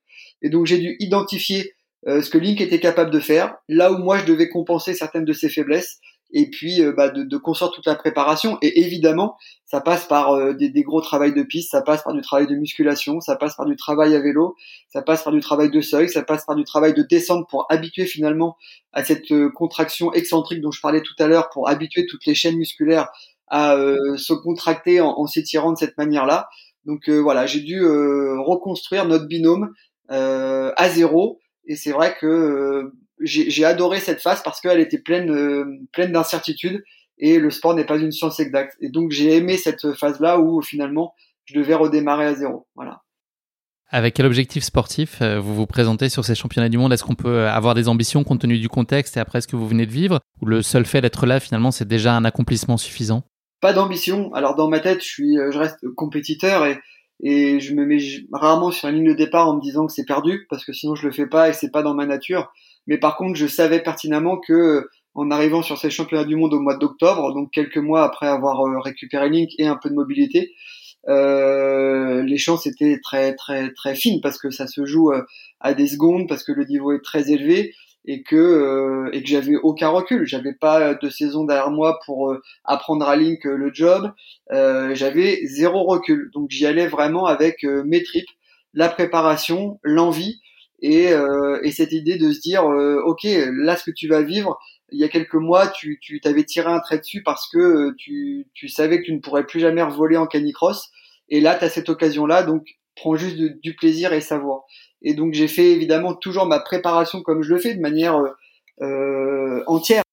Et 0.42 0.50
donc, 0.50 0.66
j'ai 0.66 0.80
dû 0.80 0.96
identifier 1.00 1.76
euh, 2.08 2.22
ce 2.22 2.30
que 2.30 2.38
Link 2.38 2.62
était 2.62 2.80
capable 2.80 3.12
de 3.12 3.20
faire, 3.20 3.56
là 3.68 3.92
où 3.92 3.98
moi, 3.98 4.18
je 4.18 4.26
devais 4.26 4.50
compenser 4.50 4.94
certaines 4.94 5.26
de 5.26 5.34
ses 5.34 5.50
faiblesses, 5.50 6.00
et 6.32 6.50
puis 6.50 6.82
euh, 6.82 6.92
bah, 6.92 7.10
de, 7.10 7.24
de, 7.24 7.38
construire 7.38 7.72
toute 7.72 7.86
la 7.86 7.96
préparation. 7.96 8.58
Et 8.62 8.82
évidemment, 8.82 9.38
ça 9.66 9.82
passe 9.82 10.06
par 10.06 10.34
euh, 10.34 10.54
des, 10.54 10.70
des, 10.70 10.84
gros 10.84 11.02
travails 11.02 11.34
de 11.34 11.44
piste, 11.44 11.72
ça 11.72 11.82
passe 11.82 12.04
par 12.04 12.14
du 12.14 12.22
travail 12.22 12.48
de 12.48 12.56
musculation, 12.56 13.20
ça 13.20 13.36
passe 13.36 13.56
par 13.56 13.66
du 13.66 13.76
travail 13.76 14.16
à 14.16 14.20
vélo, 14.20 14.56
ça 14.90 15.02
passe 15.02 15.24
par 15.24 15.34
du 15.34 15.40
travail 15.40 15.72
de 15.72 15.82
seuil, 15.82 16.10
ça 16.10 16.24
passe 16.24 16.46
par 16.46 16.56
du 16.56 16.64
travail 16.64 16.94
de 16.94 17.04
descente 17.04 17.48
pour 17.50 17.66
habituer 17.70 18.06
finalement 18.06 18.58
à 18.94 19.04
cette 19.04 19.32
euh, 19.32 19.50
contraction 19.50 20.14
excentrique 20.14 20.62
dont 20.62 20.72
je 20.72 20.82
parlais 20.82 21.02
tout 21.02 21.16
à 21.20 21.28
l'heure, 21.28 21.50
pour 21.50 21.70
habituer 21.70 22.06
toutes 22.06 22.26
les 22.26 22.36
chaînes 22.36 22.58
musculaires 22.58 23.10
à 23.52 23.76
se 24.18 24.34
contracter 24.34 25.02
en, 25.02 25.08
en 25.08 25.26
s'étirant 25.26 25.72
de 25.72 25.78
cette 25.80 25.98
manière-là. 25.98 26.50
Donc 26.86 27.10
voilà, 27.10 27.48
j'ai 27.48 27.62
dû 27.62 27.84
reconstruire 27.84 29.06
notre 29.06 29.26
binôme 29.26 29.74
à 30.08 30.90
zéro. 30.90 31.40
Et 31.66 31.76
c'est 31.76 31.92
vrai 31.92 32.16
que 32.22 32.94
j'ai 33.22 33.66
adoré 33.66 34.00
cette 34.00 34.22
phase 34.22 34.42
parce 34.44 34.62
qu'elle 34.62 34.80
était 34.80 35.00
pleine, 35.00 35.30
euh, 35.32 35.66
pleine 35.92 36.12
d'incertitudes 36.12 36.84
et 37.18 37.38
le 37.40 37.52
sport 37.52 37.76
n'est 37.76 37.86
pas 37.86 37.98
une 37.98 38.12
science 38.12 38.40
exacte. 38.40 38.78
Et 38.80 38.90
donc 38.90 39.12
j'ai 39.12 39.36
aimé 39.36 39.58
cette 39.58 39.94
phase-là 39.94 40.40
où 40.40 40.62
finalement 40.62 41.14
je 41.46 41.58
devais 41.60 41.76
redémarrer 41.76 42.26
à 42.26 42.36
zéro. 42.36 42.68
Voilà. 42.76 43.02
Avec 43.92 44.14
quel 44.14 44.28
objectif 44.28 44.64
sportif 44.64 45.22
euh, 45.22 45.40
vous 45.40 45.56
vous 45.56 45.66
présentez 45.66 46.10
sur 46.10 46.24
ces 46.24 46.36
championnats 46.36 46.70
du 46.70 46.78
monde? 46.78 46.94
Est-ce 46.94 47.04
qu'on 47.04 47.16
peut 47.16 47.48
avoir 47.48 47.74
des 47.74 47.88
ambitions 47.88 48.24
compte 48.24 48.42
tenu 48.42 48.60
du 48.60 48.70
contexte 48.70 49.18
et 49.18 49.20
après 49.20 49.42
ce 49.42 49.48
que 49.48 49.56
vous 49.56 49.68
venez 49.68 49.88
de 49.88 49.92
vivre? 49.92 50.20
Ou 50.42 50.46
le 50.46 50.62
seul 50.62 50.86
fait 50.86 51.02
d'être 51.02 51.26
là, 51.26 51.40
finalement, 51.40 51.72
c'est 51.72 51.88
déjà 51.88 52.16
un 52.16 52.24
accomplissement 52.24 52.78
suffisant? 52.78 53.24
Pas 53.62 53.74
d'ambition. 53.74 54.32
Alors 54.34 54.56
dans 54.56 54.70
ma 54.70 54.80
tête, 54.80 55.02
je, 55.02 55.08
suis, 55.08 55.38
euh, 55.40 55.52
je 55.52 55.58
reste 55.58 55.80
compétiteur 55.96 56.66
et, 56.68 56.80
et 57.22 57.60
je 57.60 57.74
me 57.74 57.86
mets 57.86 57.98
rarement 58.32 58.72
sur 58.72 58.90
une 58.90 58.98
ligne 58.98 59.08
de 59.10 59.14
départ 59.14 59.50
en 59.50 59.56
me 59.56 59.62
disant 59.62 59.88
que 59.88 59.92
c'est 59.92 60.06
perdu 60.06 60.46
parce 60.50 60.64
que 60.64 60.72
sinon 60.72 60.94
je 60.94 61.08
le 61.08 61.12
fais 61.12 61.28
pas 61.28 61.50
et 61.50 61.54
c'est 61.54 61.72
pas 61.72 61.82
dans 61.82 61.96
ma 61.96 62.06
nature. 62.06 62.52
Mais 62.90 62.98
par 62.98 63.16
contre, 63.16 63.36
je 63.36 63.46
savais 63.46 63.82
pertinemment 63.82 64.38
que 64.38 64.90
en 65.14 65.32
arrivant 65.32 65.62
sur 65.62 65.78
ces 65.78 65.92
championnats 65.92 66.26
du 66.26 66.36
monde 66.36 66.54
au 66.54 66.60
mois 66.60 66.76
d'octobre, 66.76 67.34
donc 67.34 67.52
quelques 67.52 67.78
mois 67.78 68.04
après 68.04 68.28
avoir 68.28 68.62
euh, 68.62 68.80
récupéré 68.80 69.30
Link 69.30 69.52
et 69.60 69.68
un 69.68 69.76
peu 69.76 69.90
de 69.90 69.96
mobilité, 69.96 70.54
euh, 71.08 72.24
les 72.24 72.38
chances 72.40 72.66
étaient 72.66 73.00
très 73.02 73.36
très 73.36 73.72
très 73.74 73.96
fines 73.96 74.22
parce 74.22 74.38
que 74.38 74.50
ça 74.50 74.68
se 74.68 74.86
joue 74.86 75.12
euh, 75.12 75.24
à 75.60 75.76
des 75.76 75.88
secondes, 75.88 76.28
parce 76.28 76.44
que 76.44 76.52
le 76.52 76.66
niveau 76.66 76.92
est 76.92 77.04
très 77.04 77.32
élevé 77.32 77.74
et 78.06 78.24
que 78.24 78.36
euh, 78.36 79.10
et 79.14 79.22
que 79.22 79.30
j'avais 79.30 79.56
aucun 79.56 79.90
recul. 79.90 80.26
J'avais 80.26 80.54
pas 80.54 80.96
de 80.96 81.10
saison 81.10 81.46
derrière 81.46 81.70
moi 81.70 82.00
pour 82.08 82.36
apprendre 82.66 83.08
à 83.08 83.16
Link 83.16 83.44
le 83.44 83.72
job. 83.72 84.12
j'avais 84.50 85.42
zéro 85.46 85.84
recul, 85.84 86.32
donc 86.34 86.50
j'y 86.50 86.66
allais 86.66 86.88
vraiment 86.88 87.28
avec 87.28 87.64
mes 87.64 88.02
tripes, 88.02 88.30
la 88.74 88.90
préparation, 88.90 89.80
l'envie 89.84 90.40
et, 90.82 91.12
euh, 91.12 91.60
et 91.64 91.72
cette 91.72 91.92
idée 91.92 92.18
de 92.18 92.32
se 92.32 92.40
dire 92.40 92.66
euh, 92.70 93.02
ok 93.06 93.24
là 93.24 93.76
ce 93.76 93.84
que 93.84 93.92
tu 93.92 94.08
vas 94.08 94.22
vivre 94.22 94.58
il 94.92 95.00
y 95.00 95.04
a 95.04 95.10
quelques 95.10 95.36
mois 95.36 95.68
tu 95.68 96.00
tu 96.02 96.20
t'avais 96.22 96.44
tiré 96.44 96.68
un 96.72 96.80
trait 96.80 97.00
dessus 97.00 97.24
parce 97.24 97.50
que 97.50 97.58
euh, 97.58 97.96
tu 97.98 98.48
tu 98.54 98.70
savais 98.70 99.00
que 99.00 99.06
tu 99.06 99.14
ne 99.14 99.20
pourrais 99.20 99.46
plus 99.46 99.60
jamais 99.60 99.82
revoler 99.84 100.18
en 100.18 100.28
canicross 100.28 100.90
Et 101.30 101.42
là, 101.42 101.56
tu 101.56 101.66
as 101.66 101.70
cette 101.70 101.90
occasion-là, 101.90 102.44
donc 102.44 102.66
prends 102.96 103.16
juste 103.16 103.38
du 103.38 103.76
plaisir 103.76 104.14
et 104.14 104.22
savoir. 104.22 104.64
Et 105.02 105.14
donc 105.14 105.34
j'ai 105.34 105.48
fait 105.48 105.72
évidemment 105.72 106.14
toujours 106.16 106.46
ma 106.46 106.60
préparation 106.60 107.22
comme 107.22 107.44
je 107.44 107.54
le 107.54 107.60
fais 107.60 107.76
de 107.76 107.82
manière 107.82 108.18
euh, 108.18 108.32
euh 108.82 109.64
entière. 109.68 110.04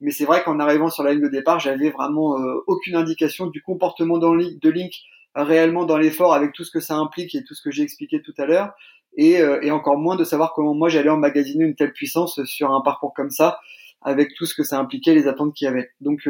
Mais 0.00 0.10
c'est 0.10 0.24
vrai 0.24 0.42
qu'en 0.42 0.58
arrivant 0.60 0.90
sur 0.90 1.02
la 1.04 1.12
ligne 1.12 1.22
de 1.22 1.28
départ, 1.28 1.60
j'avais 1.60 1.90
vraiment 1.90 2.38
euh, 2.38 2.62
aucune 2.66 2.96
indication 2.96 3.46
du 3.46 3.62
comportement 3.62 4.18
de 4.18 4.68
Link 4.68 4.92
réellement 5.34 5.84
dans 5.84 5.98
l'effort 5.98 6.34
avec 6.34 6.52
tout 6.52 6.64
ce 6.64 6.70
que 6.70 6.80
ça 6.80 6.96
implique 6.96 7.34
et 7.34 7.42
tout 7.44 7.54
ce 7.54 7.62
que 7.62 7.70
j'ai 7.70 7.82
expliqué 7.82 8.20
tout 8.22 8.34
à 8.38 8.46
l'heure. 8.46 8.72
Et, 9.16 9.40
euh, 9.40 9.60
et, 9.62 9.70
encore 9.70 9.96
moins 9.96 10.16
de 10.16 10.24
savoir 10.24 10.52
comment 10.54 10.74
moi 10.74 10.88
j'allais 10.88 11.10
emmagasiner 11.10 11.64
une 11.64 11.74
telle 11.74 11.92
puissance 11.92 12.42
sur 12.44 12.72
un 12.72 12.80
parcours 12.80 13.14
comme 13.14 13.30
ça, 13.30 13.58
avec 14.02 14.34
tout 14.34 14.46
ce 14.46 14.54
que 14.54 14.64
ça 14.64 14.78
impliquait, 14.78 15.14
les 15.14 15.28
attentes 15.28 15.54
qu'il 15.54 15.66
y 15.66 15.68
avait. 15.68 15.90
Donc 16.00 16.28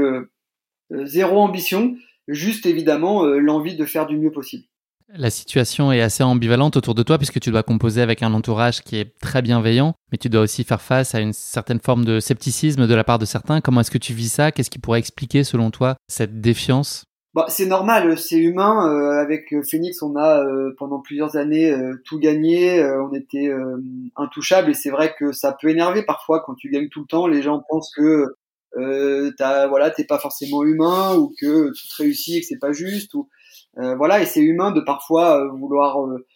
zéro 0.90 1.38
ambition, 1.38 1.96
juste 2.28 2.66
évidemment 2.66 3.24
l'envie 3.24 3.74
de 3.76 3.84
faire 3.84 4.06
du 4.06 4.18
mieux 4.18 4.30
possible. 4.30 4.64
La 5.12 5.30
situation 5.30 5.92
est 5.92 6.00
assez 6.00 6.24
ambivalente 6.24 6.76
autour 6.76 6.94
de 6.94 7.02
toi 7.02 7.18
puisque 7.18 7.38
tu 7.38 7.50
dois 7.50 7.62
composer 7.62 8.00
avec 8.00 8.22
un 8.22 8.32
entourage 8.32 8.80
qui 8.80 8.96
est 8.96 9.16
très 9.20 9.42
bienveillant, 9.42 9.94
mais 10.10 10.18
tu 10.18 10.28
dois 10.28 10.40
aussi 10.40 10.64
faire 10.64 10.80
face 10.80 11.14
à 11.14 11.20
une 11.20 11.34
certaine 11.34 11.78
forme 11.78 12.04
de 12.04 12.20
scepticisme 12.20 12.86
de 12.86 12.94
la 12.94 13.04
part 13.04 13.18
de 13.18 13.26
certains. 13.26 13.60
Comment 13.60 13.82
est-ce 13.82 13.90
que 13.90 13.98
tu 13.98 14.14
vis 14.14 14.30
ça? 14.30 14.50
Qu'est-ce 14.50 14.70
qui 14.70 14.78
pourrait 14.78 14.98
expliquer 14.98 15.44
selon 15.44 15.70
toi 15.70 15.96
cette 16.08 16.40
défiance? 16.40 17.04
Bah, 17.34 17.46
c'est 17.48 17.66
normal, 17.66 18.16
c'est 18.16 18.38
humain. 18.38 18.88
Euh, 18.88 19.20
avec 19.20 19.54
Phoenix, 19.68 20.00
on 20.02 20.16
a 20.16 20.44
euh, 20.44 20.74
pendant 20.78 21.00
plusieurs 21.00 21.36
années 21.36 21.70
euh, 21.70 22.00
tout 22.04 22.18
gagné, 22.18 22.82
on 22.84 23.12
était 23.12 23.52
intouchable 24.16 24.70
et 24.70 24.74
c'est 24.74 24.90
vrai 24.90 25.14
que 25.18 25.32
ça 25.32 25.56
peut 25.60 25.68
énerver 25.68 26.02
parfois 26.04 26.42
quand 26.44 26.54
tu 26.54 26.70
gagnes 26.70 26.88
tout 26.88 27.00
le 27.00 27.06
temps. 27.06 27.26
Les 27.26 27.42
gens 27.42 27.62
pensent 27.68 27.92
que 27.94 28.34
t'as 29.36 29.66
voilà, 29.68 29.90
t'es 29.90 30.04
pas 30.04 30.18
forcément 30.18 30.62
humain 30.62 31.16
ou 31.16 31.32
que 31.40 31.68
tout 31.68 31.88
réussit 31.98 32.36
et 32.36 32.40
que 32.40 32.46
c'est 32.46 32.58
pas 32.58 32.72
juste. 32.72 33.14
Ou 33.14 33.28
euh, 33.78 33.96
voilà, 33.96 34.22
et 34.22 34.26
c'est 34.26 34.42
humain 34.42 34.70
de 34.70 34.80
parfois 34.80 35.40
euh, 35.40 35.48
vouloir 35.48 36.00
euh, 36.06 36.26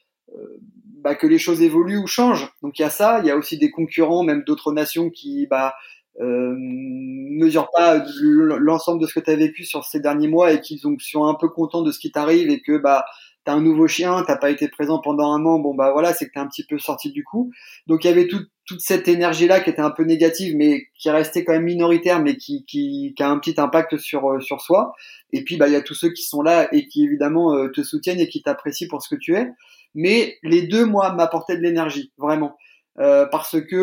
bah, 1.00 1.14
que 1.14 1.26
les 1.26 1.38
choses 1.38 1.62
évoluent 1.62 1.98
ou 1.98 2.06
changent. 2.06 2.52
Donc 2.62 2.78
il 2.78 2.82
y 2.82 2.84
a 2.84 2.90
ça, 2.90 3.20
il 3.20 3.26
y 3.26 3.30
a 3.30 3.36
aussi 3.36 3.58
des 3.58 3.70
concurrents, 3.70 4.24
même 4.24 4.42
d'autres 4.44 4.72
nations 4.72 5.10
qui 5.10 5.46
bah, 5.46 5.74
euh, 6.20 6.54
mesurent 6.56 7.70
pas 7.72 8.04
l'ensemble 8.22 9.00
de 9.00 9.06
ce 9.06 9.14
que 9.14 9.20
tu 9.20 9.30
as 9.30 9.36
vécu 9.36 9.64
sur 9.64 9.84
ces 9.84 10.00
derniers 10.00 10.28
mois 10.28 10.52
et 10.52 10.60
qui 10.60 10.78
sont 10.78 11.24
un 11.26 11.34
peu 11.34 11.48
contents 11.48 11.82
de 11.82 11.92
ce 11.92 11.98
qui 11.98 12.10
t'arrive 12.10 12.50
et 12.50 12.60
que 12.60 12.76
bah 12.76 13.04
t'as 13.44 13.54
un 13.54 13.62
nouveau 13.62 13.86
chien, 13.86 14.24
t'as 14.26 14.36
pas 14.36 14.50
été 14.50 14.68
présent 14.68 14.98
pendant 14.98 15.32
un 15.32 15.44
an, 15.46 15.58
bon 15.58 15.74
bah 15.74 15.92
voilà, 15.92 16.12
c'est 16.12 16.26
que 16.26 16.32
t'es 16.32 16.40
un 16.40 16.48
petit 16.48 16.66
peu 16.66 16.78
sorti 16.78 17.12
du 17.12 17.24
coup. 17.24 17.50
Donc 17.86 18.04
il 18.04 18.08
y 18.08 18.10
avait 18.10 18.26
toute 18.26 18.80
cette 18.80 19.08
énergie 19.08 19.46
là 19.46 19.60
qui 19.60 19.70
était 19.70 19.80
un 19.80 19.90
peu 19.90 20.04
négative, 20.04 20.54
mais 20.56 20.88
qui 20.98 21.08
restait 21.08 21.44
quand 21.44 21.52
même 21.52 21.64
minoritaire, 21.64 22.20
mais 22.20 22.36
qui, 22.36 22.64
qui, 22.66 23.14
qui 23.16 23.22
a 23.22 23.30
un 23.30 23.38
petit 23.38 23.58
impact 23.58 23.96
sur 23.96 24.30
euh, 24.30 24.40
sur 24.40 24.60
soi. 24.60 24.92
Et 25.32 25.44
puis 25.44 25.56
bah 25.56 25.68
il 25.68 25.72
y 25.72 25.76
a 25.76 25.82
tous 25.82 25.94
ceux 25.94 26.10
qui 26.12 26.24
sont 26.24 26.42
là 26.42 26.68
et 26.74 26.86
qui 26.86 27.04
évidemment 27.04 27.54
euh, 27.54 27.68
te 27.68 27.82
soutiennent 27.82 28.20
et 28.20 28.28
qui 28.28 28.42
t'apprécient 28.42 28.88
pour 28.90 29.02
ce 29.02 29.14
que 29.14 29.18
tu 29.18 29.34
es. 29.36 29.48
Mais 29.94 30.36
les 30.42 30.62
deux 30.66 30.84
moi 30.84 31.14
m'apportaient 31.14 31.56
de 31.56 31.62
l'énergie 31.62 32.12
vraiment 32.18 32.56
euh, 32.98 33.26
parce 33.30 33.60
que 33.60 33.76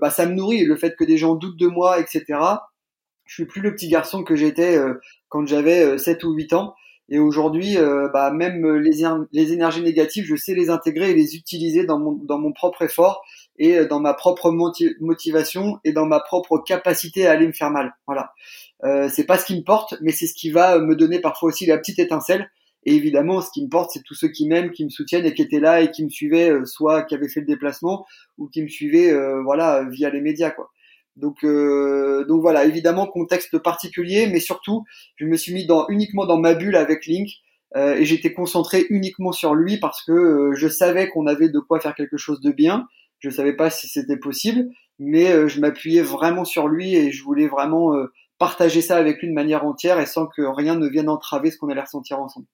bah 0.00 0.10
ça 0.10 0.26
me 0.26 0.34
nourrit 0.34 0.64
le 0.64 0.76
fait 0.76 0.96
que 0.96 1.04
des 1.04 1.16
gens 1.16 1.34
doutent 1.34 1.58
de 1.58 1.66
moi, 1.66 2.00
etc. 2.00 2.24
Je 3.24 3.34
suis 3.34 3.46
plus 3.46 3.60
le 3.60 3.72
petit 3.74 3.88
garçon 3.88 4.24
que 4.24 4.34
j'étais 4.34 4.78
quand 5.28 5.46
j'avais 5.46 5.98
7 5.98 6.24
ou 6.24 6.32
8 6.32 6.52
ans. 6.52 6.74
Et 7.10 7.18
aujourd'hui, 7.18 7.76
euh, 7.76 8.08
bah, 8.08 8.30
même 8.30 8.64
les, 8.76 9.02
les, 9.32 9.52
énergies 9.52 9.82
négatives, 9.82 10.24
je 10.24 10.36
sais 10.36 10.54
les 10.54 10.70
intégrer 10.70 11.10
et 11.10 11.14
les 11.14 11.34
utiliser 11.34 11.84
dans 11.84 11.98
mon, 11.98 12.12
dans 12.12 12.38
mon 12.38 12.52
propre 12.52 12.82
effort 12.82 13.24
et 13.58 13.78
euh, 13.78 13.86
dans 13.86 13.98
ma 13.98 14.14
propre 14.14 14.52
motivation 15.00 15.80
et 15.82 15.92
dans 15.92 16.06
ma 16.06 16.20
propre 16.20 16.58
capacité 16.58 17.26
à 17.26 17.32
aller 17.32 17.48
me 17.48 17.52
faire 17.52 17.70
mal. 17.70 17.96
Voilà. 18.06 18.32
Euh, 18.84 19.08
c'est 19.12 19.26
pas 19.26 19.38
ce 19.38 19.44
qui 19.44 19.56
me 19.56 19.64
porte, 19.64 19.96
mais 20.00 20.12
c'est 20.12 20.28
ce 20.28 20.34
qui 20.34 20.50
va 20.50 20.78
me 20.78 20.94
donner 20.94 21.18
parfois 21.18 21.48
aussi 21.48 21.66
la 21.66 21.78
petite 21.78 21.98
étincelle. 21.98 22.48
Et 22.84 22.94
évidemment, 22.94 23.40
ce 23.40 23.50
qui 23.50 23.62
me 23.62 23.68
porte, 23.68 23.90
c'est 23.92 24.02
tous 24.02 24.14
ceux 24.14 24.28
qui 24.28 24.46
m'aiment, 24.48 24.70
qui 24.70 24.84
me 24.84 24.90
soutiennent 24.90 25.26
et 25.26 25.34
qui 25.34 25.42
étaient 25.42 25.60
là 25.60 25.82
et 25.82 25.90
qui 25.90 26.04
me 26.04 26.08
suivaient, 26.08 26.50
euh, 26.50 26.64
soit 26.64 27.02
qui 27.02 27.14
avaient 27.14 27.28
fait 27.28 27.40
le 27.40 27.46
déplacement 27.46 28.06
ou 28.38 28.48
qui 28.48 28.62
me 28.62 28.68
suivaient, 28.68 29.14
voilà, 29.42 29.84
via 29.84 30.10
les 30.10 30.20
médias, 30.20 30.50
quoi. 30.50 30.70
Donc, 31.16 31.44
euh, 31.44 32.24
donc 32.24 32.40
voilà, 32.40 32.64
évidemment 32.64 33.06
contexte 33.06 33.58
particulier, 33.58 34.26
mais 34.26 34.40
surtout, 34.40 34.84
je 35.16 35.26
me 35.26 35.36
suis 35.36 35.52
mis 35.52 35.66
dans, 35.66 35.86
uniquement 35.88 36.26
dans 36.26 36.38
ma 36.38 36.54
bulle 36.54 36.76
avec 36.76 37.06
Link 37.06 37.28
euh, 37.76 37.94
et 37.94 38.04
j'étais 38.04 38.32
concentré 38.32 38.86
uniquement 38.90 39.32
sur 39.32 39.54
lui 39.54 39.78
parce 39.78 40.02
que 40.04 40.12
euh, 40.12 40.54
je 40.54 40.68
savais 40.68 41.08
qu'on 41.08 41.26
avait 41.26 41.48
de 41.48 41.58
quoi 41.58 41.80
faire 41.80 41.94
quelque 41.94 42.16
chose 42.16 42.40
de 42.40 42.50
bien. 42.50 42.86
Je 43.18 43.30
savais 43.30 43.54
pas 43.54 43.70
si 43.70 43.88
c'était 43.88 44.16
possible, 44.16 44.66
mais 44.98 45.46
je 45.48 45.60
m'appuyais 45.60 46.00
vraiment 46.00 46.46
sur 46.46 46.68
lui 46.68 46.94
et 46.94 47.12
je 47.12 47.22
voulais 47.22 47.48
vraiment 47.48 47.92
partager 48.38 48.80
ça 48.80 48.96
avec 48.96 49.20
lui 49.20 49.28
de 49.28 49.34
manière 49.34 49.66
entière 49.66 50.00
et 50.00 50.06
sans 50.06 50.26
que 50.26 50.40
rien 50.40 50.74
ne 50.74 50.88
vienne 50.88 51.10
entraver 51.10 51.50
ce 51.50 51.58
qu'on 51.58 51.68
allait 51.68 51.82
ressentir 51.82 52.18
ensemble. 52.18 52.46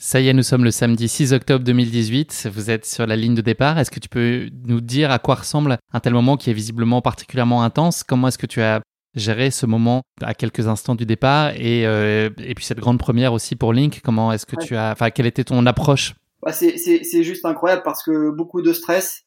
Ça 0.00 0.20
y 0.20 0.28
est, 0.28 0.32
nous 0.32 0.44
sommes 0.44 0.62
le 0.62 0.70
samedi 0.70 1.08
6 1.08 1.32
octobre 1.32 1.64
2018. 1.64 2.50
Vous 2.54 2.70
êtes 2.70 2.86
sur 2.86 3.04
la 3.04 3.16
ligne 3.16 3.34
de 3.34 3.40
départ. 3.40 3.80
Est-ce 3.80 3.90
que 3.90 3.98
tu 3.98 4.08
peux 4.08 4.48
nous 4.64 4.80
dire 4.80 5.10
à 5.10 5.18
quoi 5.18 5.34
ressemble 5.34 5.76
un 5.92 5.98
tel 5.98 6.12
moment 6.12 6.36
qui 6.36 6.50
est 6.50 6.52
visiblement 6.52 7.02
particulièrement 7.02 7.64
intense? 7.64 8.04
Comment 8.04 8.28
est-ce 8.28 8.38
que 8.38 8.46
tu 8.46 8.62
as 8.62 8.80
géré 9.16 9.50
ce 9.50 9.66
moment 9.66 10.02
à 10.22 10.34
quelques 10.34 10.68
instants 10.68 10.94
du 10.94 11.04
départ? 11.04 11.50
Et, 11.56 11.84
euh, 11.84 12.30
et 12.38 12.54
puis 12.54 12.64
cette 12.64 12.78
grande 12.78 13.00
première 13.00 13.32
aussi 13.32 13.56
pour 13.56 13.72
Link 13.72 14.00
Comment 14.04 14.30
est-ce 14.30 14.46
que 14.46 14.54
tu 14.54 14.76
as, 14.76 14.92
enfin, 14.92 15.10
quelle 15.10 15.26
était 15.26 15.42
ton 15.42 15.66
approche? 15.66 16.14
Bah 16.42 16.52
c'est 16.52 17.24
juste 17.24 17.44
incroyable 17.44 17.82
parce 17.84 18.04
que 18.04 18.30
beaucoup 18.30 18.62
de 18.62 18.72
stress. 18.72 19.24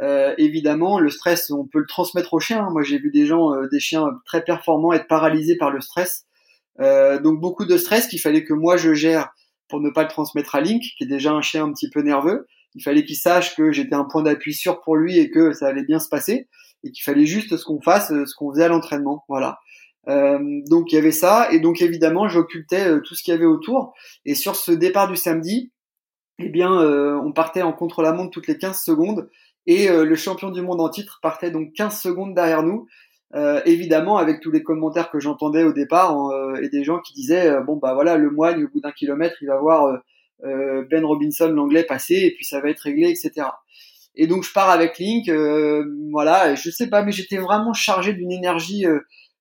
Euh, 0.00 0.34
évidemment, 0.38 1.00
le 1.00 1.10
stress, 1.10 1.50
on 1.50 1.66
peut 1.66 1.80
le 1.80 1.86
transmettre 1.86 2.32
aux 2.32 2.40
chiens. 2.40 2.66
Moi, 2.70 2.82
j'ai 2.82 2.98
vu 2.98 3.10
des 3.10 3.26
gens, 3.26 3.52
euh, 3.52 3.68
des 3.70 3.78
chiens 3.78 4.06
très 4.24 4.42
performants 4.42 4.94
être 4.94 5.06
paralysés 5.06 5.58
par 5.58 5.70
le 5.70 5.82
stress. 5.82 6.24
Donc 6.78 7.40
beaucoup 7.40 7.66
de 7.66 7.76
stress 7.76 8.08
qu'il 8.08 8.20
fallait 8.20 8.42
que 8.42 8.54
moi 8.54 8.76
je 8.78 8.94
gère 8.94 9.28
pour 9.68 9.80
ne 9.80 9.90
pas 9.90 10.02
le 10.02 10.08
transmettre 10.08 10.54
à 10.54 10.60
Link, 10.60 10.82
qui 10.96 11.04
est 11.04 11.08
déjà 11.08 11.32
un 11.32 11.42
chien 11.42 11.64
un 11.64 11.72
petit 11.72 11.90
peu 11.90 12.00
nerveux. 12.00 12.46
Il 12.74 12.82
fallait 12.82 13.04
qu'il 13.04 13.16
sache 13.16 13.54
que 13.54 13.72
j'étais 13.72 13.94
un 13.94 14.04
point 14.04 14.22
d'appui 14.22 14.52
sûr 14.52 14.80
pour 14.80 14.96
lui 14.96 15.18
et 15.18 15.30
que 15.30 15.52
ça 15.52 15.66
allait 15.66 15.84
bien 15.84 15.98
se 15.98 16.08
passer 16.08 16.48
et 16.82 16.90
qu'il 16.90 17.02
fallait 17.02 17.26
juste 17.26 17.56
ce 17.56 17.64
qu'on 17.64 17.80
fasse, 17.80 18.08
ce 18.08 18.34
qu'on 18.34 18.52
faisait 18.52 18.64
à 18.64 18.68
l'entraînement. 18.68 19.24
Voilà. 19.28 19.58
Euh, 20.08 20.38
donc 20.68 20.92
il 20.92 20.96
y 20.96 20.98
avait 20.98 21.12
ça 21.12 21.48
et 21.50 21.60
donc 21.60 21.80
évidemment 21.80 22.28
j'occultais 22.28 22.88
euh, 22.88 23.00
tout 23.00 23.14
ce 23.14 23.22
qu'il 23.22 23.32
y 23.32 23.36
avait 23.36 23.46
autour. 23.46 23.94
Et 24.24 24.34
sur 24.34 24.56
ce 24.56 24.70
départ 24.70 25.08
du 25.08 25.16
samedi, 25.16 25.72
eh 26.38 26.48
bien 26.48 26.72
euh, 26.72 27.18
on 27.24 27.32
partait 27.32 27.62
en 27.62 27.72
contre-la-montre 27.72 28.30
toutes 28.30 28.46
les 28.46 28.58
15 28.58 28.82
secondes 28.82 29.30
et 29.66 29.88
le 29.88 30.14
champion 30.14 30.50
du 30.50 30.60
monde 30.60 30.82
en 30.82 30.90
titre 30.90 31.20
partait 31.22 31.50
donc 31.50 31.72
15 31.72 31.98
secondes 31.98 32.34
derrière 32.34 32.62
nous. 32.62 32.86
Euh, 33.34 33.60
évidemment 33.64 34.16
avec 34.16 34.40
tous 34.40 34.52
les 34.52 34.62
commentaires 34.62 35.10
que 35.10 35.18
j'entendais 35.18 35.64
au 35.64 35.72
départ 35.72 36.16
euh, 36.28 36.54
et 36.62 36.68
des 36.68 36.84
gens 36.84 37.00
qui 37.00 37.14
disaient 37.14 37.48
euh, 37.48 37.62
bon 37.62 37.76
bah 37.76 37.92
voilà 37.92 38.16
le 38.16 38.30
moine 38.30 38.62
au 38.62 38.68
bout 38.68 38.80
d'un 38.80 38.92
kilomètre 38.92 39.34
il 39.40 39.48
va 39.48 39.58
voir 39.58 39.98
Ben 40.42 41.04
Robinson 41.04 41.48
l'anglais 41.48 41.82
passer 41.82 42.14
et 42.14 42.34
puis 42.36 42.44
ça 42.44 42.60
va 42.60 42.68
être 42.70 42.80
réglé 42.80 43.08
etc 43.08 43.48
et 44.14 44.28
donc 44.28 44.44
je 44.44 44.52
pars 44.52 44.70
avec 44.70 44.98
Link 44.98 45.28
voilà 46.12 46.54
je 46.54 46.70
sais 46.70 46.88
pas 46.88 47.02
mais 47.02 47.10
j'étais 47.10 47.38
vraiment 47.38 47.72
chargé 47.72 48.12
d'une 48.12 48.30
énergie 48.30 48.84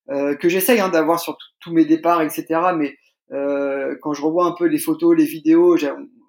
que 0.08 0.50
j'essaye 0.50 0.80
hein, 0.80 0.90
d'avoir 0.90 1.20
sur 1.20 1.38
tous 1.60 1.74
mes 1.74 1.86
départs 1.86 2.22
etc 2.24 2.46
mais 2.76 2.96
quand 3.30 4.14
je 4.14 4.22
revois 4.22 4.46
un 4.46 4.56
peu 4.58 4.66
les 4.66 4.80
photos 4.80 5.16
les 5.16 5.26
vidéos 5.26 5.78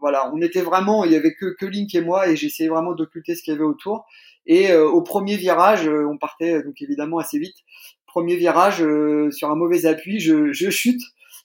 voilà 0.00 0.30
on 0.34 0.40
était 0.42 0.62
vraiment 0.62 1.04
il 1.04 1.12
y 1.12 1.16
avait 1.16 1.34
que, 1.34 1.54
que 1.58 1.66
Link 1.66 1.94
et 1.94 2.02
moi 2.02 2.28
et 2.28 2.36
j'essayais 2.36 2.68
vraiment 2.68 2.94
d'occulter 2.94 3.36
ce 3.36 3.42
qu'il 3.42 3.54
y 3.54 3.56
avait 3.56 3.64
autour 3.64 4.04
et 4.46 4.70
euh, 4.70 4.88
au 4.88 5.02
premier 5.02 5.36
virage, 5.36 5.88
euh, 5.88 6.06
on 6.06 6.18
partait 6.18 6.62
donc 6.62 6.80
évidemment 6.80 7.18
assez 7.18 7.38
vite. 7.38 7.56
Premier 8.06 8.36
virage, 8.36 8.82
euh, 8.82 9.30
sur 9.30 9.50
un 9.50 9.56
mauvais 9.56 9.86
appui, 9.86 10.20
je, 10.20 10.52
je 10.52 10.70
chute. 10.70 11.00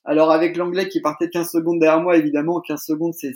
Alors 0.05 0.31
avec 0.31 0.55
l'anglais 0.55 0.87
qui 0.87 1.01
partait 1.01 1.29
15 1.29 1.51
secondes 1.51 1.79
derrière 1.79 2.01
moi, 2.01 2.17
évidemment, 2.17 2.61
15 2.61 2.81
secondes, 2.81 3.13
c'est 3.13 3.33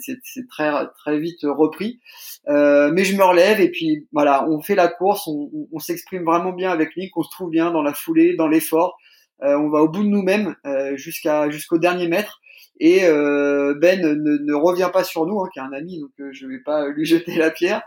très 0.48 0.72
très 0.98 1.18
vite 1.18 1.40
repris. 1.42 2.00
Euh, 2.48 2.90
mais 2.92 3.04
je 3.04 3.16
me 3.16 3.22
relève 3.22 3.60
et 3.60 3.70
puis 3.70 4.06
voilà, 4.12 4.48
on 4.48 4.60
fait 4.60 4.74
la 4.74 4.88
course, 4.88 5.26
on, 5.26 5.50
on, 5.70 5.78
s'exprime 5.78 6.24
vraiment 6.24 6.52
bien 6.52 6.70
avec 6.70 6.96
Nick, 6.96 7.16
on 7.16 7.22
se 7.22 7.30
trouve 7.30 7.50
bien 7.50 7.70
dans 7.70 7.82
la 7.82 7.92
foulée, 7.92 8.34
dans 8.34 8.48
l'effort. 8.48 8.96
Euh, 9.42 9.56
on 9.58 9.68
va 9.68 9.82
au 9.82 9.88
bout 9.88 10.02
de 10.02 10.08
nous-mêmes 10.08 10.54
euh, 10.66 10.96
jusqu'à 10.96 11.50
jusqu'au 11.50 11.78
dernier 11.78 12.08
mètre. 12.08 12.40
Et 12.80 13.00
Ben 13.00 14.00
ne, 14.00 14.14
ne, 14.14 14.54
revient 14.54 14.90
pas 14.92 15.04
sur 15.04 15.26
nous, 15.26 15.40
hein, 15.40 15.48
qui 15.52 15.58
est 15.58 15.62
un 15.62 15.72
ami, 15.72 16.00
donc 16.00 16.10
je 16.32 16.46
vais 16.46 16.58
pas 16.58 16.88
lui 16.88 17.04
jeter 17.06 17.36
la 17.36 17.50
pierre. 17.50 17.82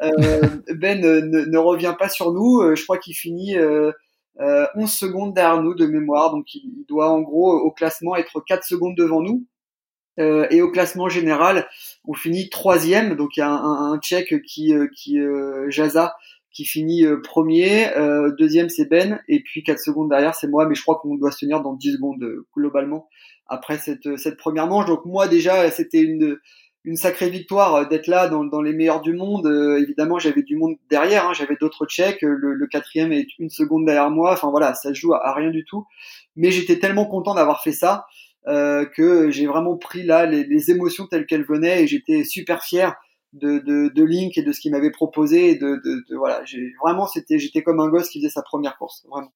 Euh, 0.00 0.40
ben 0.74 1.00
ne, 1.00 1.58
revient 1.58 1.94
pas 1.98 2.08
sur 2.08 2.32
nous. 2.32 2.60
Euh, 2.60 2.74
je 2.74 2.82
crois 2.84 2.98
qu'il 2.98 3.14
finit 3.14 3.56
11 3.56 3.92
euh, 4.40 4.86
secondes 4.86 5.34
derrière 5.34 5.62
nous 5.62 5.74
de 5.74 5.86
mémoire. 5.86 6.30
Donc 6.30 6.54
il 6.54 6.84
doit 6.88 7.10
en 7.10 7.20
gros 7.20 7.52
au 7.52 7.70
classement 7.70 8.16
être 8.16 8.40
4 8.40 8.64
secondes 8.64 8.96
devant 8.96 9.20
nous. 9.20 9.46
et 10.18 10.62
au 10.62 10.70
classement 10.70 11.08
général, 11.08 11.68
on 12.06 12.14
finit 12.14 12.50
troisième. 12.50 13.16
Donc 13.16 13.36
il 13.36 13.40
y 13.40 13.42
a 13.42 13.50
un, 13.50 13.92
un, 13.92 13.98
Tchèque 13.98 14.42
qui, 14.42 14.72
qui 14.96 15.18
Jaza, 15.68 16.14
qui 16.52 16.64
finit 16.64 17.04
premier. 17.22 17.90
deuxième 18.38 18.68
c'est 18.68 18.88
Ben. 18.88 19.20
Et 19.28 19.42
puis 19.42 19.62
4 19.62 19.78
secondes 19.78 20.10
derrière 20.10 20.34
c'est 20.34 20.48
moi. 20.48 20.66
Mais 20.66 20.74
je 20.74 20.82
crois 20.82 20.98
qu'on 21.02 21.16
doit 21.16 21.30
se 21.30 21.38
tenir 21.38 21.62
dans 21.62 21.74
10 21.74 21.94
secondes 21.94 22.24
globalement 22.54 23.08
après 23.46 23.78
cette, 23.78 24.16
cette 24.16 24.36
première 24.36 24.66
manche. 24.66 24.86
Donc 24.86 25.04
moi 25.04 25.28
déjà 25.28 25.70
c'était 25.70 26.02
une 26.02 26.38
une 26.84 26.96
sacrée 26.96 27.30
victoire 27.30 27.74
euh, 27.74 27.84
d'être 27.84 28.06
là 28.06 28.28
dans, 28.28 28.44
dans, 28.44 28.62
les 28.62 28.72
meilleurs 28.72 29.00
du 29.00 29.12
monde. 29.12 29.46
Euh, 29.46 29.80
évidemment, 29.80 30.18
j'avais 30.18 30.42
du 30.42 30.56
monde 30.56 30.76
derrière, 30.90 31.28
hein, 31.28 31.32
j'avais 31.32 31.56
d'autres 31.60 31.86
Tchèques. 31.86 32.22
Le, 32.22 32.54
le, 32.54 32.66
quatrième 32.66 33.12
est 33.12 33.38
une 33.38 33.50
seconde 33.50 33.86
derrière 33.86 34.10
moi. 34.10 34.32
Enfin 34.32 34.50
voilà, 34.50 34.74
ça 34.74 34.92
joue 34.92 35.14
à, 35.14 35.34
rien 35.34 35.50
du 35.50 35.64
tout. 35.64 35.86
Mais 36.36 36.50
j'étais 36.50 36.78
tellement 36.78 37.06
content 37.06 37.34
d'avoir 37.34 37.62
fait 37.62 37.72
ça. 37.72 38.06
que 38.46 39.30
j'ai 39.30 39.46
vraiment 39.46 39.76
pris 39.76 40.02
là 40.02 40.26
les, 40.26 40.70
émotions 40.70 41.06
telles 41.06 41.26
qu'elles 41.26 41.44
venaient 41.44 41.84
et 41.84 41.86
j'étais 41.86 42.24
super 42.24 42.62
fier 42.64 42.96
de, 43.32 43.58
de, 43.58 43.88
de, 43.88 44.04
Link 44.04 44.36
et 44.36 44.42
de 44.42 44.52
ce 44.52 44.60
qu'il 44.60 44.72
m'avait 44.72 44.90
proposé. 44.90 45.56
de, 45.56 45.80
de, 45.84 46.04
de 46.08 46.16
voilà, 46.16 46.42
vraiment 46.82 47.06
c'était 47.06 47.38
j'étais 47.38 47.62
comme 47.62 47.80
un 47.80 47.88
gosse 47.88 48.08
qui 48.08 48.20
faisait 48.20 48.30
sa 48.30 48.42
première 48.42 48.76
course, 48.76 49.06
vraiment. 49.08 49.32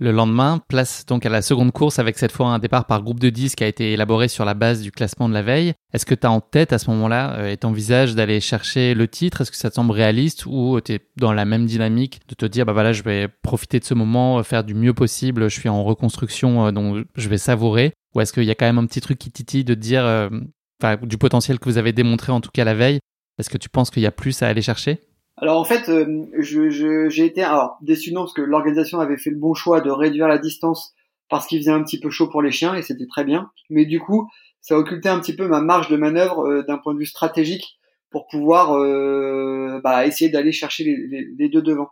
Le 0.00 0.10
lendemain, 0.10 0.60
place 0.68 1.06
donc 1.06 1.24
à 1.24 1.28
la 1.28 1.40
seconde 1.40 1.70
course 1.70 2.00
avec 2.00 2.18
cette 2.18 2.32
fois 2.32 2.48
un 2.48 2.58
départ 2.58 2.86
par 2.86 3.00
groupe 3.04 3.20
de 3.20 3.30
10 3.30 3.54
qui 3.54 3.62
a 3.62 3.68
été 3.68 3.92
élaboré 3.92 4.26
sur 4.26 4.44
la 4.44 4.54
base 4.54 4.80
du 4.80 4.90
classement 4.90 5.28
de 5.28 5.34
la 5.34 5.42
veille. 5.42 5.74
Est-ce 5.92 6.04
que 6.04 6.16
tu 6.16 6.26
as 6.26 6.32
en 6.32 6.40
tête 6.40 6.72
à 6.72 6.80
ce 6.80 6.90
moment-là 6.90 7.36
euh, 7.38 7.52
et 7.52 7.56
t'envisages 7.56 8.16
d'aller 8.16 8.40
chercher 8.40 8.94
le 8.94 9.06
titre? 9.06 9.40
Est-ce 9.40 9.52
que 9.52 9.56
ça 9.56 9.70
te 9.70 9.76
semble 9.76 9.92
réaliste 9.92 10.46
ou 10.46 10.80
tu 10.84 10.94
es 10.94 11.00
dans 11.16 11.32
la 11.32 11.44
même 11.44 11.64
dynamique 11.66 12.20
de 12.28 12.34
te 12.34 12.44
dire 12.44 12.66
bah 12.66 12.72
voilà, 12.72 12.92
je 12.92 13.04
vais 13.04 13.28
profiter 13.42 13.78
de 13.78 13.84
ce 13.84 13.94
moment, 13.94 14.40
euh, 14.40 14.42
faire 14.42 14.64
du 14.64 14.74
mieux 14.74 14.94
possible, 14.94 15.48
je 15.48 15.60
suis 15.60 15.68
en 15.68 15.84
reconstruction 15.84 16.66
euh, 16.66 16.72
donc 16.72 17.04
je 17.14 17.28
vais 17.28 17.38
savourer? 17.38 17.92
Ou 18.16 18.20
est-ce 18.20 18.32
qu'il 18.32 18.44
y 18.44 18.50
a 18.50 18.56
quand 18.56 18.66
même 18.66 18.78
un 18.78 18.86
petit 18.86 19.00
truc 19.00 19.18
qui 19.18 19.30
titille 19.30 19.64
de 19.64 19.74
dire 19.74 20.30
du 21.02 21.18
potentiel 21.18 21.58
que 21.58 21.68
vous 21.68 21.78
avez 21.78 21.92
démontré 21.92 22.30
en 22.30 22.40
tout 22.40 22.50
cas 22.52 22.62
la 22.64 22.74
veille 22.74 23.00
Est-ce 23.38 23.50
que 23.50 23.58
tu 23.58 23.68
penses 23.68 23.90
qu'il 23.90 24.02
y 24.02 24.06
a 24.06 24.12
plus 24.12 24.42
à 24.42 24.48
aller 24.48 24.62
chercher? 24.62 25.00
Alors 25.36 25.58
en 25.58 25.64
fait, 25.64 25.88
euh, 25.88 26.26
j'ai 26.38 27.24
été 27.24 27.42
alors 27.42 27.76
déçu 27.80 28.12
non 28.12 28.22
parce 28.22 28.34
que 28.34 28.42
l'organisation 28.42 29.00
avait 29.00 29.16
fait 29.16 29.30
le 29.30 29.36
bon 29.36 29.54
choix 29.54 29.80
de 29.80 29.90
réduire 29.90 30.28
la 30.28 30.38
distance 30.38 30.94
parce 31.28 31.46
qu'il 31.46 31.58
faisait 31.58 31.72
un 31.72 31.82
petit 31.82 31.98
peu 31.98 32.10
chaud 32.10 32.28
pour 32.28 32.42
les 32.42 32.52
chiens 32.52 32.74
et 32.74 32.82
c'était 32.82 33.06
très 33.06 33.24
bien. 33.24 33.50
Mais 33.68 33.84
du 33.84 33.98
coup, 33.98 34.30
ça 34.60 34.78
occultait 34.78 35.08
un 35.08 35.18
petit 35.18 35.34
peu 35.34 35.48
ma 35.48 35.60
marge 35.60 35.88
de 35.88 35.96
manœuvre 35.96 36.46
euh, 36.46 36.62
d'un 36.62 36.78
point 36.78 36.94
de 36.94 37.00
vue 37.00 37.06
stratégique 37.06 37.78
pour 38.10 38.28
pouvoir 38.28 38.76
euh, 38.76 39.80
bah, 39.82 40.06
essayer 40.06 40.30
d'aller 40.30 40.52
chercher 40.52 40.84
les, 40.84 41.48
deux 41.48 41.62
devant. 41.62 41.88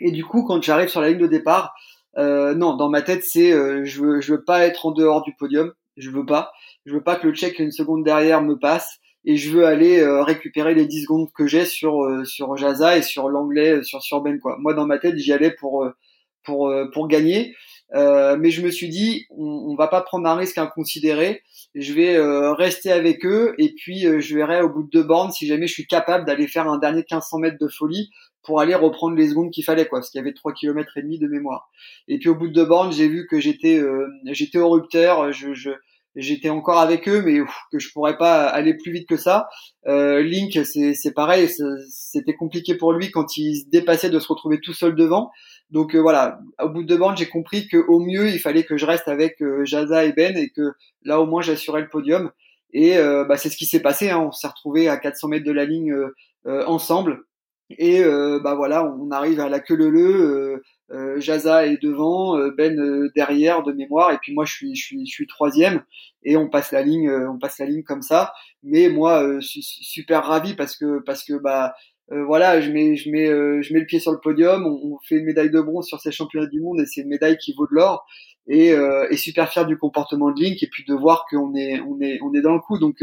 Et 0.00 0.10
du 0.10 0.24
coup, 0.24 0.44
quand 0.44 0.62
j'arrive 0.62 0.88
sur 0.88 1.02
la 1.02 1.10
ligne 1.10 1.18
de 1.18 1.26
départ, 1.26 1.74
non, 2.16 2.76
dans 2.76 2.88
ma 2.88 3.02
tête, 3.02 3.24
c'est 3.24 3.50
je 3.50 4.00
veux 4.00 4.20
je 4.20 4.32
veux 4.32 4.44
pas 4.44 4.64
être 4.64 4.86
en 4.86 4.92
dehors 4.92 5.22
du 5.22 5.34
podium, 5.34 5.72
je 5.98 6.10
veux 6.10 6.24
pas, 6.24 6.52
je 6.86 6.94
veux 6.94 7.02
pas 7.02 7.16
que 7.16 7.26
le 7.26 7.34
check 7.34 7.58
une 7.58 7.72
seconde 7.72 8.04
derrière 8.04 8.40
me 8.40 8.58
passe 8.58 9.00
et 9.24 9.36
je 9.36 9.50
veux 9.50 9.66
aller 9.66 10.00
euh, 10.00 10.22
récupérer 10.22 10.74
les 10.74 10.86
10 10.86 11.02
secondes 11.02 11.32
que 11.32 11.46
j'ai 11.46 11.64
sur 11.64 12.02
euh, 12.02 12.24
sur 12.24 12.56
Jaza 12.56 12.98
et 12.98 13.02
sur 13.02 13.28
l'anglais 13.28 13.78
euh, 13.78 13.82
sur 13.82 14.02
sur 14.02 14.20
Ben 14.20 14.38
quoi. 14.38 14.56
Moi 14.60 14.74
dans 14.74 14.86
ma 14.86 14.98
tête, 14.98 15.16
j'y 15.16 15.32
allais 15.32 15.50
pour 15.50 15.86
pour 16.44 16.72
pour 16.92 17.08
gagner. 17.08 17.54
mais 17.92 18.50
je 18.50 18.62
me 18.62 18.70
suis 18.70 18.88
dit, 18.88 19.26
on, 19.30 19.44
on, 19.44 19.76
va 19.76 19.88
pas 19.88 20.02
prendre 20.02 20.28
un 20.28 20.34
risque 20.34 20.58
inconsidéré. 20.58 21.42
Je 21.74 21.92
vais 21.94 22.18
rester 22.52 22.92
avec 22.92 23.24
eux 23.24 23.54
et 23.58 23.72
puis 23.74 24.00
je 24.20 24.34
verrai 24.36 24.60
au 24.60 24.68
bout 24.68 24.82
de 24.82 24.90
deux 24.90 25.02
bornes 25.02 25.32
si 25.32 25.46
jamais 25.46 25.66
je 25.66 25.72
suis 25.72 25.86
capable 25.86 26.26
d'aller 26.26 26.46
faire 26.46 26.68
un 26.68 26.78
dernier 26.78 26.98
1500 26.98 27.38
mètres 27.38 27.58
de 27.58 27.68
folie 27.68 28.10
pour 28.42 28.60
aller 28.60 28.74
reprendre 28.74 29.16
les 29.16 29.30
secondes 29.30 29.50
qu'il 29.50 29.64
fallait 29.64 29.86
quoi, 29.86 30.00
parce 30.00 30.10
qu'il 30.10 30.18
y 30.18 30.22
avait 30.22 30.34
trois 30.34 30.52
kilomètres 30.52 30.98
et 30.98 31.02
demi 31.02 31.18
de 31.18 31.26
mémoire. 31.26 31.70
Et 32.08 32.18
puis 32.18 32.28
au 32.28 32.34
bout 32.34 32.48
de 32.48 32.52
deux 32.52 32.66
bornes, 32.66 32.92
j'ai 32.92 33.08
vu 33.08 33.26
que 33.26 33.40
j'étais 33.40 33.80
j'étais 34.26 34.58
au 34.58 34.68
rupteur. 34.68 35.32
Je, 35.32 35.54
je 35.54 35.70
j'étais 36.16 36.50
encore 36.50 36.78
avec 36.78 37.08
eux, 37.08 37.22
mais 37.22 37.40
que 37.72 37.78
je 37.78 37.92
pourrais 37.92 38.16
pas 38.16 38.46
aller 38.46 38.74
plus 38.74 38.92
vite 38.92 39.08
que 39.08 39.16
ça. 39.16 39.48
Euh, 39.86 40.22
Link, 40.22 40.58
c'est 40.64 41.14
pareil, 41.14 41.48
c'était 41.90 42.34
compliqué 42.34 42.74
pour 42.74 42.92
lui 42.92 43.10
quand 43.10 43.36
il 43.36 43.56
se 43.56 43.68
dépassait 43.68 44.10
de 44.10 44.18
se 44.18 44.28
retrouver 44.28 44.60
tout 44.60 44.74
seul 44.74 44.94
devant. 44.94 45.30
Donc 45.70 45.94
euh, 45.94 46.00
voilà, 46.00 46.38
au 46.62 46.68
bout 46.68 46.84
de 46.84 46.96
bande, 46.96 47.16
j'ai 47.16 47.28
compris 47.28 47.66
que 47.68 47.76
au 47.76 47.98
mieux, 47.98 48.28
il 48.28 48.38
fallait 48.38 48.64
que 48.64 48.76
je 48.76 48.86
reste 48.86 49.08
avec 49.08 49.42
euh, 49.42 49.64
Jaza 49.64 50.04
et 50.04 50.12
Ben 50.12 50.36
et 50.36 50.50
que 50.50 50.72
là 51.02 51.20
au 51.20 51.26
moins 51.26 51.42
j'assurais 51.42 51.80
le 51.80 51.88
podium. 51.88 52.30
Et 52.72 52.96
euh, 52.96 53.24
bah, 53.24 53.36
c'est 53.36 53.50
ce 53.50 53.56
qui 53.56 53.66
s'est 53.66 53.80
passé. 53.80 54.10
Hein. 54.10 54.20
On 54.20 54.32
s'est 54.32 54.46
retrouvé 54.46 54.88
à 54.88 54.96
400 54.96 55.28
mètres 55.28 55.46
de 55.46 55.52
la 55.52 55.64
ligne 55.64 55.94
ensemble. 56.46 57.24
Et 57.78 58.04
bah 58.04 58.54
voilà, 58.54 58.84
on 58.84 59.10
arrive 59.10 59.40
à 59.40 59.48
la 59.48 59.58
queue 59.58 59.74
leu. 59.74 60.62
Euh, 60.90 61.18
Jaza 61.18 61.66
est 61.66 61.82
devant, 61.82 62.38
euh, 62.38 62.50
Ben 62.56 62.78
euh, 62.78 63.10
derrière 63.16 63.62
de 63.62 63.72
mémoire, 63.72 64.12
et 64.12 64.18
puis 64.18 64.34
moi 64.34 64.44
je 64.44 64.52
suis 64.52 64.74
je 64.74 64.84
suis 64.84 65.06
je 65.06 65.10
suis 65.10 65.26
troisième, 65.26 65.82
et 66.22 66.36
on 66.36 66.48
passe 66.48 66.72
la 66.72 66.82
ligne, 66.82 67.10
on 67.10 67.38
passe 67.38 67.58
la 67.58 67.66
ligne 67.66 67.82
comme 67.82 68.02
ça. 68.02 68.32
Mais 68.62 68.88
moi, 68.88 69.40
je 69.40 69.46
suis 69.46 69.62
super 69.62 70.24
ravi 70.24 70.54
parce 70.54 70.76
que 70.76 71.00
parce 71.00 71.24
que 71.24 71.34
bah 71.34 71.74
voilà, 72.10 72.60
je 72.60 72.70
mets 72.70 72.96
je 72.96 73.10
mets 73.10 73.26
je 73.62 73.72
mets 73.72 73.80
le 73.80 73.86
pied 73.86 73.98
sur 74.00 74.12
le 74.12 74.20
podium, 74.20 74.66
on, 74.66 74.98
fait 75.08 75.16
une 75.16 75.24
médaille 75.24 75.50
de 75.50 75.60
bronze 75.60 75.86
sur 75.86 76.00
ces 76.00 76.12
championnats 76.12 76.46
du 76.46 76.60
monde 76.60 76.80
et 76.80 76.86
c'est 76.86 77.02
une 77.02 77.08
médaille 77.08 77.38
qui 77.38 77.54
vaut 77.54 77.66
de 77.66 77.74
l'or. 77.74 78.06
Et, 78.46 78.74
et 79.10 79.16
super 79.16 79.50
fier 79.50 79.66
du 79.66 79.78
comportement 79.78 80.30
de 80.30 80.42
Link 80.42 80.62
et 80.62 80.68
puis 80.68 80.84
de 80.86 80.94
voir 80.94 81.24
qu'on 81.30 81.54
est 81.54 81.80
on 81.80 81.98
est 82.00 82.20
on 82.22 82.32
est 82.34 82.42
dans 82.42 82.54
le 82.54 82.60
coup. 82.60 82.78
Donc 82.78 83.02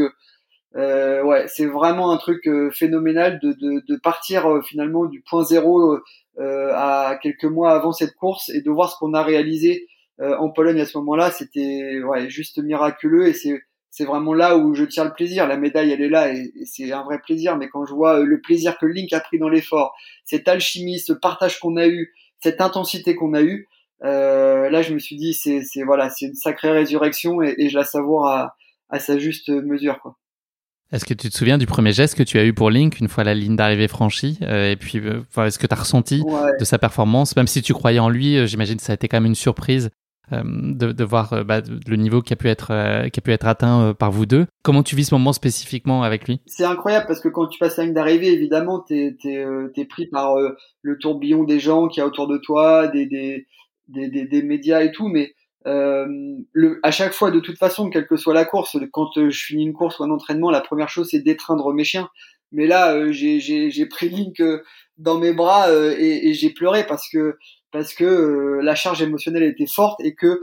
euh, 0.76 1.24
ouais, 1.24 1.46
c'est 1.48 1.66
vraiment 1.66 2.12
un 2.12 2.18
truc 2.18 2.48
phénoménal 2.74 3.40
de, 3.40 3.52
de, 3.54 3.84
de 3.88 3.96
partir 3.98 4.62
finalement 4.66 5.06
du 5.06 5.22
point 5.22 5.44
zéro 5.44 5.98
euh, 6.40 6.72
à 6.74 7.20
quelques 7.22 7.46
mois 7.46 7.74
avant 7.74 7.92
cette 7.92 8.16
course 8.16 8.50
et 8.50 8.62
de 8.62 8.72
voir 8.72 8.90
ce 8.90 8.98
qu'on 8.98 9.14
a 9.14 9.22
réalisé 9.22 9.88
euh, 10.22 10.38
en 10.38 10.50
Pologne 10.50 10.80
à 10.80 10.86
ce 10.86 10.98
moment-là, 11.00 11.32
c'était 11.32 12.00
ouais, 12.04 12.30
juste 12.30 12.58
miraculeux 12.60 13.28
et 13.28 13.34
c'est 13.34 13.62
c'est 13.94 14.06
vraiment 14.06 14.34
là 14.34 14.56
où 14.58 14.74
je 14.74 14.86
tire 14.86 15.04
le 15.04 15.12
plaisir. 15.12 15.48
La 15.48 15.58
médaille, 15.58 15.92
elle 15.92 16.02
est 16.02 16.10
là 16.10 16.34
et, 16.34 16.50
c'est 16.66 16.94
un 16.94 17.04
vrai 17.04 17.20
plaisir. 17.20 17.58
Mais 17.58 17.68
quand 17.68 17.86
je 17.86 17.94
vois 17.94 18.20
euh, 18.20 18.24
le 18.24 18.40
plaisir 18.40 18.78
que 18.78 18.86
Link 18.86 19.12
a 19.12 19.20
pris 19.20 19.38
dans 19.38 19.50
l'effort, 19.50 19.94
cette 20.24 20.48
alchimie, 20.48 21.00
ce 21.00 21.12
partage 21.12 21.60
qu'on 21.60 21.76
a 21.76 21.88
eu, 21.88 22.14
cette 22.40 22.62
intensité 22.62 23.16
qu'on 23.16 23.34
a 23.34 23.42
eu, 23.42 23.68
euh, 24.04 24.70
là, 24.70 24.82
je 24.82 24.94
me 24.94 25.00
suis 25.00 25.18
dit, 25.18 25.34
c'est 25.34 25.62
voilà, 25.86 26.10
c'est 26.10 26.28
une 26.28 26.36
sacrée 26.36 26.72
résurrection 26.72 27.42
et, 27.42 27.54
et 27.58 27.70
je 27.70 27.78
la 27.78 27.84
savoure 27.84 28.28
à, 28.28 28.56
à 28.90 29.00
sa 29.00 29.18
juste 29.18 29.50
mesure. 29.50 30.00
Quoi. 30.00 30.16
Est-ce 30.92 31.06
que 31.06 31.14
tu 31.14 31.30
te 31.30 31.36
souviens 31.36 31.58
du 31.58 31.66
premier 31.66 31.94
geste 31.94 32.18
que 32.18 32.24
tu 32.24 32.38
as 32.38 32.44
eu 32.44 32.54
pour 32.54 32.70
Link 32.70 33.00
une 33.00 33.08
fois 33.08 33.24
la 33.24 33.34
ligne 33.34 33.56
d'arrivée 33.56 33.88
franchie 33.88 34.38
euh, 34.42 34.72
Et 34.72 34.76
puis, 34.76 35.00
euh, 35.00 35.22
est-ce 35.46 35.58
que 35.58 35.66
tu 35.66 35.74
as 35.74 35.80
ressenti 35.80 36.22
de 36.60 36.66
sa 36.66 36.78
performance? 36.78 37.36
Même 37.38 37.48
si 37.48 37.62
tu 37.62 37.74
croyais 37.74 38.00
en 38.00 38.10
lui, 38.10 38.38
euh, 38.38 38.46
j'imagine 38.46 38.76
que 38.76 38.84
ça 38.84 38.92
a 38.92 38.96
été 38.96 39.08
quand 39.08 39.18
même 39.18 39.28
une 39.28 39.36
surprise 39.36 39.90
de, 40.32 40.94
de, 40.94 41.04
voir 41.04 41.44
bah, 41.44 41.60
le 41.60 41.96
niveau 41.98 42.22
qui 42.22 42.32
a 42.32 42.38
pu 42.38 42.48
être, 42.48 42.68
qui 43.10 43.20
a 43.20 43.22
pu 43.22 43.34
être 43.34 43.46
atteint 43.46 43.94
par 43.94 44.12
vous 44.12 44.26
deux. 44.26 44.46
Comment 44.64 44.82
tu 44.82 44.96
vis 44.96 45.04
ce 45.04 45.16
moment 45.16 45.34
spécifiquement 45.34 46.04
avec 46.04 46.26
lui? 46.26 46.40
C'est 46.46 46.64
incroyable 46.64 47.06
parce 47.06 47.20
que 47.20 47.28
quand 47.28 47.48
tu 47.48 47.60
passes 47.60 47.76
la 47.76 47.84
ligne 47.84 47.94
d'arrivée, 47.94 48.32
évidemment, 48.32 48.80
tu 48.80 48.96
es, 48.96 49.18
es, 49.26 49.86
pris 49.86 50.08
par 50.08 50.38
le 50.84 50.98
tourbillon 51.00 51.44
des 51.44 51.60
gens 51.60 51.90
qui 51.90 52.00
y 52.00 52.04
a 52.04 52.06
autour 52.06 52.30
de 52.30 52.38
toi, 52.38 52.88
des, 52.88 53.08
des, 53.08 53.46
des, 53.90 54.08
des, 54.08 54.26
des 54.26 54.42
médias 54.42 54.84
et 54.84 54.94
tout, 54.94 55.10
mais 55.10 55.34
euh, 55.68 56.08
le, 56.54 56.80
à 56.84 56.92
chaque 56.92 57.14
fois, 57.14 57.32
de 57.32 57.40
toute 57.40 57.58
façon, 57.58 57.90
quelle 57.90 58.08
que 58.08 58.18
soit 58.18 58.34
la 58.34 58.46
course, 58.46 58.78
quand 58.92 59.18
euh, 59.18 59.30
je 59.30 59.46
finis 59.46 59.64
une 59.64 59.74
course 59.74 60.00
ou 60.00 60.04
un 60.04 60.10
entraînement, 60.10 60.50
la 60.50 60.62
première 60.62 60.90
chose 60.90 61.10
c'est 61.12 61.20
d'étreindre 61.20 61.74
mes 61.74 61.84
chiens. 61.84 62.10
Mais 62.52 62.68
là, 62.68 62.96
euh, 62.96 63.12
j'ai 63.12 63.86
pris 63.86 64.10
Link 64.10 64.42
dans 64.98 65.18
mes 65.20 65.34
bras 65.34 65.72
et, 65.72 66.30
et 66.30 66.34
j'ai 66.34 66.50
pleuré 66.50 66.86
parce 66.86 67.08
que 67.10 67.38
parce 67.72 67.94
que 67.94 68.60
la 68.62 68.76
charge 68.76 69.02
émotionnelle 69.02 69.44
était 69.44 69.68
forte 69.68 70.02
et 70.04 70.16
que 70.16 70.42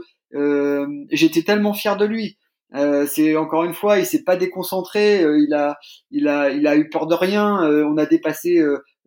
j'étais 1.11 1.43
tellement 1.43 1.73
fier 1.73 1.97
de 1.97 2.05
lui. 2.05 2.37
c'est 3.07 3.35
encore 3.37 3.63
une 3.63 3.73
fois, 3.73 3.99
il 3.99 4.05
s'est 4.05 4.23
pas 4.23 4.37
déconcentré, 4.37 5.21
il 5.21 5.53
a, 5.53 5.77
il 6.09 6.27
a, 6.27 6.49
il 6.49 6.65
a 6.65 6.75
eu 6.75 6.89
peur 6.89 7.05
de 7.05 7.13
rien. 7.13 7.59
on 7.85 7.97
a 7.97 8.05
dépassé 8.07 8.59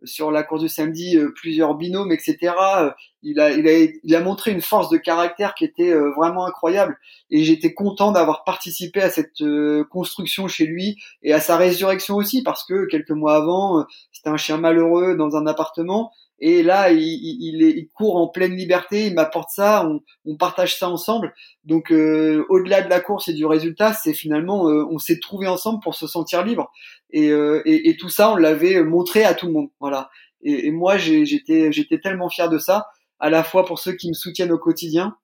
sur 0.03 0.31
la 0.31 0.43
course 0.43 0.61
du 0.61 0.69
samedi 0.69 1.17
euh, 1.17 1.31
plusieurs 1.35 1.75
binômes, 1.75 2.11
etc. 2.11 2.53
Euh, 2.79 2.91
il 3.21 3.39
a, 3.39 3.51
il, 3.51 3.67
a, 3.67 3.71
il 4.03 4.15
a 4.15 4.19
montré 4.19 4.51
une 4.51 4.61
force 4.61 4.89
de 4.89 4.97
caractère 4.97 5.53
qui 5.55 5.65
était 5.65 5.91
euh, 5.91 6.11
vraiment 6.15 6.45
incroyable 6.45 6.97
et 7.29 7.43
j'étais 7.43 7.73
content 7.73 8.11
d'avoir 8.11 8.43
participé 8.43 9.01
à 9.01 9.09
cette 9.09 9.43
construction 9.89 10.47
chez 10.47 10.65
lui 10.65 10.97
et 11.21 11.33
à 11.33 11.39
sa 11.39 11.57
résurrection 11.57 12.15
aussi 12.15 12.43
parce 12.43 12.63
que 12.65 12.85
quelques 12.85 13.11
mois 13.11 13.35
avant, 13.35 13.85
c'était 14.11 14.29
un 14.29 14.37
chien 14.37 14.57
malheureux 14.57 15.15
dans 15.15 15.35
un 15.35 15.47
appartement 15.47 16.11
et 16.45 16.61
là, 16.61 16.91
il, 16.91 16.99
il, 16.99 17.87
court 17.93 18.17
en 18.17 18.27
pleine 18.27 18.53
liberté, 18.53 19.07
il 19.07 19.13
m'apporte 19.13 19.51
ça, 19.51 19.89
on, 20.25 20.35
partage 20.35 20.77
ça 20.77 20.89
ensemble. 20.89 21.33
Donc, 21.63 21.89
euh, 21.89 22.45
au-delà 22.49 22.81
de 22.81 22.89
la 22.89 22.99
course 22.99 23.29
et 23.29 23.33
du 23.33 23.45
résultat, 23.45 23.93
c'est 23.93 24.13
finalement, 24.13 24.67
euh, 24.67 24.85
on 24.91 24.97
s'est 24.97 25.19
trouvé 25.21 25.47
ensemble 25.47 25.79
pour 25.81 25.95
se 25.95 26.05
sentir 26.05 26.43
libre. 26.43 26.69
Et, 27.11 27.29
euh, 27.29 27.61
et, 27.63 27.95
tout 27.95 28.09
ça, 28.09 28.29
on 28.29 28.35
l'avait 28.35 28.83
montré 28.83 29.23
à 29.23 29.35
tout 29.35 29.45
le 29.45 29.53
monde. 29.53 29.69
Voilà. 29.79 30.09
Et, 30.41 30.67
et 30.67 30.71
moi, 30.71 30.97
j'étais, 30.97 31.71
j'étais 31.71 32.01
tellement 32.01 32.27
fier 32.27 32.49
de 32.49 32.57
ça, 32.57 32.87
à 33.21 33.29
la 33.29 33.41
fois 33.45 33.63
pour 33.63 33.79
ceux 33.79 33.93
qui 33.93 34.09
me 34.09 34.13
soutiennent 34.13 34.51
au 34.51 34.59
quotidien, 34.59 35.15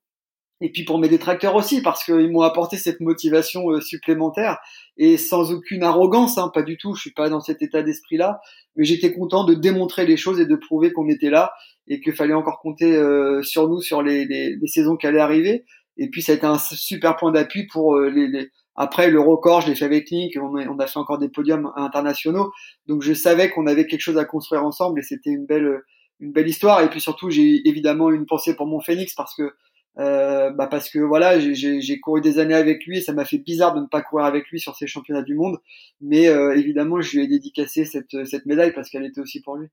et 0.61 0.71
puis 0.71 0.83
pour 0.83 0.99
mes 0.99 1.07
détracteurs 1.07 1.55
aussi 1.55 1.81
parce 1.81 2.03
qu'ils 2.03 2.31
m'ont 2.31 2.41
apporté 2.41 2.77
cette 2.77 2.99
motivation 2.99 3.69
euh, 3.69 3.81
supplémentaire 3.81 4.57
et 4.97 5.17
sans 5.17 5.51
aucune 5.51 5.83
arrogance 5.83 6.37
hein, 6.37 6.51
pas 6.53 6.63
du 6.63 6.77
tout 6.77 6.95
je 6.95 7.01
suis 7.01 7.13
pas 7.13 7.29
dans 7.29 7.41
cet 7.41 7.61
état 7.61 7.81
d'esprit 7.81 8.17
là 8.17 8.39
mais 8.75 8.85
j'étais 8.85 9.13
content 9.13 9.43
de 9.43 9.53
démontrer 9.53 10.05
les 10.05 10.17
choses 10.17 10.39
et 10.39 10.45
de 10.45 10.55
prouver 10.55 10.91
qu'on 10.91 11.09
était 11.09 11.29
là 11.29 11.51
et 11.89 11.99
qu'il 11.99 12.13
fallait 12.13 12.33
encore 12.33 12.59
compter 12.61 12.95
euh, 12.95 13.41
sur 13.43 13.67
nous 13.67 13.81
sur 13.81 14.01
les, 14.01 14.25
les, 14.25 14.55
les, 14.55 14.67
saisons 14.67 14.95
qui 14.95 15.07
allaient 15.07 15.19
arriver. 15.19 15.65
Et 15.97 16.09
puis 16.09 16.21
ça 16.21 16.31
a 16.31 16.35
été 16.35 16.45
un 16.45 16.57
super 16.57 17.17
point 17.17 17.31
d'appui 17.31 17.67
pour 17.67 17.95
euh, 17.95 18.09
les, 18.09 18.27
les, 18.27 18.49
après 18.75 19.09
le 19.09 19.19
record 19.19 19.61
je 19.61 19.67
l'ai 19.67 19.75
fait 19.75 19.85
avec 19.85 20.09
Nick 20.11 20.37
on 20.41 20.55
a, 20.55 20.65
on 20.67 20.77
a 20.79 20.87
fait 20.87 20.99
encore 20.99 21.17
des 21.17 21.29
podiums 21.29 21.71
internationaux. 21.75 22.51
Donc 22.87 23.01
je 23.01 23.13
savais 23.13 23.49
qu'on 23.49 23.67
avait 23.67 23.87
quelque 23.87 24.01
chose 24.01 24.17
à 24.17 24.25
construire 24.25 24.63
ensemble 24.63 24.99
et 24.99 25.03
c'était 25.03 25.31
une 25.31 25.45
belle 25.45 25.81
une 26.21 26.31
belle 26.31 26.47
histoire. 26.47 26.81
Et 26.81 26.89
puis 26.89 27.01
surtout 27.01 27.29
j'ai 27.31 27.67
évidemment 27.67 28.11
une 28.11 28.25
pensée 28.25 28.55
pour 28.55 28.67
mon 28.67 28.79
Phoenix 28.79 29.13
parce 29.15 29.35
que 29.35 29.51
euh, 29.99 30.51
bah 30.51 30.67
parce 30.67 30.89
que 30.89 30.99
voilà, 30.99 31.39
j'ai 31.39 31.99
couru 31.99 32.21
des 32.21 32.39
années 32.39 32.55
avec 32.55 32.85
lui 32.85 32.99
et 32.99 33.01
ça 33.01 33.13
m'a 33.13 33.25
fait 33.25 33.37
bizarre 33.37 33.73
de 33.75 33.81
ne 33.81 33.87
pas 33.87 34.01
courir 34.01 34.25
avec 34.25 34.47
lui 34.49 34.59
sur 34.59 34.75
ces 34.75 34.87
championnats 34.87 35.23
du 35.23 35.35
monde. 35.35 35.57
Mais 36.01 36.29
euh, 36.29 36.55
évidemment, 36.55 37.01
je 37.01 37.17
lui 37.17 37.25
ai 37.25 37.27
dédicacé 37.27 37.85
cette, 37.85 38.25
cette 38.25 38.45
médaille 38.45 38.73
parce 38.73 38.89
qu'elle 38.89 39.05
était 39.05 39.21
aussi 39.21 39.41
pour 39.41 39.57
lui. 39.57 39.67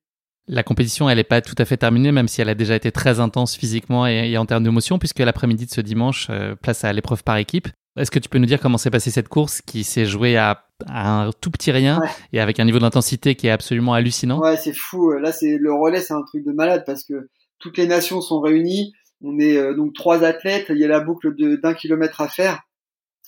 La 0.49 0.63
compétition, 0.63 1.11
elle 1.11 1.19
n'est 1.19 1.25
pas 1.25 1.41
tout 1.41 1.57
à 1.59 1.65
fait 1.65 1.77
terminée, 1.77 2.13
même 2.13 2.29
si 2.29 2.41
elle 2.41 2.49
a 2.49 2.55
déjà 2.55 2.77
été 2.77 2.93
très 2.93 3.19
intense 3.19 3.57
physiquement 3.57 4.07
et, 4.07 4.37
en 4.39 4.47
termes 4.47 4.63
d'émotion, 4.63 4.99
puisque 4.99 5.19
l'après-midi 5.19 5.67
de 5.67 5.71
ce 5.71 5.81
dimanche, 5.81 6.29
euh, 6.31 6.55
place 6.55 6.85
à 6.85 6.93
l'épreuve 6.93 7.25
par 7.25 7.37
équipe. 7.37 7.69
Est-ce 7.99 8.11
que 8.11 8.19
tu 8.19 8.29
peux 8.29 8.39
nous 8.39 8.47
dire 8.47 8.61
comment 8.61 8.79
s'est 8.79 8.91
passée 8.91 9.11
cette 9.11 9.29
course 9.29 9.61
qui 9.61 9.83
s'est 9.83 10.05
jouée 10.05 10.37
à, 10.37 10.63
un 10.87 11.31
tout 11.41 11.51
petit 11.51 11.73
rien 11.73 12.01
et 12.35 12.41
avec 12.41 12.61
un 12.61 12.67
niveau 12.67 12.79
d'intensité 12.79 13.35
qui 13.35 13.47
est 13.47 13.51
absolument 13.51 13.95
hallucinant? 13.95 14.41
Ouais, 14.41 14.59
c'est 14.59 14.75
fou. 14.75 15.13
Là, 15.13 15.33
c'est 15.33 15.57
le 15.57 15.73
relais, 15.73 16.01
c'est 16.01 16.13
un 16.13 16.23
truc 16.23 16.45
de 16.45 16.53
malade 16.53 16.85
parce 16.85 17.03
que 17.03 17.29
toutes 17.59 17.79
les 17.79 17.87
nations 17.87 18.21
sont 18.21 18.41
réunies. 18.41 18.93
On 19.23 19.39
est 19.39 19.57
euh, 19.57 19.75
donc 19.75 19.95
trois 19.95 20.25
athlètes. 20.25 20.67
Il 20.71 20.79
y 20.79 20.85
a 20.85 20.89
la 20.89 21.01
boucle 21.01 21.35
d'un 21.61 21.75
kilomètre 21.75 22.21
à 22.21 22.29
faire. 22.29 22.63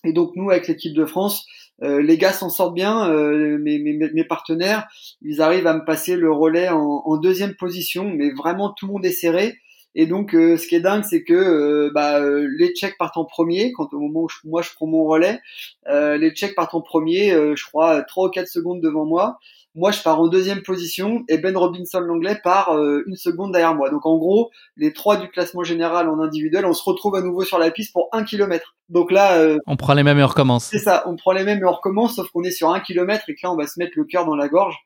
Et 0.04 0.12
donc 0.12 0.32
nous, 0.36 0.50
avec 0.50 0.68
l'équipe 0.68 0.94
de 0.94 1.04
France, 1.04 1.46
euh, 1.82 2.02
les 2.02 2.18
gars 2.18 2.32
s'en 2.32 2.50
sortent 2.50 2.74
bien. 2.74 3.10
Euh, 3.10 3.58
mes, 3.58 4.24
partenaires, 4.24 4.88
ils 5.22 5.40
arrivent 5.40 5.66
à 5.66 5.74
me 5.74 5.84
passer 5.84 6.16
le 6.16 6.32
relais 6.32 6.68
en, 6.68 7.16
deuxième 7.18 7.54
position, 7.54 8.04
mais 8.04 8.30
vraiment 8.30 8.72
tout 8.72 8.86
le 8.86 8.92
monde 8.92 9.06
est 9.06 9.12
serré. 9.12 9.56
Et 9.94 10.06
donc, 10.06 10.34
euh, 10.34 10.56
ce 10.56 10.68
qui 10.68 10.76
est 10.76 10.80
dingue, 10.80 11.02
c'est 11.02 11.24
que 11.24 11.34
euh, 11.34 11.90
bah, 11.92 12.20
les 12.20 12.72
Tchèques 12.74 12.98
partent 12.98 13.16
en 13.16 13.24
premier. 13.24 13.72
Quand 13.72 13.92
au 13.92 13.98
moment 13.98 14.22
où 14.22 14.48
moi 14.48 14.62
je 14.62 14.70
prends 14.74 14.86
mon 14.86 15.04
relais, 15.04 15.40
les 15.86 16.30
Tchèques 16.32 16.54
partent 16.54 16.74
en 16.74 16.82
premier, 16.82 17.30
je 17.30 17.64
crois 17.64 18.02
trois 18.02 18.28
ou 18.28 18.30
quatre 18.30 18.48
secondes 18.48 18.80
devant 18.80 19.06
moi. 19.06 19.38
Moi, 19.78 19.92
je 19.92 20.02
pars 20.02 20.20
en 20.20 20.28
deuxième 20.28 20.62
position 20.62 21.24
et 21.28 21.38
Ben 21.38 21.56
Robinson 21.56 22.00
l'anglais 22.00 22.38
part 22.42 22.76
une 23.06 23.16
seconde 23.16 23.52
derrière 23.52 23.74
moi. 23.74 23.90
Donc 23.90 24.04
en 24.04 24.18
gros, 24.18 24.50
les 24.76 24.92
trois 24.92 25.16
du 25.16 25.28
classement 25.28 25.62
général 25.62 26.08
en 26.08 26.20
individuel, 26.20 26.66
on 26.66 26.72
se 26.72 26.82
retrouve 26.82 27.14
à 27.14 27.22
nouveau 27.22 27.44
sur 27.44 27.58
la 27.58 27.70
piste 27.70 27.92
pour 27.92 28.08
un 28.12 28.24
kilomètre. 28.24 28.76
Donc 28.88 29.12
là, 29.12 29.56
on 29.66 29.76
prend 29.76 29.94
les 29.94 30.02
mêmes 30.02 30.18
et 30.18 30.22
on 30.24 30.28
recommence. 30.28 30.64
C'est 30.64 30.78
ça, 30.78 31.04
on 31.06 31.16
prend 31.16 31.32
les 31.32 31.44
mêmes 31.44 31.60
et 31.60 31.64
on 31.64 31.72
recommence, 31.72 32.16
sauf 32.16 32.28
qu'on 32.30 32.42
est 32.42 32.50
sur 32.50 32.70
un 32.70 32.80
kilomètre 32.80 33.24
et 33.28 33.34
que 33.34 33.40
là, 33.42 33.52
on 33.52 33.56
va 33.56 33.66
se 33.66 33.78
mettre 33.78 33.92
le 33.96 34.04
cœur 34.04 34.26
dans 34.26 34.36
la 34.36 34.48
gorge. 34.48 34.76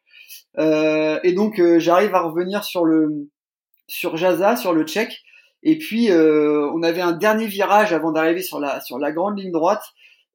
et 0.58 1.32
donc 1.32 1.60
j'arrive 1.78 2.14
à 2.14 2.20
revenir 2.20 2.62
sur 2.62 2.84
le 2.84 3.28
sur 3.88 4.16
Jaza, 4.16 4.56
sur 4.56 4.72
le 4.72 4.84
tchèque. 4.84 5.22
Et 5.62 5.78
puis 5.78 6.10
euh, 6.10 6.68
on 6.74 6.82
avait 6.82 7.00
un 7.00 7.12
dernier 7.12 7.46
virage 7.46 7.92
avant 7.92 8.12
d'arriver 8.12 8.42
sur 8.42 8.58
la 8.58 8.80
sur 8.80 8.98
la 8.98 9.12
grande 9.12 9.38
ligne 9.38 9.52
droite. 9.52 9.84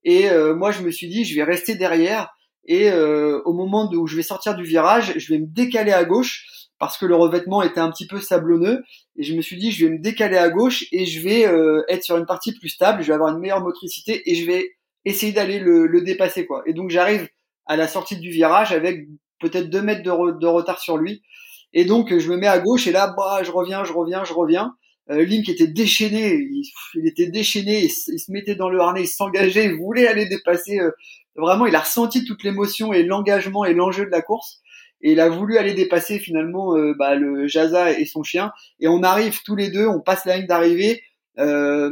Et 0.04 0.30
euh, 0.30 0.56
moi 0.56 0.72
je 0.72 0.82
me 0.82 0.92
suis 0.92 1.10
dit 1.10 1.26
je 1.26 1.36
vais 1.36 1.44
rester 1.44 1.76
derrière. 1.76 2.30
Et 2.68 2.92
euh, 2.92 3.42
au 3.46 3.54
moment 3.54 3.90
où 3.92 4.08
je 4.08 4.16
vais 4.16 4.24
sortir 4.24 4.56
du 4.56 4.64
virage, 4.64 5.14
je 5.18 5.34
vais 5.34 5.40
me 5.40 5.48
décaler 5.48 5.92
à 5.92 6.04
gauche 6.04 6.46
parce 6.80 6.98
que 6.98 7.06
le 7.06 7.16
revêtement 7.16 7.64
était 7.64 7.80
un 7.80 7.90
petit 7.90 8.06
peu 8.06 8.20
sablonneux. 8.20 8.84
Et 9.18 9.24
je 9.24 9.34
me 9.34 9.42
suis 9.42 9.58
dit 9.58 9.72
je 9.72 9.86
vais 9.86 9.92
me 9.92 10.00
décaler 10.00 10.38
à 10.38 10.50
gauche 10.50 10.86
et 10.92 11.06
je 11.06 11.22
vais 11.22 11.42
être 11.88 12.04
sur 12.04 12.18
une 12.18 12.26
partie 12.26 12.54
plus 12.54 12.70
stable. 12.70 13.02
Je 13.02 13.08
vais 13.08 13.14
avoir 13.14 13.34
une 13.34 13.40
meilleure 13.40 13.64
motricité 13.64 14.30
et 14.30 14.36
je 14.36 14.46
vais 14.46 14.76
essayer 15.06 15.32
d'aller 15.32 15.60
le, 15.60 15.88
le, 15.88 16.02
dépasser 16.02 16.46
quoi. 16.46 16.62
Et 16.66 16.74
donc 16.74 16.90
j'arrive 16.90 17.28
à 17.66 17.78
la 17.78 17.88
sortie 17.88 18.18
du 18.18 18.30
virage 18.30 18.72
avec 18.72 19.08
peut-être 19.40 19.70
deux 19.70 19.82
mètres 19.82 20.04
de, 20.04 20.48
retard 20.48 20.80
sur 20.80 20.98
lui. 20.98 21.22
Et 21.74 21.86
donc 21.86 22.18
je 22.18 22.30
me 22.30 22.38
mets 22.38 22.48
à 22.48 22.60
gauche 22.60 22.88
et 22.88 22.92
là, 22.92 23.14
bah, 23.16 23.42
je 23.44 23.52
reviens, 23.52 23.84
je 23.84 23.94
reviens, 23.94 24.24
je 24.24 24.34
reviens. 24.34 24.74
Euh, 25.10 25.24
Link 25.24 25.48
était 25.48 25.68
déchaîné, 25.68 26.50
il, 26.96 27.08
était 27.08 27.28
déchaîné, 27.28 27.86
il, 27.86 27.90
se 27.90 28.32
mettait 28.32 28.56
dans 28.56 28.70
le 28.70 28.80
harnais, 28.82 29.04
il 29.04 29.08
s'engageait, 29.08 29.66
il 29.66 29.76
voulait 29.76 30.08
aller 30.08 30.26
dépasser. 30.26 30.80
Euh, 30.80 30.92
vraiment, 31.38 31.66
il 31.66 31.76
a 31.76 31.82
ressenti 31.82 32.26
toute 32.26 32.44
l'émotion 32.44 32.94
et 32.94 33.04
l'engagement 33.04 33.66
et 33.66 33.74
l'enjeu 33.74 34.06
de 34.06 34.12
la 34.12 34.22
course. 34.22 34.62
Et 35.02 35.12
il 35.12 35.20
a 35.20 35.30
voulu 35.30 35.58
aller 35.58 35.74
dépasser 35.74 36.20
finalement 36.20 36.76
euh, 36.76 36.94
bah, 36.98 37.16
le 37.16 37.48
Jaza 37.48 37.92
et 38.00 38.06
son 38.06 38.24
chien. 38.24 38.52
Et 38.80 38.88
on 38.88 39.04
arrive 39.04 39.42
tous 39.44 39.56
les 39.56 39.70
deux, 39.70 39.88
on 39.88 40.00
passe 40.00 40.26
la 40.26 40.38
ligne 40.38 40.48
d'arrivée. 40.48 41.04
Euh, 41.38 41.92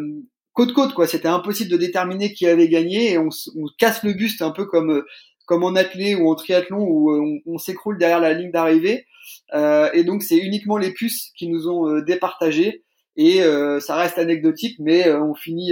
côte 0.53 0.73
côte 0.73 0.93
quoi 0.93 1.05
c'était 1.05 1.27
impossible 1.27 1.69
de 1.69 1.77
déterminer 1.77 2.33
qui 2.33 2.47
avait 2.47 2.69
gagné 2.69 3.11
et 3.11 3.17
on, 3.19 3.29
casse 3.77 4.01
le 4.03 4.13
buste 4.13 4.41
un 4.41 4.49
peu 4.49 4.65
comme 4.65 5.03
comme 5.45 5.63
en 5.63 5.75
athlé 5.75 6.15
ou 6.15 6.31
en 6.31 6.33
triathlon 6.33 6.79
où 6.79 7.13
on, 7.13 7.39
on 7.45 7.57
s'écroule 7.59 7.99
derrière 7.99 8.21
la 8.21 8.33
ligne 8.33 8.49
d'arrivée 8.49 9.05
euh, 9.53 9.89
et 9.93 10.03
donc 10.03 10.23
c'est 10.23 10.37
uniquement 10.37 10.77
les 10.77 10.91
puces 10.91 11.31
qui 11.37 11.47
nous 11.47 11.67
ont 11.67 11.87
euh, 11.87 12.01
départagé. 12.01 12.83
Et 13.17 13.41
euh, 13.43 13.79
ça 13.79 13.95
reste 13.95 14.17
anecdotique, 14.17 14.77
mais 14.79 15.11
on 15.11 15.33
finit 15.33 15.71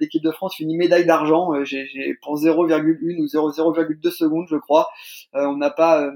l'équipe 0.00 0.22
de 0.22 0.30
France 0.30 0.56
finit 0.56 0.76
médaille 0.76 1.06
d'argent. 1.06 1.52
j'ai 1.64 1.86
pour 2.22 2.36
0,1 2.36 3.18
ou 3.18 3.26
0,02 3.26 4.10
secondes, 4.10 4.46
je 4.50 4.56
crois. 4.56 4.88
on 5.32 5.56
n'a 5.56 5.70
pas 5.70 6.10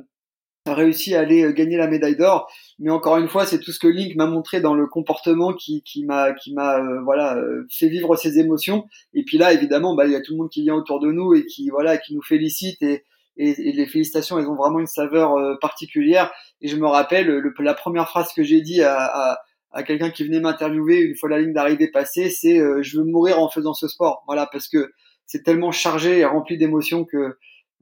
réussi 0.66 1.14
à 1.14 1.20
aller 1.20 1.52
gagner 1.54 1.76
la 1.76 1.88
médaille 1.88 2.16
d'or. 2.16 2.50
Mais 2.78 2.90
encore 2.90 3.16
une 3.16 3.28
fois, 3.28 3.46
c'est 3.46 3.60
tout 3.60 3.72
ce 3.72 3.78
que 3.78 3.88
Link 3.88 4.14
m'a 4.16 4.26
montré 4.26 4.60
dans 4.60 4.74
le 4.74 4.86
comportement 4.86 5.54
qui, 5.54 5.82
qui 5.82 6.04
m'a 6.04 6.32
qui 6.32 6.52
m'a 6.52 6.80
voilà 7.04 7.40
fait 7.70 7.88
vivre 7.88 8.16
ses 8.16 8.38
émotions. 8.38 8.86
Et 9.14 9.24
puis 9.24 9.38
là, 9.38 9.52
évidemment, 9.52 9.94
bah 9.94 10.06
il 10.06 10.12
y 10.12 10.16
a 10.16 10.20
tout 10.20 10.32
le 10.32 10.38
monde 10.38 10.50
qui 10.50 10.62
vient 10.62 10.74
autour 10.74 11.00
de 11.00 11.10
nous 11.12 11.34
et 11.34 11.46
qui 11.46 11.70
voilà 11.70 11.96
qui 11.96 12.14
nous 12.14 12.22
félicite 12.22 12.82
et 12.82 13.04
et, 13.40 13.72
les 13.72 13.86
félicitations, 13.86 14.38
elles 14.38 14.48
ont 14.48 14.54
vraiment 14.54 14.80
une 14.80 14.86
saveur 14.86 15.34
euh, 15.36 15.56
particulière. 15.60 16.30
Et 16.60 16.68
je 16.68 16.76
me 16.76 16.86
rappelle 16.86 17.26
le, 17.26 17.54
la 17.60 17.74
première 17.74 18.08
phrase 18.08 18.32
que 18.32 18.42
j'ai 18.42 18.60
dit 18.60 18.82
à, 18.82 19.02
à, 19.02 19.38
à 19.72 19.82
quelqu'un 19.82 20.10
qui 20.10 20.24
venait 20.24 20.40
m'interviewer 20.40 21.00
une 21.00 21.16
fois 21.16 21.28
la 21.28 21.38
ligne 21.38 21.52
d'arrivée 21.52 21.88
passée, 21.88 22.30
c'est 22.30 22.58
euh, 22.58 22.82
je 22.82 22.98
veux 22.98 23.04
mourir 23.04 23.40
en 23.40 23.48
faisant 23.48 23.74
ce 23.74 23.88
sport. 23.88 24.24
Voilà, 24.26 24.48
parce 24.50 24.68
que 24.68 24.92
c'est 25.26 25.42
tellement 25.42 25.72
chargé 25.72 26.18
et 26.18 26.24
rempli 26.24 26.58
d'émotions 26.58 27.04
que 27.04 27.36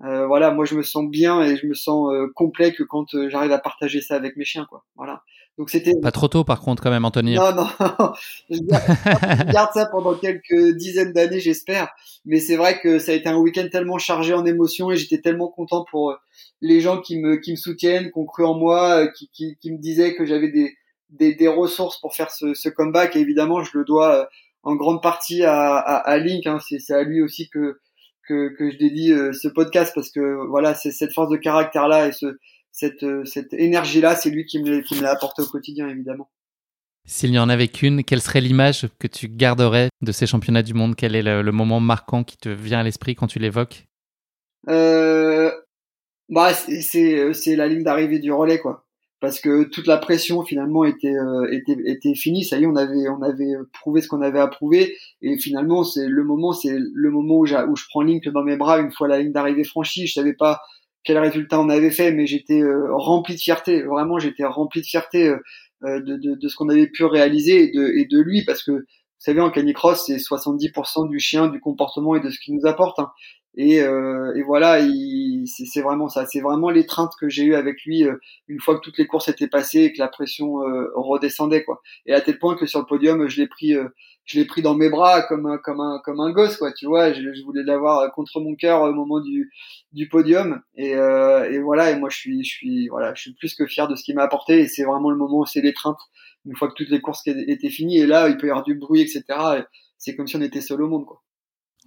euh, 0.04 0.26
voilà, 0.26 0.52
moi 0.52 0.64
je 0.64 0.74
me 0.74 0.82
sens 0.82 1.08
bien 1.08 1.42
et 1.42 1.56
je 1.56 1.66
me 1.66 1.74
sens 1.74 2.10
complet 2.34 2.72
que 2.72 2.82
quand 2.82 3.06
j'arrive 3.28 3.52
à 3.52 3.58
partager 3.58 4.00
ça 4.00 4.14
avec 4.14 4.36
mes 4.36 4.44
chiens, 4.44 4.66
quoi. 4.68 4.84
Voilà. 4.96 5.22
Donc 5.58 5.70
c'était 5.70 5.92
pas 6.00 6.12
trop 6.12 6.28
tôt 6.28 6.44
par 6.44 6.60
contre 6.60 6.80
quand 6.80 6.90
même 6.90 7.04
Anthony. 7.04 7.34
Non 7.34 7.52
non, 7.52 7.66
je 8.48 8.62
garde, 9.52 9.70
ça 9.74 9.86
pendant 9.86 10.14
quelques 10.14 10.76
dizaines 10.76 11.12
d'années 11.12 11.40
j'espère. 11.40 11.88
Mais 12.24 12.38
c'est 12.38 12.54
vrai 12.54 12.78
que 12.78 13.00
ça 13.00 13.10
a 13.10 13.16
été 13.16 13.28
un 13.28 13.36
week-end 13.36 13.66
tellement 13.70 13.98
chargé 13.98 14.34
en 14.34 14.46
émotions 14.46 14.92
et 14.92 14.96
j'étais 14.96 15.20
tellement 15.20 15.48
content 15.48 15.84
pour 15.90 16.12
euh, 16.12 16.14
les 16.60 16.80
gens 16.80 17.00
qui 17.00 17.18
me 17.18 17.36
qui 17.36 17.50
me 17.50 17.56
soutiennent, 17.56 18.12
qui 18.12 18.18
ont 18.18 18.24
cru 18.24 18.44
en 18.44 18.54
moi, 18.54 19.00
euh, 19.00 19.08
qui 19.08 19.30
qui, 19.32 19.56
qui 19.60 19.72
me 19.72 19.78
disaient 19.78 20.14
que 20.14 20.24
j'avais 20.24 20.48
des, 20.48 20.76
des, 21.10 21.34
des 21.34 21.48
ressources 21.48 22.00
pour 22.00 22.14
faire 22.14 22.30
ce, 22.30 22.54
ce 22.54 22.68
comeback. 22.68 23.16
Et 23.16 23.20
évidemment 23.20 23.62
je 23.62 23.76
le 23.76 23.84
dois 23.84 24.14
euh, 24.14 24.24
en 24.62 24.76
grande 24.76 25.02
partie 25.02 25.44
à, 25.44 25.76
à, 25.76 25.96
à 25.96 26.18
Link. 26.18 26.46
Hein. 26.46 26.58
C'est 26.60 26.94
à 26.94 27.02
lui 27.02 27.22
aussi 27.22 27.48
que 27.50 27.78
que, 28.26 28.54
que 28.58 28.70
je 28.70 28.76
dédie 28.76 29.08
ce 29.32 29.48
podcast 29.48 29.92
parce 29.94 30.10
que 30.10 30.46
voilà 30.48 30.74
c'est 30.74 30.90
cette 30.90 31.14
force 31.14 31.30
de 31.30 31.38
caractère 31.38 31.88
là 31.88 32.08
et 32.08 32.12
ce 32.12 32.36
cette, 32.78 33.02
euh, 33.02 33.24
cette 33.24 33.52
énergie-là, 33.54 34.14
c'est 34.14 34.30
lui 34.30 34.44
qui 34.46 34.62
me, 34.62 34.80
qui 34.82 34.94
me 34.94 35.02
l'a 35.02 35.10
apporté 35.10 35.42
au 35.42 35.46
quotidien, 35.46 35.88
évidemment. 35.88 36.30
S'il 37.06 37.30
n'y 37.30 37.38
en 37.38 37.48
avait 37.48 37.68
qu'une, 37.68 38.04
quelle 38.04 38.20
serait 38.20 38.40
l'image 38.40 38.86
que 39.00 39.06
tu 39.06 39.28
garderais 39.28 39.88
de 40.00 40.12
ces 40.12 40.26
championnats 40.26 40.62
du 40.62 40.74
monde? 40.74 40.94
Quel 40.94 41.16
est 41.16 41.22
le, 41.22 41.52
moment 41.52 41.80
marquant 41.80 42.22
qui 42.22 42.36
te 42.36 42.48
vient 42.48 42.80
à 42.80 42.82
l'esprit 42.82 43.14
quand 43.14 43.26
tu 43.26 43.38
l'évoques? 43.38 43.86
Euh, 44.68 45.50
bah, 46.28 46.52
c'est, 46.52 47.32
c'est 47.32 47.56
la 47.56 47.66
ligne 47.66 47.82
d'arrivée 47.82 48.18
du 48.18 48.30
relais, 48.30 48.60
quoi. 48.60 48.86
Parce 49.20 49.40
que 49.40 49.64
toute 49.64 49.88
la 49.88 49.96
pression 49.96 50.44
finalement 50.44 50.84
était, 50.84 51.14
euh, 51.14 51.50
était, 51.50 51.76
était 51.86 52.14
finie. 52.14 52.44
Ça 52.44 52.56
y 52.58 52.62
est, 52.62 52.66
on 52.66 52.76
avait, 52.76 53.08
on 53.08 53.20
avait 53.22 53.54
prouvé 53.72 54.00
ce 54.00 54.08
qu'on 54.08 54.22
avait 54.22 54.38
à 54.38 54.46
prouver. 54.46 54.94
Et 55.22 55.36
finalement, 55.38 55.82
c'est 55.82 56.06
le 56.06 56.22
moment, 56.22 56.52
c'est 56.52 56.76
le 56.78 57.10
moment 57.10 57.38
où, 57.38 57.44
où 57.44 57.76
je 57.76 57.84
prends 57.88 58.02
Link 58.02 58.28
dans 58.28 58.44
mes 58.44 58.56
bras 58.56 58.78
une 58.78 58.92
fois 58.92 59.08
la 59.08 59.18
ligne 59.18 59.32
d'arrivée 59.32 59.64
franchie. 59.64 60.06
Je 60.06 60.12
savais 60.12 60.34
pas 60.34 60.60
quel 61.04 61.18
résultat 61.18 61.60
on 61.60 61.68
avait 61.68 61.90
fait, 61.90 62.12
mais 62.12 62.26
j'étais 62.26 62.60
euh, 62.60 62.94
rempli 62.94 63.34
de 63.34 63.40
fierté. 63.40 63.82
Vraiment, 63.82 64.18
j'étais 64.18 64.44
rempli 64.44 64.82
de 64.82 64.86
fierté 64.86 65.28
euh, 65.28 65.38
euh, 65.84 66.00
de, 66.00 66.16
de, 66.16 66.34
de, 66.34 66.48
ce 66.48 66.56
qu'on 66.56 66.68
avait 66.68 66.88
pu 66.88 67.04
réaliser 67.04 67.64
et 67.64 67.70
de, 67.72 67.92
et 67.96 68.04
de 68.04 68.20
lui, 68.20 68.44
parce 68.44 68.62
que 68.62 68.72
vous 68.72 69.24
savez, 69.24 69.40
en 69.40 69.50
canicross, 69.50 70.04
c'est 70.06 70.16
70% 70.16 71.08
du 71.08 71.18
chien, 71.18 71.48
du 71.48 71.60
comportement 71.60 72.14
et 72.14 72.20
de 72.20 72.30
ce 72.30 72.38
qu'il 72.38 72.54
nous 72.54 72.66
apporte. 72.66 72.98
Hein. 72.98 73.10
Et, 73.56 73.80
euh, 73.80 74.32
et, 74.36 74.42
voilà, 74.42 74.78
c'est 75.46 75.80
vraiment 75.80 76.08
ça. 76.08 76.26
C'est 76.26 76.40
vraiment 76.40 76.70
l'étreinte 76.70 77.12
que 77.20 77.28
j'ai 77.28 77.44
eue 77.44 77.54
avec 77.54 77.82
lui 77.84 78.04
une 78.46 78.60
fois 78.60 78.76
que 78.76 78.80
toutes 78.80 78.98
les 78.98 79.06
courses 79.06 79.28
étaient 79.28 79.48
passées 79.48 79.84
et 79.84 79.92
que 79.92 79.98
la 79.98 80.08
pression 80.08 80.54
redescendait, 80.94 81.64
quoi. 81.64 81.80
Et 82.06 82.14
à 82.14 82.20
tel 82.20 82.38
point 82.38 82.56
que 82.56 82.66
sur 82.66 82.80
le 82.80 82.86
podium, 82.86 83.28
je 83.28 83.40
l'ai 83.40 83.48
pris, 83.48 83.74
je 84.28 84.38
l'ai 84.38 84.44
pris 84.44 84.60
dans 84.60 84.74
mes 84.74 84.90
bras 84.90 85.22
comme 85.22 85.46
un 85.46 85.56
comme 85.56 85.80
un 85.80 86.00
comme 86.04 86.20
un 86.20 86.30
gosse 86.32 86.58
quoi 86.58 86.72
tu 86.72 86.86
vois. 86.86 87.12
Je, 87.14 87.44
voulais 87.44 87.62
l'avoir 87.62 88.12
contre 88.12 88.40
mon 88.40 88.54
cœur 88.54 88.82
au 88.82 88.92
moment 88.92 89.20
du 89.20 89.50
du 89.92 90.08
podium. 90.08 90.60
Et, 90.76 90.94
euh, 90.94 91.50
et 91.50 91.58
voilà 91.60 91.90
et 91.90 91.98
moi 91.98 92.10
je 92.10 92.18
suis 92.18 92.44
je 92.44 92.50
suis 92.50 92.88
voilà 92.88 93.14
je 93.14 93.22
suis 93.22 93.34
plus 93.34 93.54
que 93.54 93.66
fier 93.66 93.88
de 93.88 93.96
ce 93.96 94.04
qu'il 94.04 94.14
m'a 94.14 94.24
apporté. 94.24 94.60
Et 94.60 94.68
c'est 94.68 94.84
vraiment 94.84 95.10
le 95.10 95.16
moment 95.16 95.40
où 95.40 95.46
c'est 95.46 95.62
l'étreinte 95.62 95.98
une 96.44 96.56
fois 96.56 96.68
que 96.68 96.74
toutes 96.74 96.90
les 96.90 97.00
courses 97.00 97.22
étaient 97.26 97.70
finies. 97.70 97.98
Et 97.98 98.06
là 98.06 98.28
il 98.28 98.36
peut 98.36 98.46
y 98.46 98.50
avoir 98.50 98.64
du 98.64 98.74
bruit 98.74 99.00
etc 99.00 99.24
c'est 99.96 100.14
comme 100.14 100.26
si 100.26 100.36
on 100.36 100.42
était 100.42 100.60
seul 100.60 100.82
au 100.82 100.88
monde 100.88 101.06
quoi 101.06 101.22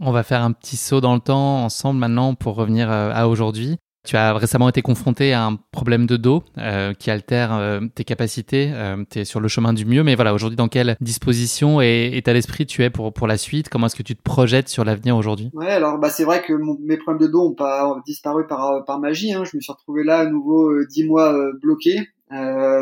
on 0.02 0.12
va 0.12 0.24
faire 0.24 0.44
un 0.44 0.52
petit 0.52 0.78
saut 0.78 1.02
dans 1.02 1.14
le 1.14 1.22
temps 1.22 1.64
ensemble 1.64 2.00
maintenant 2.00 2.36
pour 2.36 2.56
revenir 2.56 2.92
euh, 2.92 3.12
à 3.14 3.28
aujourd'hui. 3.28 3.78
Tu 4.04 4.18
as 4.18 4.34
récemment 4.34 4.68
été 4.68 4.82
confronté 4.82 5.32
à 5.32 5.46
un 5.46 5.58
problème 5.72 6.08
de 6.08 6.18
dos 6.18 6.44
euh, 6.58 6.94
qui 6.94 7.12
altère 7.12 7.54
euh, 7.54 7.82
tes 7.94 8.04
capacités. 8.04 8.72
Euh, 8.74 9.04
tu 9.08 9.20
es 9.20 9.26
sur 9.26 9.40
le 9.40 9.48
chemin 9.48 9.74
du 9.74 9.86
mieux, 9.86 10.04
mais 10.04 10.16
voilà, 10.16 10.34
aujourd'hui, 10.34 10.58
dans 10.58 10.70
quelle 10.70 10.98
disposition 11.02 11.82
et 11.82 12.10
état 12.16 12.34
d'esprit 12.34 12.66
tu 12.66 12.84
es 12.84 12.90
pour, 12.90 13.14
pour 13.14 13.28
la 13.28 13.38
suite? 13.38 13.70
Comment 13.70 13.86
est-ce 13.86 13.96
que 13.96 14.02
tu 14.02 14.16
te 14.16 14.24
projettes 14.24 14.70
sur 14.70 14.84
l'avenir 14.84 15.16
aujourd'hui? 15.16 15.52
Ouais, 15.54 15.70
alors 15.70 16.00
bah, 16.00 16.10
c'est 16.10 16.24
vrai 16.24 16.42
que 16.42 16.54
mes 16.54 16.98
problèmes 16.98 17.28
de 17.28 17.32
dos 17.32 17.50
n'ont 17.50 17.54
pas 17.54 17.96
disparu 18.08 18.48
par, 18.48 18.84
par 18.86 19.00
magie. 19.00 19.34
Hein. 19.34 19.44
Je 19.44 19.56
me 19.56 19.62
suis 19.62 19.72
retrouvé 19.72 20.04
là 20.04 20.20
à 20.20 20.26
nouveau 20.26 20.84
dix 20.86 21.06
mois 21.06 21.36
bloqué. 21.62 22.00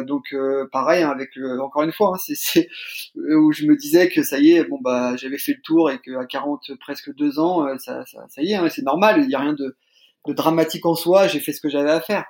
Donc 0.05 0.35
pareil 0.71 1.03
hein, 1.03 1.09
avec 1.09 1.31
encore 1.59 1.83
une 1.83 1.91
fois, 1.91 2.13
hein, 2.15 2.19
c'est 2.35 2.69
où 3.15 3.51
je 3.51 3.65
me 3.65 3.75
disais 3.75 4.09
que 4.09 4.23
ça 4.23 4.39
y 4.39 4.51
est, 4.51 4.63
bon 4.63 4.79
bah 4.81 5.15
j'avais 5.17 5.37
fait 5.37 5.53
le 5.53 5.61
tour 5.61 5.91
et 5.91 5.99
qu'à 5.99 6.25
40 6.25 6.71
presque 6.79 7.13
deux 7.15 7.39
ans, 7.39 7.67
ça, 7.79 8.05
ça, 8.05 8.25
ça 8.29 8.41
y 8.41 8.51
est, 8.51 8.55
hein, 8.55 8.67
c'est 8.69 8.83
normal, 8.83 9.21
il 9.21 9.27
n'y 9.27 9.35
a 9.35 9.39
rien 9.39 9.53
de 9.53 9.75
de 10.29 10.33
dramatique 10.33 10.85
en 10.85 10.95
soi. 10.95 11.27
J'ai 11.27 11.39
fait 11.39 11.53
ce 11.53 11.61
que 11.61 11.69
j'avais 11.69 11.91
à 11.91 12.01
faire. 12.01 12.25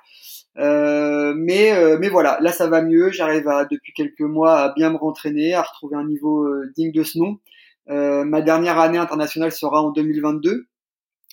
Euh, 0.58 1.32
mais 1.36 1.72
euh, 1.72 1.96
mais 2.00 2.08
voilà, 2.08 2.38
là 2.40 2.52
ça 2.52 2.66
va 2.66 2.82
mieux. 2.82 3.10
J'arrive 3.10 3.48
à 3.48 3.64
depuis 3.64 3.92
quelques 3.92 4.20
mois 4.20 4.58
à 4.58 4.72
bien 4.72 4.90
me 4.90 4.96
rentraîner, 4.96 5.54
à 5.54 5.62
retrouver 5.62 5.96
un 5.96 6.04
niveau 6.04 6.44
euh, 6.44 6.72
digne 6.76 6.92
de 6.92 7.04
ce 7.04 7.18
nom. 7.18 7.38
ma 7.86 8.42
dernière 8.42 8.78
année 8.78 8.98
internationale 8.98 9.52
sera 9.52 9.82
en 9.82 9.90
2022. 9.90 10.66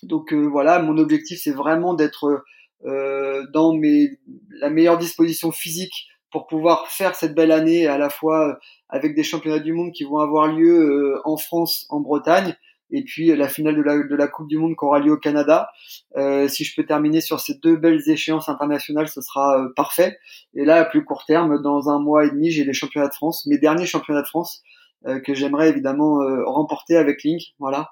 Donc 0.04 0.34
voilà, 0.34 0.80
mon 0.80 0.98
objectif 0.98 1.40
c'est 1.44 1.52
vraiment 1.52 1.94
d'être 1.96 2.44
dans 2.84 3.74
mes, 3.74 4.20
la 4.60 4.70
meilleure 4.70 4.98
disposition 4.98 5.52
physique 5.52 6.08
pour 6.32 6.48
pouvoir 6.48 6.88
faire 6.88 7.16
cette 7.16 7.34
belle 7.34 7.52
année 7.52 7.88
à 7.88 7.98
la 7.98 8.10
fois 8.10 8.60
avec 8.90 9.16
des 9.16 9.24
championnats 9.24 9.60
du 9.60 9.74
monde 9.74 9.92
qui 9.92 10.04
vont 10.04 10.20
avoir 10.20 10.48
lieu 10.48 11.20
en 11.26 11.38
France, 11.38 11.86
en 11.90 12.00
Bretagne, 12.00 12.56
et 12.92 13.04
puis 13.04 13.36
la 13.36 13.48
finale 13.48 13.76
de 13.76 13.82
la, 13.82 13.98
de 13.98 14.16
la 14.16 14.28
Coupe 14.28 14.48
du 14.48 14.58
Monde 14.58 14.76
qui 14.78 14.86
aura 14.86 15.00
lieu 15.00 15.12
au 15.12 15.18
Canada. 15.18 15.70
Euh, 16.16 16.48
si 16.48 16.64
je 16.64 16.76
peux 16.76 16.86
terminer 16.86 17.22
sur 17.22 17.40
ces 17.40 17.56
deux 17.56 17.76
belles 17.76 18.02
échéances 18.08 18.50
internationales, 18.50 19.08
ce 19.08 19.22
sera 19.22 19.60
euh, 19.60 19.70
parfait. 19.76 20.18
Et 20.54 20.66
là, 20.66 20.78
à 20.78 20.86
plus 20.86 21.04
court 21.04 21.26
terme, 21.26 21.62
dans 21.62 21.90
un 21.90 22.00
mois 22.00 22.26
et 22.26 22.30
demi, 22.30 22.50
j'ai 22.50 22.64
les 22.64 22.74
championnats 22.74 23.10
de 23.10 23.14
France, 23.14 23.46
mes 23.46 23.58
derniers 23.58 23.86
championnats 23.86 24.22
de 24.22 24.28
France 24.28 24.64
euh, 24.64 24.87
que 25.24 25.34
j'aimerais 25.34 25.70
évidemment 25.70 26.22
euh, 26.22 26.44
remporter 26.46 26.98
avec 26.98 27.24
Link. 27.24 27.42
Voilà. 27.60 27.92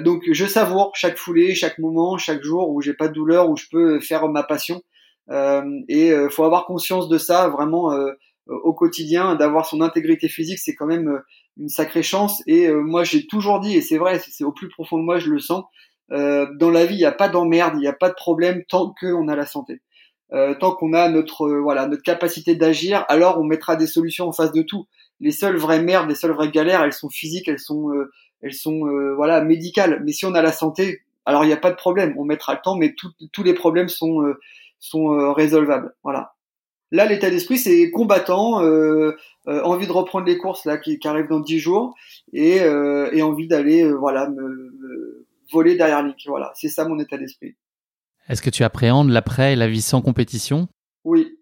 donc 0.00 0.22
je 0.30 0.46
savoure 0.46 0.92
chaque 0.94 1.18
foulée, 1.18 1.54
chaque 1.54 1.78
moment, 1.78 2.16
chaque 2.18 2.42
jour 2.42 2.70
où 2.70 2.80
j'ai 2.80 2.94
pas 2.94 3.08
de 3.08 3.14
douleur, 3.14 3.50
où 3.50 3.56
je 3.56 3.66
peux 3.70 4.00
faire 4.00 4.28
ma 4.28 4.42
passion. 4.42 4.82
et 5.88 6.12
faut 6.30 6.44
avoir 6.44 6.64
conscience 6.64 7.08
de 7.08 7.18
ça 7.18 7.48
vraiment 7.48 7.92
au 8.46 8.72
quotidien, 8.72 9.34
d'avoir 9.34 9.66
son 9.66 9.82
intégrité 9.82 10.28
physique, 10.28 10.58
c'est 10.58 10.74
quand 10.74 10.86
même 10.86 11.22
une 11.58 11.68
sacrée 11.68 12.02
chance. 12.02 12.42
Et 12.46 12.66
euh, 12.66 12.80
moi, 12.80 13.04
j'ai 13.04 13.26
toujours 13.26 13.60
dit, 13.60 13.76
et 13.76 13.80
c'est 13.80 13.98
vrai, 13.98 14.20
c'est 14.20 14.44
au 14.44 14.52
plus 14.52 14.68
profond 14.68 14.98
de 14.98 15.02
moi, 15.02 15.18
je 15.18 15.30
le 15.30 15.38
sens, 15.38 15.64
euh, 16.12 16.46
dans 16.56 16.70
la 16.70 16.86
vie, 16.86 16.94
il 16.94 16.98
n'y 16.98 17.04
a 17.04 17.12
pas 17.12 17.28
d'emmerde, 17.28 17.74
il 17.76 17.80
n'y 17.80 17.88
a 17.88 17.92
pas 17.92 18.08
de 18.08 18.14
problème 18.14 18.62
tant 18.68 18.94
qu'on 18.98 19.28
a 19.28 19.36
la 19.36 19.46
santé. 19.46 19.82
Euh, 20.32 20.54
tant 20.54 20.74
qu'on 20.74 20.92
a 20.92 21.08
notre 21.08 21.48
voilà 21.48 21.86
notre 21.86 22.02
capacité 22.02 22.54
d'agir, 22.54 23.04
alors 23.08 23.38
on 23.38 23.44
mettra 23.44 23.76
des 23.76 23.86
solutions 23.86 24.28
en 24.28 24.32
face 24.32 24.52
de 24.52 24.60
tout. 24.60 24.86
Les 25.20 25.32
seules 25.32 25.56
vraies 25.56 25.82
merdes, 25.82 26.08
les 26.08 26.14
seules 26.14 26.32
vraies 26.32 26.50
galères, 26.50 26.82
elles 26.82 26.92
sont 26.92 27.10
physiques, 27.10 27.48
elles 27.48 27.58
sont 27.58 27.90
elles 28.42 28.54
sont 28.54 28.86
voilà 29.16 29.42
médicales. 29.42 30.02
Mais 30.04 30.12
si 30.12 30.26
on 30.26 30.34
a 30.34 30.42
la 30.42 30.52
santé, 30.52 31.02
alors 31.26 31.44
il 31.44 31.48
n'y 31.48 31.52
a 31.52 31.58
pas 31.58 31.70
de 31.70 31.76
problème, 31.76 32.14
on 32.18 32.24
mettra 32.24 32.54
le 32.54 32.60
temps, 32.62 32.76
mais 32.76 32.94
tous 33.32 33.42
les 33.42 33.54
problèmes 33.54 33.88
sont 33.88 34.22
sont 34.78 35.32
résolvables. 35.32 35.94
Voilà. 36.04 36.34
Là, 36.90 37.04
l'état 37.04 37.28
d'esprit, 37.28 37.58
c'est 37.58 37.90
combattant, 37.90 38.62
euh, 38.62 39.12
euh, 39.46 39.62
envie 39.62 39.86
de 39.86 39.92
reprendre 39.92 40.26
les 40.26 40.38
courses 40.38 40.64
là 40.64 40.78
qui, 40.78 40.98
qui 40.98 41.08
arrivent 41.08 41.28
dans 41.28 41.40
dix 41.40 41.58
jours 41.58 41.94
et, 42.32 42.60
euh, 42.60 43.10
et 43.12 43.22
envie 43.22 43.46
d'aller 43.46 43.82
euh, 43.82 43.94
voilà 43.94 44.28
me, 44.28 45.26
voler 45.52 45.76
derrière 45.76 46.02
Link. 46.02 46.16
Voilà, 46.26 46.52
c'est 46.54 46.68
ça 46.68 46.86
mon 46.86 46.98
état 46.98 47.18
d'esprit. 47.18 47.56
Est-ce 48.28 48.42
que 48.42 48.50
tu 48.50 48.62
appréhendes 48.62 49.10
l'après 49.10 49.54
et 49.54 49.56
la 49.56 49.68
vie 49.68 49.80
sans 49.80 50.02
compétition? 50.02 50.68
Oui, 51.04 51.37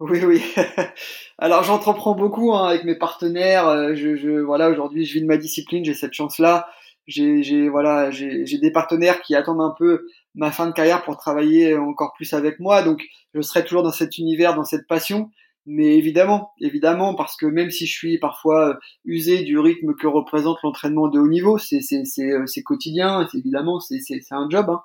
oui, 0.00 0.24
oui. 0.24 0.42
Alors 1.38 1.64
j'entreprends 1.64 2.14
beaucoup 2.14 2.54
hein, 2.54 2.66
avec 2.68 2.84
mes 2.84 2.96
partenaires. 2.96 3.94
Je, 3.94 4.16
je 4.16 4.40
voilà, 4.40 4.70
aujourd'hui, 4.70 5.04
je 5.04 5.14
vis 5.14 5.22
de 5.22 5.26
ma 5.26 5.36
discipline, 5.36 5.84
j'ai 5.84 5.94
cette 5.94 6.14
chance-là. 6.14 6.68
J'ai 7.06 7.68
voilà, 7.68 8.10
j'ai 8.10 8.58
des 8.58 8.70
partenaires 8.70 9.22
qui 9.22 9.34
attendent 9.34 9.62
un 9.62 9.74
peu 9.76 10.06
ma 10.34 10.52
fin 10.52 10.66
de 10.66 10.72
carrière 10.72 11.02
pour 11.02 11.16
travailler 11.16 11.74
encore 11.76 12.12
plus 12.14 12.34
avec 12.34 12.60
moi. 12.60 12.82
Donc, 12.82 13.02
je 13.34 13.40
serai 13.40 13.64
toujours 13.64 13.82
dans 13.82 13.92
cet 13.92 14.18
univers, 14.18 14.54
dans 14.54 14.64
cette 14.64 14.86
passion. 14.86 15.30
Mais 15.70 15.98
évidemment, 15.98 16.52
évidemment, 16.60 17.14
parce 17.14 17.36
que 17.36 17.44
même 17.44 17.70
si 17.70 17.86
je 17.86 17.92
suis 17.92 18.18
parfois 18.18 18.70
euh, 18.70 18.74
usé 19.04 19.42
du 19.42 19.58
rythme 19.58 19.94
que 19.94 20.06
représente 20.06 20.58
l'entraînement 20.62 21.08
de 21.08 21.18
haut 21.18 21.28
niveau, 21.28 21.58
c'est 21.58 21.80
euh, 22.20 22.44
quotidien, 22.64 23.28
évidemment, 23.34 23.78
c'est 23.78 24.00
un 24.30 24.48
job. 24.48 24.66
Hein. 24.70 24.80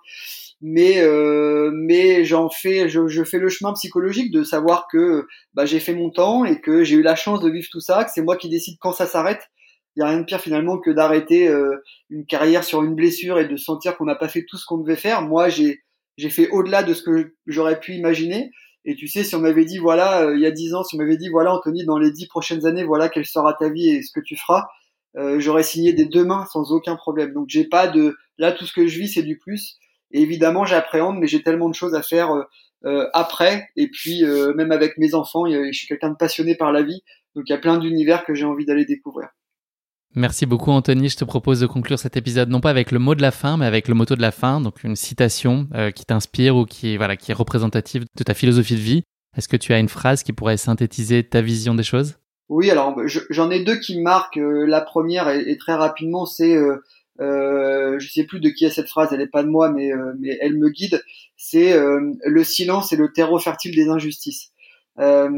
Mais 0.62 1.02
euh, 1.02 1.72
mais 1.74 2.26
j'en 2.26 2.50
fais, 2.50 2.90
je, 2.90 3.08
je 3.08 3.24
fais 3.24 3.40
le 3.40 3.50
chemin 3.50 3.74
psychologique 3.74 4.32
de 4.32 4.44
savoir 4.44 4.88
que 4.92 5.26
bah, 5.54 5.66
j'ai 5.66 5.80
fait 5.80 5.94
mon 5.94 6.10
temps 6.10 6.46
et 6.46 6.60
que 6.60 6.84
j'ai 6.84 6.96
eu 6.98 7.02
la 7.02 7.16
chance 7.16 7.40
de 7.40 7.50
vivre 7.50 7.68
tout 7.72 7.82
ça, 7.82 8.04
que 8.04 8.12
c'est 8.14 8.22
moi 8.22 8.38
qui 8.38 8.50
décide 8.50 8.78
quand 8.80 8.94
ça 8.94 9.06
s'arrête 9.06 9.50
il 9.96 10.00
y 10.00 10.04
a 10.04 10.08
rien 10.08 10.20
de 10.20 10.26
pire 10.26 10.42
finalement 10.42 10.80
que 10.80 10.90
d'arrêter 10.90 11.48
euh, 11.48 11.84
une 12.10 12.26
carrière 12.26 12.64
sur 12.64 12.84
une 12.84 12.96
blessure 12.96 13.40
et 13.40 13.48
de 13.48 13.56
sentir 13.58 13.98
qu'on 13.98 14.06
n'a 14.06 14.16
pas 14.16 14.28
fait 14.28 14.46
tout 14.48 14.58
ce 14.58 14.66
qu'on 14.66 14.78
devait 14.78 14.96
faire. 14.96 15.22
Moi, 15.22 15.50
j'ai 15.50 16.30
fait 16.30 16.50
au-delà 16.50 16.84
de 16.84 16.94
ce 16.94 17.04
que 17.04 17.36
j'aurais 17.46 17.80
pu 17.80 17.94
imaginer. 17.94 18.50
Et 18.86 18.96
tu 18.96 19.08
sais, 19.08 19.24
si 19.24 19.36
on 19.36 19.40
m'avait 19.40 19.66
dit 19.66 19.78
voilà, 19.78 20.24
euh, 20.24 20.36
il 20.36 20.42
y 20.42 20.46
a 20.46 20.52
dix 20.52 20.74
ans, 20.74 20.84
si 20.84 20.96
on 20.96 21.00
m'avait 21.00 21.18
dit 21.18 21.30
voilà, 21.30 21.54
Anthony, 21.54 21.86
dans 21.86 21.98
les 21.98 22.12
dix 22.12 22.28
prochaines 22.28 22.66
années, 22.66 22.84
voilà 22.84 23.10
quelle 23.10 23.26
sera 23.26 23.54
ta 23.54 23.70
vie 23.70 23.90
et 23.90 24.02
ce 24.02 24.12
que 24.12 24.20
tu 24.20 24.36
feras, 24.36 24.68
euh, 25.18 25.40
j'aurais 25.40 25.64
signé 25.64 25.94
des 25.94 26.06
deux 26.06 26.26
mains 26.26 26.46
sans 26.52 26.72
aucun 26.72 26.96
problème. 26.96 27.34
Donc 27.34 27.46
j'ai 27.50 27.66
pas 27.66 27.88
de 27.88 28.18
là 28.38 28.52
tout 28.52 28.66
ce 28.66 28.74
que 28.74 28.88
je 28.88 29.00
vis, 29.00 29.08
c'est 29.10 29.24
du 29.24 29.38
plus. 29.38 29.78
Et 30.12 30.22
évidemment, 30.22 30.66
j'appréhende, 30.66 31.18
mais 31.20 31.28
j'ai 31.28 31.44
tellement 31.44 31.70
de 31.70 31.76
choses 31.76 31.96
à 31.96 32.04
faire 32.04 32.30
après. 33.14 33.70
Et 33.76 33.90
puis 33.90 34.24
même 34.56 34.72
avec 34.72 34.98
mes 35.00 35.16
enfants, 35.16 35.46
je 35.48 35.72
suis 35.72 35.88
quelqu'un 35.88 36.10
de 36.10 36.16
passionné 36.16 36.56
par 36.56 36.72
la 36.72 36.84
vie, 36.84 37.02
donc 37.36 37.46
il 37.48 37.52
y 37.52 37.56
a 37.56 37.58
plein 37.58 37.78
d'univers 37.78 38.24
que 38.24 38.36
j'ai 38.36 38.46
envie 38.46 38.66
d'aller 38.66 38.86
découvrir. 38.86 39.30
Merci 40.16 40.46
beaucoup 40.46 40.72
Anthony. 40.72 41.10
Je 41.10 41.18
te 41.18 41.26
propose 41.26 41.60
de 41.60 41.68
conclure 41.68 41.98
cet 41.98 42.18
épisode 42.18 42.50
non 42.50 42.62
pas 42.62 42.70
avec 42.70 42.92
le 42.92 43.00
mot 43.00 43.16
de 43.16 43.22
la 43.22 43.32
fin, 43.32 43.58
mais 43.58 43.66
avec 43.66 43.88
le 43.88 43.96
motto 43.96 44.16
de 44.16 44.22
la 44.22 44.32
fin, 44.32 44.62
donc 44.62 44.84
une 44.84 44.96
citation 44.96 45.68
euh, 45.74 45.92
qui 45.92 46.06
t'inspire 46.06 46.56
ou 46.56 46.66
qui 46.66 46.98
voilà, 46.98 47.18
qui 47.18 47.32
est 47.32 47.36
représentative 47.36 48.06
de 48.16 48.24
ta 48.24 48.34
philosophie 48.34 48.76
de 48.76 48.80
vie. 48.80 49.04
Est-ce 49.36 49.48
que 49.48 49.58
tu 49.58 49.74
as 49.74 49.80
une 49.80 49.90
phrase 49.90 50.24
qui 50.24 50.34
pourrait 50.34 50.58
synthétiser 50.58 51.24
ta 51.24 51.42
vision 51.42 51.74
des 51.74 51.84
choses? 51.84 52.18
Oui, 52.50 52.70
alors 52.70 52.96
j'en 53.30 53.50
ai 53.50 53.64
deux 53.64 53.78
qui 53.78 54.00
marquent. 54.00 54.38
Euh, 54.38 54.66
la 54.68 54.82
première, 54.82 55.30
et, 55.30 55.58
très 55.58 55.74
rapidement, 55.74 56.26
c'est, 56.26 56.56
euh, 56.56 56.84
euh, 57.20 57.98
je 58.00 58.10
sais 58.10 58.26
plus 58.26 58.40
de 58.40 58.50
qui 58.50 58.66
est 58.66 58.70
cette 58.70 58.90
phrase, 58.90 59.10
elle 59.12 59.22
est 59.22 59.28
pas 59.28 59.44
de 59.44 59.50
moi, 59.50 59.72
mais, 59.72 59.92
euh, 59.92 60.14
mais 60.20 60.38
elle 60.42 60.58
me 60.58 60.70
guide. 60.70 61.02
C'est 61.36 61.76
le 61.76 62.44
silence 62.46 62.94
est 62.94 62.96
le 62.96 63.12
terreau 63.12 63.38
fertile 63.38 63.76
des 63.76 63.90
injustices. 63.90 64.53
Euh, 65.00 65.30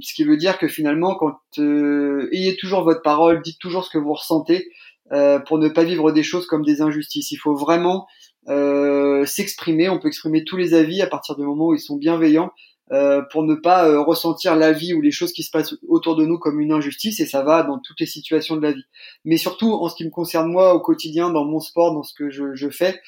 ce 0.00 0.14
qui 0.14 0.24
veut 0.24 0.36
dire 0.36 0.58
que 0.58 0.68
finalement, 0.68 1.14
quand 1.14 1.38
euh, 1.58 2.28
ayez 2.32 2.56
toujours 2.56 2.82
votre 2.82 3.02
parole, 3.02 3.42
dites 3.42 3.58
toujours 3.58 3.84
ce 3.84 3.90
que 3.90 3.98
vous 3.98 4.12
ressentez 4.12 4.70
euh, 5.12 5.38
pour 5.38 5.58
ne 5.58 5.68
pas 5.68 5.84
vivre 5.84 6.12
des 6.12 6.22
choses 6.22 6.46
comme 6.46 6.64
des 6.64 6.82
injustices. 6.82 7.32
Il 7.32 7.36
faut 7.36 7.54
vraiment 7.54 8.06
s'exprimer. 9.26 9.90
On 9.90 9.98
peut 9.98 10.08
exprimer 10.08 10.42
tous 10.42 10.56
les 10.56 10.72
avis 10.72 11.02
à 11.02 11.06
partir 11.06 11.36
du 11.36 11.42
moment 11.42 11.66
où 11.66 11.74
ils 11.74 11.80
sont 11.80 11.96
bienveillants. 11.96 12.50
pour 13.30 13.42
ne 13.42 13.54
pas 13.54 14.02
ressentir 14.02 14.56
la 14.56 14.72
vie 14.72 14.94
ou 14.94 15.02
les 15.02 15.10
choses 15.10 15.32
qui 15.32 15.42
se 15.42 15.50
passent 15.50 15.74
autour 15.86 16.16
de 16.16 16.24
nous 16.24 16.38
comme 16.38 16.58
une 16.58 16.72
injustice 16.72 17.20
et 17.20 17.26
ça 17.26 17.42
va 17.42 17.62
dans 17.62 17.78
toutes 17.78 18.00
les 18.00 18.06
situations 18.06 18.56
de 18.56 18.62
la 18.62 18.72
vie. 18.72 18.86
Mais 19.26 19.36
surtout 19.36 19.70
en 19.74 19.90
ce 19.90 19.96
qui 19.96 20.06
me 20.06 20.10
concerne 20.10 20.50
moi 20.50 20.72
au 20.72 20.80
quotidien, 20.80 21.28
dans 21.28 21.44
mon 21.44 21.60
sport, 21.60 21.92
dans 21.92 22.02
ce 22.02 22.14
que 22.14 22.30
je, 22.30 22.54
je 22.54 22.70
fais, 22.70 22.98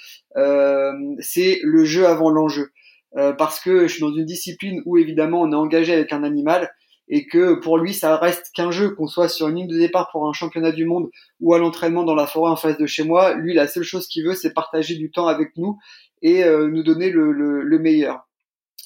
c'est 1.21 1.61
le 1.63 1.85
jeu 1.87 2.07
avant 2.07 2.29
l'enjeu. 2.29 2.71
Euh, 3.17 3.33
parce 3.33 3.61
que 3.61 3.89
je 3.89 3.95
suis 3.95 4.01
dans 4.01 4.15
une 4.15 4.25
discipline 4.25 4.83
où 4.87 4.97
évidemment 4.97 5.43
on 5.43 5.51
est 5.51 5.57
engagé 5.57 5.93
avec 5.93 6.13
un 6.13 6.23
animal 6.23 6.71
et 7.09 7.27
que 7.27 7.55
pour 7.55 7.77
lui 7.77 7.93
ça 7.93 8.17
reste 8.17 8.51
qu'un 8.55 8.71
jeu, 8.71 8.91
qu'on 8.91 9.09
soit 9.09 9.29
sur 9.29 9.49
une 9.49 9.57
ligne 9.57 9.67
de 9.67 9.77
départ 9.77 10.11
pour 10.13 10.29
un 10.29 10.33
championnat 10.33 10.71
du 10.71 10.85
monde 10.85 11.11
ou 11.41 11.53
à 11.53 11.59
l'entraînement 11.59 12.05
dans 12.05 12.15
la 12.15 12.29
forêt 12.29 12.53
en 12.53 12.57
face 12.57 12.79
de 12.79 12.87
chez 12.87 13.03
moi, 13.03 13.35
lui 13.35 13.53
la 13.53 13.67
seule 13.67 13.83
chose 13.83 14.07
qu'il 14.07 14.25
veut 14.25 14.35
c'est 14.35 14.55
partager 14.55 14.95
du 14.95 15.11
temps 15.11 15.27
avec 15.27 15.57
nous 15.57 15.77
et 16.23 16.45
euh, 16.45 16.69
nous 16.69 16.85
donner 16.85 17.11
le, 17.11 17.33
le, 17.33 17.63
le, 17.63 17.79
meilleur. 17.81 18.29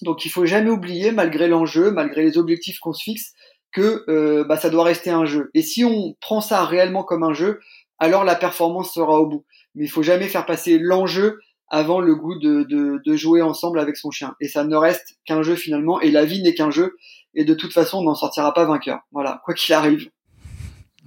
Donc 0.03 0.25
il 0.25 0.31
faut 0.31 0.47
jamais 0.47 0.71
oublier, 0.71 1.13
malgré 1.13 1.49
l'enjeu, 1.49 1.91
malgré 1.91 2.23
les 2.23 2.39
objectifs 2.39 2.79
qu'on 2.79 2.93
se 2.93 3.03
fixe, 3.03 3.35
que 3.73 4.05
euh, 4.09 4.45
bah, 4.45 4.57
ça 4.57 4.71
doit 4.71 4.85
rester 4.85 5.11
un 5.11 5.27
jeu. 5.27 5.51
Et 5.53 5.63
si 5.63 5.85
on 5.85 6.15
prend 6.21 6.41
ça 6.41 6.65
réellement 6.65 7.03
comme 7.03 7.25
un 7.25 7.35
jeu, 7.35 7.61
alors 7.99 8.25
la 8.25 8.37
performance 8.37 8.95
sera 8.95 9.21
au 9.21 9.27
bout. 9.27 9.45
Mais 9.75 9.85
il 9.85 9.91
faut 9.91 10.03
jamais 10.03 10.29
faire 10.29 10.47
passer 10.47 10.79
l'enjeu 10.79 11.39
avant 11.75 12.01
le 12.01 12.15
goût 12.15 12.39
de, 12.39 12.63
de, 13.05 13.17
jouer 13.17 13.43
ensemble 13.43 13.81
avec 13.81 13.97
son 13.97 14.13
chien. 14.13 14.37
Et 14.41 14.47
ça 14.47 14.63
ne 14.63 14.77
reste 14.77 15.19
qu'un 15.25 15.43
jeu 15.43 15.57
finalement, 15.57 16.01
et 16.01 16.13
la 16.13 16.25
vie 16.25 16.41
n'est 16.41 16.55
qu'un 16.55 16.71
jeu, 16.71 16.97
et 17.35 17.45
de 17.45 17.53
toute 17.53 17.73
façon, 17.73 17.99
on 17.99 18.03
n'en 18.03 18.15
sortira 18.15 18.55
pas 18.55 18.65
vainqueur. 18.65 19.01
Voilà, 19.11 19.41
quoi 19.45 19.55
qu'il 19.55 19.75
arrive. 19.75 20.09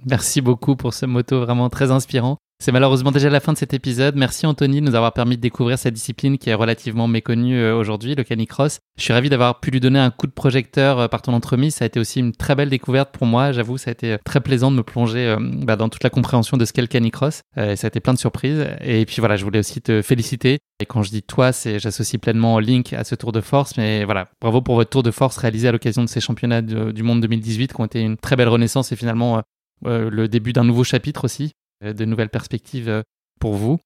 Merci 0.04 0.42
beaucoup 0.42 0.76
pour 0.76 0.92
ce 0.92 1.06
moto 1.06 1.40
vraiment 1.40 1.70
très 1.70 1.90
inspirant. 1.90 2.36
C'est 2.60 2.72
malheureusement 2.72 3.12
déjà 3.12 3.30
la 3.30 3.38
fin 3.38 3.52
de 3.52 3.56
cet 3.56 3.72
épisode. 3.72 4.16
Merci 4.16 4.44
Anthony 4.44 4.80
de 4.80 4.86
nous 4.86 4.96
avoir 4.96 5.12
permis 5.12 5.36
de 5.36 5.40
découvrir 5.40 5.78
cette 5.78 5.94
discipline 5.94 6.38
qui 6.38 6.50
est 6.50 6.54
relativement 6.54 7.06
méconnue 7.06 7.56
euh, 7.56 7.76
aujourd'hui, 7.76 8.16
le 8.16 8.24
canicross. 8.24 8.80
Je 8.96 9.04
suis 9.04 9.12
ravi 9.12 9.30
d'avoir 9.30 9.60
pu 9.60 9.70
lui 9.70 9.78
donner 9.78 10.00
un 10.00 10.10
coup 10.10 10.26
de 10.26 10.32
projecteur 10.32 10.98
euh, 10.98 11.06
par 11.06 11.22
ton 11.22 11.34
entremise. 11.34 11.76
Ça 11.76 11.84
a 11.84 11.86
été 11.86 12.00
aussi 12.00 12.18
une 12.18 12.32
très 12.32 12.56
belle 12.56 12.68
découverte 12.68 13.16
pour 13.16 13.28
moi. 13.28 13.52
J'avoue, 13.52 13.78
ça 13.78 13.90
a 13.90 13.92
été 13.92 14.14
euh, 14.14 14.18
très 14.24 14.40
plaisant 14.40 14.72
de 14.72 14.76
me 14.76 14.82
plonger 14.82 15.36
bah, 15.38 15.76
dans 15.76 15.88
toute 15.88 16.02
la 16.02 16.10
compréhension 16.10 16.56
de 16.56 16.64
ce 16.64 16.72
qu'est 16.72 16.80
le 16.80 16.88
canicross. 16.88 17.42
ça 17.54 17.62
a 17.62 17.86
été 17.86 18.00
plein 18.00 18.12
de 18.12 18.18
surprises. 18.18 18.66
Et 18.80 19.06
puis 19.06 19.20
voilà, 19.20 19.36
je 19.36 19.44
voulais 19.44 19.60
aussi 19.60 19.80
te 19.80 20.02
féliciter. 20.02 20.58
Et 20.80 20.86
quand 20.86 21.04
je 21.04 21.10
dis 21.10 21.22
toi, 21.22 21.52
c'est 21.52 21.78
j'associe 21.78 22.20
pleinement 22.20 22.58
Link 22.58 22.92
à 22.92 23.04
ce 23.04 23.14
tour 23.14 23.30
de 23.30 23.40
force. 23.40 23.76
Mais 23.76 24.04
voilà, 24.04 24.30
bravo 24.40 24.62
pour 24.62 24.74
votre 24.74 24.90
tour 24.90 25.04
de 25.04 25.12
force 25.12 25.36
réalisé 25.36 25.68
à 25.68 25.72
l'occasion 25.72 26.02
de 26.02 26.08
ces 26.08 26.20
championnats 26.20 26.62
du 26.62 27.02
monde 27.04 27.20
2018 27.20 27.72
qui 27.72 27.80
ont 27.80 27.84
été 27.84 28.00
une 28.00 28.16
très 28.16 28.34
belle 28.34 28.48
renaissance 28.48 28.90
et 28.90 28.96
finalement 28.96 29.42
le 29.84 30.26
début 30.26 30.52
d'un 30.52 30.64
nouveau 30.64 30.82
chapitre 30.82 31.24
aussi. 31.24 31.52
Euh, 31.84 31.92
de 31.92 32.04
nouvelles 32.04 32.28
perspectives 32.28 32.88
euh, 32.88 33.02
pour 33.38 33.54
vous. 33.54 33.78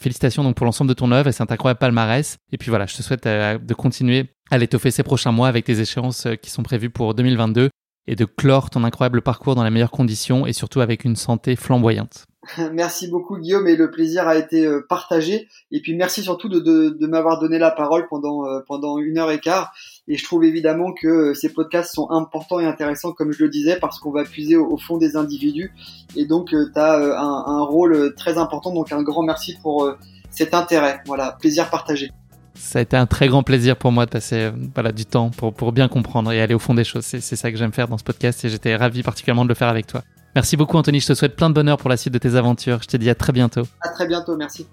Félicitations 0.00 0.42
donc 0.42 0.56
pour 0.56 0.64
l'ensemble 0.64 0.88
de 0.88 0.94
ton 0.94 1.12
œuvre 1.12 1.28
et 1.28 1.32
c'est 1.32 1.42
un 1.42 1.46
incroyable 1.50 1.78
palmarès. 1.78 2.38
Et 2.50 2.56
puis 2.56 2.70
voilà, 2.70 2.86
je 2.86 2.96
te 2.96 3.02
souhaite 3.02 3.26
euh, 3.26 3.58
de 3.58 3.74
continuer 3.74 4.30
à 4.50 4.56
l'étoffer 4.56 4.90
ces 4.90 5.02
prochains 5.02 5.32
mois 5.32 5.48
avec 5.48 5.66
tes 5.66 5.80
échéances 5.80 6.26
qui 6.40 6.48
sont 6.48 6.62
prévues 6.62 6.88
pour 6.88 7.14
2022 7.14 7.68
et 8.06 8.16
de 8.16 8.24
clore 8.24 8.70
ton 8.70 8.84
incroyable 8.84 9.20
parcours 9.20 9.54
dans 9.54 9.64
les 9.64 9.70
meilleures 9.70 9.90
conditions 9.90 10.46
et 10.46 10.54
surtout 10.54 10.80
avec 10.80 11.04
une 11.04 11.16
santé 11.16 11.56
flamboyante. 11.56 12.26
Merci 12.72 13.08
beaucoup 13.08 13.38
Guillaume 13.38 13.66
et 13.66 13.76
le 13.76 13.90
plaisir 13.90 14.28
a 14.28 14.36
été 14.36 14.66
euh, 14.66 14.84
partagé. 14.88 15.48
Et 15.70 15.80
puis 15.80 15.94
merci 15.94 16.22
surtout 16.22 16.48
de, 16.48 17.06
m'avoir 17.06 17.40
donné 17.40 17.58
la 17.58 17.70
parole 17.70 18.06
pendant, 18.08 18.46
euh, 18.46 18.60
pendant 18.66 18.98
une 18.98 19.18
heure 19.18 19.30
et 19.30 19.40
quart. 19.40 19.72
Et 20.08 20.16
je 20.16 20.24
trouve 20.24 20.44
évidemment 20.44 20.92
que 20.92 21.08
euh, 21.08 21.34
ces 21.34 21.52
podcasts 21.52 21.94
sont 21.94 22.10
importants 22.10 22.60
et 22.60 22.66
intéressants, 22.66 23.12
comme 23.12 23.32
je 23.32 23.42
le 23.44 23.50
disais, 23.50 23.76
parce 23.76 23.98
qu'on 23.98 24.10
va 24.10 24.24
puiser 24.24 24.56
au, 24.56 24.76
fond 24.76 24.98
des 24.98 25.16
individus. 25.16 25.72
Et 26.16 26.26
donc 26.26 26.48
tu 26.48 26.56
as 26.76 26.96
un, 26.96 27.44
un, 27.46 27.62
rôle 27.62 28.14
très 28.14 28.38
important. 28.38 28.72
Donc 28.72 28.92
un 28.92 29.02
grand 29.02 29.22
merci 29.22 29.56
pour 29.62 29.90
cet 30.30 30.54
intérêt. 30.54 31.00
Voilà, 31.06 31.36
plaisir 31.40 31.70
partagé. 31.70 32.10
Ça 32.54 32.78
a 32.78 32.82
été 32.82 32.96
un 32.96 33.06
très 33.06 33.28
grand 33.28 33.42
plaisir 33.42 33.76
pour 33.76 33.92
moi 33.92 34.06
de 34.06 34.10
passer 34.10 34.50
voilà, 34.74 34.92
du 34.92 35.04
temps 35.04 35.30
pour, 35.30 35.52
pour 35.52 35.72
bien 35.72 35.88
comprendre 35.88 36.32
et 36.32 36.40
aller 36.40 36.54
au 36.54 36.58
fond 36.58 36.74
des 36.74 36.84
choses. 36.84 37.04
C'est 37.04 37.20
ça 37.20 37.50
que 37.50 37.56
j'aime 37.56 37.72
faire 37.72 37.88
dans 37.88 37.98
ce 37.98 38.04
podcast 38.04 38.44
et 38.44 38.48
j'étais 38.48 38.76
ravi 38.76 39.02
particulièrement 39.02 39.44
de 39.44 39.48
le 39.48 39.54
faire 39.54 39.68
avec 39.68 39.86
toi. 39.86 40.02
Merci 40.36 40.58
beaucoup 40.58 40.76
Anthony, 40.76 41.00
je 41.00 41.06
te 41.06 41.14
souhaite 41.14 41.34
plein 41.34 41.48
de 41.48 41.54
bonheur 41.54 41.78
pour 41.78 41.88
la 41.88 41.96
suite 41.96 42.12
de 42.12 42.18
tes 42.18 42.34
aventures. 42.34 42.82
Je 42.82 42.88
te 42.88 42.98
dis 42.98 43.08
à 43.08 43.14
très 43.14 43.32
bientôt. 43.32 43.62
À 43.80 43.88
très 43.88 44.06
bientôt, 44.06 44.36
merci. 44.36 44.66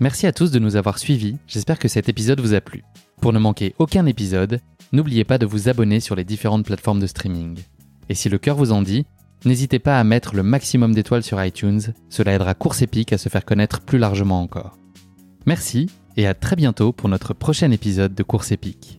Merci 0.00 0.26
à 0.26 0.32
tous 0.32 0.50
de 0.50 0.58
nous 0.58 0.74
avoir 0.74 0.98
suivis, 0.98 1.36
j'espère 1.46 1.78
que 1.78 1.86
cet 1.86 2.08
épisode 2.08 2.40
vous 2.40 2.54
a 2.54 2.60
plu. 2.60 2.82
Pour 3.20 3.32
ne 3.32 3.38
manquer 3.38 3.76
aucun 3.78 4.06
épisode, 4.06 4.58
n'oubliez 4.90 5.22
pas 5.22 5.38
de 5.38 5.46
vous 5.46 5.68
abonner 5.68 6.00
sur 6.00 6.16
les 6.16 6.24
différentes 6.24 6.66
plateformes 6.66 6.98
de 6.98 7.06
streaming. 7.06 7.60
Et 8.08 8.16
si 8.16 8.28
le 8.28 8.38
cœur 8.38 8.56
vous 8.56 8.72
en 8.72 8.82
dit, 8.82 9.06
n'hésitez 9.44 9.78
pas 9.78 10.00
à 10.00 10.04
mettre 10.04 10.34
le 10.34 10.42
maximum 10.42 10.92
d'étoiles 10.92 11.22
sur 11.22 11.40
iTunes, 11.44 11.80
cela 12.08 12.32
aidera 12.32 12.54
Course 12.54 12.82
Épique 12.82 13.12
à 13.12 13.18
se 13.18 13.28
faire 13.28 13.44
connaître 13.44 13.82
plus 13.82 13.98
largement 13.98 14.42
encore. 14.42 14.78
Merci 15.46 15.88
et 16.16 16.26
à 16.26 16.34
très 16.34 16.56
bientôt 16.56 16.90
pour 16.90 17.08
notre 17.08 17.34
prochain 17.34 17.70
épisode 17.70 18.16
de 18.16 18.22
Course 18.24 18.50
Épique. 18.50 18.98